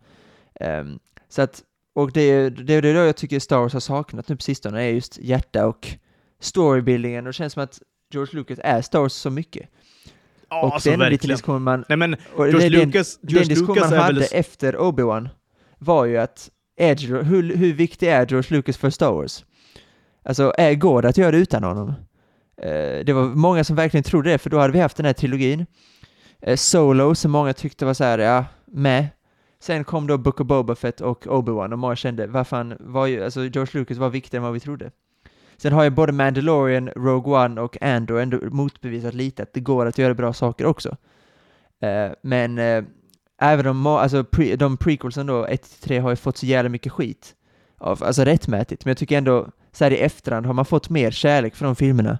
Um, 0.60 0.98
så 1.28 1.42
att, 1.42 1.62
och 1.94 2.12
det, 2.12 2.50
det, 2.50 2.80
det 2.80 2.88
är 2.88 2.94
då 2.94 3.00
jag 3.00 3.16
tycker 3.16 3.40
Star 3.40 3.58
Wars 3.58 3.72
har 3.72 3.80
saknat 3.80 4.28
nu 4.28 4.36
på 4.36 4.42
sistone, 4.42 4.82
är 4.82 4.88
just 4.88 5.18
hjärta 5.18 5.66
och 5.66 5.88
storybuildingen, 6.40 7.26
och 7.26 7.28
det 7.28 7.32
känns 7.32 7.52
som 7.52 7.62
att 7.62 7.82
George 8.12 8.38
Lucas 8.38 8.58
är 8.62 8.82
Star 8.82 9.00
Wars 9.00 9.12
så 9.12 9.30
mycket. 9.30 9.68
Ja, 10.48 10.62
och 10.62 10.74
alltså, 10.74 10.90
den 10.90 10.98
verkligen. 10.98 11.34
diskussionen 11.34 11.62
man... 11.62 11.84
Nej, 11.88 11.98
men 11.98 12.16
George 12.36 12.68
den, 12.68 12.72
Lucas, 12.72 13.18
George 13.22 13.38
den 13.38 13.48
diskussion 13.48 13.78
man 13.90 13.98
hade 13.98 14.20
väl... 14.20 14.28
efter 14.32 14.76
Obi-Wan 14.76 15.28
var 15.78 16.04
ju 16.04 16.16
att 16.18 16.50
är, 16.76 17.22
hur, 17.22 17.56
hur 17.56 17.72
viktig 17.72 18.08
är 18.08 18.26
George 18.26 18.56
Lucas 18.56 18.76
för 18.76 18.90
Star 18.90 19.12
Wars? 19.12 19.44
Alltså, 20.22 20.52
är, 20.58 20.74
går 20.74 21.02
det 21.02 21.08
att 21.08 21.16
göra 21.16 21.30
det 21.30 21.38
utan 21.38 21.64
honom? 21.64 21.88
Uh, 21.88 23.04
det 23.04 23.12
var 23.12 23.22
många 23.24 23.64
som 23.64 23.76
verkligen 23.76 24.04
trodde 24.04 24.30
det, 24.30 24.38
för 24.38 24.50
då 24.50 24.58
hade 24.58 24.72
vi 24.72 24.80
haft 24.80 24.96
den 24.96 25.06
här 25.06 25.12
trilogin. 25.12 25.66
Uh, 26.48 26.56
Solo, 26.56 27.14
som 27.14 27.30
många 27.30 27.52
tyckte 27.52 27.84
var 27.84 27.94
så 27.94 28.04
här, 28.04 28.18
ja, 28.18 28.44
med. 28.66 29.08
Sen 29.64 29.84
kom 29.84 30.06
då 30.06 30.18
Book 30.18 30.40
of 30.40 30.46
Boba 30.46 30.74
Fett 30.74 31.00
och 31.00 31.26
Obi-Wan 31.26 31.72
och 31.72 31.78
många 31.78 31.96
kände, 31.96 32.26
vad 32.26 32.46
fan, 32.46 32.76
var 32.80 33.06
ju, 33.06 33.24
alltså 33.24 33.40
George 33.40 33.80
Lucas 33.80 33.98
var 33.98 34.10
viktigare 34.10 34.40
än 34.40 34.44
vad 34.44 34.52
vi 34.52 34.60
trodde. 34.60 34.90
Sen 35.56 35.72
har 35.72 35.84
ju 35.84 35.90
både 35.90 36.12
Mandalorian, 36.12 36.88
Rogue 36.88 37.44
One 37.44 37.60
och 37.60 37.82
Andor 37.82 38.20
ändå 38.20 38.38
motbevisat 38.50 39.14
lite 39.14 39.42
att 39.42 39.52
det 39.52 39.60
går 39.60 39.86
att 39.86 39.98
göra 39.98 40.14
bra 40.14 40.32
saker 40.32 40.66
också. 40.66 40.88
Uh, 41.84 42.12
men 42.22 42.58
uh, 42.58 42.84
även 43.40 43.66
om 43.66 43.86
alltså, 43.86 44.24
pre, 44.24 44.56
de 44.56 44.76
prequelsen 44.76 45.26
då, 45.26 45.46
1-3, 45.46 46.00
har 46.00 46.10
ju 46.10 46.16
fått 46.16 46.36
så 46.36 46.46
jävla 46.46 46.68
mycket 46.68 46.92
skit. 46.92 47.34
Av, 47.78 48.04
alltså 48.04 48.24
rättmätigt, 48.24 48.84
men 48.84 48.90
jag 48.90 48.98
tycker 48.98 49.18
ändå, 49.18 49.48
så 49.72 49.84
här 49.84 49.90
i 49.90 49.98
efterhand 49.98 50.46
har 50.46 50.52
man 50.52 50.64
fått 50.64 50.90
mer 50.90 51.10
kärlek 51.10 51.54
för 51.54 51.64
de 51.64 51.76
filmerna. 51.76 52.18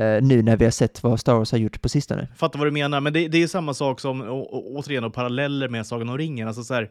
Uh, 0.00 0.22
nu 0.22 0.42
när 0.42 0.56
vi 0.56 0.64
har 0.64 0.72
sett 0.72 1.02
vad 1.02 1.20
Star 1.20 1.34
Wars 1.34 1.52
har 1.52 1.58
gjort 1.58 1.82
på 1.82 1.88
sistone. 1.88 2.28
Fattar 2.36 2.58
vad 2.58 2.66
du 2.68 2.72
menar, 2.72 3.00
men 3.00 3.12
det, 3.12 3.28
det 3.28 3.42
är 3.42 3.46
samma 3.46 3.74
sak 3.74 4.00
som, 4.00 4.20
å, 4.20 4.48
återigen, 4.76 5.04
och 5.04 5.14
paralleller 5.14 5.68
med 5.68 5.86
Sagan 5.86 6.08
om 6.08 6.18
ringen. 6.18 6.48
Alltså 6.48 6.64
så 6.64 6.74
här, 6.74 6.90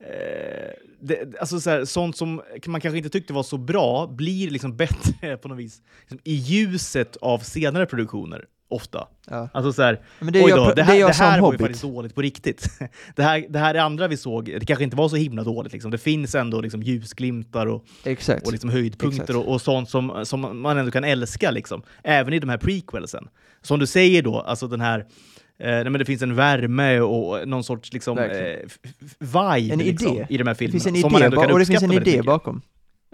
eh, 0.00 0.70
det, 1.00 1.40
alltså 1.40 1.60
så 1.60 1.70
här, 1.70 1.84
sånt 1.84 2.16
som 2.16 2.42
man 2.66 2.80
kanske 2.80 2.96
inte 2.98 3.10
tyckte 3.10 3.32
var 3.32 3.42
så 3.42 3.58
bra 3.58 4.06
blir 4.06 4.50
liksom 4.50 4.76
bättre 4.76 5.36
på 5.36 5.48
något 5.48 5.58
vis 5.58 5.82
liksom, 6.00 6.18
i 6.24 6.34
ljuset 6.34 7.16
av 7.16 7.38
senare 7.38 7.86
produktioner. 7.86 8.44
Ofta. 8.68 9.08
Ja. 9.30 9.48
Alltså 9.52 9.72
så 9.72 9.82
här, 9.82 10.00
Men 10.20 10.32
det 10.32 10.42
oj 10.44 10.48
jag, 10.50 10.58
då, 10.58 10.64
det 10.68 10.74
det 10.74 10.82
här, 10.82 10.94
är 10.94 10.98
jag 11.00 11.10
det 11.10 11.14
här 11.14 11.32
som 11.34 11.42
var 11.42 11.52
ju 11.52 11.58
faktiskt 11.58 11.82
dåligt 11.82 12.14
på 12.14 12.22
riktigt. 12.22 12.68
Det 13.16 13.22
här, 13.22 13.46
det 13.48 13.58
här 13.58 13.74
andra 13.74 14.08
vi 14.08 14.16
såg, 14.16 14.44
det 14.44 14.66
kanske 14.66 14.84
inte 14.84 14.96
var 14.96 15.08
så 15.08 15.16
himla 15.16 15.42
dåligt. 15.44 15.72
Liksom. 15.72 15.90
Det 15.90 15.98
finns 15.98 16.34
ändå 16.34 16.60
liksom 16.60 16.82
ljusglimtar 16.82 17.66
och, 17.66 17.84
Exakt. 18.04 18.46
och 18.46 18.52
liksom 18.52 18.70
höjdpunkter 18.70 19.36
och, 19.36 19.48
och 19.52 19.60
sånt 19.62 19.90
som, 19.90 20.20
som 20.26 20.62
man 20.62 20.78
ändå 20.78 20.90
kan 20.90 21.04
älska, 21.04 21.50
liksom. 21.50 21.82
även 22.04 22.32
i 22.34 22.38
de 22.38 22.48
här 22.48 22.58
prequelsen. 22.58 23.28
Som 23.62 23.78
du 23.78 23.86
säger 23.86 24.22
då, 24.22 24.40
alltså 24.40 24.68
den 24.68 24.80
här 24.80 25.06
Eh, 25.58 25.66
nej, 25.70 25.84
men 25.84 25.92
det 25.92 26.04
finns 26.04 26.22
en 26.22 26.34
värme 26.34 27.00
och 27.00 27.48
någon 27.48 27.64
sorts 27.64 27.92
liksom, 27.92 28.18
eh, 28.18 28.24
vibe 29.18 29.72
En 29.72 29.78
liksom, 29.78 30.12
idé. 30.16 30.26
i 30.30 30.36
de 30.38 30.46
här 30.46 30.54
Det 30.54 30.58
filmerna. 30.58 30.72
finns 30.72 30.86
en 30.86 30.96
som 31.02 31.12
man 31.12 31.18
idé, 31.20 31.24
ändå 31.26 31.36
ba- 31.36 31.42
kan 31.42 31.52
och 31.52 31.58
det 31.58 31.66
finns 31.66 31.82
en 31.82 31.92
idé 31.92 32.22
bakom. 32.22 32.60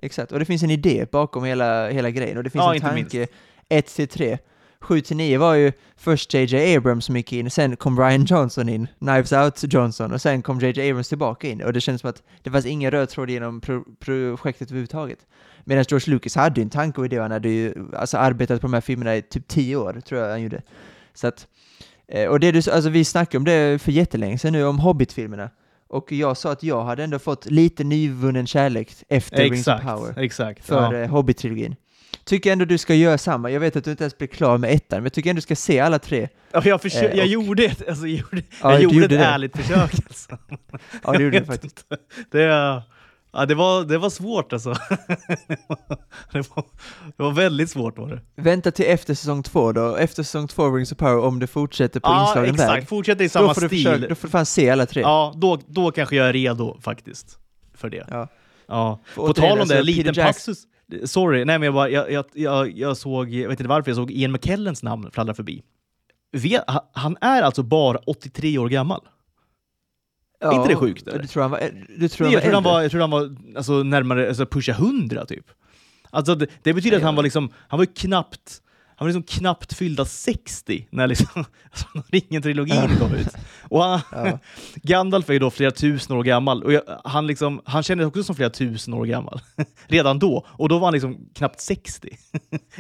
Exakt, 0.03 0.33
och 0.33 0.39
det 0.39 0.45
finns 0.45 0.63
en 0.63 0.71
idé 0.71 1.07
bakom 1.13 1.45
hela, 1.45 1.89
hela 1.91 2.11
grejen. 2.11 2.37
Och 2.37 2.45
det 2.45 2.51
finns 2.51 2.63
Ja, 2.65 2.75
en 2.75 2.81
tanke, 2.81 3.27
1 3.69 3.87
till 3.87 4.09
3. 4.09 4.39
7 4.81 5.01
till 5.01 5.17
9 5.17 5.39
var 5.39 5.55
ju 5.55 5.73
först 5.97 6.35
JJ 6.35 6.77
Abrams 6.77 7.05
som 7.05 7.17
gick 7.17 7.33
in, 7.33 7.51
sen 7.51 7.77
kom 7.77 8.01
Ryan 8.01 8.25
Johnson 8.25 8.69
in, 8.69 8.89
Knives 8.99 9.33
Out 9.33 9.73
Johnson, 9.73 10.13
och 10.13 10.21
sen 10.21 10.43
kom 10.43 10.61
JJ 10.61 10.91
Abrams 10.91 11.09
tillbaka 11.09 11.49
in. 11.49 11.63
Och 11.63 11.73
det 11.73 11.81
känns 11.81 12.01
som 12.01 12.11
att 12.11 12.23
det 12.43 12.51
fanns 12.51 12.67
ingen 12.67 12.91
röd 12.91 13.09
tråd 13.09 13.31
genom 13.31 13.61
pro 13.61 13.85
projektet 14.01 14.71
överhuvudtaget. 14.71 15.19
Medan 15.65 15.85
George 15.89 16.15
Lucas 16.15 16.35
hade 16.35 16.61
ju 16.61 16.63
en 16.63 16.71
tanke 16.71 17.01
och 17.01 17.05
idé, 17.05 17.19
han 17.19 17.31
hade 17.31 17.49
ju 17.49 17.75
alltså, 17.97 18.19
arbetat 18.19 18.61
på 18.61 18.67
de 18.67 18.75
här 18.75 18.81
filmerna 18.81 19.17
i 19.17 19.23
typ 19.23 19.49
10 19.49 19.77
år, 19.77 20.01
tror 20.07 20.21
jag 20.21 20.31
han 20.31 20.43
gjorde. 20.43 20.63
Så 21.15 21.27
att, 21.27 21.47
eh, 22.09 22.29
och 22.29 22.41
det 22.41 22.53
du, 22.53 22.71
alltså 22.71 22.91
vi 22.91 23.05
snackade 23.05 23.39
om 23.39 23.45
det 23.45 23.83
för 23.83 23.93
jättelänge 23.93 24.39
sedan 24.39 24.53
nu, 24.53 24.65
om 24.65 24.79
Hobbit-filmerna. 24.79 25.51
Och 25.89 26.13
jag 26.13 26.37
sa 26.37 26.53
att 26.53 26.63
jag 26.63 26.85
hade 26.85 27.05
ändå 27.05 27.19
fått 27.19 27.47
lite 27.47 27.85
nyvunnen 27.85 28.47
kärlek 28.47 28.93
efter 29.09 29.37
Rings 29.37 29.53
of 29.53 29.75
Exakt, 29.75 29.85
Power 29.85 30.25
exakt. 30.25 30.65
för 30.67 30.95
ja. 30.95 30.99
eh, 30.99 31.11
Hobbit-trilogin. 31.11 31.77
Tycker 32.25 32.53
ändå 32.53 32.65
du 32.65 32.79
ska 32.79 32.95
göra 32.95 33.19
samma. 33.19 33.51
Jag 33.51 33.61
vet 33.61 33.77
att 33.77 33.85
du 33.85 33.91
inte 33.91 34.05
ens 34.05 34.19
blir 34.19 34.29
klar 34.29 34.59
med 34.59 34.73
ettan, 34.75 34.99
men 34.99 35.05
jag 35.05 35.13
tycker 35.13 35.31
ändå 35.31 35.39
du 35.39 35.43
ska 35.43 35.57
se 35.57 35.81
alla 35.81 35.99
tre. 35.99 36.29
Ja, 36.53 36.63
jag, 36.65 36.81
försö- 36.81 37.11
eh, 37.11 37.17
jag 37.17 37.25
och- 37.25 37.27
gjorde 37.27 37.65
ett, 37.65 37.89
alltså, 37.89 38.07
jag 38.07 38.19
gjorde, 38.21 38.43
Ja, 38.63 38.73
jag 38.73 38.83
gjorde 38.83 38.95
gjorde 38.95 39.05
ett 39.15 39.21
det. 39.21 39.25
ärligt 39.27 39.57
försök. 39.57 39.77
Alltså. 40.09 40.39
Ja, 41.05 41.13
det 41.13 41.23
gjorde 41.23 41.37
Jag 41.37 41.43
du 41.43 41.47
faktiskt. 41.47 41.85
Det, 42.31 42.43
ja, 43.33 43.47
det, 43.47 43.55
var, 43.55 43.85
det 43.85 43.99
var 43.99 44.11
svårt 44.11 44.53
alltså. 44.53 44.71
det, 46.33 46.51
var, 46.55 46.65
det 47.17 47.23
var 47.23 47.31
väldigt 47.33 47.71
svårt 47.71 47.99
var 47.99 48.09
det. 48.09 48.43
Vänta 48.43 48.71
till 48.71 48.85
efter 48.89 49.15
säsong 49.15 49.43
två 49.43 49.73
då. 49.73 49.97
Efter 49.97 50.23
säsong 50.23 50.49
två 50.49 50.71
Rings 50.77 50.93
of 50.93 50.99
Power, 50.99 51.19
om 51.19 51.39
det 51.39 51.47
fortsätter 51.47 52.01
på 52.01 52.09
Ja, 52.09 52.27
inslagen 52.27 52.55
exakt. 52.55 52.71
väg. 52.73 52.89
Fortsätter 52.89 53.25
i 53.25 53.27
Då 53.27 53.31
samma 53.31 53.55
får, 53.55 53.61
du 53.61 53.67
stil. 53.69 53.85
försöka, 53.87 54.09
då 54.09 54.15
får 54.15 54.29
du 54.29 54.33
fan 54.33 54.47
se 54.47 54.71
alla 54.71 54.87
tre. 54.87 55.03
Ja, 55.03 55.33
då, 55.37 55.61
då 55.67 55.91
kanske 55.91 56.17
jag 56.17 56.29
är 56.29 56.33
redo 56.33 56.81
faktiskt 56.81 57.39
för 57.75 57.91
det. 57.91 58.07
Ja. 58.11 58.29
Ja. 58.69 59.01
På 59.15 59.33
tal 59.35 59.45
om 59.61 59.69
det, 59.69 59.75
en 59.75 59.79
alltså, 59.79 59.83
liten 59.83 60.15
passus. 60.15 60.59
Sorry, 61.05 61.45
nej 61.45 61.59
men 61.59 61.67
jag, 61.67 61.75
bara, 61.75 61.89
jag, 61.91 62.13
jag, 62.13 62.25
jag, 62.35 62.79
jag 62.79 62.97
såg, 62.97 63.31
jag 63.31 63.49
vet 63.49 63.61
inte 63.61 63.69
varför, 63.69 63.91
jag 63.91 63.97
såg 63.97 64.11
Ian 64.11 64.33
McKellens 64.33 64.83
namn 64.83 65.11
fladdra 65.13 65.35
förbi. 65.35 65.63
Han- 66.93 67.17
är 67.21 67.43
alltså 67.43 67.63
bara 67.63 67.99
83 67.99 68.59
år 68.59 68.69
gammal. 68.69 69.01
Ja, 70.41 70.55
inte 70.55 70.69
det 70.69 70.77
sjukt, 70.77 71.09
eller? 71.09 71.19
Du 71.23 71.27
tror 71.29 71.43
han 71.43 71.51
var, 71.51 71.61
du 71.99 72.09
tror 72.09 72.25
han 72.27 72.33
jag 72.35 72.43
tror 72.43 72.53
han 72.55 72.63
var, 72.63 72.83
jag 72.83 72.91
tror 72.91 73.01
han 73.01 73.11
var 73.11 73.37
alltså, 73.57 73.73
närmare, 73.73 74.29
alltså, 74.29 74.47
pusha 74.47 74.73
100 74.73 75.27
typ. 75.27 75.47
Alltså 76.11 76.35
det, 76.35 76.47
det 76.63 76.75
betyder 76.75 76.97
att 76.97 77.01
Ja. 77.03 77.09
han 77.09 77.17
var 77.17 77.23
liksom, 77.23 77.51
han 77.57 77.79
var 77.79 77.85
knappt, 77.87 78.63
han 79.01 79.07
var 79.07 79.13
liksom 79.13 79.41
knappt 79.41 79.73
fyllda 79.73 80.05
60 80.05 80.87
när 80.91 81.07
liksom, 81.07 81.27
alltså, 81.71 81.87
Ringen-trilogin 82.09 82.99
kom 82.99 83.15
ut. 83.15 83.29
Och 83.69 83.83
han, 83.83 84.01
Ja. 84.13 84.39
Gandalf 84.83 85.29
är 85.29 85.33
ju 85.33 85.39
då 85.39 85.51
flera 85.51 85.71
tusen 85.71 86.17
år 86.17 86.23
gammal 86.23 86.63
och 86.63 86.73
jag, 86.73 86.83
han, 87.05 87.27
liksom, 87.27 87.61
han 87.65 87.83
kändes 87.83 88.07
också 88.07 88.23
som 88.23 88.35
flera 88.35 88.51
tusen 88.51 88.95
år 88.95 89.05
gammal 89.05 89.41
redan 89.87 90.19
då. 90.19 90.47
Och 90.49 90.69
då 90.69 90.79
var 90.79 90.87
han 90.87 90.93
liksom 90.93 91.19
knappt 91.35 91.61
60. 91.61 92.09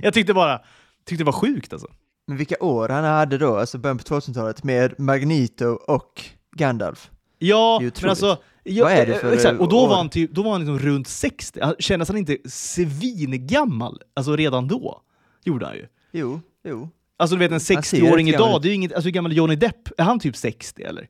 jag 0.02 0.14
tyckte 0.14 0.34
bara, 0.34 0.60
tyckte 1.06 1.20
det 1.20 1.26
var 1.26 1.32
sjukt 1.32 1.72
alltså. 1.72 1.88
Men 2.26 2.36
vilka 2.36 2.56
år 2.60 2.88
han 2.88 3.04
hade 3.04 3.38
då, 3.38 3.56
alltså 3.56 3.78
början 3.78 3.98
på 3.98 4.04
2000-talet, 4.04 4.64
med 4.64 5.00
Magneto 5.00 5.66
och 5.66 6.24
Gandalf? 6.56 7.10
Ja, 7.38 7.80
men 8.00 8.10
alltså... 8.10 8.38
Ja, 8.62 8.84
Vad 8.84 8.92
är 8.92 9.06
det 9.06 9.14
för, 9.14 9.32
exakt. 9.32 9.60
Och 9.60 9.68
då 9.68 9.84
år? 9.84 9.88
var 9.88 9.96
han, 9.96 10.08
typ, 10.08 10.30
då 10.34 10.42
var 10.42 10.52
han 10.52 10.60
liksom 10.60 10.78
runt 10.78 11.08
60. 11.08 11.60
Han, 11.62 11.74
kändes 11.78 12.08
han 12.08 12.18
inte 12.18 12.36
svingammal? 12.48 14.02
Alltså 14.14 14.36
redan 14.36 14.68
då? 14.68 15.02
Gjorde 15.44 15.66
han 15.66 15.74
ju. 15.74 15.86
Jo, 16.12 16.40
jo. 16.64 16.88
Alltså 17.18 17.36
du 17.36 17.40
vet 17.40 17.52
en 17.52 17.60
ser 17.60 17.74
60-åring 17.76 18.26
rätt 18.26 18.32
gammal 18.38 18.50
idag, 18.50 18.62
det 18.62 18.68
är 18.68 18.70
ju 18.70 18.74
inget, 18.74 18.92
alltså 18.92 19.06
hur 19.06 19.12
gammal 19.12 19.32
är 19.32 19.36
Johnny 19.36 19.56
Depp? 19.56 19.88
Är 20.00 20.02
han 20.04 20.20
typ 20.20 20.36
60 20.36 20.82
eller? 20.82 21.08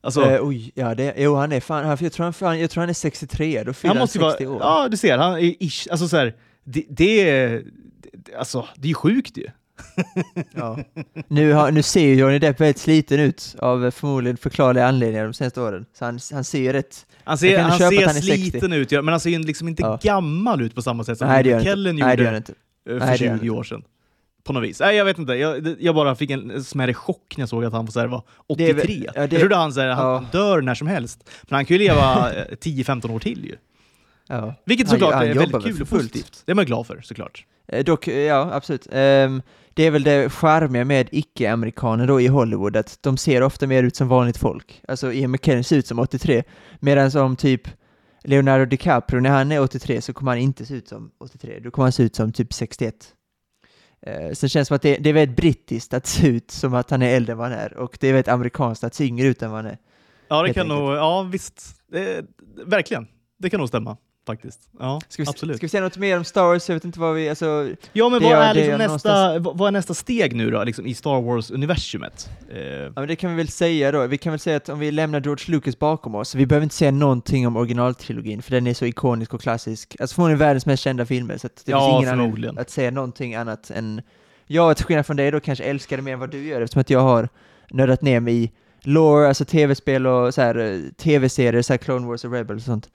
Alltså, 0.00 0.22
Eh, 0.30 0.40
oj, 0.42 0.72
ja 0.74 0.94
det, 0.94 1.14
jo 1.18 1.34
han 1.34 1.52
är 1.52 1.60
fan, 1.60 1.84
han- 1.84 1.96
jag 2.00 2.12
tror 2.12 2.24
han, 2.24 2.32
fan, 2.32 2.60
jag 2.60 2.70
tror 2.70 2.80
han 2.82 2.90
är 2.90 2.94
63, 2.94 3.62
då 3.64 3.72
fyller 3.72 3.88
han 3.88 3.96
han, 3.96 4.02
måste 4.02 4.18
ju 4.18 4.24
60 4.30 4.44
vara, 4.44 4.56
år. 4.56 4.62
ja 4.62 4.88
du 4.88 4.96
ser, 4.96 5.18
han 5.18 5.32
är 5.38 5.62
ish, 5.62 5.88
alltså 5.90 6.08
så 6.08 6.16
här, 6.16 6.34
det, 6.64 6.84
det 6.90 7.30
är, 7.30 7.62
det, 8.12 8.34
alltså 8.34 8.68
det 8.76 8.86
är 8.86 8.88
ju 8.88 8.94
sjukt 8.94 9.36
ju. 9.38 9.46
Ja. 10.54 10.78
Nu, 11.28 11.52
har, 11.52 11.70
nu 11.70 11.82
ser 11.82 12.00
ju 12.06 12.14
Johnny 12.14 12.38
Depp 12.38 12.60
väldigt 12.60 12.78
sliten 12.78 13.20
ut 13.20 13.56
av 13.58 13.90
förmodligen 13.90 14.36
förklarliga 14.36 14.86
anledningar 14.86 15.24
de 15.24 15.34
senaste 15.34 15.60
åren. 15.60 15.86
Så 15.98 16.04
han, 16.04 16.18
han 16.32 16.44
ser 16.44 16.58
ju 16.60 16.72
rätt... 16.72 17.06
Han 17.24 17.38
ser, 17.38 17.58
han 17.58 17.78
ser 17.78 17.84
han 18.06 18.16
är 18.16 18.20
60. 18.20 18.50
sliten 18.50 18.72
ut, 18.72 18.90
men 18.90 19.08
han 19.08 19.20
ser 19.20 19.30
ju 19.30 19.38
liksom 19.38 19.68
inte 19.68 19.82
Ja. 19.82 19.98
gammal 20.02 20.62
ut 20.62 20.74
på 20.74 20.82
samma 20.82 21.04
sätt 21.04 21.18
som 21.18 21.28
Nej 21.28 21.44
Kellen 21.64 21.98
gjorde 21.98 22.12
eh, 22.26 22.32
Nej, 22.32 22.42
för 23.00 23.06
det 23.18 23.24
gör 23.24 23.30
han 23.30 23.38
20 23.40 23.50
år 23.50 23.62
sedan. 23.62 23.82
På 24.48 24.52
något 24.52 24.62
vis. 24.64 24.80
Nej, 24.80 24.96
jag 24.96 25.04
vet 25.04 25.18
inte. 25.18 25.32
Jag, 25.34 25.76
jag 25.80 25.94
bara 25.94 26.14
fick 26.14 26.30
en 26.30 26.64
smärre 26.64 26.94
chock 26.94 27.34
när 27.36 27.42
jag 27.42 27.48
såg 27.48 27.64
att 27.64 27.72
han 27.72 27.84
var 27.86 27.92
är 28.18 28.22
83. 28.46 28.72
väl- 28.72 29.04
ja, 29.14 29.26
det- 29.26 29.32
Jag 29.32 29.40
trodde 29.40 29.56
han, 29.56 29.72
så 29.72 29.80
här, 29.80 29.88
han 29.88 30.06
ja. 30.06 30.24
dör 30.32 30.60
när 30.60 30.74
som 30.74 30.86
helst. 30.86 31.30
Men 31.48 31.56
han 31.56 31.64
kan 31.64 31.76
ju 31.76 31.82
leva 31.82 32.32
eh, 32.34 32.44
10-15 32.56 33.10
år 33.14 33.18
till 33.18 33.44
ju. 33.44 33.56
Ja. 34.28 34.54
Vilket 34.64 34.86
Han- 34.88 34.90
såklart 34.98 35.14
han 35.14 35.22
är 35.22 35.26
jobbar 35.28 35.40
väldigt 35.40 35.54
väl 35.54 35.72
kul 35.72 35.82
och 35.82 35.88
positivt. 35.88 36.42
Det 36.46 36.52
är 36.52 36.56
man 36.56 36.64
glad 36.66 36.86
för 36.86 37.00
såklart. 37.00 37.44
Eh, 37.68 37.84
Dock, 37.84 38.08
eh, 38.08 38.18
ja 38.18 38.50
absolut. 38.52 38.86
Ehm, 38.92 39.42
det 39.74 39.82
är 39.86 39.90
väl 39.90 40.02
det 40.02 40.30
charmiga 40.32 40.84
med 40.84 41.08
icke-amerikaner 41.12 42.06
då 42.06 42.20
i 42.20 42.26
Hollywood, 42.26 42.76
att 42.76 42.98
de 43.02 43.16
ser 43.16 43.42
ofta 43.42 43.66
mer 43.66 43.82
ut 43.82 43.96
som 43.96 44.08
vanligt 44.08 44.36
folk. 44.36 44.82
Alltså 44.88 45.12
Ian 45.12 45.30
McKellen 45.30 45.64
ser 45.64 45.76
ut 45.76 45.86
som 45.86 45.98
83, 45.98 46.42
medan 46.80 47.10
som 47.10 47.36
typ 47.36 47.62
Leonardo 48.24 48.64
DiCaprio, 48.64 49.20
när 49.20 49.30
han 49.30 49.52
är 49.52 49.60
83 49.60 50.00
så 50.02 50.12
kommer 50.12 50.30
han 50.32 50.38
inte 50.38 50.66
se 50.66 50.74
ut 50.74 50.88
som 50.88 51.10
83, 51.20 51.60
då 51.60 51.70
kommer 51.70 51.84
han 51.84 51.92
se 51.92 52.02
ut 52.02 52.16
som 52.16 52.32
typ 52.32 52.52
61. 52.52 52.94
Eh, 54.02 54.32
så 54.32 54.46
det 54.46 54.50
känns 54.50 54.68
som 54.68 54.74
att 54.74 54.82
det, 54.82 54.96
det 54.96 55.08
är 55.08 55.14
väldigt 55.14 55.36
brittiskt 55.36 55.94
att 55.94 56.06
se 56.06 56.28
ut 56.28 56.50
som 56.50 56.74
att 56.74 56.90
han 56.90 57.02
är 57.02 57.16
äldre 57.16 57.32
än 57.32 57.38
vad 57.38 57.50
han 57.50 57.58
är, 57.58 57.76
och 57.76 57.98
det 58.00 58.08
är 58.08 58.12
väldigt 58.12 58.28
amerikanskt 58.28 58.84
att 58.84 58.94
se 58.94 59.04
yngre 59.04 59.26
ut 59.26 59.42
än 59.42 59.50
vad 59.50 59.64
han 59.64 59.72
är. 59.72 59.78
Ja, 60.28 60.42
det 60.42 60.54
kan 60.54 60.62
enkelt. 60.62 60.80
nog, 60.80 60.92
ja 60.92 61.22
visst. 61.22 61.82
Det, 61.92 62.24
verkligen. 62.66 63.06
Det 63.38 63.50
kan 63.50 63.60
nog 63.60 63.68
stämma 63.68 63.96
faktiskt. 64.32 64.60
Ja, 64.78 65.00
Ska 65.08 65.22
vi, 65.22 65.28
absolut. 65.28 65.56
ska 65.56 65.64
vi 65.64 65.68
säga 65.68 65.82
något 65.82 65.96
mer 65.96 66.16
om 66.18 66.24
Star 66.24 66.42
Wars? 66.42 66.68
Jag 66.68 66.76
vet 66.76 66.84
inte 66.84 67.00
vad 67.00 67.14
vi, 67.14 67.28
alltså, 67.28 67.68
Ja, 67.92 68.08
men 68.08 68.22
vad 68.22 68.32
är, 68.32 68.54
det 68.54 68.60
liksom 68.60 68.78
nästa, 68.78 69.38
vad 69.38 69.68
är 69.68 69.72
nästa 69.72 69.94
steg 69.94 70.36
nu 70.36 70.50
då, 70.50 70.64
liksom, 70.64 70.86
i 70.86 70.94
Star 70.94 71.20
Wars-universumet? 71.22 72.30
Eh, 72.54 72.60
Ja 72.62 72.92
men 72.94 73.08
det 73.08 73.16
kan 73.16 73.30
vi 73.30 73.36
väl 73.36 73.48
säga 73.48 73.92
då, 73.92 74.06
vi 74.06 74.18
kan 74.18 74.32
väl 74.32 74.40
säga 74.40 74.56
att 74.56 74.68
om 74.68 74.78
vi 74.78 74.90
lämnar 74.90 75.20
George 75.20 75.44
Lucas 75.48 75.78
bakom 75.78 76.14
oss, 76.14 76.34
vi 76.34 76.46
behöver 76.46 76.62
inte 76.64 76.74
säga 76.74 76.90
någonting 76.90 77.46
om 77.46 77.56
originaltrilogin, 77.56 78.42
för 78.42 78.50
den 78.50 78.66
är 78.66 78.74
så 78.74 78.86
ikonisk 78.86 79.34
och 79.34 79.40
klassisk, 79.40 79.96
alltså 80.00 80.14
förmodligen 80.14 80.38
världens 80.38 80.66
mest 80.66 80.82
kända 80.82 81.06
filmer, 81.06 81.38
så 81.38 81.48
det 81.48 81.62
Ja, 81.72 81.90
finns 81.90 82.02
ingen 82.08 82.20
anledning 82.20 82.58
att 82.58 82.70
säga 82.70 82.90
någonting 82.90 83.34
annat 83.34 83.70
än, 83.70 84.02
jag 84.46 84.76
till 84.76 84.86
skillnad 84.86 85.06
från 85.06 85.16
dig 85.16 85.30
då 85.30 85.40
kanske 85.40 85.64
älskar 85.64 85.96
det 85.96 86.02
mer 86.02 86.12
än 86.12 86.18
vad 86.20 86.30
du 86.30 86.46
gör, 86.46 86.60
eftersom 86.60 86.80
att 86.80 86.90
jag 86.90 87.00
har 87.00 87.28
nördat 87.70 88.02
ner 88.02 88.20
mig 88.20 88.34
i 88.44 88.50
lore, 88.82 89.28
alltså 89.28 89.44
tv-spel 89.44 90.06
och 90.06 90.34
så 90.34 90.40
här, 90.42 90.58
eh, 90.58 90.78
tv-serier, 90.96 91.62
så 91.62 91.72
här 91.72 91.78
Clone 91.78 92.06
Wars 92.06 92.24
och 92.24 92.32
Rebels 92.32 92.62
och 92.62 92.66
sånt. 92.66 92.88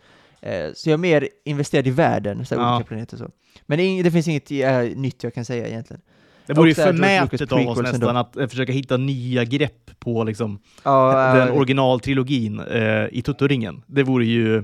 Eh, 0.45 0.69
Så 0.73 0.89
jag 0.89 0.93
är 0.93 0.97
mer 0.97 1.29
investerad 1.45 1.87
i 1.87 1.91
världen, 1.91 2.45
så 2.45 2.55
här 2.55 2.61
Ja. 2.61 2.75
olika 2.75 2.87
planeter 2.87 3.15
och 3.15 3.19
så. 3.19 3.29
Men 3.65 4.03
det, 4.03 4.11
finns 4.11 4.27
inget 4.27 4.51
eh, 4.51 4.79
nytt 4.99 5.23
jag 5.23 5.33
kan 5.33 5.45
säga 5.45 5.67
egentligen. 5.67 6.01
det 6.45 6.53
vore 6.53 6.69
ju 6.69 6.75
förmätet 6.75 7.51
av 7.51 7.67
oss 7.67 7.77
nästan 7.81 8.17
att 8.17 8.37
eh, 8.37 8.47
försöka 8.47 8.71
hitta 8.71 8.97
nya 8.97 9.43
grepp 9.43 9.91
på 9.99 10.23
liksom, 10.23 10.59
Ja, 10.83 11.33
den 11.35 11.47
eh, 11.47 11.55
originaltrilogin 11.57 12.59
eh, 12.59 13.05
i 13.11 13.21
Tuttoringen. 13.25 13.83
Det 13.87 14.03
vore 14.03 14.25
ju... 14.25 14.61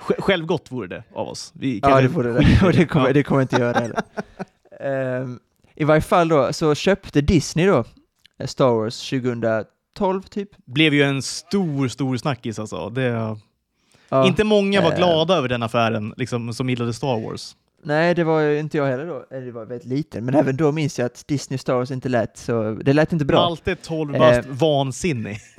sj- 0.00 0.20
Självgott 0.20 0.72
vore 0.72 0.86
det 0.88 1.02
av 1.14 1.28
oss. 1.28 1.52
Vi 1.54 1.80
Ja, 1.82 2.00
det 2.00 2.08
får 2.08 2.24
det. 2.24 2.30
Och 2.66 2.72
det 2.72 2.86
kommer, 2.86 3.06
Ja. 3.06 3.12
det 3.12 3.22
kommer 3.22 3.42
inte 3.42 3.56
göra 3.56 3.78
heller. 3.80 3.98
Ehm, 4.80 5.38
I 5.74 5.84
varje 5.84 6.00
fall 6.00 6.28
då, 6.28 6.52
så 6.52 6.74
köpte 6.74 7.20
Disney 7.20 7.66
då 7.66 7.84
Star 8.44 8.70
Wars 8.70 9.10
2012 9.10 10.22
typ. 10.22 10.48
blev 10.64 10.94
ju 10.94 11.02
en 11.02 11.22
stor, 11.22 11.88
stor 11.88 12.16
snackis 12.16 12.58
alltså. 12.58 12.88
Det, 12.90 13.36
Ja. 14.10 14.26
Inte 14.26 14.44
många 14.44 14.80
var 14.80 14.90
Eh. 14.92 14.96
glada 14.96 15.34
över 15.34 15.48
den 15.48 15.62
affären, 15.62 16.14
liksom, 16.16 16.54
som 16.54 16.70
gillade 16.70 16.92
Star 16.94 17.20
Wars. 17.20 17.56
Nej, 17.82 18.14
det 18.14 18.24
var 18.24 18.42
inte 18.42 18.76
jag 18.76 18.86
heller 18.86 19.06
då. 19.06 19.24
Eller 19.30 19.46
det 19.46 19.52
var 19.52 19.64
väldigt 19.64 19.88
liten, 19.88 20.24
men 20.24 20.34
även 20.34 20.56
då 20.56 20.72
minns 20.72 20.98
jag 20.98 21.06
att 21.06 21.24
Disney 21.26 21.58
Star 21.58 21.74
Wars 21.74 21.90
inte 21.90 22.08
lät 22.08 22.36
så, 22.36 22.72
det 22.74 22.92
lät 22.92 23.12
inte 23.12 23.24
bra. 23.24 23.48
Malte 23.48 23.74
12 23.76 24.12
bast, 24.18 24.38
Eh. 24.48 24.52
vansinnig. 24.54 25.38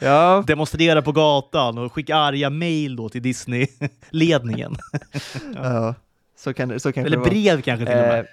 Ja, 0.00 0.44
Demonstrera 0.46 1.02
på 1.02 1.12
gatan 1.12 1.78
och 1.78 1.92
skicka 1.92 2.16
arga 2.16 2.50
mail 2.50 2.96
då 2.96 3.08
till 3.08 3.22
Disney-ledningen. 3.22 4.76
ja. 5.54 5.94
Så 6.38 6.54
kan 6.54 6.80
så 6.80 6.92
kanske 6.92 7.06
Eller 7.14 7.24
det 7.24 7.30
brev 7.30 7.62
kanske 7.62 7.86
till 7.86 7.94
och 7.94 8.00
med. 8.02 8.18
Eh, 8.18 8.24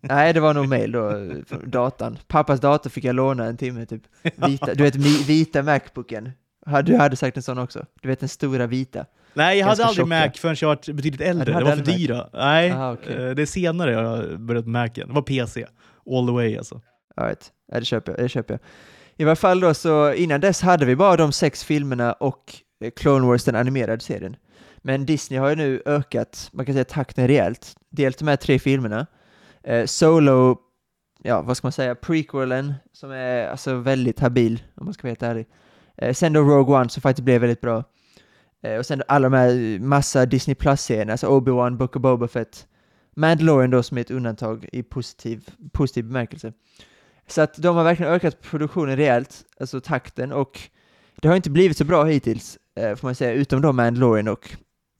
nej, 0.00 0.32
det 0.32 0.40
var 0.40 0.54
nog 0.54 0.68
mail 0.68 0.92
då, 0.92 1.30
datan. 1.64 2.18
Pappas 2.28 2.60
dator 2.60 2.90
fick 2.90 3.04
jag 3.04 3.14
låna 3.14 3.44
en 3.44 3.56
timme 3.56 3.86
typ. 3.86 4.02
Vita, 4.36 4.74
du 4.74 4.82
vet, 4.82 4.96
vita 4.96 5.62
Macbooken. 5.62 6.30
Du 6.84 6.96
hade 6.96 7.16
sagt 7.16 7.36
en 7.36 7.42
sån 7.42 7.58
också. 7.58 7.86
Du 8.02 8.08
vet 8.08 8.20
den 8.20 8.28
stora 8.28 8.66
vita. 8.66 9.06
Nej, 9.34 9.58
jag 9.58 9.66
Ganska 9.66 9.84
hade 9.84 9.88
aldrig 10.02 10.18
tjocka. 10.18 10.26
Mac 10.26 10.40
förrän 10.40 10.56
jag 10.60 10.68
var 10.68 10.92
betydligt 10.94 11.20
äldre. 11.20 11.52
hade 11.52 11.64
det 11.64 11.70
var 11.76 11.84
för 11.84 11.92
dyra. 11.92 12.28
Nej, 12.32 12.70
Aha, 12.70 12.92
okej. 12.92 13.14
eh, 13.28 13.30
det 13.34 13.42
är 13.42 13.46
senare 13.46 13.92
jag 13.92 14.40
börjat 14.40 14.66
med 14.66 14.72
Macen. 14.88 15.08
Det 15.08 15.14
var 15.14 15.22
PC. 15.22 15.66
All 16.10 16.26
the 16.26 16.32
way 16.32 16.56
alltså. 16.56 16.80
All 17.16 17.26
right. 17.26 17.52
Ja, 17.72 17.78
det 17.80 17.84
köper 17.86 18.12
jag. 18.12 18.20
Det 18.20 18.28
köper 18.28 18.54
jag. 18.54 18.60
I 19.16 19.24
varje 19.24 19.36
fall 19.36 19.60
då, 19.60 19.74
så 19.74 20.12
innan 20.12 20.40
dess 20.40 20.62
hade 20.62 20.84
vi 20.86 20.96
bara 20.96 21.16
de 21.16 21.32
sex 21.32 21.64
filmerna 21.64 22.12
och 22.12 22.54
eh, 22.80 22.90
Clone 22.96 23.26
Wars, 23.26 23.44
den 23.44 23.56
animerade 23.56 24.00
serien. 24.00 24.36
Men 24.78 25.06
Disney 25.06 25.40
har 25.40 25.48
ju 25.48 25.56
nu 25.56 25.82
ökat, 25.86 26.48
man 26.52 26.66
kan 26.66 26.74
säga 26.74 26.84
takten 26.84 27.26
rejält. 27.28 27.74
Dels 27.90 28.16
de 28.16 28.28
här 28.28 28.36
tre 28.36 28.58
filmerna. 28.58 29.06
Eh, 29.64 29.84
Solo, 29.86 30.58
ja 31.22 31.42
vad 31.42 31.56
ska 31.56 31.66
man 31.66 31.72
säga, 31.72 31.94
prequelen 31.94 32.74
som 32.92 33.10
är 33.10 33.48
alltså 33.48 33.74
väldigt 33.74 34.20
habil 34.20 34.62
om 34.74 34.84
man 34.84 34.94
ska 34.94 35.02
vara 35.02 35.10
helt 35.10 35.22
ärlig. 35.22 35.46
Eh, 35.98 36.14
sen 36.14 36.32
då 36.32 36.40
Rogue 36.40 36.76
One 36.76 36.88
som 36.88 37.00
faktiskt 37.00 37.24
blev 37.24 37.40
väldigt 37.40 37.60
bra. 37.60 37.84
Eh, 38.62 38.76
och 38.76 38.86
sen 38.86 39.02
alla 39.08 39.28
de 39.28 39.36
här 39.36 39.78
massa 39.78 40.26
Disney 40.26 40.54
Plus-serierna, 40.54 41.12
alltså 41.12 41.26
Obi-Wan, 41.26 41.76
Book 41.76 41.96
of 41.96 42.02
Boba 42.02 42.28
Fett. 42.28 42.66
Mandalorian 43.16 43.70
då 43.70 43.82
som 43.82 43.96
är 43.96 44.00
ett 44.00 44.10
undantag 44.10 44.68
i 44.72 44.82
positiv, 44.82 45.48
positiv 45.72 46.04
bemärkelse. 46.04 46.52
Så 47.26 47.42
att 47.42 47.54
de 47.54 47.76
har 47.76 47.84
verkligen 47.84 48.12
ökat 48.12 48.40
produktionen 48.40 48.96
rejält, 48.96 49.44
alltså 49.60 49.80
takten, 49.80 50.32
och 50.32 50.60
det 51.16 51.28
har 51.28 51.36
inte 51.36 51.50
blivit 51.50 51.76
så 51.76 51.84
bra 51.84 52.04
hittills, 52.04 52.58
eh, 52.74 52.96
får 52.96 53.08
man 53.08 53.14
säga, 53.14 53.32
utom 53.32 53.62
då 53.62 53.72
Mandalorian 53.72 54.28
och 54.28 54.50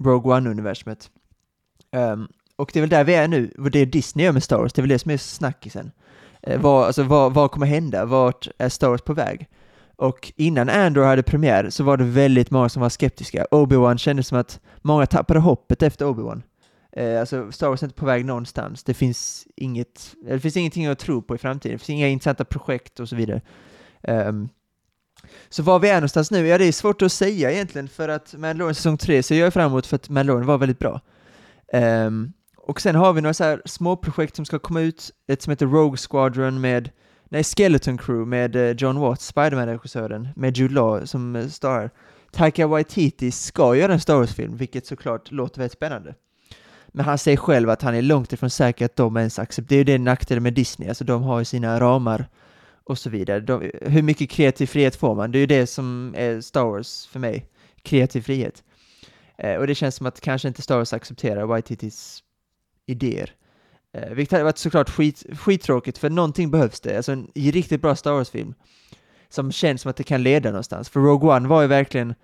Rogue 0.05 0.32
One-universumet. 0.36 1.11
Ehm, 1.92 2.28
och 2.57 2.70
det 2.72 2.78
är 2.78 2.80
väl 2.80 2.90
där 2.90 3.05
vi 3.05 3.14
är 3.14 3.28
nu, 3.28 3.55
vad 3.57 3.72
det 3.72 3.84
Disney 3.84 4.26
gör 4.26 4.32
med 4.32 4.42
Star 4.42 4.59
Wars, 4.59 4.72
det 4.72 4.80
är 4.80 4.82
väl 4.82 4.88
det 4.88 4.99
som 4.99 5.11
är 5.11 5.16
snackisen. 5.16 5.90
Eh, 6.42 6.61
vad, 6.61 6.86
alltså, 6.86 7.03
vad, 7.03 7.34
vad 7.34 7.51
kommer 7.51 7.66
hända? 7.66 8.05
Vart 8.05 8.49
är 8.59 8.68
Star 8.68 8.88
Wars 8.88 9.03
på 9.03 9.12
väg? 9.12 9.49
Och 9.97 10.32
innan 10.36 10.68
Andor 10.68 11.05
hade 11.05 11.22
premiär 11.22 11.70
så 11.70 11.84
var 11.84 11.97
det 11.97 12.05
väldigt 12.05 12.51
många 12.51 12.68
som 12.68 12.82
var 12.82 12.88
skeptiska. 12.88 13.47
Obi-Wan 13.51 13.97
kändes 13.97 14.28
som 14.28 14.38
att 14.38 14.61
många 14.82 15.07
tappade 15.07 15.40
hoppet 15.40 15.82
efter 15.82 16.05
Obi-Wan. 16.05 16.42
Eh, 16.97 17.20
alltså 17.20 17.53
Star 17.53 17.68
Wars 17.68 17.82
är 17.82 17.86
inte 17.86 18.01
på 18.01 18.07
väg 18.07 18.24
någonstans. 18.24 18.84
Det 18.84 18.94
finns 18.94 19.47
inget, 19.57 20.14
det 20.24 20.40
finns 20.40 20.57
ingenting 20.57 20.86
att 20.86 20.99
tro 20.99 21.22
på 21.22 21.34
i 21.34 21.38
framtiden. 21.38 21.72
Det 21.72 21.78
finns 21.78 21.90
inga 21.90 22.09
intressanta 22.09 22.44
projekt 22.44 23.01
och 23.01 23.09
så 23.09 23.16
vidare. 23.16 23.40
Um, 24.09 24.49
så 25.49 25.62
var 25.62 25.78
vi 25.78 25.88
är 25.88 25.94
någonstans 25.94 26.30
nu? 26.30 26.47
Ja, 26.47 26.59
det 26.59 26.64
är 26.64 26.72
svårt 26.72 27.03
att 27.03 27.12
säga 27.12 27.51
egentligen 27.51 27.88
för 27.88 28.09
att 28.09 28.34
Mandalorian 28.34 28.74
säsong 28.74 28.99
3 28.99 29.22
ser 29.22 29.40
jag 29.40 29.53
fram 29.53 29.70
emot 29.70 29.86
för 29.86 29.97
att 29.97 30.09
Mandalorian 30.09 30.47
var 30.47 30.59
väldigt 30.59 30.78
bra. 30.78 31.01
Um, 31.72 32.32
och 32.57 32.80
sen 32.80 32.94
har 32.94 33.12
vi 33.12 33.20
några 33.20 33.34
så 33.34 33.44
här 33.44 33.62
små 33.64 33.97
projekt 33.97 34.36
som 34.36 34.44
ska 34.44 34.59
komma 34.59 34.80
ut. 34.80 35.11
Ett 35.28 35.42
som 35.42 35.51
heter 35.51 35.66
Rogue 35.66 35.99
Squadron 36.11 36.61
med, 36.61 36.90
nej, 37.29 37.45
Skeleton 37.45 37.99
Crew 37.99 38.27
med 38.27 38.57
eh, 38.57 38.77
John 38.79 38.99
Watts, 38.99 39.27
Spiderman-regissören, 39.27 40.29
med 40.37 40.57
Jude 40.57 40.74
Law 40.74 41.07
som 41.07 41.37
eh, 41.37 41.47
star. 41.47 41.91
Taika 42.33 42.66
Waititi 42.66 43.31
ska 43.31 43.77
göra 43.77 43.93
en 43.93 44.01
Star 44.01 44.16
Wars-film, 44.16 44.57
vilket 44.57 44.87
såklart 44.87 45.31
låter 45.31 45.59
väldigt 45.59 45.72
spännande. 45.72 46.14
Men 46.89 47.05
han 47.05 47.18
säger 47.18 47.37
själv 47.37 47.70
att 47.70 47.83
han 47.83 47.95
är 47.95 48.03
långt 48.03 48.33
ifrån 48.33 48.51
säker 48.51 48.85
att 48.85 48.97
de 48.97 49.16
ens 49.16 49.39
accepterar, 49.39 49.68
det 49.68 49.74
är 49.74 49.95
ju 49.95 49.99
det 49.99 50.05
nackdelen 50.05 50.43
med 50.43 50.55
Disney, 50.55 50.89
alltså 50.89 51.05
de 51.05 51.22
har 51.22 51.39
ju 51.39 51.45
sina 51.45 51.81
ramar 51.81 52.29
och 52.85 52.99
så 52.99 53.11
vidare. 53.11 53.41
De, 53.41 53.70
hur 53.83 54.03
mycket 54.03 54.31
kreativ 54.31 54.66
frihet 54.66 54.97
får 54.97 55.14
man? 55.14 55.33
Det 55.33 55.39
är 55.39 55.41
ju 55.41 55.47
det 55.47 55.66
som 55.66 56.14
är 56.16 56.41
Star 56.41 56.64
Wars 56.64 57.07
för 57.07 57.18
mig, 57.18 57.47
kreativ 57.83 58.20
frihet. 58.20 58.62
Eh, 59.39 59.55
och 59.55 59.66
det 59.66 59.74
känns 59.74 59.95
som 59.95 60.07
att 60.07 60.20
kanske 60.20 60.49
inte 60.49 60.62
Star 60.62 60.77
Wars 60.77 60.93
accepterar 60.93 61.47
Waititis 61.47 62.22
idéer. 62.87 63.35
Eh, 63.97 64.14
vilket 64.14 64.32
hade 64.32 64.44
varit 64.44 64.59
såklart 64.59 64.90
skit, 64.90 65.24
skittråkigt, 65.38 65.99
för 65.99 66.11
någonting 66.11 66.51
behövs 66.51 66.80
det. 66.80 66.97
Alltså 66.97 67.12
en 67.12 67.28
riktigt 67.34 67.82
bra 67.82 67.97
Star 67.97 68.12
Wars-film 68.12 68.55
som 69.28 69.53
känns 69.53 69.82
som 69.82 69.90
att 69.90 69.97
det 69.97 70.05
kan 70.05 70.22
leda 70.22 70.51
någonstans. 70.51 70.88
För 70.88 71.01
Rogue 71.01 71.36
One 71.36 71.49
var 71.49 71.62
ju 71.62 71.68
verkligen 71.68 72.14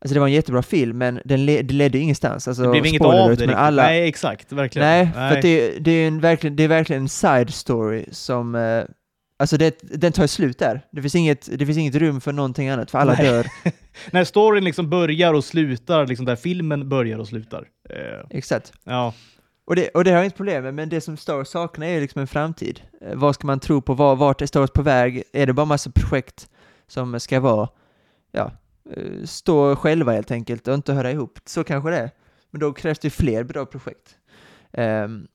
Alltså 0.00 0.14
det 0.14 0.20
var 0.20 0.26
en 0.26 0.32
jättebra 0.32 0.62
film, 0.62 0.98
men 0.98 1.20
den 1.24 1.46
le 1.46 1.62
det 1.62 1.74
ledde 1.74 1.98
ingenstans. 1.98 2.48
Alltså, 2.48 2.62
Det 2.62 2.70
blev 2.70 2.86
inget 2.86 3.02
av 3.02 3.36
det 3.36 3.46
men 3.46 3.54
alla, 3.54 3.82
Nej, 3.82 4.08
exakt. 4.08 4.52
Verkligen. 4.52 4.88
Nej, 4.88 5.12
för 5.12 5.36
att 5.36 5.42
det, 5.42 5.78
det, 5.78 5.90
är 5.90 6.08
en, 6.08 6.20
verkligen, 6.20 6.56
det 6.56 6.62
är 6.62 6.68
verkligen 6.68 7.02
en 7.02 7.08
side 7.08 7.54
story 7.54 8.04
som... 8.12 8.54
Eh, 8.54 8.84
alltså 9.38 9.56
det, 9.56 9.78
den 9.82 10.12
tar 10.12 10.26
slut 10.26 10.58
där. 10.58 10.80
Det 10.92 11.02
finns, 11.02 11.14
inget, 11.14 11.58
det 11.58 11.66
finns 11.66 11.78
inget 11.78 11.94
rum 11.94 12.20
för 12.20 12.32
någonting 12.32 12.68
annat, 12.68 12.90
för 12.90 12.98
alla 12.98 13.12
Nej. 13.12 13.26
dör. 13.26 13.46
När 14.10 14.24
storyn 14.24 14.64
liksom 14.64 14.90
börjar 14.90 15.34
och 15.34 15.44
slutar, 15.44 16.06
liksom 16.06 16.26
där 16.26 16.36
filmen 16.36 16.88
börjar 16.88 17.18
och 17.18 17.28
slutar. 17.28 17.68
Eh, 17.90 18.38
Exakt. 18.38 18.72
ja. 18.84 19.14
Och 19.66 19.76
det, 19.76 19.88
och 19.88 20.04
det 20.04 20.10
har 20.10 20.16
jag 20.16 20.24
inte 20.24 20.36
problem 20.36 20.64
med, 20.64 20.74
men 20.74 20.88
det 20.88 21.00
som 21.00 21.16
Star 21.16 21.36
Wars 21.36 21.48
saknar 21.48 21.86
är 21.86 22.00
liksom 22.00 22.20
en 22.20 22.26
framtid. 22.26 22.80
Eh, 23.00 23.16
vad 23.16 23.34
ska 23.34 23.46
man 23.46 23.60
tro 23.60 23.82
på? 23.82 23.94
Var, 23.94 24.16
vart 24.16 24.42
är 24.42 24.46
Star 24.46 24.60
Wars 24.60 24.70
på 24.70 24.82
väg? 24.82 25.22
Är 25.32 25.46
det 25.46 25.52
bara 25.52 25.66
massa 25.66 25.90
projekt 25.90 26.48
som 26.86 27.20
ska 27.20 27.40
vara, 27.40 27.68
ja, 28.32 28.52
eh, 28.90 29.24
stå 29.24 29.76
själva 29.76 30.12
helt 30.12 30.30
enkelt 30.30 30.68
och 30.68 30.74
inte 30.74 30.92
höra 30.92 31.10
ihop? 31.10 31.38
Så 31.44 31.64
kanske 31.64 31.90
det 31.90 31.96
är. 31.96 32.10
Men 32.50 32.60
då 32.60 32.72
krävs 32.72 32.98
det 32.98 33.10
fler 33.10 33.44
bra 33.44 33.66
projekt. 33.66 34.16
Um, 34.72 35.28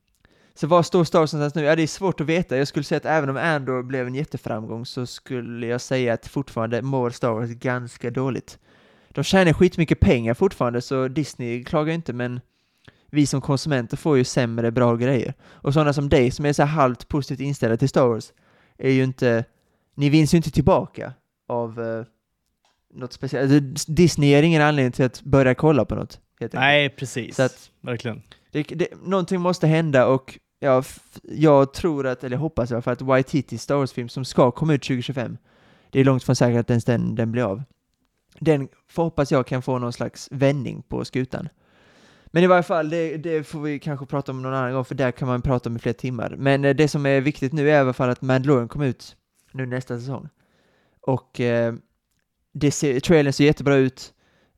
så 0.53 0.67
var 0.67 0.83
står 0.83 1.03
Star 1.03 1.19
Wars 1.19 1.33
någonstans 1.33 1.55
nu? 1.55 1.69
Ja, 1.69 1.75
det 1.75 1.83
är 1.83 1.87
svårt 1.87 2.21
att 2.21 2.27
veta. 2.27 2.57
Jag 2.57 2.67
skulle 2.67 2.83
säga 2.83 2.97
att 2.97 3.05
även 3.05 3.29
om 3.29 3.37
Andor 3.37 3.83
blev 3.83 4.07
en 4.07 4.15
jätteframgång 4.15 4.85
så 4.85 5.05
skulle 5.05 5.67
jag 5.67 5.81
säga 5.81 6.13
att 6.13 6.27
fortfarande 6.27 6.81
mår 6.81 7.09
Star 7.09 7.31
Wars 7.31 7.49
ganska 7.49 8.11
dåligt. 8.11 8.59
De 9.09 9.23
tjänar 9.23 9.53
skitmycket 9.53 9.99
pengar 9.99 10.33
fortfarande, 10.33 10.81
så 10.81 11.07
Disney 11.07 11.63
klagar 11.63 11.93
inte, 11.93 12.13
men 12.13 12.39
vi 13.11 13.25
som 13.25 13.41
konsumenter 13.41 13.97
får 13.97 14.17
ju 14.17 14.23
sämre 14.23 14.71
bra 14.71 14.95
grejer. 14.95 15.33
Och 15.41 15.73
sådana 15.73 15.93
som 15.93 16.09
dig 16.09 16.31
som 16.31 16.45
är 16.45 16.53
så 16.53 16.63
här 16.63 16.69
halvt 16.69 17.07
positivt 17.07 17.39
inställda 17.39 17.77
till 17.77 17.89
Star 17.89 18.07
Wars 18.07 18.33
är 18.77 18.91
ju 18.91 19.03
inte, 19.03 19.45
ni 19.95 20.09
vinns 20.09 20.33
ju 20.33 20.37
inte 20.37 20.51
tillbaka 20.51 21.13
av 21.47 21.79
uh, 21.79 22.05
något 22.93 23.13
speciellt. 23.13 23.51
Alltså, 23.51 23.91
Disney 23.91 24.29
ger 24.29 24.43
ingen 24.43 24.61
anledning 24.61 24.91
till 24.91 25.05
att 25.05 25.21
börja 25.21 25.55
kolla 25.55 25.85
på 25.85 25.95
något. 25.95 26.19
Nej, 26.53 26.89
precis. 26.89 27.35
Så 27.35 27.43
att- 27.43 27.69
Verkligen. 27.81 28.21
Det, 28.51 28.63
det, 28.63 28.87
någonting 29.03 29.41
måste 29.41 29.67
hända 29.67 30.07
och 30.07 30.39
ja, 30.59 30.83
jag 31.23 31.73
tror 31.73 32.07
att, 32.07 32.23
eller 32.23 32.35
jag 32.35 32.41
hoppas 32.41 32.71
i 32.71 32.73
alla 32.73 32.81
fall, 32.81 32.93
att 32.93 33.01
Waititi 33.01 33.57
Star 33.57 33.75
Wars-film 33.75 34.09
som 34.09 34.25
ska 34.25 34.51
komma 34.51 34.73
ut 34.73 34.81
2025, 34.83 35.37
det 35.89 35.99
är 35.99 36.03
långt 36.03 36.23
från 36.23 36.35
säkert 36.35 36.59
att 36.59 36.69
ens 36.69 36.85
den, 36.85 37.15
den 37.15 37.31
blir 37.31 37.43
av. 37.43 37.63
Den 38.39 38.67
hoppas 38.95 39.31
jag 39.31 39.47
kan 39.47 39.61
få 39.61 39.79
någon 39.79 39.93
slags 39.93 40.27
vändning 40.31 40.81
på 40.81 41.05
skutan. 41.05 41.49
Men 42.31 42.43
i 42.43 42.47
varje 42.47 42.63
fall, 42.63 42.89
det, 42.89 43.17
det 43.17 43.43
får 43.43 43.61
vi 43.61 43.79
kanske 43.79 44.05
prata 44.05 44.31
om 44.31 44.41
någon 44.41 44.53
annan 44.53 44.73
gång, 44.73 44.85
för 44.85 44.95
där 44.95 45.11
kan 45.11 45.27
man 45.27 45.41
prata 45.41 45.69
om 45.69 45.75
i 45.75 45.79
flera 45.79 45.93
timmar. 45.93 46.35
Men 46.37 46.65
eh, 46.65 46.75
det 46.75 46.87
som 46.87 47.05
är 47.05 47.21
viktigt 47.21 47.53
nu 47.53 47.69
är 47.69 47.73
i 47.73 47.77
alla 47.77 47.93
fall 47.93 48.09
att 48.09 48.21
Mandalorian 48.21 48.67
kommer 48.67 48.85
ut 48.85 49.15
nu 49.51 49.65
nästa 49.65 49.99
säsong. 49.99 50.29
Och 51.01 51.39
eh, 51.39 51.73
det 52.53 52.71
ser, 52.71 52.99
trailern 52.99 53.33
ser 53.33 53.45
jättebra 53.45 53.75
ut. 53.75 54.13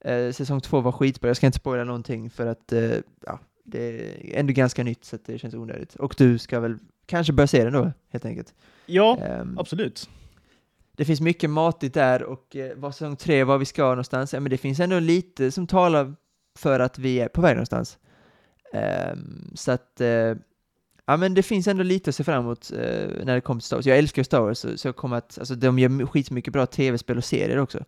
Eh, 0.05 0.31
säsong 0.31 0.61
två 0.61 0.81
var 0.81 0.91
skitbra, 0.91 1.29
jag 1.29 1.37
ska 1.37 1.45
inte 1.45 1.59
spoila 1.59 1.83
någonting 1.83 2.29
för 2.29 2.47
att 2.47 2.73
eh, 2.73 2.91
ja, 3.25 3.39
det 3.65 3.79
är 3.79 4.39
ändå 4.39 4.53
ganska 4.53 4.83
nytt 4.83 5.05
så 5.05 5.17
det 5.25 5.37
känns 5.39 5.53
onödigt. 5.53 5.95
Och 5.95 6.15
du 6.17 6.37
ska 6.37 6.59
väl 6.59 6.77
kanske 7.05 7.33
börja 7.33 7.47
se 7.47 7.63
den 7.63 7.73
då, 7.73 7.91
helt 8.09 8.25
enkelt. 8.25 8.53
Ja, 8.85 9.17
Ehm, 9.17 9.57
absolut. 9.59 10.09
det 10.97 11.05
finns 11.05 11.21
mycket 11.21 11.49
matigt 11.49 11.93
där 11.93 12.23
och 12.23 12.55
eh, 12.55 12.71
vad 12.75 12.95
säsong 12.95 13.15
tre, 13.15 13.43
var 13.43 13.57
vi 13.57 13.65
ska 13.65 13.83
någonstans, 13.83 14.33
ja 14.33 14.39
men 14.39 14.49
det 14.49 14.57
finns 14.57 14.79
ändå 14.79 14.99
lite 14.99 15.51
som 15.51 15.67
talar 15.67 16.15
för 16.55 16.79
att 16.79 16.99
vi 16.99 17.19
är 17.19 17.27
på 17.27 17.41
väg 17.41 17.55
någonstans. 17.55 17.97
Ehm, 18.73 19.51
så 19.55 19.71
att, 19.71 20.01
eh, 20.01 20.07
ja 21.05 21.17
men 21.17 21.33
det 21.33 21.43
finns 21.43 21.67
ändå 21.67 21.83
lite 21.83 22.09
att 22.09 22.15
se 22.15 22.23
fram 22.23 22.43
emot 22.43 22.71
eh, 22.71 23.25
när 23.25 23.35
det 23.35 23.41
kommer 23.41 23.61
till 23.61 23.65
Star 23.65 23.77
Wars. 23.77 23.85
Jag 23.85 23.97
älskar 23.97 24.23
Star 24.23 24.41
Wars, 24.41 24.57
så, 24.57 24.77
så 24.77 24.87
jag 24.87 24.95
kommer 24.95 25.17
att, 25.17 25.39
alltså 25.39 25.55
de 25.55 25.79
gör 25.79 26.05
skitmycket 26.05 26.53
bra 26.53 26.65
tv-spel 26.65 27.17
och 27.17 27.23
serier 27.23 27.57
också. 27.57 27.85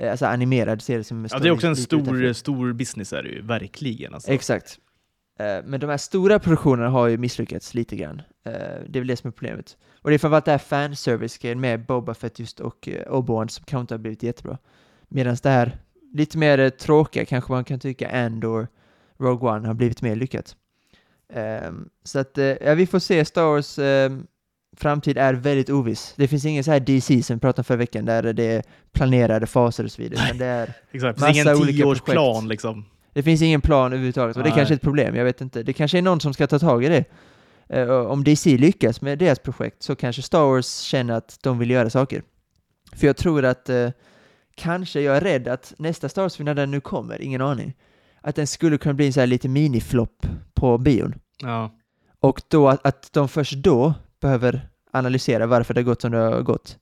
Eh, 0.00 0.10
alltså 0.10 0.26
animerade 0.26 0.80
serier 0.80 1.02
som 1.02 1.28
Ja, 1.30 1.38
det 1.38 1.48
är 1.48 1.52
också 1.52 1.66
en 1.66 1.76
stor, 1.76 2.00
utanför. 2.00 2.32
stor 2.32 2.72
business 2.72 3.12
är 3.12 3.22
det 3.22 3.28
ju, 3.28 3.42
verkligen. 3.42 4.14
Alltså. 4.14 4.32
Exakt. 4.32 4.78
Men 5.64 5.80
de 5.80 5.86
här 5.90 5.96
stora 5.96 6.38
produktionerna 6.38 6.88
har 6.88 7.06
ju 7.08 7.18
misslyckats 7.18 7.74
lite 7.74 7.96
grann. 7.96 8.22
Det 8.44 8.98
är 8.98 8.98
väl 8.98 9.06
det 9.06 9.16
som 9.16 9.28
är 9.28 9.32
problemet. 9.32 9.76
Och 10.02 10.10
det 10.10 10.16
är 10.16 10.18
framförallt 10.18 10.44
det 10.44 10.50
här 10.50 10.58
fanservice-grejen 10.58 11.60
med 11.60 11.86
Boba 11.86 12.14
Fett 12.14 12.38
just 12.38 12.60
och 12.60 12.88
Obi-Wan 13.06 13.48
som 13.48 13.64
kanske 13.64 13.80
inte 13.80 13.94
har 13.94 13.98
blivit 13.98 14.22
jättebra. 14.22 14.58
Medan 15.08 15.36
det 15.42 15.48
här 15.48 15.78
lite 16.14 16.38
mer 16.38 16.58
eh, 16.58 16.68
tråkiga 16.70 17.24
kanske 17.24 17.52
man 17.52 17.64
kan 17.64 17.80
tycka 17.80 18.10
Andor, 18.26 18.68
Rogue 19.18 19.50
One 19.50 19.66
har 19.66 19.74
blivit 19.74 20.02
mer 20.02 20.16
lyckat. 20.16 20.56
Ehm, 21.32 21.88
Så 22.04 22.18
att, 22.18 22.38
eh, 22.38 22.44
ja 22.44 22.74
vi 22.74 22.86
får 22.86 22.98
se, 22.98 23.24
Star 23.24 23.44
Wars 23.44 23.78
ehm, 23.78 24.26
framtid 24.76 25.18
är 25.18 25.34
väldigt 25.34 25.70
oviss. 25.70 26.14
Det 26.16 26.28
finns 26.28 26.44
ingen 26.44 26.64
så 26.64 26.70
här 26.70 26.80
DC 26.80 27.22
som 27.22 27.36
vi 27.36 27.40
pratade 27.40 27.60
om 27.60 27.64
förra 27.64 27.76
veckan 27.76 28.04
där 28.04 28.32
det 28.32 28.44
är 28.44 28.62
planerade 28.92 29.46
faser 29.46 29.84
och 29.84 29.92
så 29.92 30.02
vidare. 30.02 30.24
utan 30.24 30.38
det 30.38 30.46
är 30.46 30.74
Exakt, 30.92 31.20
Massa 31.20 31.26
det 31.28 31.34
finns 31.34 31.46
ingen 31.46 31.62
olika 31.62 31.82
projekt. 32.04 32.48
liksom. 32.48 32.84
det 33.12 33.22
finns 33.22 33.42
ingen 33.42 33.60
plan 33.60 33.86
överhuvudtaget 33.92 34.36
och 34.36 34.42
det 34.42 34.48
Nej. 34.48 34.56
kanske 34.56 34.74
är 34.74 34.76
ett 34.76 34.82
problem, 34.82 35.14
jag 35.16 35.24
vet 35.24 35.40
inte. 35.40 35.62
Det 35.62 35.72
kanske 35.72 35.98
är 35.98 36.02
någon 36.02 36.20
som 36.20 36.34
ska 36.34 36.46
ta 36.46 36.58
tag 36.58 36.84
i 36.84 36.88
det. 36.88 37.04
Och 37.88 38.10
om 38.10 38.24
DC 38.24 38.56
lyckas 38.56 39.00
med 39.00 39.18
deras 39.18 39.38
projekt 39.38 39.82
så 39.82 39.96
kanske 39.96 40.22
Star 40.22 40.44
Wars 40.44 40.78
känner 40.80 41.14
att 41.14 41.38
de 41.42 41.58
vill 41.58 41.70
göra 41.70 41.90
saker. 41.90 42.22
För 42.96 43.06
jag 43.06 43.16
tror 43.16 43.44
att, 43.44 43.68
eh, 43.68 43.88
kanske, 44.54 45.00
jag 45.00 45.16
är 45.16 45.20
rädd 45.20 45.48
att 45.48 45.74
nästa 45.78 46.08
Star 46.08 46.22
Wars-film, 46.22 46.44
när 46.44 46.54
den 46.54 46.70
nu 46.70 46.80
kommer, 46.80 47.22
ingen 47.22 47.40
aning, 47.40 47.74
att 48.20 48.36
den 48.36 48.46
skulle 48.46 48.78
kunna 48.78 48.94
bli 48.94 49.06
en 49.06 49.12
så 49.12 49.20
här 49.20 49.26
lite 49.26 49.48
miniflopp 49.48 50.26
på 50.54 50.78
bion. 50.78 51.14
Ja. 51.42 51.70
Och 52.20 52.42
då 52.48 52.68
att, 52.68 52.86
att 52.86 53.12
de 53.12 53.28
först 53.28 53.54
då 53.54 53.94
behöver 54.20 54.68
analysera 54.90 55.46
varför 55.46 55.74
det 55.74 55.80
har 55.80 55.84
gått 55.84 56.00
som 56.00 56.12
det 56.12 56.18
har 56.18 56.42
gått. 56.42 56.78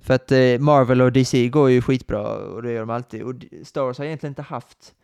För 0.00 0.14
att 0.14 0.32
eh, 0.32 0.58
Marvel 0.58 1.02
och 1.02 1.12
DC 1.12 1.48
går 1.48 1.70
ju 1.70 1.82
skitbra 1.82 2.22
och 2.36 2.62
det 2.62 2.72
gör 2.72 2.80
de 2.80 2.90
alltid. 2.90 3.22
Och 3.22 3.34
Star 3.64 3.82
Wars 3.82 3.98
har 3.98 4.04
egentligen 4.04 4.30
inte 4.30 4.42
haft... 4.42 4.94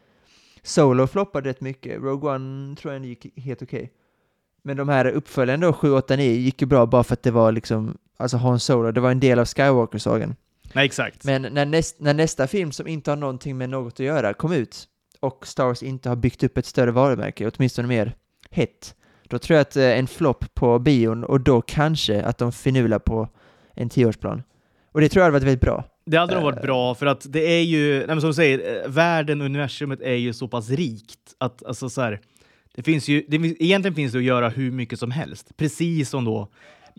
Solo 0.62 1.06
floppade 1.06 1.50
rätt 1.50 1.60
mycket. 1.60 2.02
Rogue 2.02 2.34
One 2.34 2.76
tror 2.76 2.94
jag 2.94 3.04
gick 3.06 3.38
helt 3.38 3.62
okej. 3.62 3.78
Okay. 3.78 3.88
Men 4.62 4.76
de 4.76 4.88
här 4.88 5.06
uppföljarna 5.06 5.66
då, 5.66 5.72
7, 5.72 5.92
8, 5.92 6.16
9, 6.16 6.32
gick 6.32 6.60
ju 6.60 6.66
bra 6.66 6.86
bara 6.86 7.04
för 7.04 7.12
att 7.12 7.22
det 7.22 7.30
var 7.30 7.52
liksom, 7.52 7.98
alltså 8.16 8.36
Han 8.36 8.60
Solo, 8.60 8.92
det 8.92 9.00
var 9.00 9.10
en 9.10 9.20
del 9.20 9.38
av 9.38 9.44
Skywalker-sagan. 9.44 10.34
Nej, 10.72 10.86
exakt. 10.86 11.24
Men 11.24 11.42
när, 11.42 11.66
näst, 11.66 12.00
när 12.00 12.14
nästa 12.14 12.46
film 12.46 12.72
som 12.72 12.86
inte 12.86 13.10
har 13.10 13.16
någonting 13.16 13.58
med 13.58 13.70
något 13.70 13.92
att 13.92 14.00
göra 14.00 14.34
kom 14.34 14.52
ut 14.52 14.88
och 15.20 15.46
Star 15.46 15.64
Wars 15.64 15.82
inte 15.82 16.08
har 16.08 16.16
byggt 16.16 16.42
upp 16.42 16.58
ett 16.58 16.66
större 16.66 16.90
varumärke, 16.90 17.50
åtminstone 17.54 17.88
mer 17.88 18.14
hett, 18.50 18.94
då 19.28 19.38
tror 19.38 19.54
jag 19.54 19.62
att 19.62 19.76
eh, 19.76 19.98
en 19.98 20.06
flopp 20.06 20.54
på 20.54 20.78
bion 20.78 21.24
och 21.24 21.40
då 21.40 21.60
kanske 21.60 22.22
att 22.22 22.38
de 22.38 22.52
finular 22.52 22.98
på 22.98 23.28
en 23.74 23.88
tioårsplan. 23.88 24.42
Och 24.92 25.00
det 25.00 25.08
tror 25.08 25.20
jag 25.20 25.24
hade 25.24 25.32
varit 25.32 25.46
väldigt 25.46 25.60
bra. 25.60 25.84
Det 26.06 26.16
hade 26.16 26.34
nog 26.34 26.42
varit 26.44 26.56
eh. 26.56 26.62
bra, 26.62 26.94
för 26.94 27.06
att 27.06 27.32
det 27.32 27.40
är 27.40 27.62
ju, 27.62 28.06
nej 28.06 28.20
som 28.20 28.30
du 28.30 28.34
säger, 28.34 28.84
eh, 28.84 28.90
världen 28.90 29.40
och 29.40 29.44
universumet 29.44 30.00
är 30.00 30.14
ju 30.14 30.32
så 30.32 30.48
pass 30.48 30.70
rikt 30.70 31.34
att 31.38 31.64
alltså 31.64 31.90
så 31.90 32.00
här, 32.00 32.20
det 32.74 32.82
finns 32.82 33.08
ju, 33.08 33.24
det, 33.28 33.36
egentligen 33.36 33.94
finns 33.94 34.12
det 34.12 34.18
att 34.18 34.24
göra 34.24 34.48
hur 34.48 34.70
mycket 34.70 34.98
som 34.98 35.10
helst. 35.10 35.56
Precis 35.56 36.10
som 36.10 36.24
då 36.24 36.48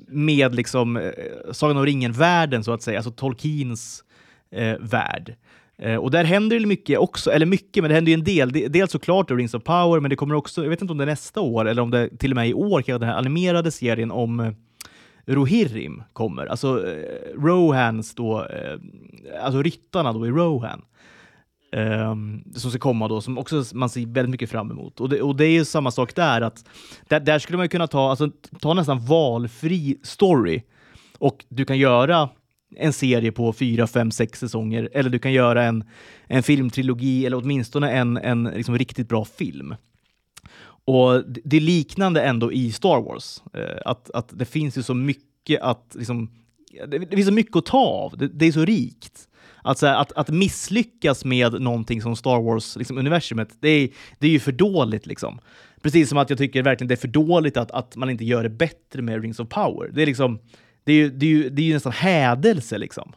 med 0.07 0.55
liksom 0.55 0.97
eh, 0.97 1.11
Sagan 1.51 1.77
om 1.77 1.85
ringen-världen 1.85 2.63
så 2.63 2.71
att 2.73 2.81
säga, 2.81 2.97
alltså 2.97 3.11
Tolkiens 3.11 4.03
eh, 4.51 4.77
värld. 4.79 5.35
Eh, 5.77 5.95
och 5.95 6.11
där 6.11 6.23
händer 6.23 6.59
det 6.59 6.65
mycket 6.65 6.99
också, 6.99 7.31
eller 7.31 7.45
mycket, 7.45 7.83
men 7.83 7.89
det 7.89 7.95
händer 7.95 8.11
ju 8.11 8.13
en 8.13 8.23
del. 8.23 8.71
Dels 8.71 8.91
såklart 8.91 9.31
Rings 9.31 9.53
of 9.53 9.63
Power, 9.63 9.99
men 9.99 10.09
det 10.09 10.15
kommer 10.15 10.35
också, 10.35 10.63
jag 10.63 10.69
vet 10.69 10.81
inte 10.81 10.91
om 10.91 10.97
det 10.97 11.03
är 11.03 11.05
nästa 11.05 11.41
år 11.41 11.67
eller 11.67 11.81
om 11.81 11.91
det 11.91 12.17
till 12.17 12.31
och 12.31 12.35
med 12.35 12.49
i 12.49 12.53
år, 12.53 12.81
kanske 12.81 13.05
den 13.05 13.09
här 13.09 13.17
animerade 13.17 13.71
serien 13.71 14.11
om 14.11 14.39
eh, 14.39 14.51
Rohirrim 15.25 16.03
kommer. 16.13 16.45
Alltså 16.45 16.87
eh, 16.87 17.41
Rohans 17.43 18.15
då, 18.15 18.45
eh, 18.45 18.79
alltså 19.43 19.63
ryttarna 19.63 20.13
då 20.13 20.27
i 20.27 20.29
Rohan. 20.29 20.81
Um, 21.71 22.43
som 22.55 22.71
ska 22.71 22.79
komma 22.79 23.07
då, 23.07 23.21
som 23.21 23.37
också 23.37 23.63
man 23.73 23.89
ser 23.89 24.05
väldigt 24.05 24.29
mycket 24.29 24.49
fram 24.49 24.71
emot. 24.71 24.99
Och 24.99 25.09
det, 25.09 25.21
och 25.21 25.35
det 25.35 25.45
är 25.45 25.51
ju 25.51 25.65
samma 25.65 25.91
sak 25.91 26.15
där, 26.15 26.41
att 26.41 26.65
där, 27.07 27.19
där 27.19 27.39
skulle 27.39 27.57
man 27.57 27.69
kunna 27.69 27.87
ta, 27.87 28.09
alltså, 28.09 28.29
ta 28.59 28.73
nästan 28.73 29.05
valfri 29.05 29.97
story 30.03 30.61
och 31.17 31.45
du 31.49 31.65
kan 31.65 31.77
göra 31.77 32.29
en 32.75 32.93
serie 32.93 33.31
på 33.31 33.53
fyra, 33.53 33.87
fem, 33.87 34.11
sex 34.11 34.39
säsonger 34.39 34.89
eller 34.93 35.09
du 35.09 35.19
kan 35.19 35.33
göra 35.33 35.63
en, 35.63 35.83
en 36.27 36.43
filmtrilogi 36.43 37.25
eller 37.25 37.37
åtminstone 37.37 37.91
en, 37.91 38.17
en 38.17 38.43
liksom 38.43 38.77
riktigt 38.77 39.09
bra 39.09 39.25
film. 39.25 39.75
Och 40.85 41.23
det 41.25 41.57
är 41.57 41.61
liknande 41.61 42.21
ändå 42.21 42.53
i 42.53 42.71
Star 42.71 43.01
Wars, 43.01 43.41
eh, 43.53 43.81
att, 43.85 44.09
att 44.09 44.39
det 44.39 44.45
finns 44.45 44.77
ju 44.77 44.83
så 44.83 44.93
mycket 44.93 45.61
att 45.61 45.95
liksom, 45.99 46.31
det, 46.87 46.97
det 46.97 47.15
finns 47.15 47.27
så 47.27 47.33
mycket 47.33 47.55
att 47.55 47.65
ta 47.65 47.77
av. 47.77 48.17
Det, 48.17 48.27
det 48.27 48.45
är 48.45 48.51
så 48.51 48.65
rikt. 48.65 49.28
Att, 49.69 49.81
här, 49.81 49.95
att, 49.95 50.11
att 50.11 50.29
misslyckas 50.29 51.25
med 51.25 51.61
någonting 51.61 52.01
som 52.01 52.15
Star 52.15 52.41
Wars-universumet, 52.41 53.47
liksom, 53.47 53.57
det, 53.61 53.69
är, 53.69 53.89
det 54.19 54.27
är 54.27 54.31
ju 54.31 54.39
för 54.39 54.51
dåligt. 54.51 55.05
Liksom. 55.05 55.39
Precis 55.81 56.09
som 56.09 56.17
att 56.17 56.29
jag 56.29 56.39
tycker 56.39 56.63
verkligen 56.63 56.87
det 56.87 56.93
är 56.93 56.97
för 56.97 57.07
dåligt 57.07 57.57
att, 57.57 57.71
att 57.71 57.95
man 57.95 58.09
inte 58.09 58.25
gör 58.25 58.43
det 58.43 58.49
bättre 58.49 59.01
med 59.01 59.21
Rings 59.21 59.39
of 59.39 59.49
Power. 59.49 59.89
Det 59.93 60.01
är, 60.01 60.05
liksom, 60.05 60.39
det 60.83 60.91
är, 60.91 60.95
ju, 60.95 61.09
det 61.09 61.25
är, 61.25 61.29
ju, 61.29 61.49
det 61.49 61.61
är 61.61 61.65
ju 61.65 61.73
nästan 61.73 61.91
hädelse 61.91 62.77
liksom. 62.77 63.13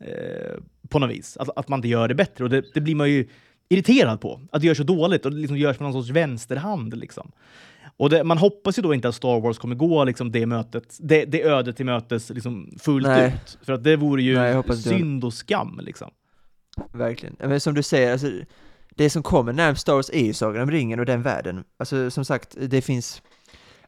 Eh, 0.00 0.56
på 0.88 0.98
något 0.98 1.10
vis. 1.10 1.36
Att, 1.36 1.58
att 1.58 1.68
man 1.68 1.78
inte 1.78 1.88
gör 1.88 2.08
det 2.08 2.14
bättre. 2.14 2.44
Och 2.44 2.50
det, 2.50 2.64
det 2.74 2.80
blir 2.80 2.94
man 2.94 3.10
ju 3.10 3.28
irriterad 3.68 4.20
på. 4.20 4.40
Att 4.52 4.60
det 4.60 4.66
görs 4.66 4.76
så 4.76 4.82
dåligt 4.82 5.26
och 5.26 5.32
det 5.32 5.38
liksom 5.38 5.58
görs 5.58 5.80
med 5.80 5.90
någon 5.90 6.02
sorts 6.02 6.16
vänsterhand. 6.16 6.96
Liksom. 6.96 7.32
Och 7.98 8.10
det, 8.10 8.24
man 8.24 8.38
hoppas 8.38 8.78
ju 8.78 8.82
då 8.82 8.94
inte 8.94 9.08
att 9.08 9.14
Star 9.14 9.40
Wars 9.40 9.58
kommer 9.58 9.74
gå 9.74 10.04
liksom 10.04 10.32
det, 10.32 10.46
mötet, 10.46 10.96
det, 11.00 11.24
det 11.24 11.42
ödet 11.42 11.76
till 11.76 11.86
mötes 11.86 12.30
liksom 12.30 12.74
fullt 12.80 13.06
Nej. 13.06 13.26
ut. 13.26 13.58
För 13.62 13.72
att 13.72 13.84
det 13.84 13.96
vore 13.96 14.22
ju 14.22 14.34
Nej, 14.34 14.62
synd 14.76 15.24
och 15.24 15.34
skam. 15.34 15.80
Liksom. 15.82 16.10
Verkligen. 16.92 17.36
Men 17.38 17.60
som 17.60 17.74
du 17.74 17.82
säger, 17.82 18.12
alltså, 18.12 18.30
det 18.94 19.10
som 19.10 19.22
kommer 19.22 19.52
närmast 19.52 19.80
Star 19.80 19.94
Wars 19.94 20.10
är 20.10 20.24
ju 20.24 20.32
Sagan 20.32 20.62
om 20.62 20.70
ringen 20.70 21.00
och 21.00 21.06
den 21.06 21.22
världen. 21.22 21.64
Alltså 21.78 22.10
som 22.10 22.24
sagt, 22.24 22.56
det 22.60 22.80
finns 22.80 23.22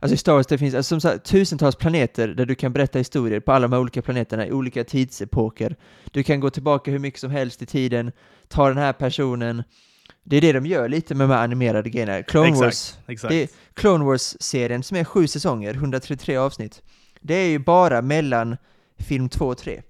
Alltså 0.01 0.15
i 0.15 0.19
Star 0.19 0.33
Wars 0.33 0.47
det 0.47 0.59
finns 0.59 0.75
alltså, 0.75 0.89
som 0.89 1.01
sagt, 1.01 1.25
tusentals 1.25 1.77
planeter 1.77 2.29
där 2.29 2.47
du 2.47 2.55
kan 2.55 2.73
berätta 2.73 2.99
historier 2.99 3.41
på 3.41 3.53
alla 3.53 3.69
de 3.69 3.73
här 3.73 3.81
olika 3.81 4.03
planeterna 4.03 4.47
i 4.47 4.53
olika 4.53 4.85
tidsepoker. 4.85 5.77
Du 6.13 6.23
kan 6.23 6.41
gå 6.41 6.51
tillbaka 6.51 6.91
hur 6.91 6.99
mycket 6.99 7.21
som 7.21 7.31
helst 7.31 7.63
i 7.63 7.67
tiden, 7.67 8.13
ta 8.49 8.69
den 8.69 8.79
här 8.79 8.93
personen, 8.93 9.63
det 10.29 10.37
är 10.37 10.41
det 10.41 10.53
de 10.53 10.67
gör 10.67 10.89
lite 10.89 11.15
med 11.15 11.29
de 11.29 11.35
här 11.35 11.45
animerade 11.45 11.91
grejerna. 11.91 12.23
Clone 12.23 12.49
exakt, 12.49 12.65
Wars, 12.65 12.99
exakt. 13.07 13.31
Det 13.31 13.43
är 13.43 13.49
Clone 13.75 14.05
Wars-serien 14.05 14.83
som 14.83 14.97
är 14.97 15.05
sju 15.05 15.27
säsonger, 15.27 15.75
133 15.75 16.37
avsnitt. 16.37 16.83
Det 17.21 17.35
är 17.35 17.49
ju 17.49 17.59
bara 17.59 18.03
mellan 18.03 18.57
film 18.99 19.29
2 19.29 19.47
och 19.47 19.59
3. 19.59 19.83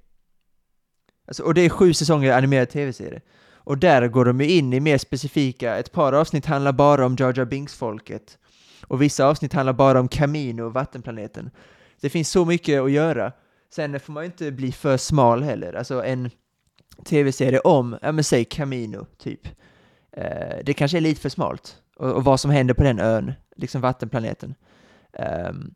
Alltså, 1.27 1.43
och 1.43 1.55
det 1.55 1.61
är 1.61 1.69
sju 1.69 1.95
säsonger 1.95 2.33
animerad 2.33 2.71
tv-serie. 2.71 3.21
Och 3.53 3.79
där 3.79 4.09
går 4.09 4.25
de 4.25 4.41
ju 4.41 4.51
in 4.51 4.73
i 4.73 4.81
mer 4.81 4.99
specifika, 4.99 5.77
ett 5.79 5.93
par 5.93 6.13
avsnitt 6.13 6.47
handlar 6.47 6.73
bara 6.73 7.07
om 7.07 7.17
Jar 7.19 7.35
Jar 7.37 7.45
Binks-folket. 7.45 8.39
Och 8.83 9.03
vissa 9.03 9.27
avsnitt 9.27 9.53
handlar 9.53 9.73
bara 9.73 10.01
om 10.01 10.09
Camino, 10.09 10.69
vattenplaneten. 10.69 11.51
Det 12.01 12.11
finns 12.11 12.31
så 12.31 12.45
mycket 12.45 12.83
att 12.83 12.91
göra. 12.91 13.33
Sen 13.75 14.01
får 14.01 14.13
man 14.13 14.23
ju 14.23 14.27
inte 14.27 14.53
bli 14.53 14.73
för 14.73 14.97
smal 14.97 15.43
heller. 15.43 15.73
Alltså 15.73 16.05
en 16.05 16.31
tv-serie 17.05 17.61
om, 17.61 17.99
ja 18.03 18.13
men 18.13 18.25
säg 18.25 18.45
Camino, 18.45 19.07
typ. 19.19 19.49
Eh, 20.13 20.57
det 20.65 20.75
kanske 20.75 20.99
är 20.99 21.01
lite 21.01 21.21
för 21.21 21.29
smalt. 21.29 21.77
Och, 21.97 22.13
och, 22.13 22.25
vad 22.25 22.41
som 22.41 22.51
händer 22.51 22.75
på 22.75 22.83
den 22.83 23.01
ön, 23.01 23.33
liksom 23.57 23.81
vattenplaneten. 23.81 24.55
Um, 25.49 25.75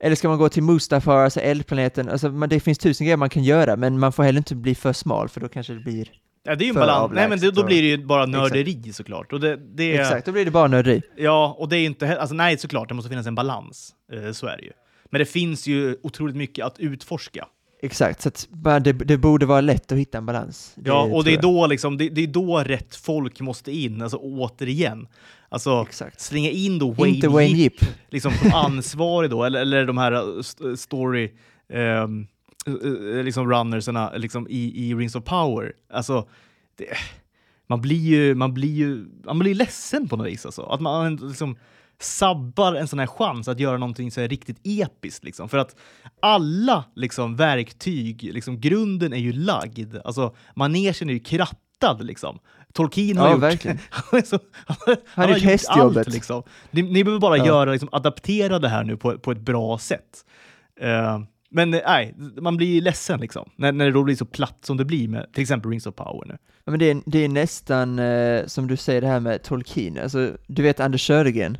eller 0.00 0.16
ska 0.16 0.28
man 0.28 0.38
gå 0.38 0.48
till 0.48 0.62
Mustafar, 0.62 1.24
alltså 1.24 1.40
eldplaneten, 1.40 2.08
alltså 2.08 2.28
man, 2.28 2.48
det 2.48 2.60
finns 2.60 2.78
tusen 2.78 3.04
grejer 3.04 3.16
man 3.16 3.30
kan 3.30 3.44
göra, 3.44 3.76
men 3.76 3.98
man 3.98 4.12
får 4.12 4.22
heller 4.22 4.38
inte 4.38 4.54
bli 4.54 4.74
för 4.74 4.92
smal, 4.92 5.28
för 5.28 5.40
då 5.40 5.48
kanske 5.48 5.72
det 5.72 5.80
blir 5.80 6.08
Ja, 6.44 6.54
det 6.54 6.64
är 6.64 6.66
ju 6.66 6.70
en 6.70 6.74
balans. 6.74 7.12
Nej, 7.14 7.28
men 7.28 7.38
det, 7.38 7.50
då 7.50 7.64
blir 7.64 7.82
det 7.82 7.88
ju 7.88 8.06
bara 8.06 8.26
nörderi 8.26 8.78
exakt. 8.78 8.96
såklart. 8.96 9.32
Och 9.32 9.40
det, 9.40 9.56
det 9.56 9.96
är, 9.96 10.00
exakt, 10.00 10.26
då 10.26 10.32
blir 10.32 10.44
det 10.44 10.50
bara 10.50 10.68
nörderi. 10.68 11.02
Ja, 11.16 11.56
och 11.58 11.68
det 11.68 11.76
är 11.76 11.84
inte 11.84 12.20
alltså 12.20 12.34
nej 12.34 12.58
såklart, 12.58 12.88
det 12.88 12.94
måste 12.94 13.08
finnas 13.08 13.26
en 13.26 13.34
balans. 13.34 13.94
Eh, 14.12 14.32
så 14.32 14.46
är 14.46 14.56
det 14.56 14.62
ju. 14.62 14.72
Men 15.10 15.18
det 15.18 15.24
finns 15.24 15.66
ju 15.66 15.96
otroligt 16.02 16.36
mycket 16.36 16.66
att 16.66 16.78
utforska. 16.78 17.46
Exakt, 17.84 18.22
så 18.22 18.28
att 18.28 18.48
det, 18.84 18.92
det 18.92 19.18
borde 19.18 19.46
vara 19.46 19.60
lätt 19.60 19.92
att 19.92 19.98
hitta 19.98 20.18
en 20.18 20.26
balans. 20.26 20.72
Det, 20.74 20.88
ja, 20.88 21.02
och 21.02 21.24
det 21.24 21.34
är, 21.34 21.42
då 21.42 21.66
liksom, 21.66 21.98
det, 21.98 22.08
det, 22.08 22.22
är 22.22 22.26
då 22.26 22.58
rätt 22.58 22.96
folk 22.96 23.40
måste 23.40 23.72
in, 23.72 24.02
alltså 24.02 24.16
återigen. 24.16 25.08
Alltså 25.48 25.84
Exakt. 25.88 26.20
slänga 26.20 26.50
in 26.50 26.78
då 26.78 26.90
Wayne, 26.90 27.14
Inte 27.14 27.28
Wayne 27.28 27.58
Yip, 27.58 27.74
liksom 28.10 28.32
som 28.32 28.52
ansvarig 28.54 29.30
då, 29.30 29.44
eller, 29.44 29.60
eller 29.60 29.86
de 29.86 29.98
här 29.98 30.12
uh, 30.12 30.74
story 30.74 31.32
um, 31.68 32.26
liksom 33.24 33.50
runnerserna 33.50 34.12
liksom 34.16 34.46
i, 34.50 34.88
i 34.88 34.94
Rings 34.94 35.14
of 35.14 35.24
Power. 35.24 35.72
Alltså, 35.92 36.28
det, 36.78 36.86
man 37.66 37.80
blir 37.80 37.96
ju, 37.96 38.34
man 38.34 38.54
blir 38.54 38.74
ju, 38.74 39.06
man 39.24 39.38
blir 39.38 39.54
ledsen 39.54 40.08
på 40.08 40.16
något 40.16 40.26
vis 40.26 40.46
alltså. 40.46 40.62
Att 40.62 40.80
man 40.80 41.16
liksom 41.16 41.56
sabbar 42.04 42.74
en 42.74 42.88
sån 42.88 42.98
här 42.98 43.06
chans 43.06 43.48
att 43.48 43.60
göra 43.60 43.78
någonting 43.78 44.10
så 44.10 44.20
här 44.20 44.28
riktigt 44.28 44.60
episkt. 44.64 45.24
Liksom. 45.24 45.48
För 45.48 45.58
att 45.58 45.76
alla 46.20 46.84
liksom, 46.96 47.36
verktyg, 47.36 48.22
liksom, 48.34 48.60
grunden 48.60 49.12
är 49.12 49.18
ju 49.18 49.32
lagd. 49.32 49.96
Alltså, 50.04 50.34
manegen 50.54 51.08
är 51.08 51.12
ju 51.12 51.20
krattad. 51.20 52.04
Liksom. 52.04 52.38
Tolkien 52.72 53.16
har 53.16 53.26
ja, 53.26 53.32
gjort... 53.32 53.42
Verkligen. 53.42 53.78
han, 53.90 54.22
så, 54.22 54.38
han, 54.66 54.76
han, 54.86 54.96
han 55.06 55.30
har 55.30 55.38
gjort 55.38 55.60
allt. 55.68 56.08
Liksom. 56.08 56.42
Ni, 56.70 56.82
ni 56.82 57.04
behöver 57.04 57.20
bara 57.20 57.36
ja. 57.36 57.46
göra, 57.46 57.70
liksom, 57.70 57.88
adaptera 57.92 58.58
det 58.58 58.68
här 58.68 58.84
nu 58.84 58.96
på, 58.96 59.18
på 59.18 59.32
ett 59.32 59.40
bra 59.40 59.78
sätt. 59.78 60.24
Uh, 60.82 61.18
men 61.54 61.70
nej, 61.70 62.14
man 62.40 62.56
blir 62.56 62.80
ledsen 62.80 63.20
liksom, 63.20 63.50
när, 63.56 63.72
när 63.72 63.84
det 63.84 63.92
då 63.92 64.02
blir 64.02 64.16
så 64.16 64.24
platt 64.24 64.58
som 64.60 64.76
det 64.76 64.84
blir 64.84 65.08
med 65.08 65.32
till 65.32 65.42
exempel 65.42 65.70
Rings 65.70 65.86
of 65.86 65.94
Power 65.94 66.26
nu. 66.26 66.36
Ja, 66.64 66.70
men 66.70 66.78
det, 66.78 66.90
är, 66.90 67.02
det 67.06 67.18
är 67.18 67.28
nästan 67.28 67.98
eh, 67.98 68.46
som 68.46 68.66
du 68.66 68.76
säger 68.76 69.00
det 69.00 69.06
här 69.06 69.20
med 69.20 69.42
Tolkien, 69.42 69.98
alltså, 69.98 70.36
du 70.46 70.62
vet 70.62 70.80
Anders 70.80 71.06
Södergren, 71.06 71.58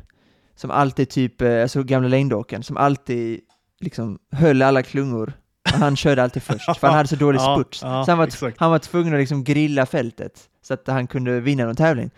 som 0.55 0.71
alltid 0.71 1.09
typ, 1.09 1.41
eh, 1.41 1.61
alltså 1.61 1.83
gamla 1.83 2.07
längdåkaren, 2.07 2.63
som 2.63 2.77
alltid 2.77 3.39
liksom 3.79 4.19
höll 4.31 4.61
alla 4.61 4.83
klungor. 4.83 5.33
Han 5.63 5.95
körde 5.95 6.23
alltid 6.23 6.43
först, 6.43 6.79
för 6.79 6.87
han 6.87 6.95
hade 6.95 7.09
så 7.09 7.15
dålig 7.15 7.39
ja, 7.41 7.55
spurt. 7.55 7.79
Ja, 7.81 8.05
så 8.05 8.11
han 8.11 8.17
var, 8.17 8.53
han 8.57 8.71
var 8.71 8.79
tvungen 8.79 9.13
att 9.13 9.19
liksom 9.19 9.43
grilla 9.43 9.85
fältet, 9.85 10.49
så 10.61 10.73
att 10.73 10.87
han 10.87 11.07
kunde 11.07 11.39
vinna 11.39 11.65
någon 11.65 11.75
tävling. 11.75 12.11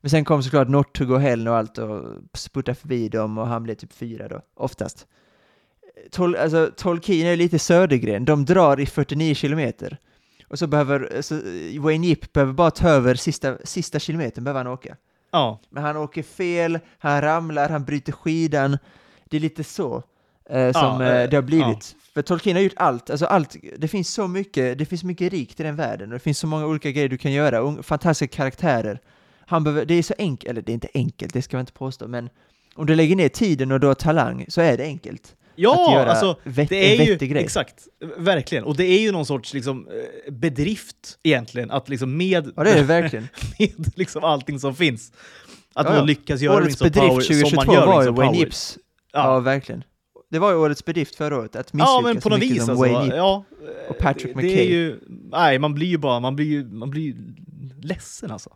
Men 0.00 0.10
sen 0.10 0.24
kom 0.24 0.42
såklart 0.42 0.68
Northug 0.68 1.10
och 1.10 1.20
Hell 1.20 1.48
och 1.48 1.56
allt 1.56 1.78
och 1.78 2.04
spurtade 2.34 2.74
förbi 2.74 3.08
dem 3.08 3.38
och 3.38 3.46
han 3.46 3.62
blev 3.62 3.74
typ 3.74 3.92
fyra 3.92 4.28
då, 4.28 4.40
oftast. 4.56 5.06
Tol, 6.10 6.36
alltså, 6.36 6.70
Tolkien 6.76 7.26
är 7.26 7.36
lite 7.36 7.58
Södergren, 7.58 8.24
de 8.24 8.44
drar 8.44 8.80
i 8.80 8.86
49 8.86 9.34
kilometer. 9.34 9.98
Och 10.48 10.58
så 10.58 10.66
behöver, 10.66 11.16
alltså, 11.16 11.40
Wayne 11.80 12.06
Yip 12.06 12.32
behöver 12.32 12.52
bara 12.52 12.70
ta 12.70 12.88
över 12.88 13.14
sista, 13.14 13.56
sista 13.64 13.98
kilometern, 13.98 14.44
behöver 14.44 14.64
han 14.64 14.72
åka. 14.72 14.96
Ja. 15.30 15.60
Men 15.70 15.82
han 15.82 15.96
åker 15.96 16.22
fel, 16.22 16.78
han 16.98 17.20
ramlar, 17.20 17.68
han 17.68 17.84
bryter 17.84 18.12
skidan. 18.12 18.78
Det 19.24 19.36
är 19.36 19.40
lite 19.40 19.64
så 19.64 20.02
eh, 20.50 20.72
som 20.72 21.00
ja, 21.00 21.12
eh, 21.12 21.30
det 21.30 21.36
har 21.36 21.42
blivit. 21.42 21.96
Ja. 21.96 22.10
För 22.14 22.22
Tolkien 22.22 22.56
har 22.56 22.62
gjort 22.62 22.72
allt, 22.76 23.10
alltså 23.10 23.26
allt, 23.26 23.56
det 23.78 23.88
finns 23.88 24.14
så 24.14 24.28
mycket, 24.28 24.78
det 24.78 24.84
finns 24.84 25.04
mycket 25.04 25.32
rikt 25.32 25.60
i 25.60 25.62
den 25.62 25.76
världen 25.76 26.08
och 26.08 26.12
det 26.12 26.20
finns 26.20 26.38
så 26.38 26.46
många 26.46 26.66
olika 26.66 26.90
grejer 26.90 27.08
du 27.08 27.18
kan 27.18 27.32
göra, 27.32 27.82
fantastiska 27.82 28.36
karaktärer. 28.36 29.00
Han 29.46 29.64
behöver, 29.64 29.84
det 29.84 29.94
är 29.94 30.02
så 30.02 30.14
enkelt, 30.18 30.50
eller 30.50 30.62
det 30.62 30.72
är 30.72 30.74
inte 30.74 30.88
enkelt, 30.94 31.32
det 31.32 31.42
ska 31.42 31.56
man 31.56 31.62
inte 31.62 31.72
påstå, 31.72 32.08
men 32.08 32.30
om 32.74 32.86
du 32.86 32.94
lägger 32.94 33.16
ner 33.16 33.28
tiden 33.28 33.72
och 33.72 33.80
du 33.80 33.86
har 33.86 33.94
talang 33.94 34.44
så 34.48 34.60
är 34.60 34.76
det 34.76 34.84
enkelt. 34.84 35.36
Ja, 35.60 35.86
att 35.88 35.94
göra 35.94 36.10
alltså, 36.10 36.36
vett, 36.44 36.68
det 36.68 36.76
är 36.76 36.98
en 37.00 37.06
ju, 37.06 37.12
vettig 37.12 37.30
grej. 37.30 37.42
exakt, 37.44 37.74
verkligen. 38.16 38.64
Och 38.64 38.76
det 38.76 38.84
är 38.84 39.00
ju 39.00 39.12
någon 39.12 39.26
sorts 39.26 39.54
liksom, 39.54 39.86
eh, 40.26 40.32
bedrift 40.32 41.18
egentligen, 41.22 41.70
att 41.70 41.88
liksom 41.88 42.16
med, 42.16 42.52
Ja, 42.56 42.64
det 42.64 42.70
är 42.70 42.76
det 42.76 42.82
verkligen. 42.82 43.28
med 43.58 43.92
liksom 43.96 44.24
allting 44.24 44.60
som 44.60 44.74
finns, 44.76 45.12
att 45.74 45.86
Ja, 45.86 45.92
man 45.92 46.06
lyckas 46.06 46.40
göra 46.40 46.56
Årets 46.56 46.78
bedrift 46.78 47.08
Power 47.08 47.20
som 47.20 47.34
2022 47.34 47.56
man 47.66 47.74
gör 47.74 47.86
var 47.86 48.02
ju 48.04 48.10
Wayne 48.10 48.32
Power. 48.32 48.46
Ips. 48.46 48.78
Ja. 49.12 49.34
Ja. 49.34 49.40
verkligen. 49.40 49.84
Det 50.30 50.38
var 50.38 50.50
ju 50.50 50.56
årets 50.56 50.84
bedrift 50.84 51.14
förra 51.14 51.36
året, 51.38 51.56
att 51.56 51.72
misslyckas 51.72 51.90
Ja, 51.94 52.00
men 52.00 52.20
på 52.20 52.28
något 52.28 52.38
vis 52.38 52.64
som 52.64 52.70
alltså. 52.70 52.94
Wayne. 52.94 53.16
Ja, 53.16 53.44
och 53.88 53.98
Patrick 53.98 54.34
det, 54.34 54.40
det 54.42 54.46
McKay. 54.48 54.66
är 54.66 54.70
ju, 54.70 54.98
nej, 55.30 55.58
man 55.58 55.74
blir 55.74 55.86
ju 55.88 55.98
bara, 55.98 56.20
man 56.20 56.36
blir 56.36 56.46
ju, 56.46 56.64
man 56.64 56.90
blir 56.90 57.02
ju 57.02 57.14
ledsen 57.82 58.30
alltså. 58.30 58.50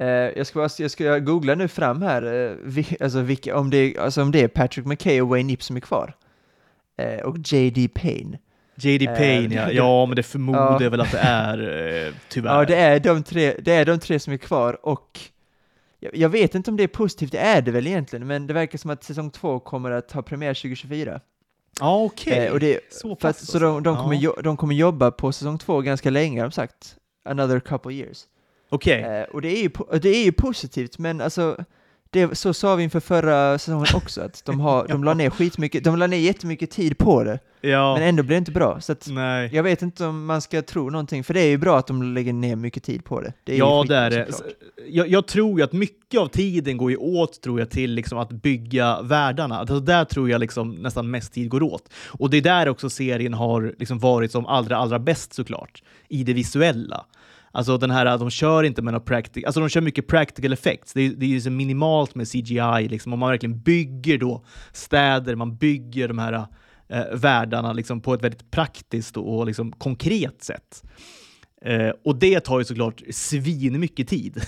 Eh, 0.00 0.06
jag, 0.08 0.46
ska 0.46 0.58
bara, 0.58 0.68
jag 0.78 0.90
ska 0.90 1.18
googla 1.18 1.54
nu 1.54 1.68
fram 1.68 2.02
här, 2.02 2.22
eh, 2.22 2.56
vi, 2.64 2.86
alltså, 3.00 3.20
vilka, 3.20 3.56
om, 3.56 3.70
det, 3.70 3.98
alltså 3.98 4.22
om 4.22 4.30
det 4.30 4.42
är 4.42 4.48
Patrick 4.48 4.86
McKay 4.86 5.20
och 5.20 5.28
Wayne 5.28 5.52
Ip 5.52 5.62
som 5.62 5.76
är 5.76 5.80
kvar. 5.80 6.14
Eh, 7.00 7.20
och 7.26 7.36
J.D. 7.44 7.88
Payne. 7.94 8.38
JD 8.74 9.06
Eh, 9.06 9.14
Payne, 9.16 9.54
ja. 9.54 9.70
ja, 9.70 10.06
men 10.06 10.16
det 10.16 10.22
förmodar 10.22 10.72
Ja. 10.72 10.82
jag 10.82 10.90
väl 10.90 11.00
att 11.00 11.12
det 11.12 11.18
är, 11.18 11.58
eh, 12.06 12.12
tyvärr. 12.28 12.54
Ja, 12.58 12.64
det 12.64 12.76
är, 12.76 13.00
de 13.00 13.22
tre, 13.22 13.54
det 13.62 13.72
är 13.72 13.84
de 13.84 13.98
tre 13.98 14.18
som 14.18 14.32
är 14.32 14.36
kvar 14.36 14.86
och 14.86 15.20
jag, 16.12 16.28
vet 16.28 16.54
inte 16.54 16.70
om 16.70 16.76
det 16.76 16.82
är 16.82 16.88
positivt, 16.88 17.32
det 17.32 17.38
är 17.38 17.62
det 17.62 17.70
väl 17.70 17.86
egentligen, 17.86 18.26
men 18.26 18.46
det 18.46 18.54
verkar 18.54 18.78
som 18.78 18.90
att 18.90 19.04
säsong 19.04 19.30
två 19.30 19.58
kommer 19.60 19.90
att 19.90 20.12
ha 20.12 20.22
premiär 20.22 20.54
2024. 20.54 21.20
Ja, 21.80 22.02
okej. 22.02 22.46
Eh, 22.46 22.52
och 22.52 22.60
det, 22.60 22.80
Så 22.90 23.08
för 23.08 23.12
att, 23.12 23.20
pass 23.20 23.46
så 23.46 23.58
de, 23.58 23.82
de, 23.82 23.90
alltså. 23.90 24.02
kommer 24.02 24.16
Ja. 24.16 24.32
jo, 24.36 24.42
de 24.42 24.56
kommer 24.56 24.74
jobba 24.74 25.10
på 25.10 25.32
säsong 25.32 25.58
två 25.58 25.80
ganska 25.80 26.10
länge, 26.10 26.40
har 26.40 26.48
de 26.48 26.52
sagt. 26.52 26.96
Another 27.24 27.60
couple 27.60 27.92
years. 27.94 28.24
Okej. 28.68 29.02
Eh, 29.02 29.22
och 29.22 29.42
det 29.42 29.48
är, 29.48 29.62
ju, 29.62 29.70
det 29.98 30.08
är 30.08 30.24
ju 30.24 30.32
positivt, 30.32 30.98
men 30.98 31.20
alltså, 31.20 31.64
det, 32.10 32.38
så 32.38 32.54
sa 32.54 32.74
vi 32.76 32.82
inför 32.82 33.00
förra 33.00 33.58
säsongen 33.58 33.86
också, 33.94 34.20
att 34.20 34.42
de, 34.44 34.60
har, 34.60 34.86
de 34.88 35.04
la 35.04 35.14
ner 35.14 35.30
skitmycket, 35.30 35.84
de 35.84 35.98
la 35.98 36.06
ner 36.06 36.18
jättemycket 36.18 36.70
tid 36.70 36.98
på 36.98 37.24
det, 37.24 37.38
Ja. 37.60 37.94
men 37.94 38.08
ändå 38.08 38.22
blev 38.22 38.36
det 38.36 38.38
inte 38.38 38.52
bra. 38.52 38.80
Så 38.80 38.94
jag 39.52 39.62
vet 39.62 39.82
inte 39.82 40.06
om 40.06 40.26
man 40.26 40.40
ska 40.40 40.62
tro 40.62 40.90
någonting, 40.90 41.24
för 41.24 41.34
det 41.34 41.40
är 41.40 41.48
ju 41.48 41.58
bra 41.58 41.78
att 41.78 41.86
de 41.86 42.02
lägger 42.02 42.32
ner 42.32 42.56
mycket 42.56 42.82
tid 42.82 43.04
på 43.04 43.20
det. 43.20 43.32
det 43.44 43.54
är 43.54 43.58
Ja, 43.58 43.84
det 43.88 43.96
är 43.96 44.10
det. 44.10 44.28
Jag, 44.88 45.08
jag 45.08 45.26
tror 45.26 45.58
ju 45.58 45.64
att 45.64 45.72
mycket 45.72 46.20
av 46.20 46.26
tiden 46.26 46.76
går 46.76 46.90
ju 46.90 46.96
åt 46.96 47.40
tror 47.42 47.58
jag, 47.60 47.70
till 47.70 47.90
liksom 47.94 48.18
att 48.18 48.30
bygga 48.30 49.02
världarna. 49.02 49.58
Alltså 49.58 49.80
där 49.80 50.04
tror 50.04 50.30
jag 50.30 50.40
liksom 50.40 50.70
nästan 50.70 51.10
mest 51.10 51.32
tid 51.32 51.48
går 51.48 51.62
åt. 51.62 51.88
Och 52.06 52.30
det 52.30 52.36
är 52.36 52.42
där 52.42 52.68
också 52.68 52.90
serien 52.90 53.34
har 53.34 53.74
liksom 53.78 53.98
varit 53.98 54.32
som 54.32 54.46
allra, 54.46 54.76
allra 54.76 54.98
bäst 54.98 55.34
såklart, 55.34 55.82
i 56.08 56.24
det 56.24 56.32
visuella. 56.32 57.04
Alltså 57.52 57.78
den 57.78 57.90
här, 57.90 58.18
de 58.18 58.30
kör 58.30 58.62
inte 58.62 58.82
med 58.82 58.94
något 58.94 59.04
practical, 59.04 59.46
alltså 59.46 59.60
de 59.60 59.68
kör 59.68 59.80
mycket 59.80 60.06
practical 60.06 60.52
effects. 60.52 60.92
Det 60.92 61.00
är, 61.00 61.10
det 61.10 61.26
är 61.26 61.30
ju 61.30 61.40
så 61.40 61.50
minimalt 61.50 62.14
med 62.14 62.28
CGI, 62.28 62.88
liksom, 62.88 63.12
Om 63.12 63.18
man 63.18 63.30
verkligen 63.30 63.60
bygger 63.60 64.18
då 64.18 64.44
städer, 64.72 65.34
man 65.34 65.56
bygger 65.56 66.08
de 66.08 66.18
här 66.18 66.46
eh, 66.88 67.04
världarna 67.12 67.72
liksom, 67.72 68.00
på 68.00 68.14
ett 68.14 68.22
väldigt 68.22 68.50
praktiskt 68.50 69.16
och 69.16 69.46
liksom, 69.46 69.72
konkret 69.72 70.42
sätt. 70.42 70.82
Eh, 71.64 71.90
och 72.04 72.16
det 72.16 72.40
tar 72.40 72.58
ju 72.58 72.64
såklart 72.64 73.02
svin 73.10 73.80
mycket 73.80 74.08
tid. 74.08 74.42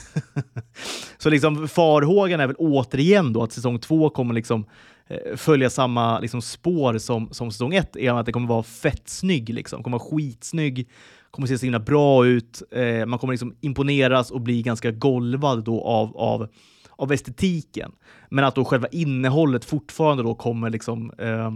så 1.18 1.30
liksom 1.30 1.68
farhågan 1.68 2.40
är 2.40 2.46
väl 2.46 2.56
återigen 2.58 3.32
då 3.32 3.42
att 3.42 3.52
säsong 3.52 3.78
två 3.78 4.10
kommer 4.10 4.34
liksom 4.34 4.66
eh, 5.06 5.36
följa 5.36 5.70
samma 5.70 6.20
liksom, 6.20 6.42
spår 6.42 6.98
som, 6.98 7.28
som 7.32 7.50
säsong 7.50 7.74
ett, 7.74 7.96
är 7.96 8.12
att 8.12 8.26
det 8.26 8.32
kommer 8.32 8.48
vara 8.48 8.62
fett 8.62 9.08
snygg, 9.08 9.48
liksom. 9.48 9.82
kommer 9.82 9.98
vara 9.98 10.10
skitsnygg, 10.10 10.88
kommer 11.32 11.48
se 11.48 11.58
så 11.58 11.66
himla 11.66 11.80
bra 11.80 12.26
ut, 12.26 12.62
eh, 12.70 13.06
man 13.06 13.18
kommer 13.18 13.32
liksom 13.32 13.56
imponeras 13.60 14.30
och 14.30 14.40
bli 14.40 14.62
ganska 14.62 14.90
golvad 14.90 15.64
då 15.64 15.82
av, 15.82 16.16
av, 16.16 16.48
av 16.90 17.12
estetiken. 17.12 17.92
Men 18.30 18.44
att 18.44 18.54
då 18.54 18.64
själva 18.64 18.88
innehållet 18.88 19.64
fortfarande 19.64 20.22
då 20.22 20.34
kommer 20.34 20.70
liksom 20.70 21.12
eh, 21.18 21.52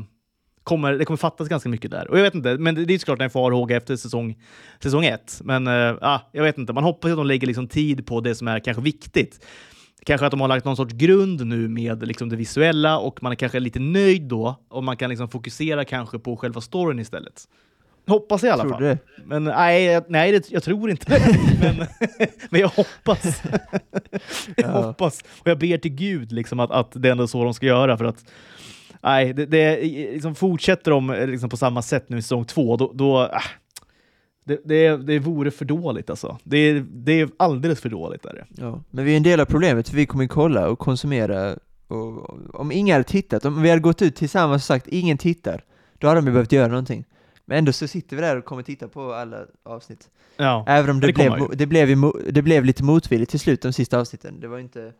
kommer, 0.63 0.93
det 0.93 1.05
kommer 1.05 1.17
fattas 1.17 1.49
ganska 1.49 1.69
mycket 1.69 1.91
där. 1.91 2.11
Och 2.11 2.19
jag 2.19 2.23
vet 2.23 2.35
inte, 2.35 2.59
men 2.59 2.75
det, 2.75 2.85
det 2.85 2.95
är 2.95 2.99
såklart 2.99 3.23
en 3.23 3.31
farhåga 3.31 3.77
efter 3.77 3.97
säsong, 3.97 4.43
säsong 4.83 5.05
ett. 5.05 5.41
Men 5.45 5.67
äh, 5.67 6.21
jag 6.33 6.43
vet 6.43 6.59
inte, 6.59 6.73
man 6.73 6.85
hoppas 6.85 7.11
att 7.11 7.17
de 7.17 7.27
lägger 7.27 7.47
liksom 7.47 7.69
tid 7.69 8.07
på 8.07 8.21
det 8.21 8.35
som 8.35 8.49
är 8.49 8.59
kanske 8.59 8.83
viktigt. 8.83 9.47
Kanske 10.05 10.27
att 10.27 10.31
de 10.31 10.41
har 10.41 10.49
lagt 10.49 10.65
någon 10.65 10.77
sorts 10.77 10.95
grund 10.95 11.47
nu 11.47 11.69
med 11.69 12.07
liksom 12.07 12.29
det 12.29 12.37
visuella 12.37 12.99
och 12.99 13.23
man 13.23 13.33
är 13.33 13.37
kanske 13.37 13.61
lite 13.61 13.81
nöjd 13.81 14.23
då 14.23 14.67
och 14.69 14.85
man 14.85 14.97
kan 14.97 15.11
liksom 15.11 15.29
fokusera 15.29 15.85
kanske 15.85 16.19
på 16.19 16.37
själva 16.37 16.61
storyn 16.61 16.99
istället. 16.99 17.45
Hoppas 18.07 18.45
i 18.45 18.49
alla 18.49 18.63
Tror 18.63 18.73
fall. 18.73 18.83
du? 18.83 18.99
Men 19.25 19.45
nej, 19.45 19.85
jag, 19.85 20.05
nej 20.09 20.33
det, 20.33 20.51
jag 20.51 20.63
tror 20.63 20.91
inte 20.91 21.23
men, 21.61 21.87
men 22.51 22.61
jag 22.61 22.69
hoppas. 22.69 23.43
jag 24.57 24.67
Ja. 24.67 24.83
hoppas. 24.87 25.21
Och 25.41 25.47
jag 25.49 25.59
ber 25.59 25.79
till 25.79 25.91
Gud 25.95 26.33
liksom 26.33 26.61
att, 26.61 26.71
att 26.71 26.91
det 26.95 27.09
är 27.09 27.13
ändå 27.13 27.27
så 27.27 27.45
de 27.45 27.55
ska 27.55 27.67
göra. 27.67 27.99
För 27.99 28.05
att 28.05 28.25
nej, 29.03 29.33
det, 29.33 29.47
det, 29.47 29.81
liksom 30.13 30.35
fortsätter 30.35 30.91
de 30.91 31.11
liksom 31.27 31.49
på 31.51 31.57
samma 31.57 31.83
sätt 31.83 32.09
nu 32.09 32.19
i 32.19 32.23
säsong 32.23 32.45
två, 32.45 32.77
då, 32.77 32.93
då 32.95 33.17
ah, 33.19 33.43
det, 34.45 34.61
det, 34.65 34.97
det 34.97 35.19
vore 35.19 35.51
för 35.51 35.65
dåligt 35.65 36.11
alltså. 36.11 36.39
Det, 36.45 36.57
är- 36.59 36.85
det 36.91 37.21
är 37.21 37.29
alldeles 37.37 37.81
för 37.81 37.89
dåligt. 37.89 38.25
Är 38.25 38.35
det. 38.35 38.47
Ja, 38.57 38.83
men 38.91 39.05
vi 39.05 39.13
är 39.13 39.17
en 39.17 39.23
del 39.23 39.41
av 39.41 39.45
problemet, 39.45 39.89
för 39.89 39.97
vi 39.97 40.07
kommer 40.07 40.27
kolla 40.27 40.69
och 40.69 40.79
konsumera, 40.79 41.57
och 41.89 42.31
om 42.61 42.73
ingen 42.73 42.93
hade 42.93 43.05
tittat, 43.05 43.45
om 43.45 43.63
vi 43.63 43.69
hade 43.69 43.81
gått 43.83 44.03
ut 44.03 44.17
tillsammans 44.17 44.63
och 44.63 44.67
sagt 44.67 44.87
ingen 44.89 45.19
tittar, 45.19 45.65
då 45.99 46.09
hade 46.09 46.21
de 46.21 46.27
ju 46.27 46.33
behövt 46.33 46.53
göra 46.53 46.69
någonting. 46.69 47.05
Men 47.47 47.59
ändå 47.59 47.73
så 47.73 47.89
sitter 47.89 48.17
vi 48.17 48.23
där 48.23 48.37
och 48.37 48.45
kommer 48.45 48.63
titta 48.63 48.89
på 48.89 49.13
alla 49.15 49.39
avsnitt. 49.65 50.09
Ja. 50.37 50.65
Även 50.69 50.91
om 50.91 51.01
det, 51.01 51.07
det 51.07 51.13
blev, 51.13 51.31
man 51.31 51.51
det, 51.53 51.67
blev, 51.67 51.89
ju 51.89 52.13
det 52.31 52.43
blev 52.43 52.65
lite 52.65 52.83
motvilligt 52.85 53.31
till 53.31 53.41
slut 53.41 53.63
de 53.63 53.73
sista 53.73 53.99
avsnitten. 54.01 54.41
Det 54.41 54.49
var 54.49 54.59
inte... 54.59 54.93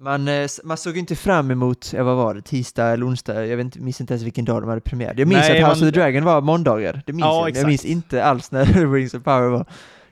Man, 0.00 0.28
eh, 0.28 0.48
man 0.64 0.76
såg 0.76 0.96
inte 0.96 1.16
fram 1.16 1.50
emot, 1.50 1.92
vad 1.94 2.04
var 2.16 2.34
det, 2.34 2.42
tisdag 2.42 2.86
eller 2.86 3.06
onsdag, 3.08 3.46
jag 3.46 3.56
vet 3.56 3.64
inte, 3.64 3.80
minns 3.80 4.00
inte 4.00 4.12
ens 4.14 4.24
vilken 4.24 4.44
dag 4.44 4.62
de 4.62 4.68
hade 4.68 4.80
premiär. 4.80 5.14
Jag 5.16 5.28
minns 5.28 5.40
Nej, 5.48 5.62
att 5.62 5.68
House 5.70 5.80
man- 5.80 5.88
of 5.88 5.94
the 5.94 6.00
Dragon 6.00 6.24
var 6.24 6.40
måndagar, 6.40 7.02
det 7.06 7.12
minns 7.12 7.24
Ja, 7.24 7.34
jag. 7.48 7.52
men 7.52 7.60
Jag 7.60 7.66
minns 7.68 7.80
exakt. 7.84 7.90
inte 7.94 8.24
alls 8.24 8.50
när 8.50 8.64
Rings 8.94 9.14
of 9.14 9.22
Power 9.24 9.48
var. 9.48 9.66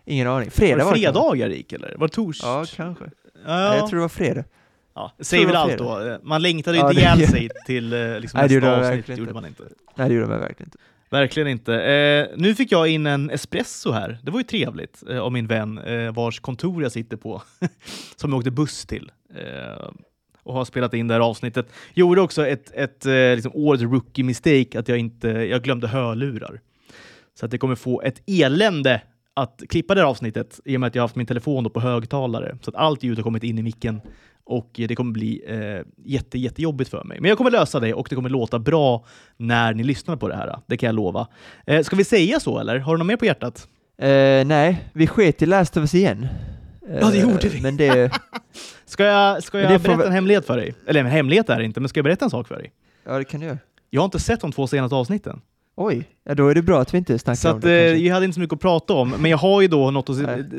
Ingen 0.04 0.28
aning. 0.28 0.50
Fredag 0.50 0.78
Var 0.78 0.84
var 0.84 0.92
det 0.92 0.98
det 1.00 1.04
kanske? 1.04 1.20
fredagar 1.22 1.48
det 1.48 1.54
gick 1.56 1.72
eller? 1.72 1.94
Var 1.98 2.08
det 2.08 2.14
torsdag? 2.14 2.46
Ja, 2.48 2.64
kanske. 2.76 3.04
Ja, 3.04 3.10
Ja. 3.46 3.76
Jag 3.76 3.88
tror 3.88 3.96
det 3.96 4.02
var 4.02 4.08
fredag. 4.08 4.44
ja. 4.94 5.12
det 5.18 5.24
säger 5.24 5.44
väl 5.46 5.52
det 5.54 5.58
var 5.84 6.00
allt 6.00 6.20
då. 6.22 6.28
Man 6.28 6.42
längtade 6.42 6.76
ju 6.76 6.82
Ja, 6.82 6.90
inte 6.90 7.00
det- 7.00 7.06
ihjäl 7.18 7.28
sig 7.28 7.48
till 7.66 7.92
eh, 7.92 8.20
liksom, 8.20 8.38
Nej, 8.40 8.48
det 8.48 8.54
nästa 8.54 8.54
gjorde 8.54 8.66
man 8.66 8.98
avsnitt. 8.98 9.18
gjorde 9.18 9.32
man 9.32 9.46
inte. 9.46 9.62
Nej, 9.94 10.08
det 10.08 10.14
gjorde 10.14 10.26
de 10.34 10.40
verkligen 10.40 10.66
inte. 10.66 10.78
Verkligen 11.11 11.49
inte. 11.49 11.74
Eh, 11.74 12.27
nu 12.37 12.55
fick 12.55 12.73
jag 12.73 12.89
in 12.89 13.07
en 13.07 13.31
espresso 13.31 13.91
här. 13.91 14.19
Det 14.23 14.31
var 14.31 14.41
ju 14.41 14.45
trevligt 14.45 15.03
eh, 15.11 15.19
av 15.19 15.33
min 15.33 15.47
vän 15.47 15.78
eh, 15.78 16.15
vars 16.15 16.41
kontor 16.41 16.83
jag 16.83 16.93
sitter 16.93 17.16
på, 17.16 17.43
som 18.16 18.31
jag 18.31 18.39
åkte 18.39 18.51
buss 18.51 18.87
till. 18.87 19.11
Eh, 19.35 19.91
och 20.43 20.55
har 20.55 20.65
spelat 20.65 20.95
in 20.95 21.09
det 21.09 21.15
här 21.15 21.20
avsnittet. 21.20 21.73
Gjorde 21.95 22.20
också 22.20 22.47
ett, 22.47 22.70
ett 22.74 23.07
eh, 23.07 23.12
liksom 23.12 23.53
årets 23.55 23.83
rookie 23.83 24.24
mistake 24.24 24.78
att 24.78 24.89
jag 24.89 24.99
inte 24.99 25.28
jag 25.28 25.62
glömde 25.62 25.89
hörlurar. 25.89 26.61
Så 27.35 27.45
att 27.45 27.51
det 27.51 27.59
kommer 27.59 27.74
få 27.74 28.03
ett 28.03 28.23
elände 28.27 29.03
att 29.35 29.62
klippa 29.69 29.95
det 29.95 30.01
här 30.01 30.09
avsnittet 30.09 30.61
i 30.65 30.77
och 30.77 30.81
med 30.81 30.87
att 30.87 30.95
jag 30.95 31.03
har 31.03 31.09
haft 31.09 31.16
min 31.16 31.27
telefon 31.27 31.65
då 31.65 31.70
på 31.70 31.81
högtalare. 31.81 32.59
Så 32.62 32.70
att 32.70 32.77
allt 32.77 33.03
ljud 33.03 33.19
har 33.19 33.23
kommit 33.23 33.43
in 33.43 33.59
i 33.59 33.62
micken 33.62 34.01
och 34.47 34.70
det 34.74 34.94
kommer 34.94 35.12
bli 35.12 35.43
eh, 35.47 35.82
jätte, 36.05 36.39
jättejobbigt 36.39 36.90
för 36.90 37.05
mig. 37.05 37.20
Men 37.20 37.28
jag 37.28 37.39
kommer 37.39 37.51
lösa 37.51 37.81
det 37.81 37.94
och 37.94 38.06
det 38.10 38.14
kommer 38.16 38.31
låta 38.31 38.59
bra 38.59 39.05
när 39.36 39.74
ni 39.74 39.82
lyssnar 39.85 40.16
på 40.16 40.28
det 40.28 40.36
här. 40.36 40.59
Det 40.66 40.77
kan 40.77 40.86
jag 40.86 40.94
lova. 40.94 41.27
Eh, 41.66 41.82
ska 41.82 41.97
vi 41.97 42.05
säga 42.05 42.40
så 42.40 42.59
eller? 42.59 42.78
Har 42.78 42.94
du 42.94 42.98
något 42.98 43.06
mer 43.06 43.16
på 43.16 43.24
hjärtat? 43.27 43.68
Eh, 43.98 44.09
nej, 44.47 44.85
vi 44.93 45.06
sket 45.06 45.43
i 45.43 45.47
Last 45.47 45.77
of 45.77 45.81
Us 45.81 45.94
igen. 45.94 46.27
Ja, 47.01 47.10
det 47.10 47.18
Eh, 47.18 47.23
gjorde 47.23 47.48
vi. 47.48 47.60
Men 47.60 47.77
det, 47.77 48.10
Ska 48.86 49.05
jag, 49.05 49.43
ska 49.43 49.60
jag 49.60 49.68
berätta 49.68 49.97
väl- 49.97 50.06
en 50.06 50.12
hemlighet 50.12 50.47
för 50.47 50.56
dig? 50.56 50.74
Eller 50.86 51.01
en 51.01 51.06
hemlighet 51.06 51.48
är 51.51 51.59
det 51.59 51.64
inte, 51.64 51.81
men 51.81 51.89
ska 51.89 51.98
jag 51.98 52.05
berätta 52.05 52.24
en 52.24 52.31
sak 52.31 52.48
för 52.48 52.55
dig? 52.56 52.73
ja 53.06 53.18
det 53.18 53.24
kan 53.24 53.40
du 53.40 53.47
göra. 53.47 53.59
Jag 53.90 54.01
har 54.01 54.05
inte 54.05 54.18
sett 54.18 54.40
de 54.40 54.52
två 54.52 54.66
senaste 54.66 54.94
avsnitten. 54.97 55.40
Oj, 55.77 56.09
ja, 56.24 56.35
då 56.35 56.48
är 56.48 56.55
det 56.55 56.62
bra 56.62 56.81
att 56.81 56.94
vi 56.94 56.98
inte 56.98 57.18
snackar 57.18 57.36
Så 57.36 57.52
om 57.52 57.60
det 57.60 57.81
eh, 57.85 57.90
kanske. 57.90 58.06
jag 58.06 58.14
hade 58.14 58.24
inte 58.27 58.35
så 58.35 58.40
mycket 58.40 58.55
att 58.55 58.60
prata 58.60 58.93
om, 58.94 59.10
men 59.18 59.31
jag 59.31 59.39
har 59.39 59.60
ju 59.62 59.68
då 59.68 59.90
något 59.90 60.10
att. 60.10 60.16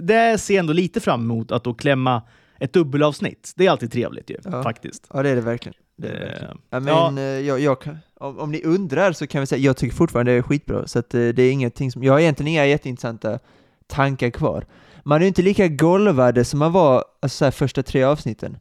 Det 0.07 0.37
ser 0.41 0.53
jag 0.53 0.59
ändå 0.59 0.73
lite 0.73 0.99
fram 0.99 1.21
emot, 1.21 1.51
att 1.51 1.63
då 1.63 1.73
klämma 1.73 2.21
ett 2.59 2.73
dubbelavsnitt. 2.73 3.53
Det 3.55 3.65
är 3.65 3.71
alltid 3.71 3.91
trevligt 3.91 4.29
ju, 4.29 4.37
Ja. 4.43 4.63
faktiskt. 4.63 5.07
Ja 5.13 5.23
det 5.23 5.29
är 5.29 5.35
det 5.35 5.41
verkligen. 5.41 5.75
Det 5.97 6.07
är 6.07 6.11
det 6.13 6.19
Eh, 6.19 6.29
verkligen. 6.29 6.57
Ja, 6.69 6.79
men 6.79 7.17
ja. 7.17 7.21
eh, 7.21 7.23
jag, 7.47 7.59
jag 7.59 7.81
kan, 7.81 7.97
om, 8.19 8.39
om 8.39 8.51
ni 8.51 8.63
undrar 8.63 9.11
så 9.11 9.27
kan 9.27 9.41
vi 9.41 9.47
säga, 9.47 9.59
jag 9.61 9.77
tycker 9.77 9.95
fortfarande 9.95 10.31
det 10.31 10.37
är 10.37 10.41
skitbra, 10.41 10.87
så 10.87 10.99
att 10.99 11.13
eh, 11.13 11.27
det 11.27 11.43
är 11.43 11.51
ingenting 11.51 11.91
som, 11.91 12.03
jag 12.03 12.13
har 12.13 12.19
egentligen 12.19 12.47
inga 12.47 12.65
jätteintressanta 12.65 13.39
tankar 13.87 14.29
kvar. 14.29 14.65
Man 15.03 15.17
är 15.17 15.21
ju 15.21 15.27
inte 15.27 15.41
lika 15.41 15.67
golvade 15.67 16.45
som 16.45 16.59
man 16.59 16.71
var 16.71 17.03
alltså, 17.19 17.37
så 17.37 17.43
här, 17.45 17.51
första 17.51 17.83
tre 17.83 18.03
avsnitten. 18.03 18.57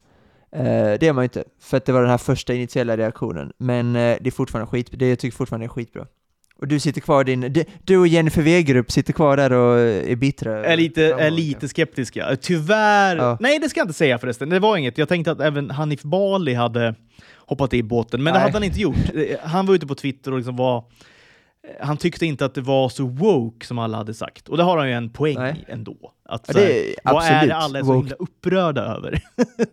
Eh, 0.52 0.62
det 1.01 1.02
är 1.02 1.12
man 1.12 1.23
ju 1.23 1.27
inte, 1.27 1.44
för 1.60 1.77
att 1.77 1.85
det 1.85 1.93
var 1.93 2.01
den 2.01 2.10
här 2.10 2.18
första 2.18 2.55
initiella 2.55 2.97
reaktionen. 2.97 3.52
Men 3.59 3.97
eh, 3.97 4.16
det 4.20 4.27
är 4.27 4.31
fortfarande 4.31 4.70
skit, 4.70 4.89
det 4.93 5.09
jag 5.09 5.18
tycker 5.18 5.36
fortfarande 5.36 5.66
är 5.66 5.68
skitbra. 5.68 6.06
Och 6.59 6.69
du 6.69 6.81
sitter 6.81 7.01
kvar 7.01 7.20
i 7.28 7.37
din, 7.37 7.65
du, 7.85 7.97
och 7.99 8.07
Jennifer 8.09 8.43
Wegerup 8.43 8.91
sitter 8.93 9.12
kvar 9.12 9.37
där 9.37 9.53
och 9.53 9.78
är 9.81 10.16
bittra. 10.16 10.65
är 10.66 10.77
lite, 10.77 11.05
är 11.05 11.31
lite 11.31 11.69
skeptiska. 11.69 12.37
Tyvärr, 12.41 13.16
Ja. 13.16 13.37
nej 13.41 13.59
det 13.59 13.69
ska 13.69 13.81
jag 13.81 13.85
inte 13.85 13.95
säga 13.95 14.19
förresten. 14.19 14.49
Det 14.49 14.59
var 14.59 14.77
inget. 14.77 14.99
Jag 14.99 15.09
tänkte 15.09 15.33
att 15.33 15.41
även 15.41 15.70
Hanif 15.70 16.03
Bali 16.03 16.55
hade 16.55 16.95
hoppat 17.47 17.74
i 17.74 17.83
båten, 17.83 18.23
men 18.23 18.33
det 18.33 18.39
Nej. 18.39 18.43
hade 18.43 18.53
han 18.57 18.65
inte 18.65 18.81
gjort. 18.81 18.97
Han 19.43 19.66
var 19.66 19.74
ute 19.74 19.87
på 19.87 19.95
Twitter 19.95 20.31
och 20.33 20.37
liksom 20.39 20.57
var 20.57 20.85
han 21.81 21.97
tyckte 21.97 22.27
inte 22.27 22.45
att 22.45 22.55
det 22.55 22.61
var 22.61 22.89
så 22.89 23.07
woke 23.07 23.66
som 23.66 23.78
alla 23.78 23.97
hade 23.97 24.15
sagt. 24.15 24.49
Och 24.49 24.57
det 24.57 24.62
har 24.62 24.78
han 24.78 24.89
ju 24.89 24.95
en 24.95 25.11
poäng 25.11 25.35
Nej. 25.39 25.65
ändå. 25.69 25.97
Att, 26.28 26.45
Ja, 26.49 26.55
det 26.55 26.89
är 26.91 26.95
vad 27.05 27.15
är 27.15 27.19
absolut 27.19 27.49
det 27.51 27.57
alla 27.57 27.78
är 27.78 27.83
så 27.83 27.87
woke. 27.93 27.99
himla 27.99 28.16
upprörda 28.19 28.83
över? 28.83 29.11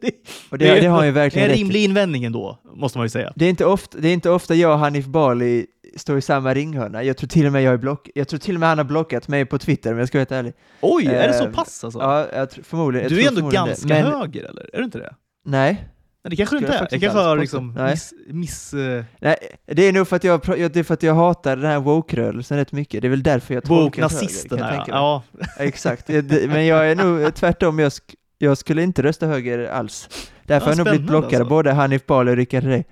det, 0.02 0.12
Och 0.50 0.58
det, 0.58 0.80
det 0.80 0.86
har 0.88 0.98
han 0.98 1.06
ju 1.08 1.12
det 1.14 1.20
är 1.20 1.24
verkligen 1.24 1.50
en 1.52 1.56
rimlig 1.58 1.84
invändning 1.84 2.24
ändå, 2.24 2.60
måste 2.76 2.98
man 2.98 3.06
ju 3.06 3.10
säga. 3.10 3.34
Det 3.36 3.46
är, 3.46 3.50
inte 3.50 3.66
ofta, 3.66 3.98
det 3.98 4.08
är 4.10 4.14
inte 4.14 4.30
ofta 4.30 4.56
jag 4.56 4.72
och 4.74 4.80
Hanif 4.80 5.06
Bali 5.06 5.66
står 5.98 6.18
i 6.18 6.22
samma 6.22 6.54
ringhörna. 6.54 7.04
Jag 7.04 7.18
tror 7.18 7.28
till 7.28 7.46
och 7.46 7.52
med 7.52 7.64
jag 7.64 7.74
är 7.74 7.78
block, 7.78 8.10
jag 8.16 8.28
tror 8.28 8.40
till 8.40 8.56
och 8.56 8.60
med 8.60 8.70
han 8.70 8.78
har 8.78 8.86
blockat 8.86 9.28
mig 9.28 9.46
på 9.46 9.58
Twitter 9.58 9.92
om 9.94 10.00
jag 10.00 10.08
ska 10.08 10.18
vara 10.18 10.22
helt 10.22 10.32
ärlig. 10.32 10.54
Oj, 10.82 11.06
är 11.08 11.28
det 11.28 11.34
så 11.34 11.44
Eh, 11.46 11.52
pass 11.52 11.84
alltså? 11.84 12.00
Ja, 12.00 12.28
jag 12.34 12.50
tror, 12.50 12.64
förmodligen. 12.64 13.10
du 13.10 13.20
är 13.20 13.28
tror 13.28 13.38
ändå 13.38 13.50
ganska 13.50 13.88
det. 13.88 14.04
Men, 14.04 14.12
höger, 14.14 14.44
eller? 14.44 14.70
Är 14.74 14.78
du 14.78 14.84
inte 14.84 14.98
det? 14.98 15.14
Nej, 15.46 15.88
Nej, 16.26 16.30
det 16.30 16.36
kanske 16.36 16.56
du 16.56 16.60
inte 16.60 16.74
är. 16.74 16.88
Jag 16.92 17.02
kanske 17.02 17.20
har 17.20 17.38
liksom 17.38 17.78
miss... 17.90 18.14
miss 18.28 18.74
eh, 18.74 19.04
nej, 19.20 19.36
det 19.66 19.84
är 19.84 19.94
nog 19.94 20.08
för 20.08 20.16
att 20.16 20.24
jag, 20.24 20.42
det 20.48 20.76
är 20.76 20.84
för 20.84 20.94
att 20.94 21.04
jag 21.04 21.16
hatar 21.16 21.56
den 21.56 21.66
här 21.66 21.80
woke-rörelsen 21.80 22.58
rätt 22.58 22.72
mycket. 22.72 23.02
Det 23.02 23.08
är 23.08 23.10
väl 23.10 23.24
därför 23.24 23.54
jag 23.54 23.68
Woke-nazisterna, 23.68 24.74
jag 24.76 24.86
ja. 24.88 25.24
ja. 25.40 25.48
Exakt, 25.64 26.08
men 26.48 26.66
jag 26.66 26.92
är 26.92 26.96
nog 26.96 27.34
tvärtom, 27.36 27.80
jag, 27.80 27.90
sk- 27.90 28.16
jag 28.38 28.58
skulle 28.58 28.84
inte 28.84 29.04
rösta 29.04 29.26
höger 29.28 29.66
alls. 29.70 30.10
Därför 30.44 30.54
Ja, 30.68 30.72
har 30.72 30.72
jag 30.72 30.78
nog 30.78 30.88
blivit 30.88 31.08
blockad 31.08 31.34
alltså. 31.42 31.50
både 31.50 31.72
Hanif 31.72 32.06
Bali 32.06 32.32
och 32.32 32.36
Rickard 32.36 32.64
Herrey. 32.64 32.84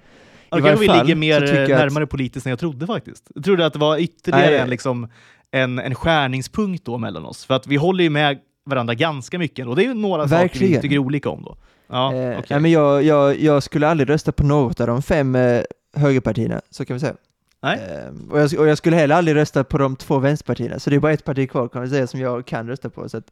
Vi 0.56 0.62
varje 0.62 0.88
fall 0.88 1.06
ligger 1.08 1.16
mer 1.16 1.42
jag 1.42 1.62
att- 1.62 1.70
närmare 1.70 2.08
politiskt 2.08 2.46
än 2.46 2.50
jag 2.50 2.60
trodde 2.60 2.88
faktiskt. 2.88 3.32
Jag 3.36 3.44
trodde 3.44 3.66
att 3.66 3.74
det 3.74 3.80
var 3.80 3.98
ytterligare 3.98 4.46
Nej. 4.52 4.60
en, 4.60 4.70
liksom, 4.70 5.08
en, 5.52 5.80
en 5.80 5.96
skärningspunkt 5.96 6.86
då 6.86 6.98
mellan 6.98 7.26
oss. 7.26 7.46
För 7.46 7.54
att 7.54 7.68
vi 7.68 7.76
håller 7.76 8.04
ju 8.04 8.10
med 8.10 8.40
varandra 8.66 8.94
ganska 8.94 9.40
mycket 9.40 9.68
och 9.68 9.76
det 9.76 9.82
är 9.84 9.88
ju 9.88 9.94
några 9.94 10.24
saker 10.28 10.38
vi 10.38 10.44
Verkligen. 10.44 10.82
tycker 10.82 10.98
olika 10.98 11.30
om 11.30 11.44
då. 11.44 11.58
Ja, 11.90 12.14
Eh, 12.16 12.30
okej. 12.32 12.46
nej, 12.50 12.60
men 12.60 12.72
jag, 12.72 13.04
jag, 13.04 13.40
jag 13.40 13.64
skulle 13.64 13.88
aldrig 13.88 14.10
rösta 14.10 14.32
på 14.32 14.44
något 14.44 14.80
av 14.80 14.88
de 14.88 15.02
fem 15.02 15.36
eh, 15.36 15.62
högerpartierna, 15.96 16.62
så 16.70 16.86
kan 16.86 16.94
vi 16.94 17.00
säga. 17.00 17.14
Nej. 17.64 17.80
Eh, 17.90 18.32
och, 18.32 18.40
jag, 18.40 18.60
och 18.60 18.68
jag 18.68 18.78
skulle 18.78 18.96
heller 18.96 19.16
aldrig 19.16 19.36
rösta 19.38 19.64
på 19.64 19.78
de 19.78 19.96
två 19.96 20.20
vänsterpartierna, 20.20 20.80
så 20.80 20.90
det 20.90 20.96
är 20.96 21.00
bara 21.00 21.14
ett 21.14 21.26
parti 21.26 21.50
kvar 21.50 21.68
kan 21.68 21.82
man 21.82 21.90
säga 21.90 22.08
som 22.08 22.20
jag 22.20 22.46
kan 22.46 22.68
rösta 22.68 22.90
på. 22.90 23.10
Så 23.10 23.18
att, 23.18 23.26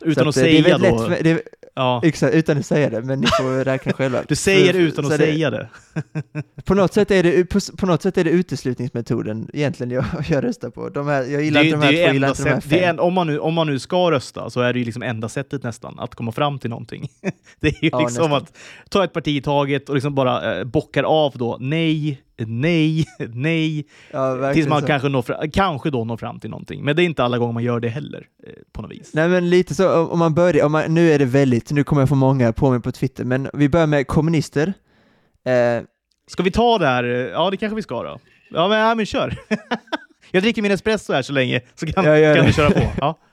Utan 0.00 0.28
att 0.28 0.36
att, 0.36 0.36
eh, 0.36 0.42
det 0.42 0.50
säga 0.62 0.78
väldigt 0.78 0.90
då. 0.98 1.06
lätt 1.08 1.24
det 1.24 1.42
ja. 1.74 2.00
Exakt, 2.04 2.34
utan 2.34 2.58
att 2.58 2.66
säga 2.66 2.90
det, 2.90 3.02
men 3.02 3.20
ni 3.20 3.26
får 3.26 3.64
räkna 3.64 3.92
själva. 3.92 4.22
Du 4.28 4.34
säger 4.36 4.72
För- 4.72 4.80
utan 4.80 5.04
så 5.04 5.12
att 5.12 5.18
det- 5.18 5.24
säga 5.26 5.50
det. 5.50 5.68
På 6.64 6.74
något 6.74 6.92
sätt 6.92 7.10
är 7.10 7.22
det, 7.22 7.44
på, 7.44 7.60
på 7.76 7.86
något 7.86 8.02
sätt 8.02 8.18
är 8.18 8.24
det 8.24 8.30
uteslutningsmetoden 8.30 9.50
egentligen 9.52 9.90
jag, 9.90 10.04
jag 10.28 10.44
röstar 10.44 10.70
på. 10.70 10.88
De 10.88 11.06
här, 11.06 11.22
jag 11.24 11.42
gillar 11.42 11.60
Det, 11.62 11.66
inte 11.68 11.76
de 11.76 11.80
det 11.80 11.86
här 11.86 11.92
är 12.02 12.06
två, 12.08 12.12
gillar 12.14 12.28
enda 12.28 12.28
inte 12.28 12.42
de 12.42 12.48
här 12.50 12.56
det 12.56 12.68
fem. 12.68 12.88
en, 12.90 12.98
om, 13.00 13.14
man 13.14 13.26
nu, 13.26 13.38
om 13.38 13.54
man 13.54 13.66
nu 13.66 13.78
ska 13.78 14.10
rösta 14.10 14.50
så 14.50 14.60
är 14.60 14.72
det 14.72 14.78
ju 14.78 14.84
liksom 14.84 15.02
enda 15.02 15.28
sättet 15.28 15.62
nästan 15.62 15.98
att 15.98 16.14
komma 16.14 16.32
fram 16.32 16.58
till 16.58 16.70
någonting. 16.70 17.08
det 17.60 17.68
är 17.68 17.84
ju 17.84 17.88
Ja, 17.92 17.98
liksom 18.00 18.30
nästan. 18.30 18.32
att 18.32 18.52
ta 18.90 19.04
ett 19.04 19.12
parti 19.12 19.28
i 19.28 19.40
taget 19.42 19.88
och 19.88 19.94
liksom 19.94 20.14
bara 20.14 20.58
eh, 20.58 20.64
bockar 20.64 21.02
av 21.04 21.32
då 21.36 21.56
nej, 21.60 22.20
nej, 22.38 23.04
nej, 23.34 23.86
Ja, 24.10 24.52
tills 24.52 24.68
man 24.68 24.80
så. 24.80 24.86
kanske, 24.86 25.08
når, 25.08 25.22
fra- 25.22 25.48
kanske 25.52 25.90
då 25.90 26.04
når 26.04 26.16
fram 26.16 26.40
till 26.40 26.50
någonting. 26.50 26.84
Men 26.84 26.96
det 26.96 27.02
är 27.02 27.04
inte 27.04 27.24
alla 27.24 27.38
gånger 27.38 27.52
man 27.52 27.62
gör 27.62 27.80
det 27.80 27.88
heller 27.88 28.26
eh, 28.46 28.52
på 28.72 28.82
något 28.82 28.90
vis. 28.90 29.10
Nej 29.14 29.28
men 29.28 29.50
lite 29.50 29.74
så, 29.74 30.04
om- 30.06 30.18
man 30.18 30.34
börjar, 30.34 30.64
om 30.66 30.72
man, 30.72 30.94
nu 30.94 31.10
är 31.12 31.18
det 31.18 31.24
väldigt, 31.24 31.70
nu 31.70 31.84
kommer 31.84 32.02
jag 32.02 32.08
få 32.08 32.14
många 32.14 32.52
på 32.52 32.70
mig 32.70 32.80
på 32.80 32.92
Twitter, 32.92 33.24
men 33.24 33.48
vi 33.52 33.68
börjar 33.68 33.86
med 33.86 34.06
kommunister. 34.06 34.72
Eh, 35.46 35.82
Ska 36.28 36.42
vi 36.42 36.50
ta 36.50 36.78
det 36.78 36.86
här? 36.86 37.04
Ja, 37.04 37.50
det 37.50 37.56
kanske 37.56 37.76
vi 37.76 37.82
ska 37.82 38.02
då. 38.02 38.18
Ja, 38.50 38.68
men, 38.68 38.78
ja, 38.78 38.94
men 38.94 39.06
kör. 39.06 39.34
jag 40.30 40.42
dricker 40.42 40.62
min 40.62 40.72
espresso 40.72 41.12
här 41.12 41.22
så 41.22 41.32
länge 41.32 41.60
så 41.74 41.86
kan, 41.86 42.04
kan 42.04 42.46
vi 42.46 42.52
köra 42.52 42.70
på. 42.70 42.82
Ja. 43.00 43.18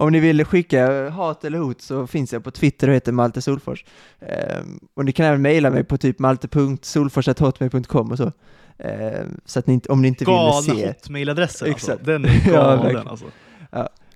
om 0.00 0.12
ni 0.12 0.20
vill 0.20 0.44
skicka 0.44 1.08
hat 1.10 1.44
eller 1.44 1.58
hot 1.58 1.80
så 1.80 2.06
finns 2.06 2.32
jag 2.32 2.44
på 2.44 2.50
Twitter 2.50 2.88
och 2.88 2.94
heter 2.94 3.12
Malte 3.12 3.42
Solfors. 3.42 3.84
Eh, 4.20 4.58
och 4.94 5.04
ni 5.04 5.12
kan 5.12 5.26
även 5.26 5.42
mejla 5.42 5.70
mig 5.70 5.84
på 5.84 5.98
typ 5.98 6.18
malte.solfors.hotmail.com 6.18 8.10
och 8.10 8.16
så. 8.18 8.32
Eh, 8.78 9.20
så 9.44 9.58
att 9.58 9.66
ni 9.66 9.74
inte, 9.74 9.88
om 9.92 10.02
ni 10.02 10.08
inte 10.08 10.24
vill 10.24 10.34
Galna 10.34 10.62
se. 10.62 10.86
hotmailadressen 10.86 11.68
alltså. 11.72 11.98
Den 12.02 12.24
är 12.24 12.28
Ja, 12.46 12.52
galen 12.52 12.82
verkligen. 12.82 13.08
alltså. 13.08 13.26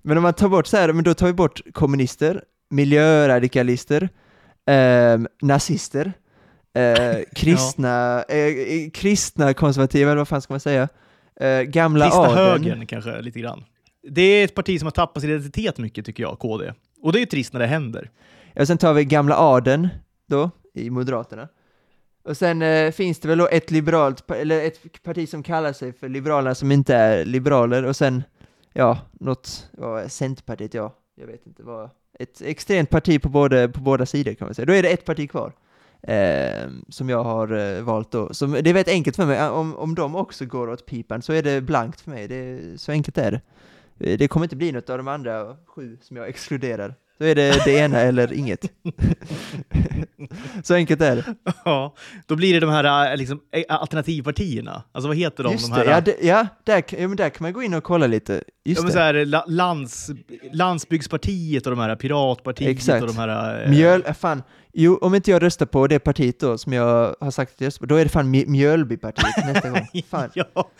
Men 0.02 0.16
om 0.16 0.22
man 0.22 0.34
tar 0.34 0.48
bort 0.48 0.66
så 0.66 0.76
här, 0.76 0.92
men 0.92 1.04
då 1.04 1.14
tar 1.14 1.26
vi 1.26 1.32
bort 1.32 1.60
kommunister, 1.72 2.42
miljöradikalister, 2.70 4.08
eh, 4.70 5.18
nazister, 5.42 6.12
eh, 6.76 7.18
kristna, 7.36 8.22
eh, 8.22 8.90
kristna 8.92 9.54
konservativa, 9.54 10.10
eller 10.10 10.18
vad 10.18 10.28
fan 10.28 10.42
ska 10.42 10.52
man 10.52 10.60
säga? 10.60 10.88
Eh, 11.40 11.60
gamla 11.60 12.04
Kristna 12.04 12.22
adeln. 12.22 12.64
högern 12.64 12.86
kanske 12.86 13.20
lite 13.20 13.40
grann. 13.40 13.64
Det 14.10 14.22
är 14.22 14.44
ett 14.44 14.54
parti 14.54 14.78
som 14.78 14.86
har 14.86 14.90
tappat 14.90 15.20
sin 15.20 15.30
identitet 15.30 15.78
mycket 15.78 16.06
tycker 16.06 16.22
jag, 16.22 16.38
KD. 16.38 16.72
Och 17.02 17.12
det 17.12 17.18
är 17.18 17.20
ju 17.20 17.26
trist 17.26 17.52
när 17.52 17.60
det 17.60 17.66
händer. 17.66 18.10
Och 18.56 18.66
sen 18.66 18.78
tar 18.78 18.94
vi 18.94 19.04
gamla 19.04 19.36
adeln 19.36 19.88
då, 20.26 20.50
i 20.74 20.90
Moderaterna. 20.90 21.48
Och 22.24 22.36
sen 22.36 22.62
eh, 22.62 22.90
finns 22.92 23.18
det 23.18 23.28
väl 23.28 23.38
då 23.38 23.48
ett 23.48 23.70
liberalt, 23.70 24.30
eller 24.30 24.64
ett 24.64 25.02
parti 25.02 25.28
som 25.28 25.42
kallar 25.42 25.72
sig 25.72 25.92
för 25.92 26.08
Liberalerna 26.08 26.54
som 26.54 26.72
inte 26.72 26.94
är 26.94 27.24
liberaler, 27.24 27.82
och 27.84 27.96
sen, 27.96 28.22
ja, 28.72 28.98
något, 29.12 29.68
vad 29.72 30.02
är 30.02 30.08
Centerpartiet, 30.08 30.74
ja, 30.74 30.94
jag 31.14 31.26
vet 31.26 31.46
inte 31.46 31.62
vad, 31.62 31.90
ett 32.18 32.42
extremt 32.42 32.90
parti 32.90 33.22
på, 33.22 33.28
både, 33.28 33.68
på 33.68 33.80
båda 33.80 34.06
sidor 34.06 34.34
kan 34.34 34.46
man 34.46 34.54
säga. 34.54 34.66
Då 34.66 34.72
är 34.72 34.82
det 34.82 34.88
ett 34.88 35.04
parti 35.04 35.30
kvar. 35.30 35.52
Eh, 36.02 36.68
som 36.88 37.08
jag 37.08 37.24
har 37.24 37.52
eh, 37.52 37.82
valt 37.82 38.10
då. 38.10 38.34
Som, 38.34 38.52
det 38.52 38.70
är 38.70 38.74
väldigt 38.74 38.88
enkelt 38.88 39.16
för 39.16 39.26
mig, 39.26 39.48
om, 39.48 39.76
om 39.76 39.94
de 39.94 40.16
också 40.16 40.44
går 40.44 40.70
åt 40.70 40.86
pipan 40.86 41.22
så 41.22 41.32
är 41.32 41.42
det 41.42 41.60
blankt 41.60 42.00
för 42.00 42.10
mig, 42.10 42.28
det, 42.28 42.80
så 42.80 42.92
enkelt 42.92 43.18
är 43.18 43.30
det. 43.30 43.40
Eh, 44.00 44.18
Det 44.18 44.28
kommer 44.28 44.44
inte 44.46 44.56
bli 44.56 44.72
något 44.72 44.90
av 44.90 44.98
de 44.98 45.08
andra 45.08 45.56
sju 45.66 45.98
som 46.02 46.16
jag 46.16 46.28
exkluderar. 46.28 46.94
Då 47.18 47.24
är 47.26 47.34
det 47.34 47.64
det 47.64 47.72
ena 47.72 48.00
eller 48.00 48.32
inget. 48.32 48.64
så 50.62 50.74
enkelt 50.74 51.00
är 51.00 51.16
det. 51.16 51.24
Ja, 51.64 51.94
då 52.26 52.36
blir 52.36 52.54
det 52.54 52.60
de 52.60 52.70
här 52.70 53.10
äh, 53.12 53.16
liksom, 53.16 53.40
äh, 53.50 53.62
alternativpartierna. 53.68 54.82
Alltså 54.92 55.08
vad 55.08 55.16
heter 55.16 55.44
de? 55.44 55.52
Just 55.52 55.66
de 55.68 55.72
här, 55.74 55.84
det, 55.84 55.90
ja, 55.90 56.00
det, 56.00 56.16
ja, 56.26 56.46
där, 56.64 56.84
ja, 57.00 57.08
men 57.08 57.16
där 57.16 57.30
kan 57.30 57.42
man 57.44 57.52
gå 57.52 57.62
in 57.62 57.74
och 57.74 57.84
kolla 57.84 58.06
lite. 58.06 58.32
ja, 58.34 58.40
Just 58.64 58.80
men 58.80 58.86
det. 58.86 58.92
så 58.92 58.98
här, 58.98 59.24
la, 59.24 59.44
lands, 59.48 60.10
landsbygdspartiet 60.52 61.66
och 61.66 61.70
de 61.76 61.78
här 61.80 61.96
piratpartiet 61.96 62.70
Exakt. 62.70 63.02
och 63.02 63.08
de 63.08 63.16
här... 63.18 63.64
äh, 63.64 63.70
Mjöl, 63.70 64.02
fan, 64.14 64.42
jo, 64.74 64.98
om 65.02 65.14
inte 65.14 65.30
jag 65.30 65.42
röstar 65.42 65.66
på 65.66 65.86
det 65.86 65.98
partiet 65.98 66.40
då, 66.40 66.58
som 66.58 66.72
jag 66.72 67.14
har 67.20 67.30
sagt 67.30 67.52
att 67.54 67.60
jag 67.60 67.66
röstar 67.66 67.80
på, 67.80 67.86
då 67.86 67.94
är 67.96 68.04
det 68.04 68.08
fan 68.10 68.34
Mj- 68.34 68.46
Mjölbypartiet 68.48 69.46
nästa 69.46 69.70
gång. 69.70 69.86
Fan. 70.10 70.30
ja. 70.34 70.70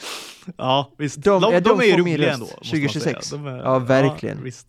ja, 0.59 0.93
visst. 0.99 1.23
De- 1.25 1.41
De, 1.43 1.53
ja, 1.53 1.61
de, 1.61 1.69
de 1.69 1.81
är 1.81 1.85
ju 1.85 1.97
roliga 1.97 2.33
ändå. 2.33 2.41
måste 2.47 2.57
man 2.57 2.65
2026. 2.65 3.27
säga. 3.27 3.39
De 3.43 3.47
är, 3.47 3.59
Ja, 3.59 3.79
verkligen. 3.79 4.43
visst. 4.45 4.67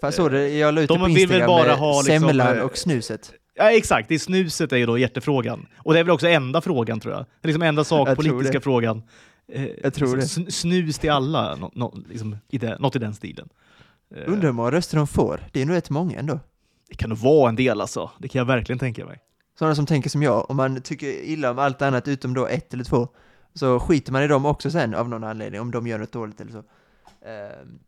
Fan 0.00 0.12
så 0.12 0.28
det, 0.28 0.48
jag 0.48 0.74
la 0.74 0.80
ut 0.80 0.88
det 0.88 0.94
De 0.94 1.00
på 1.00 1.06
vill 1.06 1.14
väl 1.14 1.22
Instagram 1.22 1.46
bara 1.46 1.66
med 1.66 1.76
ha 1.76 2.02
liksom, 2.02 2.28
semlan 2.28 2.56
eh, 2.58 2.62
och 2.64 2.78
snuset. 2.78 3.32
Ja, 3.54 3.70
exakt. 3.70 4.08
Det 4.08 4.14
är 4.14 4.18
snuset 4.18 4.72
är 4.72 4.76
ju 4.76 4.86
då 4.86 4.98
hjärtefrågan. 4.98 5.66
Och 5.76 5.92
det 5.94 5.98
är 6.00 6.04
väl 6.04 6.10
också 6.10 6.28
enda 6.28 6.60
frågan, 6.60 7.00
tror 7.00 7.14
jag. 7.14 7.20
Det 7.22 7.26
är 7.42 7.48
liksom 7.48 7.62
enda 7.62 7.84
sakpolitiska 7.84 8.52
det. 8.52 8.60
frågan. 8.60 9.02
Eh, 9.52 9.66
Jag 9.82 9.94
tror 9.94 10.16
liksom, 10.16 10.44
sn- 10.44 10.50
Snus 10.50 10.98
till 10.98 11.10
alla, 11.10 11.54
nå, 11.56 11.70
nå, 11.74 11.98
liksom, 12.08 12.36
i 12.48 12.58
det, 12.58 12.76
något 12.78 12.96
i 12.96 12.98
den 12.98 13.14
stilen. 13.14 13.48
Eh, 14.16 14.22
Undrar 14.26 14.42
hur 14.48 14.52
många 14.52 14.70
röster 14.70 14.96
de 14.96 15.06
får. 15.06 15.40
Det 15.52 15.62
är 15.62 15.66
nog 15.66 15.76
rätt 15.76 15.90
många 15.90 16.18
ändå. 16.18 16.40
Det 16.92 16.96
kan 16.96 17.10
nog 17.10 17.18
vara 17.18 17.48
en 17.48 17.56
del 17.56 17.80
alltså. 17.80 18.10
Det 18.18 18.28
kan 18.28 18.38
jag 18.38 18.46
verkligen 18.46 18.78
tänka 18.78 19.06
mig. 19.06 19.18
Sådana 19.58 19.74
som 19.74 19.86
tänker 19.86 20.10
som 20.10 20.22
jag, 20.22 20.50
om 20.50 20.56
man 20.56 20.82
tycker 20.82 21.06
illa 21.06 21.50
om 21.50 21.58
allt 21.58 21.82
annat 21.82 22.08
utom 22.08 22.34
då 22.34 22.46
ett 22.46 22.74
eller 22.74 22.84
två, 22.84 23.08
så 23.54 23.80
skiter 23.80 24.12
man 24.12 24.22
i 24.22 24.26
dem 24.26 24.46
också 24.46 24.70
sen 24.70 24.94
av 24.94 25.08
någon 25.08 25.24
anledning, 25.24 25.60
om 25.60 25.70
de 25.70 25.86
gör 25.86 25.98
något 25.98 26.12
dåligt 26.12 26.40
eller 26.40 26.52
så. 26.52 26.62
Ehm, 27.26 27.78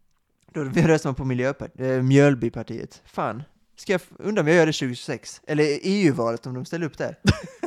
då 0.53 0.65
röstar 0.65 1.11
man 1.11 1.15
på 1.15 1.25
Miljöpartiet, 1.25 1.81
eh, 1.81 2.03
Mjölbypartiet. 2.03 3.03
Fan, 3.05 3.43
ska 3.77 3.93
jag, 3.93 4.01
undrar 4.19 4.43
om 4.43 4.49
jag 4.49 4.57
gör 4.57 4.67
det 4.67 4.73
2026? 4.73 5.41
Eller 5.47 5.79
EU-valet 5.83 6.47
om 6.47 6.55
de 6.55 6.65
ställer 6.65 6.87
upp 6.87 6.99
där? 6.99 7.17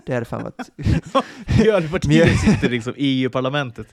Det 0.06 0.14
hade 0.14 0.26
fan 0.26 0.44
varit... 0.44 0.70
Miljöpartiet 1.58 2.40
sitter 2.46 2.70
liksom 2.70 2.94
i 2.98 3.22
EU-parlamentet 3.24 3.88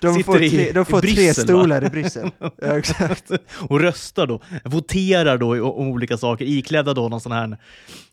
De 0.00 0.14
Sitter 0.14 0.22
får, 0.22 0.42
i- 0.42 0.50
tre, 0.50 0.72
de 0.72 0.84
får 0.84 1.00
tre 1.00 1.10
Bryssel, 1.14 1.46
va? 1.46 1.48
stolar 1.62 1.84
i 1.84 1.88
Bryssel. 1.90 2.30
Ja, 2.58 2.78
exakt. 2.78 3.30
och 3.68 3.80
röstar 3.80 4.26
då, 4.26 4.40
voterar 4.64 5.38
då 5.38 5.70
om 5.72 5.88
olika 5.88 6.16
saker, 6.18 6.44
iklädda 6.44 6.94
då 6.94 7.08
någon 7.08 7.20
sån 7.20 7.32
här, 7.32 7.58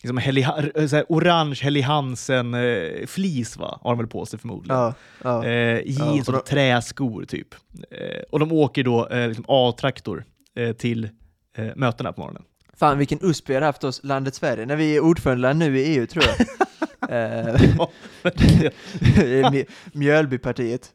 liksom 0.01 0.17
Helly, 0.17 0.43
så 0.89 0.95
här 0.95 1.05
orange 1.09 1.59
Helly 1.63 1.81
Hansen-flis 1.81 3.57
va? 3.57 3.79
Har 3.81 3.91
de 3.91 3.97
väl 3.97 4.07
på 4.07 4.25
sig 4.25 4.39
förmodligen. 4.39 4.77
Ja, 4.77 4.93
ja. 5.23 5.45
Eh, 5.45 5.81
jeans 5.85 6.29
och 6.29 6.35
och 6.35 6.45
träskor 6.45 7.25
typ. 7.25 7.55
Eh, 7.91 8.21
och 8.31 8.39
de 8.39 8.51
åker 8.51 8.83
då 8.83 9.07
eh, 9.07 9.27
liksom 9.27 9.45
A-traktor 9.47 10.25
eh, 10.55 10.71
till 10.73 11.09
eh, 11.57 11.65
mötena 11.75 12.13
på 12.13 12.21
morgonen. 12.21 12.43
Fan 12.79 12.97
vilken 12.97 13.19
USP 13.21 13.49
vi 13.49 13.53
hade 13.53 13.65
haft 13.65 13.83
oss, 13.83 13.99
landet 14.03 14.35
Sverige, 14.35 14.65
när 14.65 14.75
vi 14.75 14.95
är 14.95 14.99
ordförandeland 14.99 15.59
nu 15.59 15.79
i 15.79 15.83
EU 15.97 16.07
tror 16.07 16.23
jag. 16.25 16.35
Eh, 17.09 17.55
Mj- 19.51 19.65
Mjölbypartiet, 19.93 20.89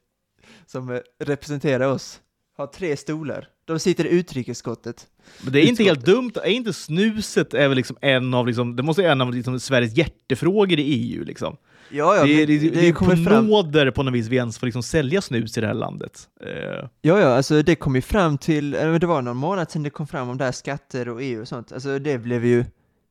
som 0.67 0.91
eh, 0.91 0.99
representerar 1.25 1.87
oss, 1.89 2.21
har 2.57 2.67
tre 2.67 2.97
stolar. 2.97 3.49
De 3.65 3.79
sitter 3.79 4.05
i 4.07 4.09
utrikesutskottet. 4.09 5.07
Men 5.45 5.53
det 5.53 5.61
är 5.61 5.65
inte 5.69 5.85
helt 5.85 5.99
Utskottet. 5.99 6.15
dumt. 6.15 6.33
Är 6.45 6.51
inte 6.51 6.73
snuset 6.73 7.55
är 7.55 7.69
väl 7.69 7.77
liksom 7.77 7.97
en 8.01 8.35
av, 8.35 8.47
liksom, 8.47 8.77
det 8.77 8.83
måste 8.83 9.03
vara 9.03 9.13
en 9.13 9.21
av 9.21 9.35
liksom 9.35 9.61
Sveriges 9.61 9.97
hjärtefrågor 9.97 10.79
i 10.79 10.83
EU. 10.83 11.25
Liksom. 11.25 11.57
Ja, 11.93 12.17
ja, 12.17 12.25
det, 12.25 12.47
det, 12.47 12.59
det, 12.59 12.69
det 12.81 12.93
kommer 12.93 13.17
fram. 13.17 13.47
nåder 13.47 13.91
på 13.91 14.03
något 14.03 14.15
vis 14.15 14.29
vi 14.29 14.37
ens 14.37 14.59
får 14.59 14.67
liksom 14.67 14.83
sälja 14.83 15.21
snus 15.21 15.59
i 15.59 15.61
det 15.61 15.67
här 15.67 15.75
landet. 15.75 16.29
Eh, 16.47 16.89
Ja, 17.01 17.21
ja, 17.21 17.27
alltså 17.27 17.63
det 17.63 17.75
kom 17.75 17.95
ju 17.95 18.03
fram 18.03 18.39
till, 18.39 18.75
eller 18.75 18.99
det 18.99 19.07
var 19.07 19.23
någon 19.23 19.37
månad 19.37 19.71
sedan 19.71 19.83
det 19.83 19.91
kom 19.91 20.07
fram 20.07 20.29
om 20.29 20.39
det 20.39 20.45
här 20.45 20.53
skatter 20.53 21.09
och 21.09 21.23
EU 21.23 21.41
och 21.41 21.49
sånt. 21.49 21.73
Alltså 21.73 21.99
det 21.99 22.19
blev 22.19 22.45
ju 22.45 22.65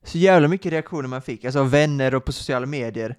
så 0.04 0.18
jävla 0.18 0.48
mycket 0.48 0.72
reaktioner 0.72 1.08
man 1.08 1.22
fick, 1.22 1.44
alltså 1.44 1.60
av 1.60 1.70
vänner 1.70 2.14
och 2.14 2.24
på 2.24 2.32
sociala 2.32 2.66
medier. 2.66 3.16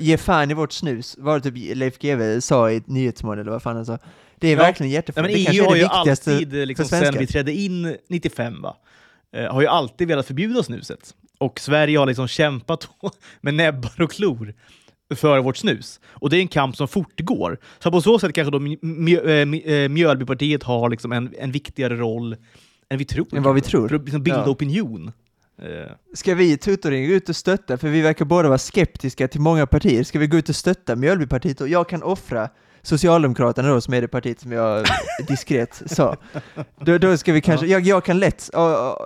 Ge 0.00 0.16
fan 0.16 0.50
i 0.50 0.54
vårt 0.54 0.72
snus, 0.72 1.16
var 1.18 1.38
det 1.38 1.50
typ 1.50 1.76
Leif 1.76 1.98
GW 1.98 2.40
sa 2.40 2.70
i 2.70 2.76
ett 2.76 2.86
nyhetsmål 2.88 3.38
eller 3.38 3.50
vad 3.50 3.62
fan 3.62 3.76
han 3.76 3.86
sa. 3.86 3.98
Det 4.38 4.48
är 4.48 4.52
Ja. 4.52 4.58
verkligen 4.58 4.88
Nej, 4.88 4.94
jättefint. 4.94 5.26
men 5.26 5.36
EU 5.56 5.64
är 5.64 5.68
har 5.68 5.76
ju 5.76 5.84
alltid, 5.84 6.60
eh, 6.60 6.66
liksom, 6.66 6.86
sen 6.86 7.18
vi 7.18 7.26
trädde 7.26 7.52
in 7.52 7.96
95, 8.08 8.62
va? 8.62 8.76
Eh, 9.36 9.52
har 9.52 9.60
ju 9.60 9.66
alltid 9.66 10.08
velat 10.08 10.26
förbjuda 10.26 10.62
snuset. 10.62 11.14
Och 11.38 11.60
Sverige 11.60 11.98
har 11.98 12.06
liksom 12.06 12.28
kämpat 12.28 12.88
med 13.40 13.54
näbbar 13.54 14.02
och 14.02 14.10
klor 14.10 14.54
för 15.14 15.38
vårt 15.40 15.56
snus. 15.56 16.00
Och 16.06 16.30
det 16.30 16.36
är 16.36 16.40
en 16.40 16.48
kamp 16.48 16.76
som 16.76 16.88
fortgår. 16.88 17.58
Så 17.78 17.90
på 17.90 18.00
så 18.00 18.18
sätt 18.18 18.32
kanske 18.34 18.58
då 18.58 18.66
eh, 19.28 19.72
eh, 19.74 19.88
Mjölbypartiet 19.88 20.62
har 20.62 20.90
liksom 20.90 21.12
en, 21.12 21.34
en 21.38 21.52
viktigare 21.52 21.96
roll 21.96 22.36
än 22.88 22.98
vi 22.98 23.04
tror. 23.04 23.26
Än 23.36 23.42
vad 23.42 23.54
vi 23.54 23.60
tror. 23.60 23.88
För 23.88 23.96
att 23.96 24.02
liksom 24.04 24.22
bilda 24.22 24.42
Ja. 24.46 24.50
opinion. 24.50 25.12
Eh, 25.62 25.92
Ska 26.14 26.34
vi 26.34 26.58
Tutoring 26.58 27.08
gå 27.08 27.14
ut 27.14 27.28
och 27.28 27.36
stötta? 27.36 27.78
För 27.78 27.88
vi 27.88 28.00
verkar 28.00 28.24
båda 28.24 28.48
vara 28.48 28.58
skeptiska 28.58 29.28
till 29.28 29.40
många 29.40 29.66
partier. 29.66 30.02
Ska 30.04 30.18
vi 30.18 30.26
gå 30.26 30.36
ut 30.36 30.48
och 30.48 30.56
stötta 30.56 30.96
Mjölbypartiet? 30.96 31.60
Och 31.60 31.68
jag 31.68 31.88
kan 31.88 32.02
offra 32.02 32.48
Socialdemokraterna 32.82 33.68
då, 33.68 33.80
som 33.80 33.94
är 33.94 34.00
det 34.00 34.08
partiet 34.08 34.40
som 34.40 34.52
jag 34.52 34.86
diskret 35.28 35.82
sa. 35.86 36.16
Då, 36.80 36.98
då 36.98 37.16
ska 37.16 37.32
vi 37.32 37.40
kanske, 37.40 37.66
jag, 37.66 37.82
jag 37.82 38.04
kan 38.04 38.18
lätt 38.18 38.50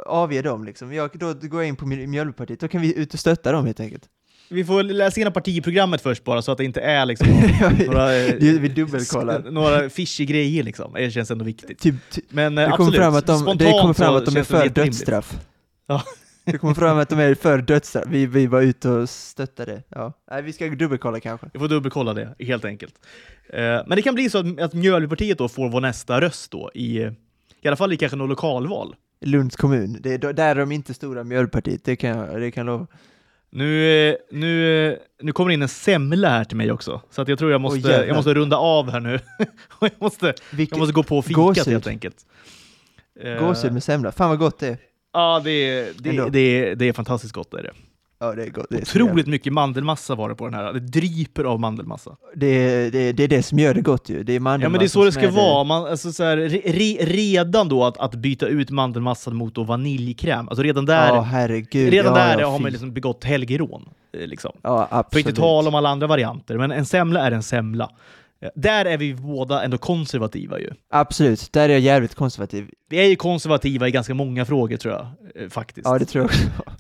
avge 0.06 0.42
dem 0.42 0.64
liksom. 0.64 0.92
Jag, 0.92 1.10
då 1.14 1.32
går 1.34 1.60
jag 1.60 1.68
in 1.68 1.76
på 1.76 1.86
Mjöl- 1.86 2.06
Mjölbypartiet, 2.06 2.60
då 2.60 2.68
kan 2.68 2.80
vi 2.80 2.98
ut 2.98 3.14
och 3.14 3.20
stötta 3.20 3.52
dem 3.52 3.66
helt 3.66 3.80
enkelt. 3.80 4.02
Vi 4.50 4.64
får 4.64 4.82
läsa 4.82 5.16
igenom 5.18 5.32
partiprogrammet 5.32 6.00
först 6.00 6.24
bara, 6.24 6.42
så 6.42 6.52
att 6.52 6.58
det 6.58 6.64
inte 6.64 6.80
är 6.80 7.06
liksom 7.06 7.26
några, 7.86 8.16
eh, 8.16 8.34
vi 8.34 8.68
dubbelkollar. 8.68 9.50
några 9.50 9.90
fishy 9.90 10.24
grejer. 10.24 10.62
Liksom. 10.62 10.92
Det 10.92 11.10
känns 11.10 11.30
ändå 11.30 11.44
viktigt. 11.44 11.78
Typ, 11.78 11.94
ty, 12.10 12.20
Men 12.28 12.58
eh, 12.58 12.64
det 12.64 12.76
kommer 12.76 12.88
absolut, 12.88 13.00
fram 13.00 13.14
att 13.14 13.26
de, 13.26 13.58
det 13.58 13.70
kommer 13.80 13.94
fram 13.94 14.14
att 14.14 14.26
de 14.26 14.36
är 14.36 14.42
för 14.42 14.68
dödsstraff. 14.68 15.38
Ja. 15.86 16.02
Det 16.44 16.58
kommer 16.58 16.74
fram 16.74 16.98
att 16.98 17.08
de 17.08 17.18
är 17.18 17.34
för 17.34 17.58
dödsstraff. 17.58 18.04
Vi, 18.08 18.26
vi 18.26 18.46
var 18.46 18.62
ute 18.62 18.88
och 18.88 19.10
stöttade. 19.10 19.82
Ja. 19.88 20.12
Nej, 20.30 20.42
vi 20.42 20.52
ska 20.52 20.68
dubbelkolla 20.68 21.20
kanske. 21.20 21.50
Vi 21.52 21.58
får 21.58 21.68
dubbelkolla 21.68 22.14
det, 22.14 22.34
helt 22.38 22.64
enkelt. 22.64 22.94
Eh, 23.48 23.60
men 23.60 23.90
det 23.96 24.02
kan 24.02 24.14
bli 24.14 24.30
så 24.30 24.38
att, 24.38 24.60
att 24.60 24.74
Mjölbypartiet 24.74 25.38
då 25.38 25.48
får 25.48 25.68
vår 25.68 25.80
nästa 25.80 26.20
röst 26.20 26.50
då, 26.50 26.70
i, 26.74 27.02
eh, 27.02 27.12
i 27.62 27.68
alla 27.68 27.76
fall 27.76 27.92
i 27.92 27.96
kanske 27.96 28.16
något 28.16 28.28
lokalval. 28.28 28.94
Lunds 29.24 29.56
kommun, 29.56 29.98
det 30.00 30.24
är, 30.24 30.32
där 30.32 30.48
är 30.48 30.60
de 30.60 30.72
inte 30.72 30.94
stora 30.94 31.24
Mjölbypartiet, 31.24 31.84
det 31.84 31.96
kan 31.96 32.10
jag, 32.10 32.40
det 32.40 32.50
kan 32.50 32.66
jag 32.66 32.72
lova. 32.72 32.86
Nu, 33.52 34.16
nu, 34.30 34.98
nu 35.22 35.32
kommer 35.32 35.48
det 35.48 35.54
in 35.54 35.62
en 35.62 35.68
semla 35.68 36.28
här 36.28 36.44
till 36.44 36.56
mig 36.56 36.72
också, 36.72 37.00
så 37.10 37.22
att 37.22 37.28
jag 37.28 37.38
tror 37.38 37.50
jag 37.50 37.60
måste, 37.60 37.78
jävlar. 37.78 38.04
jag 38.04 38.16
måste 38.16 38.34
runda 38.34 38.56
av 38.56 38.90
här 38.90 39.00
nu. 39.00 39.20
Jag, 39.80 39.90
måste, 39.98 40.34
Vilket, 40.52 40.76
jag 40.76 40.78
måste 40.78 40.92
gå 40.92 41.02
på 41.02 41.22
fikat 41.22 41.66
helt 41.66 41.86
enkelt. 41.86 42.16
Gåshud 43.40 43.72
med 43.72 43.82
semla, 43.82 44.12
fan 44.12 44.28
vad 44.28 44.38
gott 44.38 44.58
det 44.58 44.68
är. 44.68 44.78
Ja, 45.12 45.40
det, 45.44 45.84
det, 45.98 46.30
det, 46.30 46.74
det 46.74 46.84
är 46.88 46.92
fantastiskt 46.92 47.34
gott. 47.34 47.54
Är 47.54 47.62
det. 47.62 47.72
Ja, 48.22 48.34
det 48.34 48.44
är 48.44 48.50
gott. 48.50 48.66
Det 48.70 48.76
är, 48.76 48.82
Otroligt 48.82 49.26
mycket 49.26 49.52
mandelmassa 49.52 50.14
var 50.14 50.28
det 50.28 50.34
på 50.34 50.44
den 50.44 50.54
här. 50.54 50.72
Det 50.72 50.80
dryper 50.80 51.44
av 51.44 51.60
mandelmassa. 51.60 52.16
det, 52.36 52.90
det, 52.90 53.12
det 53.12 53.24
är 53.24 53.28
det 53.28 53.42
som 53.42 53.58
gör 53.58 53.74
det 53.74 53.80
gott 53.80 54.08
ju. 54.08 54.22
Det 54.22 54.32
är 54.32 54.34
Ja, 54.34 54.40
mandelmassa 54.40 54.70
men 54.70 54.78
det 54.78 54.86
är 54.86 54.88
så 54.88 55.04
det 55.04 55.12
ska 55.12 55.30
vara. 55.30 55.64
Man, 55.64 55.86
alltså, 55.86 56.12
så 56.12 56.24
här, 56.24 56.36
re, 56.36 56.60
re, 56.64 57.04
redan 57.04 57.68
då 57.68 57.84
att, 57.84 57.96
att 57.98 58.14
byta 58.14 58.46
ut 58.46 58.70
mandelmassan 58.70 59.36
mot 59.36 59.54
då 59.54 59.62
vaniljkräm, 59.64 60.48
alltså 60.48 60.62
redan 60.62 60.86
där, 60.86 61.08
Ja, 61.14 61.20
herregud. 61.20 61.90
redan 61.92 62.16
ja, 62.16 62.24
där 62.26 62.40
ja, 62.40 62.50
har 62.50 62.58
man 62.58 62.70
liksom 62.70 62.92
begått 62.92 63.24
helgerån. 63.24 63.88
eh, 64.12 64.26
Liksom. 64.26 64.52
Ja, 64.62 64.88
För 64.90 64.98
absolut. 64.98 65.26
inte 65.26 65.40
tala 65.40 65.68
om 65.68 65.74
alla 65.74 65.88
andra 65.88 66.06
varianter, 66.06 66.58
men 66.58 66.70
en 66.72 66.86
semla 66.86 67.20
är 67.26 67.32
en 67.32 67.42
semla. 67.42 67.90
Där 68.54 68.84
är 68.84 68.98
vi 68.98 69.14
båda 69.14 69.62
ändå 69.64 69.78
konservativa 69.78 70.58
ju. 70.58 70.70
Absolut, 70.90 71.52
där 71.52 71.68
är 71.68 71.72
jag 71.72 71.80
jävligt 71.80 72.14
konservativ. 72.14 72.70
Vi 72.88 72.96
är 72.96 73.08
ju 73.08 73.16
konservativa 73.16 73.88
i 73.88 73.90
ganska 73.90 74.14
många 74.14 74.44
frågor 74.44 74.76
tror 74.76 74.94
jag, 74.94 75.06
eh, 75.42 75.48
faktiskt. 75.48 75.86
Ja, 75.86 75.98
det 75.98 76.04
tror 76.04 76.24
jag 76.24 76.30
också. 76.30 76.72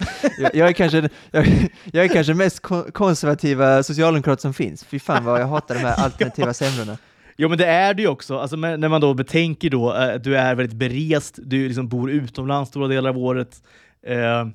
jag, 0.42 0.54
jag, 0.54 0.68
är 0.68 0.72
kanske, 0.72 1.08
jag, 1.30 1.46
jag 1.92 2.04
är 2.04 2.08
kanske 2.08 2.34
mest 2.34 2.60
kon- 2.60 2.92
konservativa 2.92 3.82
socialdemokrat 3.82 4.40
som 4.40 4.54
finns. 4.54 4.84
Fy 4.84 4.98
fan 4.98 5.24
vad 5.24 5.40
jag 5.40 5.46
hatar 5.46 5.74
de 5.74 5.80
här 5.80 5.94
alternativa 6.04 6.54
semlorna. 6.54 6.98
Jo 7.36 7.48
men 7.48 7.58
det 7.58 7.66
är 7.66 7.94
det 7.94 8.02
ju 8.02 8.08
också, 8.08 8.38
alltså, 8.38 8.56
när 8.56 8.88
man 8.88 9.00
då 9.00 9.14
betänker 9.14 9.70
då, 9.70 9.94
eh, 9.96 10.14
du 10.14 10.36
är 10.36 10.54
väldigt 10.54 10.76
berest, 10.76 11.38
du 11.42 11.66
liksom 11.68 11.88
bor 11.88 12.10
utomlands 12.10 12.70
stora 12.70 12.88
delar 12.88 13.10
av 13.10 13.18
året. 13.18 13.62
Eh, 14.06 14.46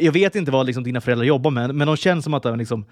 jag 0.00 0.12
vet 0.12 0.34
inte 0.36 0.50
vad 0.50 0.66
liksom, 0.66 0.84
dina 0.84 1.00
föräldrar 1.00 1.24
jobbar 1.24 1.50
med, 1.50 1.74
men 1.74 1.86
de 1.86 1.96
känns 1.96 2.24
som 2.24 2.34
att 2.34 2.42
de, 2.42 2.58
liksom, 2.58 2.86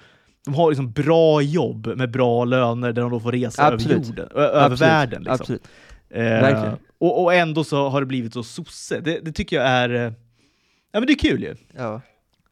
de 0.46 0.54
har 0.54 0.70
liksom 0.70 0.92
bra 0.92 1.42
jobb 1.42 1.86
med 1.96 2.10
bra 2.10 2.44
löner 2.44 2.92
där 2.92 3.02
de 3.02 3.10
då 3.10 3.20
får 3.20 3.32
resa 3.32 3.66
Absolut. 3.66 3.96
över 3.96 4.06
jorden, 4.06 4.28
över 4.34 4.60
Absolut, 4.60 4.80
världen. 4.80 5.22
Liksom. 5.22 5.58
Eh, 6.10 6.74
och, 6.98 7.22
och 7.24 7.34
ändå 7.34 7.64
så 7.64 7.88
har 7.88 8.00
det 8.00 8.06
blivit 8.06 8.32
så 8.32 8.42
sosse. 8.42 9.00
Det, 9.00 9.20
det 9.22 9.32
tycker 9.32 9.56
jag 9.56 9.66
är... 9.66 10.06
eh, 10.06 10.12
Ja 10.92 11.00
men 11.00 11.06
det 11.06 11.12
är 11.12 11.18
kul 11.18 11.42
ju. 11.42 11.54
Ja. 11.76 11.82
Ja. 11.82 12.00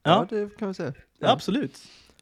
Ja. 0.03 0.27
det 0.31 0.59
kan 0.59 0.69
man 0.69 0.75
säga. 0.75 0.93
Ja. 1.21 1.31
Absolut. 1.33 1.77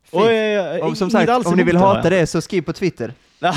Fint. 0.04 0.22
Och, 0.22 0.30
eh, 0.32 0.84
Om, 0.86 0.96
som 0.96 1.10
sagt, 1.10 1.46
om 1.46 1.56
ni 1.56 1.62
vill 1.62 1.76
hata 1.76 2.10
det 2.10 2.26
så 2.26 2.40
skriv 2.40 2.62
på 2.62 2.72
Twitter. 2.72 3.12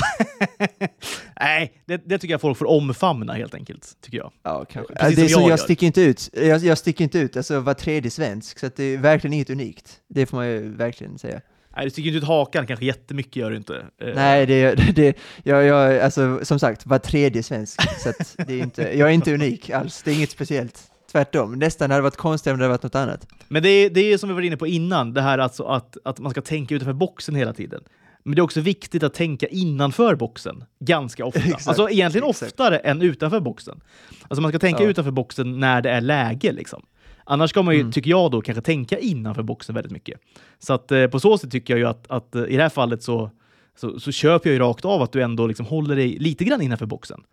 Nej, 1.40 1.74
det, 1.86 1.98
det 2.06 2.18
tycker 2.18 2.34
jag 2.34 2.42
folk 2.42 2.58
får 2.58 2.66
omfamna 2.66 3.34
helt 3.34 3.54
enkelt. 3.56 3.98
Tycker 4.02 4.18
jag. 4.18 4.32
Ja, 4.44 4.66
kanske. 4.70 4.96
Precis 4.96 5.16
det 5.16 5.22
är 5.22 5.28
som 5.28 5.42
så 5.42 5.42
jag 5.42 5.52
jag, 5.52 5.60
sticker 5.60 5.88
inte 5.88 6.02
ut. 6.02 6.30
Jag, 6.34 6.60
jag 6.60 6.78
sticker 6.78 7.04
inte 7.04 7.20
ut, 7.20 7.38
alltså 7.38 7.60
var 7.60 7.74
tredje 7.74 8.12
svensk, 8.12 8.60
så 8.60 8.70
det 8.76 8.84
är 8.84 8.98
verkligen 8.98 9.34
inget 9.34 9.50
unikt. 9.50 10.00
Det 10.08 10.26
får 10.26 10.38
man 10.38 10.48
ju 10.48 10.76
verkligen 10.76 11.18
säga. 11.18 11.42
Nej, 11.76 11.86
du 11.86 11.90
sticker 11.92 12.08
inte 12.08 12.18
ut 12.18 12.24
hakan 12.24 12.68
kanske 12.68 12.86
jättemycket 12.86 13.36
gör 13.36 13.52
du 13.52 13.58
inte. 13.58 13.86
Eh, 14.02 14.16
Nej, 14.16 14.46
det, 14.46 14.76
det, 14.76 14.92
det 14.92 15.18
jag, 15.44 15.64
jag, 15.66 16.00
alltså 16.00 16.40
som 16.44 16.60
sagt, 16.60 16.86
var 16.86 17.00
tredje 17.00 17.44
svensk, 17.44 17.82
så 18.00 18.14
det 18.48 18.54
är 18.54 18.64
inte, 18.64 18.82
jag 18.82 19.10
är 19.10 19.14
inte 19.14 19.34
unik 19.34 19.70
alls, 19.70 20.02
det 20.04 20.12
är 20.12 20.16
inget 20.16 20.32
speciellt. 20.32 20.84
Tvärtom, 21.12 21.60
nästan 21.60 21.92
hade 21.92 22.00
det 22.00 22.04
varit 22.04 22.16
konstigt 22.18 22.52
om 22.54 22.58
det 22.60 22.64
hade 22.64 22.72
varit 22.74 22.84
något 22.84 22.96
annat. 22.96 23.28
Men 23.48 23.64
det 23.64 23.70
är, 23.70 23.90
det 23.90 24.14
är 24.14 24.18
som 24.18 24.30
vi 24.30 24.36
var 24.36 24.42
inne 24.42 24.58
på 24.58 24.68
innan, 24.68 25.14
det 25.14 25.22
här 25.22 25.38
alltså 25.38 25.64
att, 25.64 25.98
att 26.06 26.20
man 26.20 26.32
ska 26.32 26.42
tänka 26.42 26.76
utanför 26.76 26.94
boxen 26.94 27.36
hela 27.36 27.54
tiden. 27.54 27.84
Men 28.24 28.36
det 28.36 28.40
är 28.40 28.44
också 28.44 28.62
viktigt 28.62 29.04
att 29.04 29.14
tänka 29.14 29.48
innanför 29.48 30.16
boxen 30.16 30.64
ganska 30.80 31.26
ofta. 31.26 31.40
Exakt, 31.46 31.68
alltså 31.68 31.90
egentligen 31.90 32.30
exakt. 32.30 32.52
oftare 32.52 32.78
än 32.78 33.02
utanför 33.02 33.40
boxen. 33.40 33.82
Alltså 34.28 34.42
man 34.42 34.52
ska 34.52 34.60
tänka 34.60 34.84
Ja. 34.84 34.90
utanför 34.90 35.12
boxen 35.12 35.60
när 35.60 35.82
det 35.82 35.90
är 35.90 36.02
läge 36.02 36.52
liksom. 36.52 36.86
Annars 37.28 37.50
ska 37.50 37.62
man 37.64 37.74
ju, 37.74 37.80
Mm. 37.80 37.92
tycker 37.92 38.10
jag 38.10 38.32
då, 38.32 38.42
kanske 38.42 38.62
tänka 38.62 39.00
innanför 39.00 39.44
boxen 39.44 39.76
väldigt 39.76 39.92
mycket. 39.92 40.20
Så 40.60 40.74
att 40.74 40.92
eh, 40.92 41.08
på 41.08 41.20
så 41.20 41.38
sätt 41.38 41.52
tycker 41.52 41.74
jag 41.74 41.80
ju 41.80 41.86
att, 41.86 42.12
att 42.12 42.36
eh, 42.36 42.44
i 42.44 42.56
det 42.56 42.62
här 42.62 42.70
fallet 42.70 43.04
så, 43.04 43.32
så, 43.76 44.00
så 44.00 44.12
köper 44.12 44.50
jag 44.50 44.54
ju 44.54 44.60
rakt 44.60 44.86
av 44.86 45.02
att 45.02 45.12
du 45.12 45.22
ändå 45.22 45.48
liksom 45.48 45.66
håller 45.66 45.96
dig 45.96 46.18
lite 46.20 46.44
grann 46.44 46.62
innanför 46.62 46.86
boxen. 46.86 47.24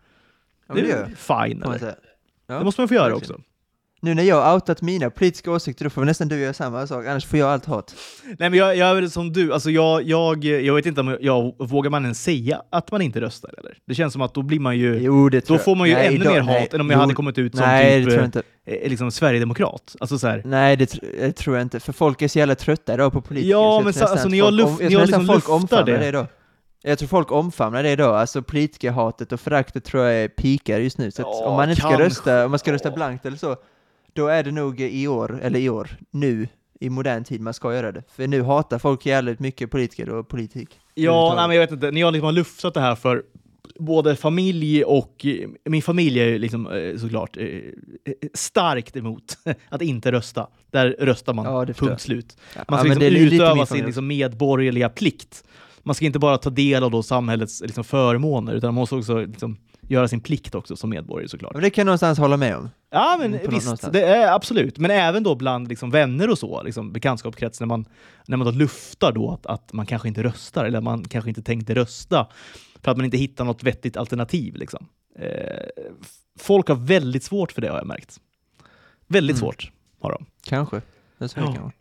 Ja, 0.67 0.73
men 0.73 0.83
det 0.83 0.91
är 0.91 1.05
fine. 1.45 1.63
Ja, 2.47 2.57
det 2.59 2.63
måste 2.65 2.81
man 2.81 2.87
få 2.87 2.93
göra 2.93 3.15
också. 3.15 3.41
Nu 4.03 4.13
när 4.13 4.23
jag 4.23 4.41
har 4.41 4.53
outat 4.55 4.81
mina 4.81 5.09
politiska 5.09 5.51
åsikter, 5.51 5.83
då 5.83 5.89
får 5.89 6.05
nästan 6.05 6.27
du 6.27 6.39
göra 6.39 6.53
samma 6.53 6.87
sak, 6.87 7.05
annars 7.05 7.25
får 7.25 7.39
jag 7.39 7.49
allt 7.49 7.65
hat. 7.65 7.95
Nej 8.39 8.49
men 8.49 8.53
jag, 8.53 8.75
jag 8.77 8.89
är 8.89 8.95
väl 8.95 9.11
som 9.11 9.33
du, 9.33 9.53
alltså 9.53 9.69
jag, 9.71 10.03
jag, 10.03 10.43
jag 10.45 10.75
vet 10.75 10.85
inte 10.85 11.01
om 11.01 11.17
jag, 11.21 11.55
vågar 11.59 11.89
man 11.89 12.03
ens 12.03 12.23
säga 12.23 12.61
att 12.71 12.91
man 12.91 13.01
inte 13.01 13.21
röstar 13.21 13.53
eller? 13.57 13.77
Det 13.87 13.95
känns 13.95 14.13
som 14.13 14.21
att 14.21 14.33
då 14.33 14.41
blir 14.41 14.59
man 14.59 14.77
ju, 14.77 14.99
Jo, 15.01 15.29
det 15.29 15.47
då 15.47 15.57
får 15.57 15.75
man 15.75 15.87
ju 15.87 15.93
jag. 15.93 16.05
ännu 16.05 16.15
idag- 16.15 16.33
mer 16.33 16.41
nej, 16.43 16.61
hat 16.61 16.73
än 16.73 16.81
om 16.81 16.89
jag 16.89 16.97
jo, 16.97 17.01
hade 17.01 17.13
kommit 17.13 17.37
ut 17.37 17.55
som 17.55 17.65
Nej, 17.65 18.03
typ 18.03 18.11
jag 18.13 18.19
eh, 18.19 18.25
inte. 18.25 18.43
eh, 18.67 18.89
liksom 18.89 19.11
sverigedemokrat. 19.11 19.95
Alltså 19.99 20.19
så 20.19 20.27
här. 20.27 20.41
Nej, 20.45 20.75
det, 20.77 20.93
tr- 20.93 21.19
det 21.19 21.31
tror 21.31 21.55
jag 21.55 21.61
inte, 21.65 21.79
för 21.79 21.93
folk 21.93 22.21
är 22.21 22.27
så 22.27 22.39
jävla 22.39 22.55
trötta 22.55 22.93
idag 22.93 23.13
på 23.13 23.21
politiker. 23.21 23.51
Ja, 23.51 23.75
jag 23.75 23.83
men 23.83 23.93
så- 23.93 24.05
alltså, 24.05 24.29
när 24.29 24.37
jag 24.37 24.47
folk 24.47 24.61
luft- 24.61 24.67
om- 24.67 24.77
jag 24.83 24.91
jag 24.91 25.01
liksom 25.01 25.25
folk 25.25 25.37
luftar 25.37 25.53
omfamnar 25.53 25.85
det. 25.85 25.97
det 25.97 26.07
idag. 26.07 26.27
Jag 26.85 26.99
tror 26.99 27.07
folk 27.07 27.31
omfamnar 27.31 27.83
det 27.83 27.91
idag, 27.91 28.15
alltså 28.15 28.41
politikerhatet 28.41 29.31
och 29.31 29.39
föraktet 29.39 29.83
tror 29.85 30.03
jag 30.03 30.13
är 30.23 30.27
pikar 30.27 30.79
just 30.79 30.97
nu. 30.97 31.11
Så 31.11 31.21
Ja, 31.21 31.45
om 31.45 31.55
man 31.55 31.69
inte 31.69 31.81
ska 31.81 31.89
kanske. 31.89 32.05
rösta, 32.05 32.45
om 32.45 32.51
man 32.51 32.59
ska 32.59 32.73
rösta 32.73 32.91
blankt 32.91 33.25
eller 33.25 33.37
så, 33.37 33.55
då 34.13 34.27
är 34.27 34.43
det 34.43 34.51
nog 34.51 34.81
i 34.81 35.07
år, 35.07 35.39
eller 35.41 35.59
i 35.59 35.69
år, 35.69 35.89
nu, 36.11 36.47
i 36.79 36.89
modern 36.89 37.23
tid 37.23 37.41
man 37.41 37.53
ska 37.53 37.73
göra 37.73 37.91
det. 37.91 38.03
För 38.15 38.27
nu 38.27 38.41
hatar 38.41 38.79
folk 38.79 39.05
jävligt 39.05 39.39
mycket 39.39 39.71
politiker 39.71 40.09
och 40.09 40.27
politik. 40.27 40.79
Ja, 40.93 41.33
nej, 41.35 41.47
men 41.47 41.55
jag 41.55 41.61
vet 41.61 41.71
inte. 41.71 41.91
När 41.91 42.01
jag 42.01 42.13
liksom 42.13 42.25
har 42.25 42.31
luftat 42.31 42.73
det 42.73 42.81
här 42.81 42.95
för 42.95 43.23
både 43.79 44.15
familj 44.15 44.83
och 44.83 45.25
eh, 45.25 45.49
min 45.65 45.81
familj 45.81 46.19
är 46.19 46.25
ju 46.25 46.37
liksom 46.37 46.67
eh, 46.67 46.97
såklart 46.97 47.37
eh, 47.37 47.45
starkt 48.33 48.95
emot 48.95 49.37
att 49.69 49.81
inte 49.81 50.11
rösta. 50.11 50.47
Där 50.71 50.95
röstar 50.99 51.33
man, 51.33 51.45
Ja, 51.45 51.65
punkt 51.65 52.01
slut. 52.01 52.37
Ja, 52.55 52.63
Man 52.67 52.79
ska 52.79 52.89
men 52.89 52.99
liksom 52.99 53.35
utöva 53.35 53.65
sin 53.65 53.85
liksom 53.85 54.07
medborgerliga 54.07 54.89
plikt. 54.89 55.43
Man 55.83 55.95
ska 55.95 56.05
inte 56.05 56.19
bara 56.19 56.37
ta 56.37 56.49
del 56.49 56.83
av 56.83 56.91
då 56.91 57.03
samhällets 57.03 57.61
liksom 57.61 57.83
förmåner, 57.83 58.53
utan 58.53 58.67
man 58.67 58.81
måste 58.81 58.95
också 58.95 59.19
liksom 59.19 59.57
göra 59.87 60.07
sin 60.07 60.19
plikt 60.19 60.55
också 60.55 60.75
som 60.75 60.89
medborgare 60.89 61.29
såklart. 61.29 61.53
Men 61.53 61.61
det 61.61 61.69
kan 61.69 61.81
jag 61.81 61.85
någonstans 61.85 62.19
hålla 62.19 62.37
med 62.37 62.57
om. 62.57 62.69
Ja, 62.93 63.15
men 63.19 63.33
Mm, 63.33 63.45
på 63.45 63.51
visst, 63.51 63.65
någonstans. 63.65 63.93
det 63.93 64.01
är 64.05 64.33
absolut. 64.33 64.77
Men 64.77 64.91
även 64.91 65.23
då 65.23 65.35
bland 65.35 65.67
liksom 65.67 65.89
vänner 65.91 66.29
och 66.29 66.37
så, 66.39 66.63
liksom 66.63 66.93
bekantskapskrets, 66.93 67.59
när 67.59 67.67
man, 67.67 67.85
när 68.27 68.37
man 68.37 68.45
då 68.45 68.51
luftar 68.51 69.11
då 69.11 69.31
att, 69.31 69.45
att 69.45 69.73
man 69.73 69.85
kanske 69.85 70.07
inte 70.07 70.23
röstar, 70.23 70.65
eller 70.65 70.81
man 70.81 71.03
kanske 71.03 71.29
inte 71.29 71.41
tänkte 71.41 71.75
rösta, 71.75 72.27
för 72.83 72.91
att 72.91 72.97
man 72.97 73.05
inte 73.05 73.17
hittar 73.17 73.45
något 73.45 73.63
vettigt 73.63 73.97
alternativ. 73.97 74.55
Liksom. 74.55 74.87
Eh, 75.19 75.83
folk 76.39 76.67
har 76.67 76.75
väldigt 76.75 77.23
svårt 77.23 77.51
för 77.51 77.61
det 77.61 77.67
har 77.67 77.77
jag 77.77 77.87
märkt. 77.87 78.19
Väldigt 79.07 79.35
Mm. 79.37 79.39
svårt 79.39 79.71
har 80.01 80.11
de. 80.11 80.25
Kanske. 80.43 80.81
Det 81.17 81.23
är 81.25 81.27
så 81.29 81.39
Ja. 81.39 81.53
kan. 81.55 81.71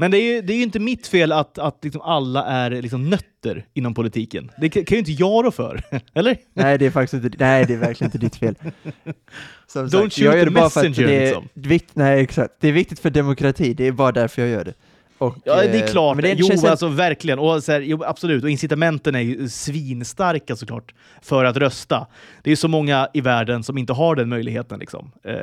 Men 0.00 0.10
det 0.10 0.18
är 0.18 0.34
ju, 0.34 0.42
det 0.42 0.52
är 0.52 0.56
ju 0.56 0.62
inte 0.62 0.78
mitt 0.78 1.06
fel 1.06 1.32
att, 1.32 1.58
att 1.58 1.84
liksom 1.84 2.00
alla 2.00 2.44
är 2.44 2.70
liksom 2.70 3.10
nötter 3.10 3.66
inom 3.74 3.94
politiken. 3.94 4.50
Det 4.60 4.68
kan 4.68 4.84
ju 4.90 4.98
inte 4.98 5.12
jag 5.12 5.44
rå 5.44 5.50
för, 5.50 5.82
eller? 6.14 6.36
Nej, 6.54 6.78
det 6.78 6.86
är 6.86 6.90
faktiskt 6.90 7.24
inte, 7.24 7.36
nej, 7.38 7.64
det 7.66 7.74
är 7.74 7.78
verkligen 7.78 8.08
inte 8.08 8.18
ditt 8.18 8.36
fel. 8.36 8.54
Som 9.66 9.86
Don't 9.86 9.90
sagt, 9.90 10.14
shoot 10.14 10.18
jag 10.18 10.36
gör 10.36 10.44
the 10.44 10.44
det 10.44 10.50
bara 10.50 10.70
för 10.70 10.80
att 10.80 10.86
messenger, 10.86 11.08
det 11.08 11.16
är 11.16 11.26
liksom. 11.26 11.48
vikt, 11.54 11.90
nej, 11.94 12.20
exakt. 12.20 12.54
Det 12.60 12.68
är 12.68 12.72
viktigt 12.72 12.98
för 12.98 13.10
demokrati, 13.10 13.74
det 13.74 13.86
är 13.86 13.92
bara 13.92 14.12
därför 14.12 14.42
jag 14.42 14.50
gör 14.50 14.64
det. 14.64 14.74
Och, 15.18 15.36
Ja, 15.44 15.56
det 15.56 15.78
är 15.78 15.84
eh, 15.84 15.90
klart. 15.90 16.16
men 16.16 16.22
det 16.22 16.32
jo, 16.32 16.46
känns 16.46 16.64
alltså 16.64 16.88
verkligen. 16.88 17.38
Och 17.38 17.64
så 17.64 17.72
här, 17.72 17.80
jo, 17.80 18.04
absolut. 18.04 18.44
Och 18.44 18.50
incitamenten 18.50 19.14
är 19.14 19.20
ju 19.20 19.48
svinstarka 19.48 20.56
såklart 20.56 20.94
för 21.22 21.44
att 21.44 21.56
rösta. 21.56 22.06
Det 22.42 22.52
är 22.52 22.56
så 22.56 22.68
många 22.68 23.08
i 23.14 23.20
världen 23.20 23.62
som 23.62 23.78
inte 23.78 23.92
har 23.92 24.16
den 24.16 24.28
möjligheten. 24.28 24.78
Liksom. 24.78 25.12
Eh, 25.24 25.34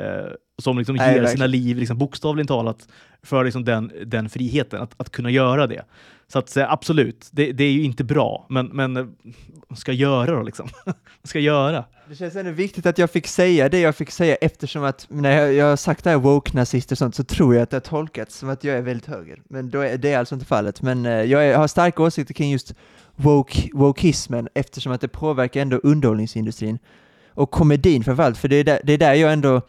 som 0.62 0.78
liksom 0.78 0.96
Nej, 0.96 1.06
ger 1.06 1.12
verkligen. 1.12 1.32
sina 1.36 1.46
liv, 1.46 1.76
liksom, 1.76 1.98
bokstavligen 1.98 2.46
talat, 2.46 2.88
för 3.22 3.44
liksom, 3.44 3.64
den, 3.64 3.92
den 4.06 4.28
friheten 4.28 4.82
att, 4.82 4.94
att 4.96 5.10
kunna 5.10 5.30
göra 5.30 5.66
det. 5.66 5.82
Så 6.28 6.38
att 6.38 6.56
absolut, 6.56 7.28
det, 7.32 7.52
det 7.52 7.64
är 7.64 7.72
ju 7.72 7.82
inte 7.82 8.04
bra. 8.04 8.46
Men, 8.48 8.66
men 8.66 8.96
eh, 8.96 9.06
vad 9.68 9.78
ska 9.78 9.92
jag 9.92 10.00
göra 10.00 10.36
då? 10.36 10.42
Liksom? 10.42 10.68
vad 10.84 10.94
ska 11.24 11.38
jag 11.38 11.44
göra? 11.44 11.84
Det 12.08 12.14
känns 12.14 12.36
ändå 12.36 12.50
viktigt 12.50 12.86
att 12.86 12.98
jag 12.98 13.10
fick 13.10 13.26
säga 13.26 13.68
det 13.68 13.80
jag 13.80 13.96
fick 13.96 14.10
säga 14.10 14.34
eftersom 14.34 14.84
att 14.84 15.06
när 15.08 15.40
jag, 15.40 15.54
jag 15.54 15.66
har 15.66 15.76
sagt 15.76 16.04
det 16.04 16.10
här 16.10 16.16
woke-nazist 16.16 16.92
och 16.92 16.98
sånt 16.98 17.14
så 17.14 17.24
tror 17.24 17.54
jag 17.54 17.62
att 17.62 17.70
det 17.70 17.76
har 17.76 17.80
tolkats 17.80 18.36
som 18.36 18.48
att 18.48 18.64
jag 18.64 18.76
är 18.76 18.82
väldigt 18.82 19.06
höger. 19.06 19.42
Men 19.48 19.70
då 19.70 19.80
är, 19.80 19.98
det 19.98 20.12
är 20.12 20.18
alltså 20.18 20.34
inte 20.34 20.46
fallet. 20.46 20.82
Men 20.82 21.06
eh, 21.06 21.12
jag 21.12 21.46
är, 21.46 21.56
har 21.56 21.66
starka 21.66 22.02
åsikter 22.02 22.34
kring 22.34 22.50
just 22.50 22.74
woke, 23.16 23.68
wokeismen 23.72 24.48
eftersom 24.54 24.92
att 24.92 25.00
det 25.00 25.08
påverkar 25.08 25.60
ändå 25.60 25.76
underhållningsindustrin 25.76 26.78
och 27.28 27.50
komedin 27.50 28.04
framförallt, 28.04 28.38
för 28.38 28.48
det 28.48 28.56
är 28.56 28.64
där, 28.64 28.80
det 28.84 28.92
är 28.92 28.98
där 28.98 29.14
jag 29.14 29.32
ändå 29.32 29.62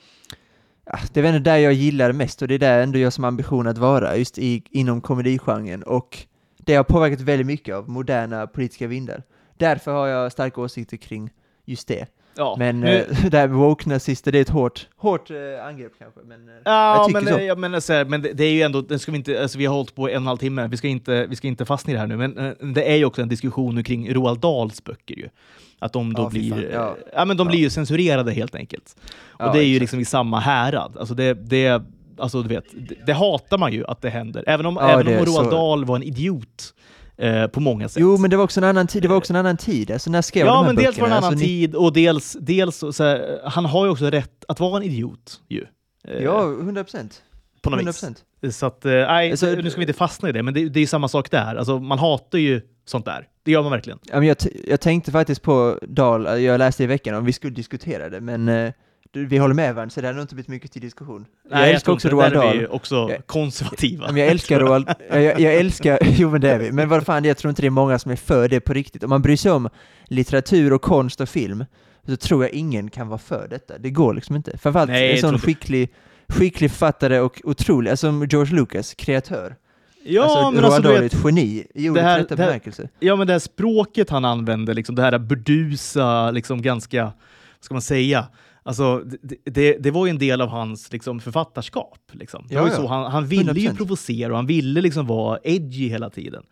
ah, 0.85 0.99
det 1.13 1.19
är 1.19 1.23
ändå 1.23 1.39
där 1.39 1.57
jag 1.57 1.73
gillar 1.73 2.11
mest 2.11 2.41
och 2.41 2.47
det 2.47 2.55
är 2.55 2.59
där 2.59 2.79
ändå 2.79 2.99
jag 2.99 3.13
som 3.13 3.23
ambition 3.23 3.67
att 3.67 3.77
vara, 3.77 4.17
just 4.17 4.37
i, 4.37 4.63
inom 4.71 5.01
komedigenren 5.01 5.83
och 5.83 6.17
det 6.57 6.75
har 6.75 6.83
påverkat 6.83 7.21
väldigt 7.21 7.47
mycket 7.47 7.75
av 7.75 7.89
moderna 7.89 8.47
politiska 8.47 8.87
vindar. 8.87 9.23
Därför 9.57 9.91
har 9.91 10.07
jag 10.07 10.31
starka 10.31 10.61
åsikter 10.61 10.97
kring 10.97 11.29
just 11.65 11.87
det. 11.87 12.07
Ja, 12.37 12.55
Men 12.59 12.79
nu- 12.79 13.05
eh, 13.11 13.25
det 13.31 13.37
här 13.37 13.47
med 13.47 13.57
woke-nazister, 13.57 14.31
det 14.31 14.37
är 14.37 14.41
ett 14.41 14.49
hårt, 14.49 14.87
hårt 14.97 15.29
eh, 15.31 15.65
angrepp 15.67 15.91
kanske. 15.99 16.19
Men, 16.25 16.49
eh, 16.49 16.55
Ja, 16.65 16.95
jag 16.95 17.11
men, 17.23 17.33
så. 17.33 17.39
jag 17.41 17.57
menar 17.57 17.79
så 17.79 17.93
här, 17.93 18.05
men 18.05 18.21
det, 18.21 18.33
det 18.33 18.43
är 18.43 18.51
ju 18.51 18.61
ändå, 18.61 18.81
det 18.81 18.99
ska 18.99 19.11
vi, 19.11 19.17
inte, 19.17 19.41
alltså 19.41 19.57
vi 19.57 19.65
har 19.65 19.75
hållit 19.75 19.95
på 19.95 20.09
en 20.09 20.15
och 20.15 20.21
en 20.21 20.27
halv 20.27 20.37
timme, 20.37 20.67
vi 20.67 20.77
ska 20.77 20.87
inte, 20.87 21.25
vi 21.25 21.35
ska 21.35 21.47
inte 21.47 21.65
fastna 21.65 21.91
i 21.91 21.93
det 21.93 21.99
här 21.99 22.07
nu, 22.07 22.17
men 22.17 22.55
det 22.73 22.91
är 22.91 22.95
ju 22.95 23.05
också 23.05 23.21
en 23.21 23.29
diskussion 23.29 23.75
nu 23.75 23.83
kring 23.83 24.13
Roald 24.13 24.39
Dahls 24.39 24.83
böcker 24.83 25.15
ju. 25.15 25.29
Att 25.79 25.93
de 25.93 26.13
då 26.13 26.21
Ja, 26.23 26.29
blir, 26.29 26.69
ja. 26.73 26.95
ja. 27.13 27.25
men 27.25 27.37
de 27.37 27.47
blir 27.47 27.59
ju 27.59 27.69
censurerade 27.69 28.31
helt 28.31 28.55
enkelt. 28.55 28.95
Och 29.29 29.53
det 29.53 29.59
är 29.59 29.63
ju 29.63 29.71
exakt. 29.75 29.81
liksom 29.81 29.99
i 29.99 30.05
samma 30.05 30.39
härad. 30.39 30.97
Alltså 30.97 31.13
det, 31.13 31.33
det, 31.33 31.83
alltså 32.17 32.41
du 32.41 32.49
vet, 32.49 32.65
det, 32.89 32.95
det 33.05 33.13
hatar 33.13 33.57
man 33.57 33.73
ju 33.73 33.85
att 33.85 34.01
det 34.01 34.09
händer. 34.09 34.43
Även 34.47 34.65
om, 34.65 34.77
även 34.77 35.07
om 35.07 35.13
Roald 35.13 35.27
så. 35.45 35.51
Dahl 35.51 35.85
var 35.85 35.95
en 35.95 36.03
idiot 36.03 36.73
eh, 37.17 37.47
på 37.47 37.59
många 37.59 37.89
sätt. 37.89 38.01
Jo, 38.01 38.17
men 38.17 38.29
det 38.29 38.37
var 38.37 38.43
också 38.43 38.59
en 38.59 38.63
annan 38.63 38.87
tid, 38.87 39.01
det 39.01 39.07
var 39.07 39.15
också 39.15 39.33
en 39.33 39.37
annan 39.39 39.57
tid. 39.57 39.91
Alltså 39.91 40.09
när 40.11 40.21
skrev 40.21 40.45
Ja, 40.45 40.51
de 40.53 40.65
här 40.65 40.73
men 40.73 40.83
dels 40.83 40.97
var 40.99 41.07
det 41.07 41.13
en 41.15 41.21
böckerna? 41.21 41.27
annan 41.27 41.31
Alltså, 41.33 41.45
tid 41.45 41.75
och 41.75 41.93
dels, 41.93 42.37
dels 42.41 42.77
så, 42.91 43.03
här, 43.03 43.39
han 43.45 43.65
har 43.65 43.85
ju 43.85 43.91
också 43.91 44.05
rätt 44.05 44.45
att 44.47 44.59
vara 44.59 44.77
en 44.77 44.83
idiot 44.83 45.41
ju. 45.49 45.65
Eh, 46.07 46.23
Ja, 46.23 46.41
100 46.43 46.83
procent. 46.83 47.21
på 47.61 47.69
något 47.69 47.77
100 47.79 47.89
vis. 47.91 47.99
procent. 48.01 48.23
Så 48.55 48.65
att, 48.65 48.85
eh, 48.85 48.91
nej, 48.91 49.31
Alltså, 49.31 49.45
nu 49.45 49.69
ska 49.69 49.79
vi 49.79 49.83
inte 49.83 49.97
fastna 49.97 50.29
i 50.29 50.31
det, 50.31 50.43
men 50.43 50.53
det, 50.53 50.69
det 50.69 50.79
är 50.79 50.81
ju 50.81 50.87
samma 50.87 51.07
sak 51.07 51.31
där. 51.31 51.55
Alltså, 51.55 51.79
man 51.79 51.99
hatar 51.99 52.37
ju 52.37 52.61
sånt 52.85 53.05
där. 53.05 53.27
Det 53.43 53.51
gör 53.51 53.61
man 53.63 53.71
verkligen. 53.71 53.99
Ja, 54.03 54.19
men 54.19 54.27
jag, 54.27 54.37
jag 54.67 54.81
tänkte 54.81 55.11
faktiskt 55.11 55.41
på 55.41 55.79
Dahl, 55.81 56.43
jag 56.43 56.57
läste 56.59 56.83
i 56.83 56.87
veckan 56.87 57.15
om 57.15 57.25
vi 57.25 57.33
skulle 57.33 57.53
diskutera 57.53 58.09
det, 58.09 58.21
men 58.21 58.49
eh, 58.49 58.71
du, 59.11 59.25
vi 59.25 59.37
håller 59.37 59.55
med 59.55 59.75
varandra 59.75 59.89
så 59.89 60.01
det 60.01 60.07
har 60.07 60.21
inte 60.21 60.35
blivit 60.35 60.47
mycket 60.49 60.71
till 60.71 60.81
diskussion. 60.81 61.25
jag 61.49 61.69
älskar 61.69 61.85
tror 61.85 61.95
också 61.95 62.09
Roald 62.09 62.33
vi 62.33 62.39
Dahl. 62.39 62.55
ju 62.55 62.67
också 62.67 63.09
konservativa. 63.25 64.05
Men 64.07 64.17
jag 64.17 64.27
älskar 64.27 64.59
Roald, 64.67 64.89
jag, 65.09 65.23
jag, 65.23 65.39
jag 65.39 65.55
älskar, 65.55 65.99
jo 66.17 66.29
men 66.29 66.41
det 66.41 66.51
är 66.51 66.59
vi, 66.59 66.71
men 66.71 66.89
vad 66.89 67.05
fan, 67.05 67.23
jag 67.25 67.37
tror 67.37 67.49
inte 67.49 67.61
det 67.61 67.67
är 67.67 67.69
många 67.69 67.99
som 67.99 68.11
är 68.11 68.15
för 68.15 68.49
det 68.49 68.59
på 68.59 68.73
riktigt. 68.73 69.03
Om 69.03 69.09
man 69.09 69.21
bryr 69.21 69.37
sig 69.37 69.51
om 69.51 69.69
litteratur 70.07 70.73
och 70.73 70.81
konst 70.81 71.21
och 71.21 71.29
film, 71.29 71.65
så 72.07 72.15
tror 72.17 72.43
jag 72.43 72.51
ingen 72.53 72.89
kan 72.89 73.07
vara 73.07 73.17
för 73.19 73.47
detta. 73.49 73.77
Det 73.77 73.89
går 73.89 74.13
liksom 74.13 74.35
inte. 74.35 74.57
Framförallt 74.57 74.91
Nej, 74.91 75.03
en 75.05 75.11
jag 75.11 75.19
sån 75.19 75.39
skicklig, 75.39 75.89
skicklig 76.27 76.71
författare 76.71 77.19
och 77.19 77.41
otrolig, 77.43 77.91
alltså 77.91 78.25
George 78.29 78.55
Lucas, 78.55 78.93
kreatör. 78.93 79.55
ja, 80.05 80.23
alltså, 80.23 80.51
men 80.51 80.65
alltså, 80.65 80.81
du 80.81 80.87
Dahl 80.87 80.97
är 80.97 81.01
vet, 81.01 81.13
ett 81.13 81.19
geni 81.25 81.67
i 81.75 81.89
ordets 81.89 82.03
här- 82.03 82.25
det 82.29 82.43
här- 82.43 82.89
ja, 82.99 83.15
men 83.15 83.27
det 83.27 83.33
här 83.33 83.39
språket 83.39 84.09
han 84.09 84.25
använder, 84.25 84.73
liksom, 84.73 84.95
det 84.95 85.01
här 85.01 85.17
burdusa, 85.19 86.31
liksom 86.31 86.61
ganska, 86.61 87.03
vad 87.03 87.13
ska 87.59 87.73
man 87.75 87.81
säga? 87.81 88.25
Alltså, 88.67 89.03
det, 89.21 89.35
det, 89.45 89.77
det 89.77 89.91
var 89.91 90.05
ju 90.05 90.09
en 90.09 90.17
del 90.17 90.41
av 90.41 90.49
hans 90.49 90.91
liksom, 90.93 91.19
författarskap. 91.19 91.99
Liksom. 92.11 92.45
Det 92.47 92.55
Ja, 92.55 92.61
var 92.61 92.69
ju 92.69 92.75
så, 92.75 92.87
han, 92.87 93.11
han 93.11 93.27
ville 93.27 93.53
ju 93.53 93.69
100%. 93.69 93.75
provocera 93.77 94.29
och 94.31 94.35
han 94.35 94.45
ville 94.45 94.81
liksom 94.81 95.07
vara 95.07 95.39
edgy 95.43 95.89
hela 95.89 96.09
tiden. 96.09 96.43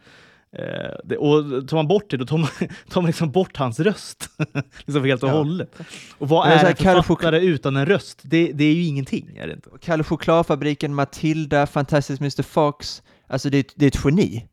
Eh, 0.57 0.63
det, 1.03 1.17
och 1.17 1.67
tar 1.67 1.75
man 1.77 1.87
bort 1.87 2.09
det, 2.09 2.17
då 2.17 2.25
tar 2.25 2.37
man, 2.37 2.49
tar 2.89 3.01
man 3.01 3.05
liksom 3.07 3.31
bort 3.31 3.57
hans 3.57 3.79
röst. 3.79 4.29
liksom 4.85 5.03
helt 5.05 5.23
och 5.23 5.29
Ja. 5.29 5.33
hållet. 5.33 5.79
Och 6.17 6.29
vad 6.29 6.47
är 6.47 6.51
är 6.51 6.69
en 6.69 6.75
författare 6.75 7.39
utan 7.39 7.75
en 7.75 7.85
röst? 7.85 8.19
Det, 8.23 8.51
det 8.53 8.63
är 8.63 8.73
ju 8.73 8.83
ingenting, 8.85 9.37
är 9.37 9.47
det 9.47 9.53
inte? 9.53 9.69
Kalle 9.81 10.03
Chokladfabriken, 10.03 10.95
Matilda, 10.95 11.67
Fantastic 11.67 12.19
Mr 12.19 12.43
Fox, 12.43 13.03
alltså 13.27 13.49
det, 13.49 13.73
det 13.75 13.85
är 13.85 13.87
ett 13.87 14.05
geni. 14.05 14.45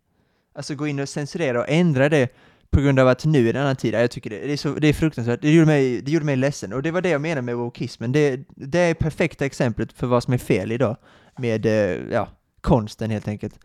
Alltså 0.55 0.75
gå 0.75 0.87
in 0.87 1.01
och 1.01 1.09
censurera 1.09 1.61
och 1.61 1.69
ändra 1.69 2.09
det 2.09 2.29
på 2.73 2.81
grund 2.81 2.99
av 2.99 3.09
att 3.09 3.25
nu 3.25 3.49
är 3.49 3.53
det 3.53 3.59
en 3.59 3.65
annan 3.65 3.77
tid. 3.77 3.95
Ja, 3.95 3.99
Jag 4.01 4.11
tycker 4.11 4.31
det, 4.31 4.39
det, 4.39 4.53
är, 4.53 4.57
så, 4.57 4.75
det 4.75 4.89
är 4.89 4.93
fruktansvärt. 4.93 5.43
Det 5.43 5.53
gjorde, 5.55 5.67
mig, 5.67 6.03
det 6.03 6.13
gjorde 6.13 6.25
mig 6.27 6.37
ledsen. 6.37 6.73
Och 6.73 6.83
det 6.83 6.91
var 6.91 7.01
det 7.01 7.09
jag 7.09 7.21
menade 7.21 7.43
med 7.43 7.57
wokeismen. 7.57 8.13
Det, 8.13 8.41
det 8.57 8.79
är 8.79 8.95
perfekta 8.95 9.45
exemplet 9.47 9.93
för 9.93 10.07
vad 10.07 10.23
som 10.23 10.35
är 10.35 10.39
fel 10.39 10.73
idag 10.73 10.97
med 11.39 11.67
eh, 11.67 12.13
ja, 12.13 12.29
konsten 12.61 13.11
helt 13.11 13.29
enkelt. 13.29 13.59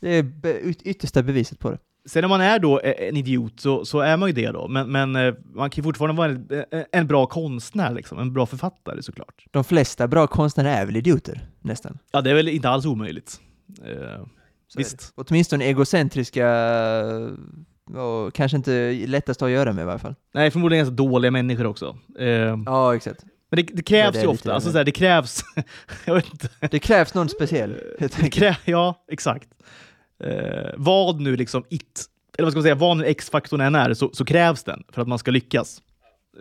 Det 0.00 0.08
är 0.10 0.22
be, 0.22 0.60
yttersta 0.60 1.22
beviset 1.22 1.58
på 1.58 1.70
det. 1.70 1.78
Sen 2.08 2.22
när 2.22 2.28
man 2.28 2.40
är 2.40 2.58
då 2.58 2.80
en 2.84 3.16
idiot 3.16 3.60
så, 3.60 3.84
så 3.84 4.00
är 4.00 4.16
man 4.16 4.28
ju 4.28 4.32
det 4.32 4.50
då, 4.50 4.68
men, 4.68 4.92
men 4.92 5.16
eh, 5.16 5.34
man 5.54 5.70
kan 5.70 5.82
ju 5.82 5.84
fortfarande 5.84 6.16
vara 6.16 6.30
en, 6.70 6.84
en 6.92 7.06
bra 7.06 7.26
konstnär, 7.26 7.94
liksom. 7.94 8.18
en 8.18 8.32
bra 8.32 8.46
författare 8.46 9.02
såklart. 9.02 9.44
De 9.50 9.64
flesta 9.64 10.08
bra 10.08 10.26
konstnärer 10.26 10.80
är 10.80 10.86
väl 10.86 10.96
idioter, 10.96 11.48
nästan. 11.60 11.98
Ja, 12.12 12.20
det 12.20 12.30
är 12.30 12.34
väl 12.34 12.48
inte 12.48 12.68
alls 12.68 12.86
omöjligt. 12.86 13.40
Eh, 13.84 14.24
Så 14.68 14.78
visst. 14.78 15.12
Åtminstone 15.14 15.64
egocentriska 15.64 16.46
och 17.96 18.34
kanske 18.34 18.56
inte 18.56 18.92
lättast 19.06 19.42
att 19.42 19.50
göra 19.50 19.72
med 19.72 19.82
i 19.82 19.86
varje 19.86 19.98
fall. 19.98 20.14
Nej, 20.34 20.50
förmodligen 20.50 20.84
ganska 20.84 21.02
dåliga 21.02 21.30
människor 21.30 21.66
också. 21.66 21.96
Eh, 22.18 22.56
Ja, 22.66 22.94
exakt. 22.96 23.24
Men 23.50 23.56
det, 23.56 23.62
det 23.72 23.82
krävs 23.82 24.12
det 24.12 24.18
är 24.18 24.22
ju 24.22 24.28
ofta, 24.28 24.48
det 24.48 24.54
alltså 24.54 24.70
så 24.72 24.76
här, 24.78 24.84
det 24.84 24.92
krävs, 24.92 25.42
jag 26.04 26.14
vet 26.14 26.32
inte. 26.32 26.48
Det 26.70 26.78
krävs 26.78 27.14
någon 27.14 27.28
speciell. 27.28 27.76
helt 28.00 28.20
Det 28.20 28.30
krä, 28.30 28.56
ja, 28.64 29.04
exakt. 29.08 29.48
Eh, 30.24 30.70
vad 30.76 31.20
nu 31.20 31.36
liksom 31.36 31.64
it, 31.68 32.04
eller 32.38 32.44
vad 32.46 32.52
ska 32.52 32.58
man 32.58 32.62
säga, 32.62 32.74
vad 32.74 32.96
nu 32.96 33.06
X-faktorn 33.06 33.60
än 33.60 33.74
är, 33.74 33.94
så, 33.94 34.10
så 34.12 34.24
krävs 34.24 34.64
den 34.64 34.82
för 34.92 35.02
att 35.02 35.08
man 35.08 35.18
ska 35.18 35.30
lyckas. 35.30 35.82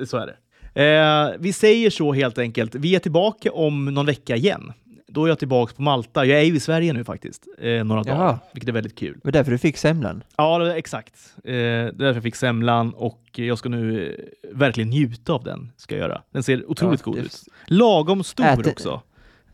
Så 0.05 0.17
är 0.17 0.27
det. 0.27 0.35
Eh, 0.73 1.39
vi 1.39 1.53
säger 1.53 1.89
så 1.89 2.13
helt 2.13 2.37
enkelt. 2.37 2.75
Vi 2.75 2.95
är 2.95 2.99
tillbaka 2.99 3.51
om 3.51 3.85
någon 3.85 4.05
vecka 4.05 4.35
igen. 4.35 4.73
Då 5.13 5.25
är 5.25 5.29
jag 5.29 5.39
tillbaka 5.39 5.73
på 5.75 5.81
Malta. 5.81 6.25
Jag 6.25 6.39
är 6.39 6.43
ju 6.43 6.55
i 6.55 6.59
Sverige 6.59 6.93
nu 6.93 7.03
faktiskt, 7.03 7.47
eh, 7.57 7.83
några 7.83 8.03
dagar, 8.03 8.15
Jaha. 8.23 8.39
vilket 8.53 8.69
är 8.69 8.73
väldigt 8.73 8.97
kul. 8.97 9.13
Det 9.13 9.21
var 9.23 9.31
därför 9.31 9.51
du 9.51 9.57
fick 9.57 9.77
semlan. 9.77 10.23
Ja, 10.37 10.75
exakt. 10.75 11.13
Eh, 11.43 11.51
det 11.51 11.53
är 11.53 11.91
därför 11.91 12.13
jag 12.13 12.23
fick 12.23 12.35
semlan 12.35 12.93
och 12.93 13.21
jag 13.35 13.57
ska 13.57 13.69
nu 13.69 14.13
eh, 14.13 14.57
verkligen 14.57 14.89
njuta 14.89 15.33
av 15.33 15.43
den. 15.43 15.71
Ska 15.77 15.95
jag 15.95 16.01
göra. 16.09 16.21
Den 16.33 16.43
ser 16.43 16.71
otroligt 16.71 17.01
Ja, 17.05 17.11
god 17.11 17.19
ut. 17.19 17.39
Lagom 17.67 18.23
stor 18.23 18.45
Ät 18.45 18.67
också. 18.67 19.01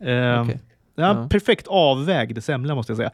Eh, 0.00 0.42
Okej. 0.42 0.60
Ja. 0.94 1.26
Perfekt 1.30 1.66
avvägd 1.68 2.42
semla 2.42 2.74
måste 2.74 2.90
jag 2.90 2.96
säga. 2.96 3.10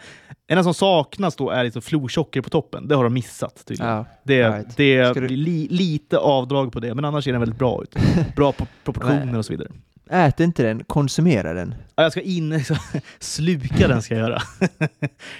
En 0.46 0.64
som 0.64 0.74
saknas 0.74 1.36
då 1.36 1.50
är 1.50 1.64
liksom 1.64 1.82
florsocker 1.82 2.40
på 2.40 2.50
toppen. 2.50 2.88
Det 2.88 2.94
har 2.94 3.04
de 3.04 3.14
missat 3.14 3.64
tydligen. 3.66 3.92
Ja, 3.92 4.04
det 4.24 4.48
right. 4.48 4.76
det 4.76 5.12
du- 5.14 5.20
blir 5.20 5.36
li, 5.36 5.68
lite 5.70 6.18
avdrag 6.18 6.72
på 6.72 6.80
det, 6.80 6.94
men 6.94 7.04
annars 7.04 7.24
ser 7.24 7.32
den 7.32 7.40
väldigt 7.40 7.58
bra 7.58 7.82
ut. 7.82 7.96
Bra 8.36 8.54
proportioner 8.84 9.38
och 9.38 9.44
så 9.44 9.52
vidare. 9.52 9.68
Ät 10.10 10.40
inte 10.40 10.62
den, 10.62 10.84
konsumera 10.84 11.54
den. 11.54 11.74
Ja, 11.96 12.02
jag 12.02 12.12
ska 12.12 12.20
in, 12.20 12.50
liksom, 12.56 12.76
sluka 13.18 13.88
den 13.88 14.02
ska 14.02 14.14
jag 14.14 14.28
göra. 14.28 14.42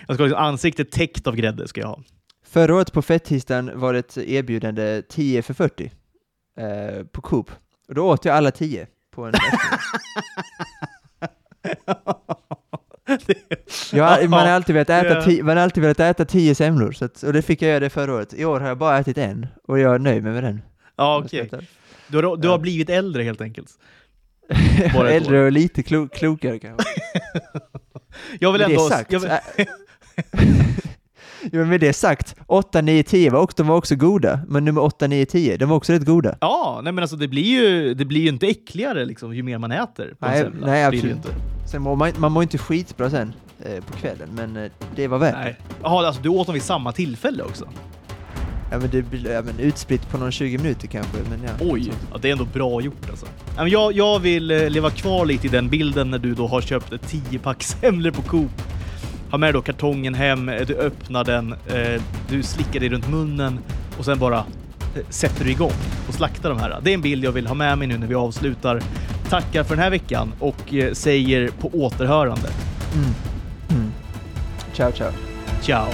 jag 0.06 0.14
ska 0.14 0.22
ha 0.22 0.26
liksom 0.26 0.44
ansiktet 0.44 0.90
täckt 0.90 1.26
av 1.26 1.36
grädde 1.36 1.68
ska 1.68 1.80
jag 1.80 1.88
ha. 1.88 2.02
Förra 2.46 2.74
året 2.74 2.92
på 2.92 3.02
fettisdagen 3.02 3.80
var 3.80 3.92
det 3.92 3.98
ett 3.98 4.16
erbjudande 4.16 5.02
10 5.08 5.42
för 5.42 5.54
40 5.54 5.92
eh, 6.58 7.04
på 7.04 7.20
Coop. 7.20 7.50
Och 7.88 7.94
då 7.94 8.08
åt 8.08 8.24
jag 8.24 8.36
alla 8.36 8.50
10 8.50 8.86
på 9.14 9.24
en 9.24 9.32
jag, 13.92 14.30
Man 14.30 14.40
har 14.40 14.48
alltid 14.48 14.74
velat 14.74 14.90
äta, 14.90 15.22
ti, 15.22 15.42
man 15.42 15.56
har 15.56 15.64
alltid 15.64 15.82
velat 15.82 16.00
äta 16.00 16.24
10 16.24 16.54
semlor, 16.54 16.92
så 16.92 17.04
att, 17.04 17.22
och 17.22 17.32
det 17.32 17.42
fick 17.42 17.62
jag 17.62 17.68
göra 17.68 17.80
det 17.80 17.90
förra 17.90 18.14
året. 18.14 18.34
I 18.34 18.44
år 18.44 18.60
har 18.60 18.68
jag 18.68 18.78
bara 18.78 18.98
ätit 18.98 19.18
en, 19.18 19.46
och 19.68 19.78
jag 19.78 19.94
är 19.94 19.98
nöjd 19.98 20.22
med 20.22 20.44
den. 20.44 20.62
ja, 20.96 21.22
okej. 21.24 21.50
Du, 22.08 22.16
har, 22.22 22.36
du 22.36 22.48
har 22.48 22.58
blivit 22.58 22.90
äldre 22.90 23.22
helt 23.22 23.40
enkelt. 23.40 23.68
Äldre 25.08 25.44
och 25.44 25.52
lite 25.52 25.82
klo, 25.82 26.08
klokare 26.08 26.58
kanske. 26.58 26.84
Jag 28.40 28.52
vill 28.52 28.60
ändå... 28.60 28.82
det 28.82 28.94
sagt, 28.94 29.12
jag 29.12 29.20
vill, 29.20 29.30
med 31.66 31.80
det 31.80 31.92
sagt, 31.92 32.36
8, 32.46 32.80
9, 32.80 33.02
10 33.02 33.30
var 33.30 33.40
också, 33.40 33.56
de 33.56 33.66
var 33.68 33.76
också 33.76 33.96
goda, 33.96 34.40
men 34.48 34.64
nummer 34.64 34.82
8, 34.82 35.06
9, 35.06 35.26
10, 35.26 35.56
de 35.56 35.68
var 35.68 35.76
också 35.76 35.92
rätt 35.92 36.04
goda. 36.04 36.38
ja, 36.40 36.80
nej 36.84 36.92
men 36.92 37.02
alltså 37.04 37.16
det 37.16 37.28
blir 37.28 37.42
ju, 37.42 37.94
det 37.94 38.04
blir 38.04 38.20
ju 38.20 38.28
inte 38.28 38.46
äckligare 38.46 39.04
liksom, 39.04 39.34
ju 39.34 39.42
mer 39.42 39.58
man 39.58 39.72
äter 39.72 40.14
på 40.18 40.26
Nej, 40.26 40.46
nej, 40.60 40.84
absolut. 40.84 41.16
inte. 41.16 41.28
Sen 41.70 41.82
mår 41.82 41.96
man, 41.96 42.12
man 42.18 42.32
mår 42.32 42.42
inte 42.42 42.58
skitbra 42.58 43.10
sen 43.10 43.32
eh, 43.64 43.84
på 43.84 43.92
kvällen, 43.92 44.28
men 44.32 44.56
eh, 44.56 44.70
det 44.96 45.08
var 45.08 45.18
värt 45.18 45.34
det. 45.34 45.40
Nej. 45.40 45.56
Jaha, 45.82 46.06
alltså 46.06 46.22
du 46.22 46.28
åt 46.28 46.46
dem 46.46 46.54
vid 46.54 46.62
samma 46.62 46.92
tillfälle 46.92 47.42
också? 47.42 47.68
Ja 48.74 48.80
men 48.80 48.90
det 48.90 49.02
blir 49.02 49.32
ja, 49.32 49.42
men 49.42 49.58
utspritt 49.58 50.10
på 50.10 50.18
någon 50.18 50.32
20 50.32 50.58
minuter 50.58 50.86
kanske, 50.86 51.16
men 51.30 51.40
ja. 51.42 51.50
Oj, 51.60 51.92
ja, 52.12 52.18
det 52.18 52.28
är 52.28 52.32
ändå 52.32 52.44
bra 52.44 52.80
gjort 52.80 53.10
alltså. 53.10 53.26
Ja, 53.56 53.62
men 53.62 53.68
Jag, 53.68 53.92
jag 53.92 54.18
vill 54.18 54.50
eh, 54.50 54.70
leva 54.70 54.90
kvar 54.90 55.26
lite 55.26 55.46
i 55.46 55.50
den 55.50 55.68
bilden 55.68 56.10
när 56.10 56.18
du 56.18 56.34
då 56.34 56.46
har 56.46 56.60
köpt 56.60 56.92
ett 56.92 57.12
10-pack 57.12 57.62
semlor 57.62 58.10
på 58.10 58.22
Coop. 58.22 58.50
ha 59.30 59.38
med 59.38 59.54
då 59.54 59.62
kartongen 59.62 60.14
hem, 60.14 60.48
eh, 60.48 60.66
du 60.66 60.74
öppnar 60.74 61.24
den, 61.24 61.52
eh, 61.52 62.02
du 62.28 62.42
slickar 62.42 62.80
dig 62.80 62.88
runt 62.88 63.08
munnen 63.08 63.58
och 63.98 64.04
sen 64.04 64.18
bara 64.18 64.38
eh, 64.38 65.02
sätter 65.08 65.44
du 65.44 65.50
igång 65.50 65.72
och 66.08 66.14
slaktar 66.14 66.50
de 66.50 66.58
här. 66.58 66.80
Det 66.82 66.90
är 66.90 66.94
en 66.94 67.02
bild 67.02 67.24
jag 67.24 67.32
vill 67.32 67.46
ha 67.46 67.54
med 67.54 67.78
mig 67.78 67.88
nu 67.88 67.98
när 67.98 68.06
vi 68.06 68.14
avslutar. 68.14 68.82
Tackar 69.28 69.64
för 69.64 69.76
den 69.76 69.82
här 69.82 69.90
veckan 69.90 70.32
och 70.38 70.74
eh, 70.74 70.92
säger 70.92 71.48
på 71.48 71.68
återhörande. 71.68 72.48
Mm. 72.94 73.10
Mm. 73.70 73.92
Ciao, 74.72 74.92
ciao. 74.92 75.12
Ciao! 75.62 75.86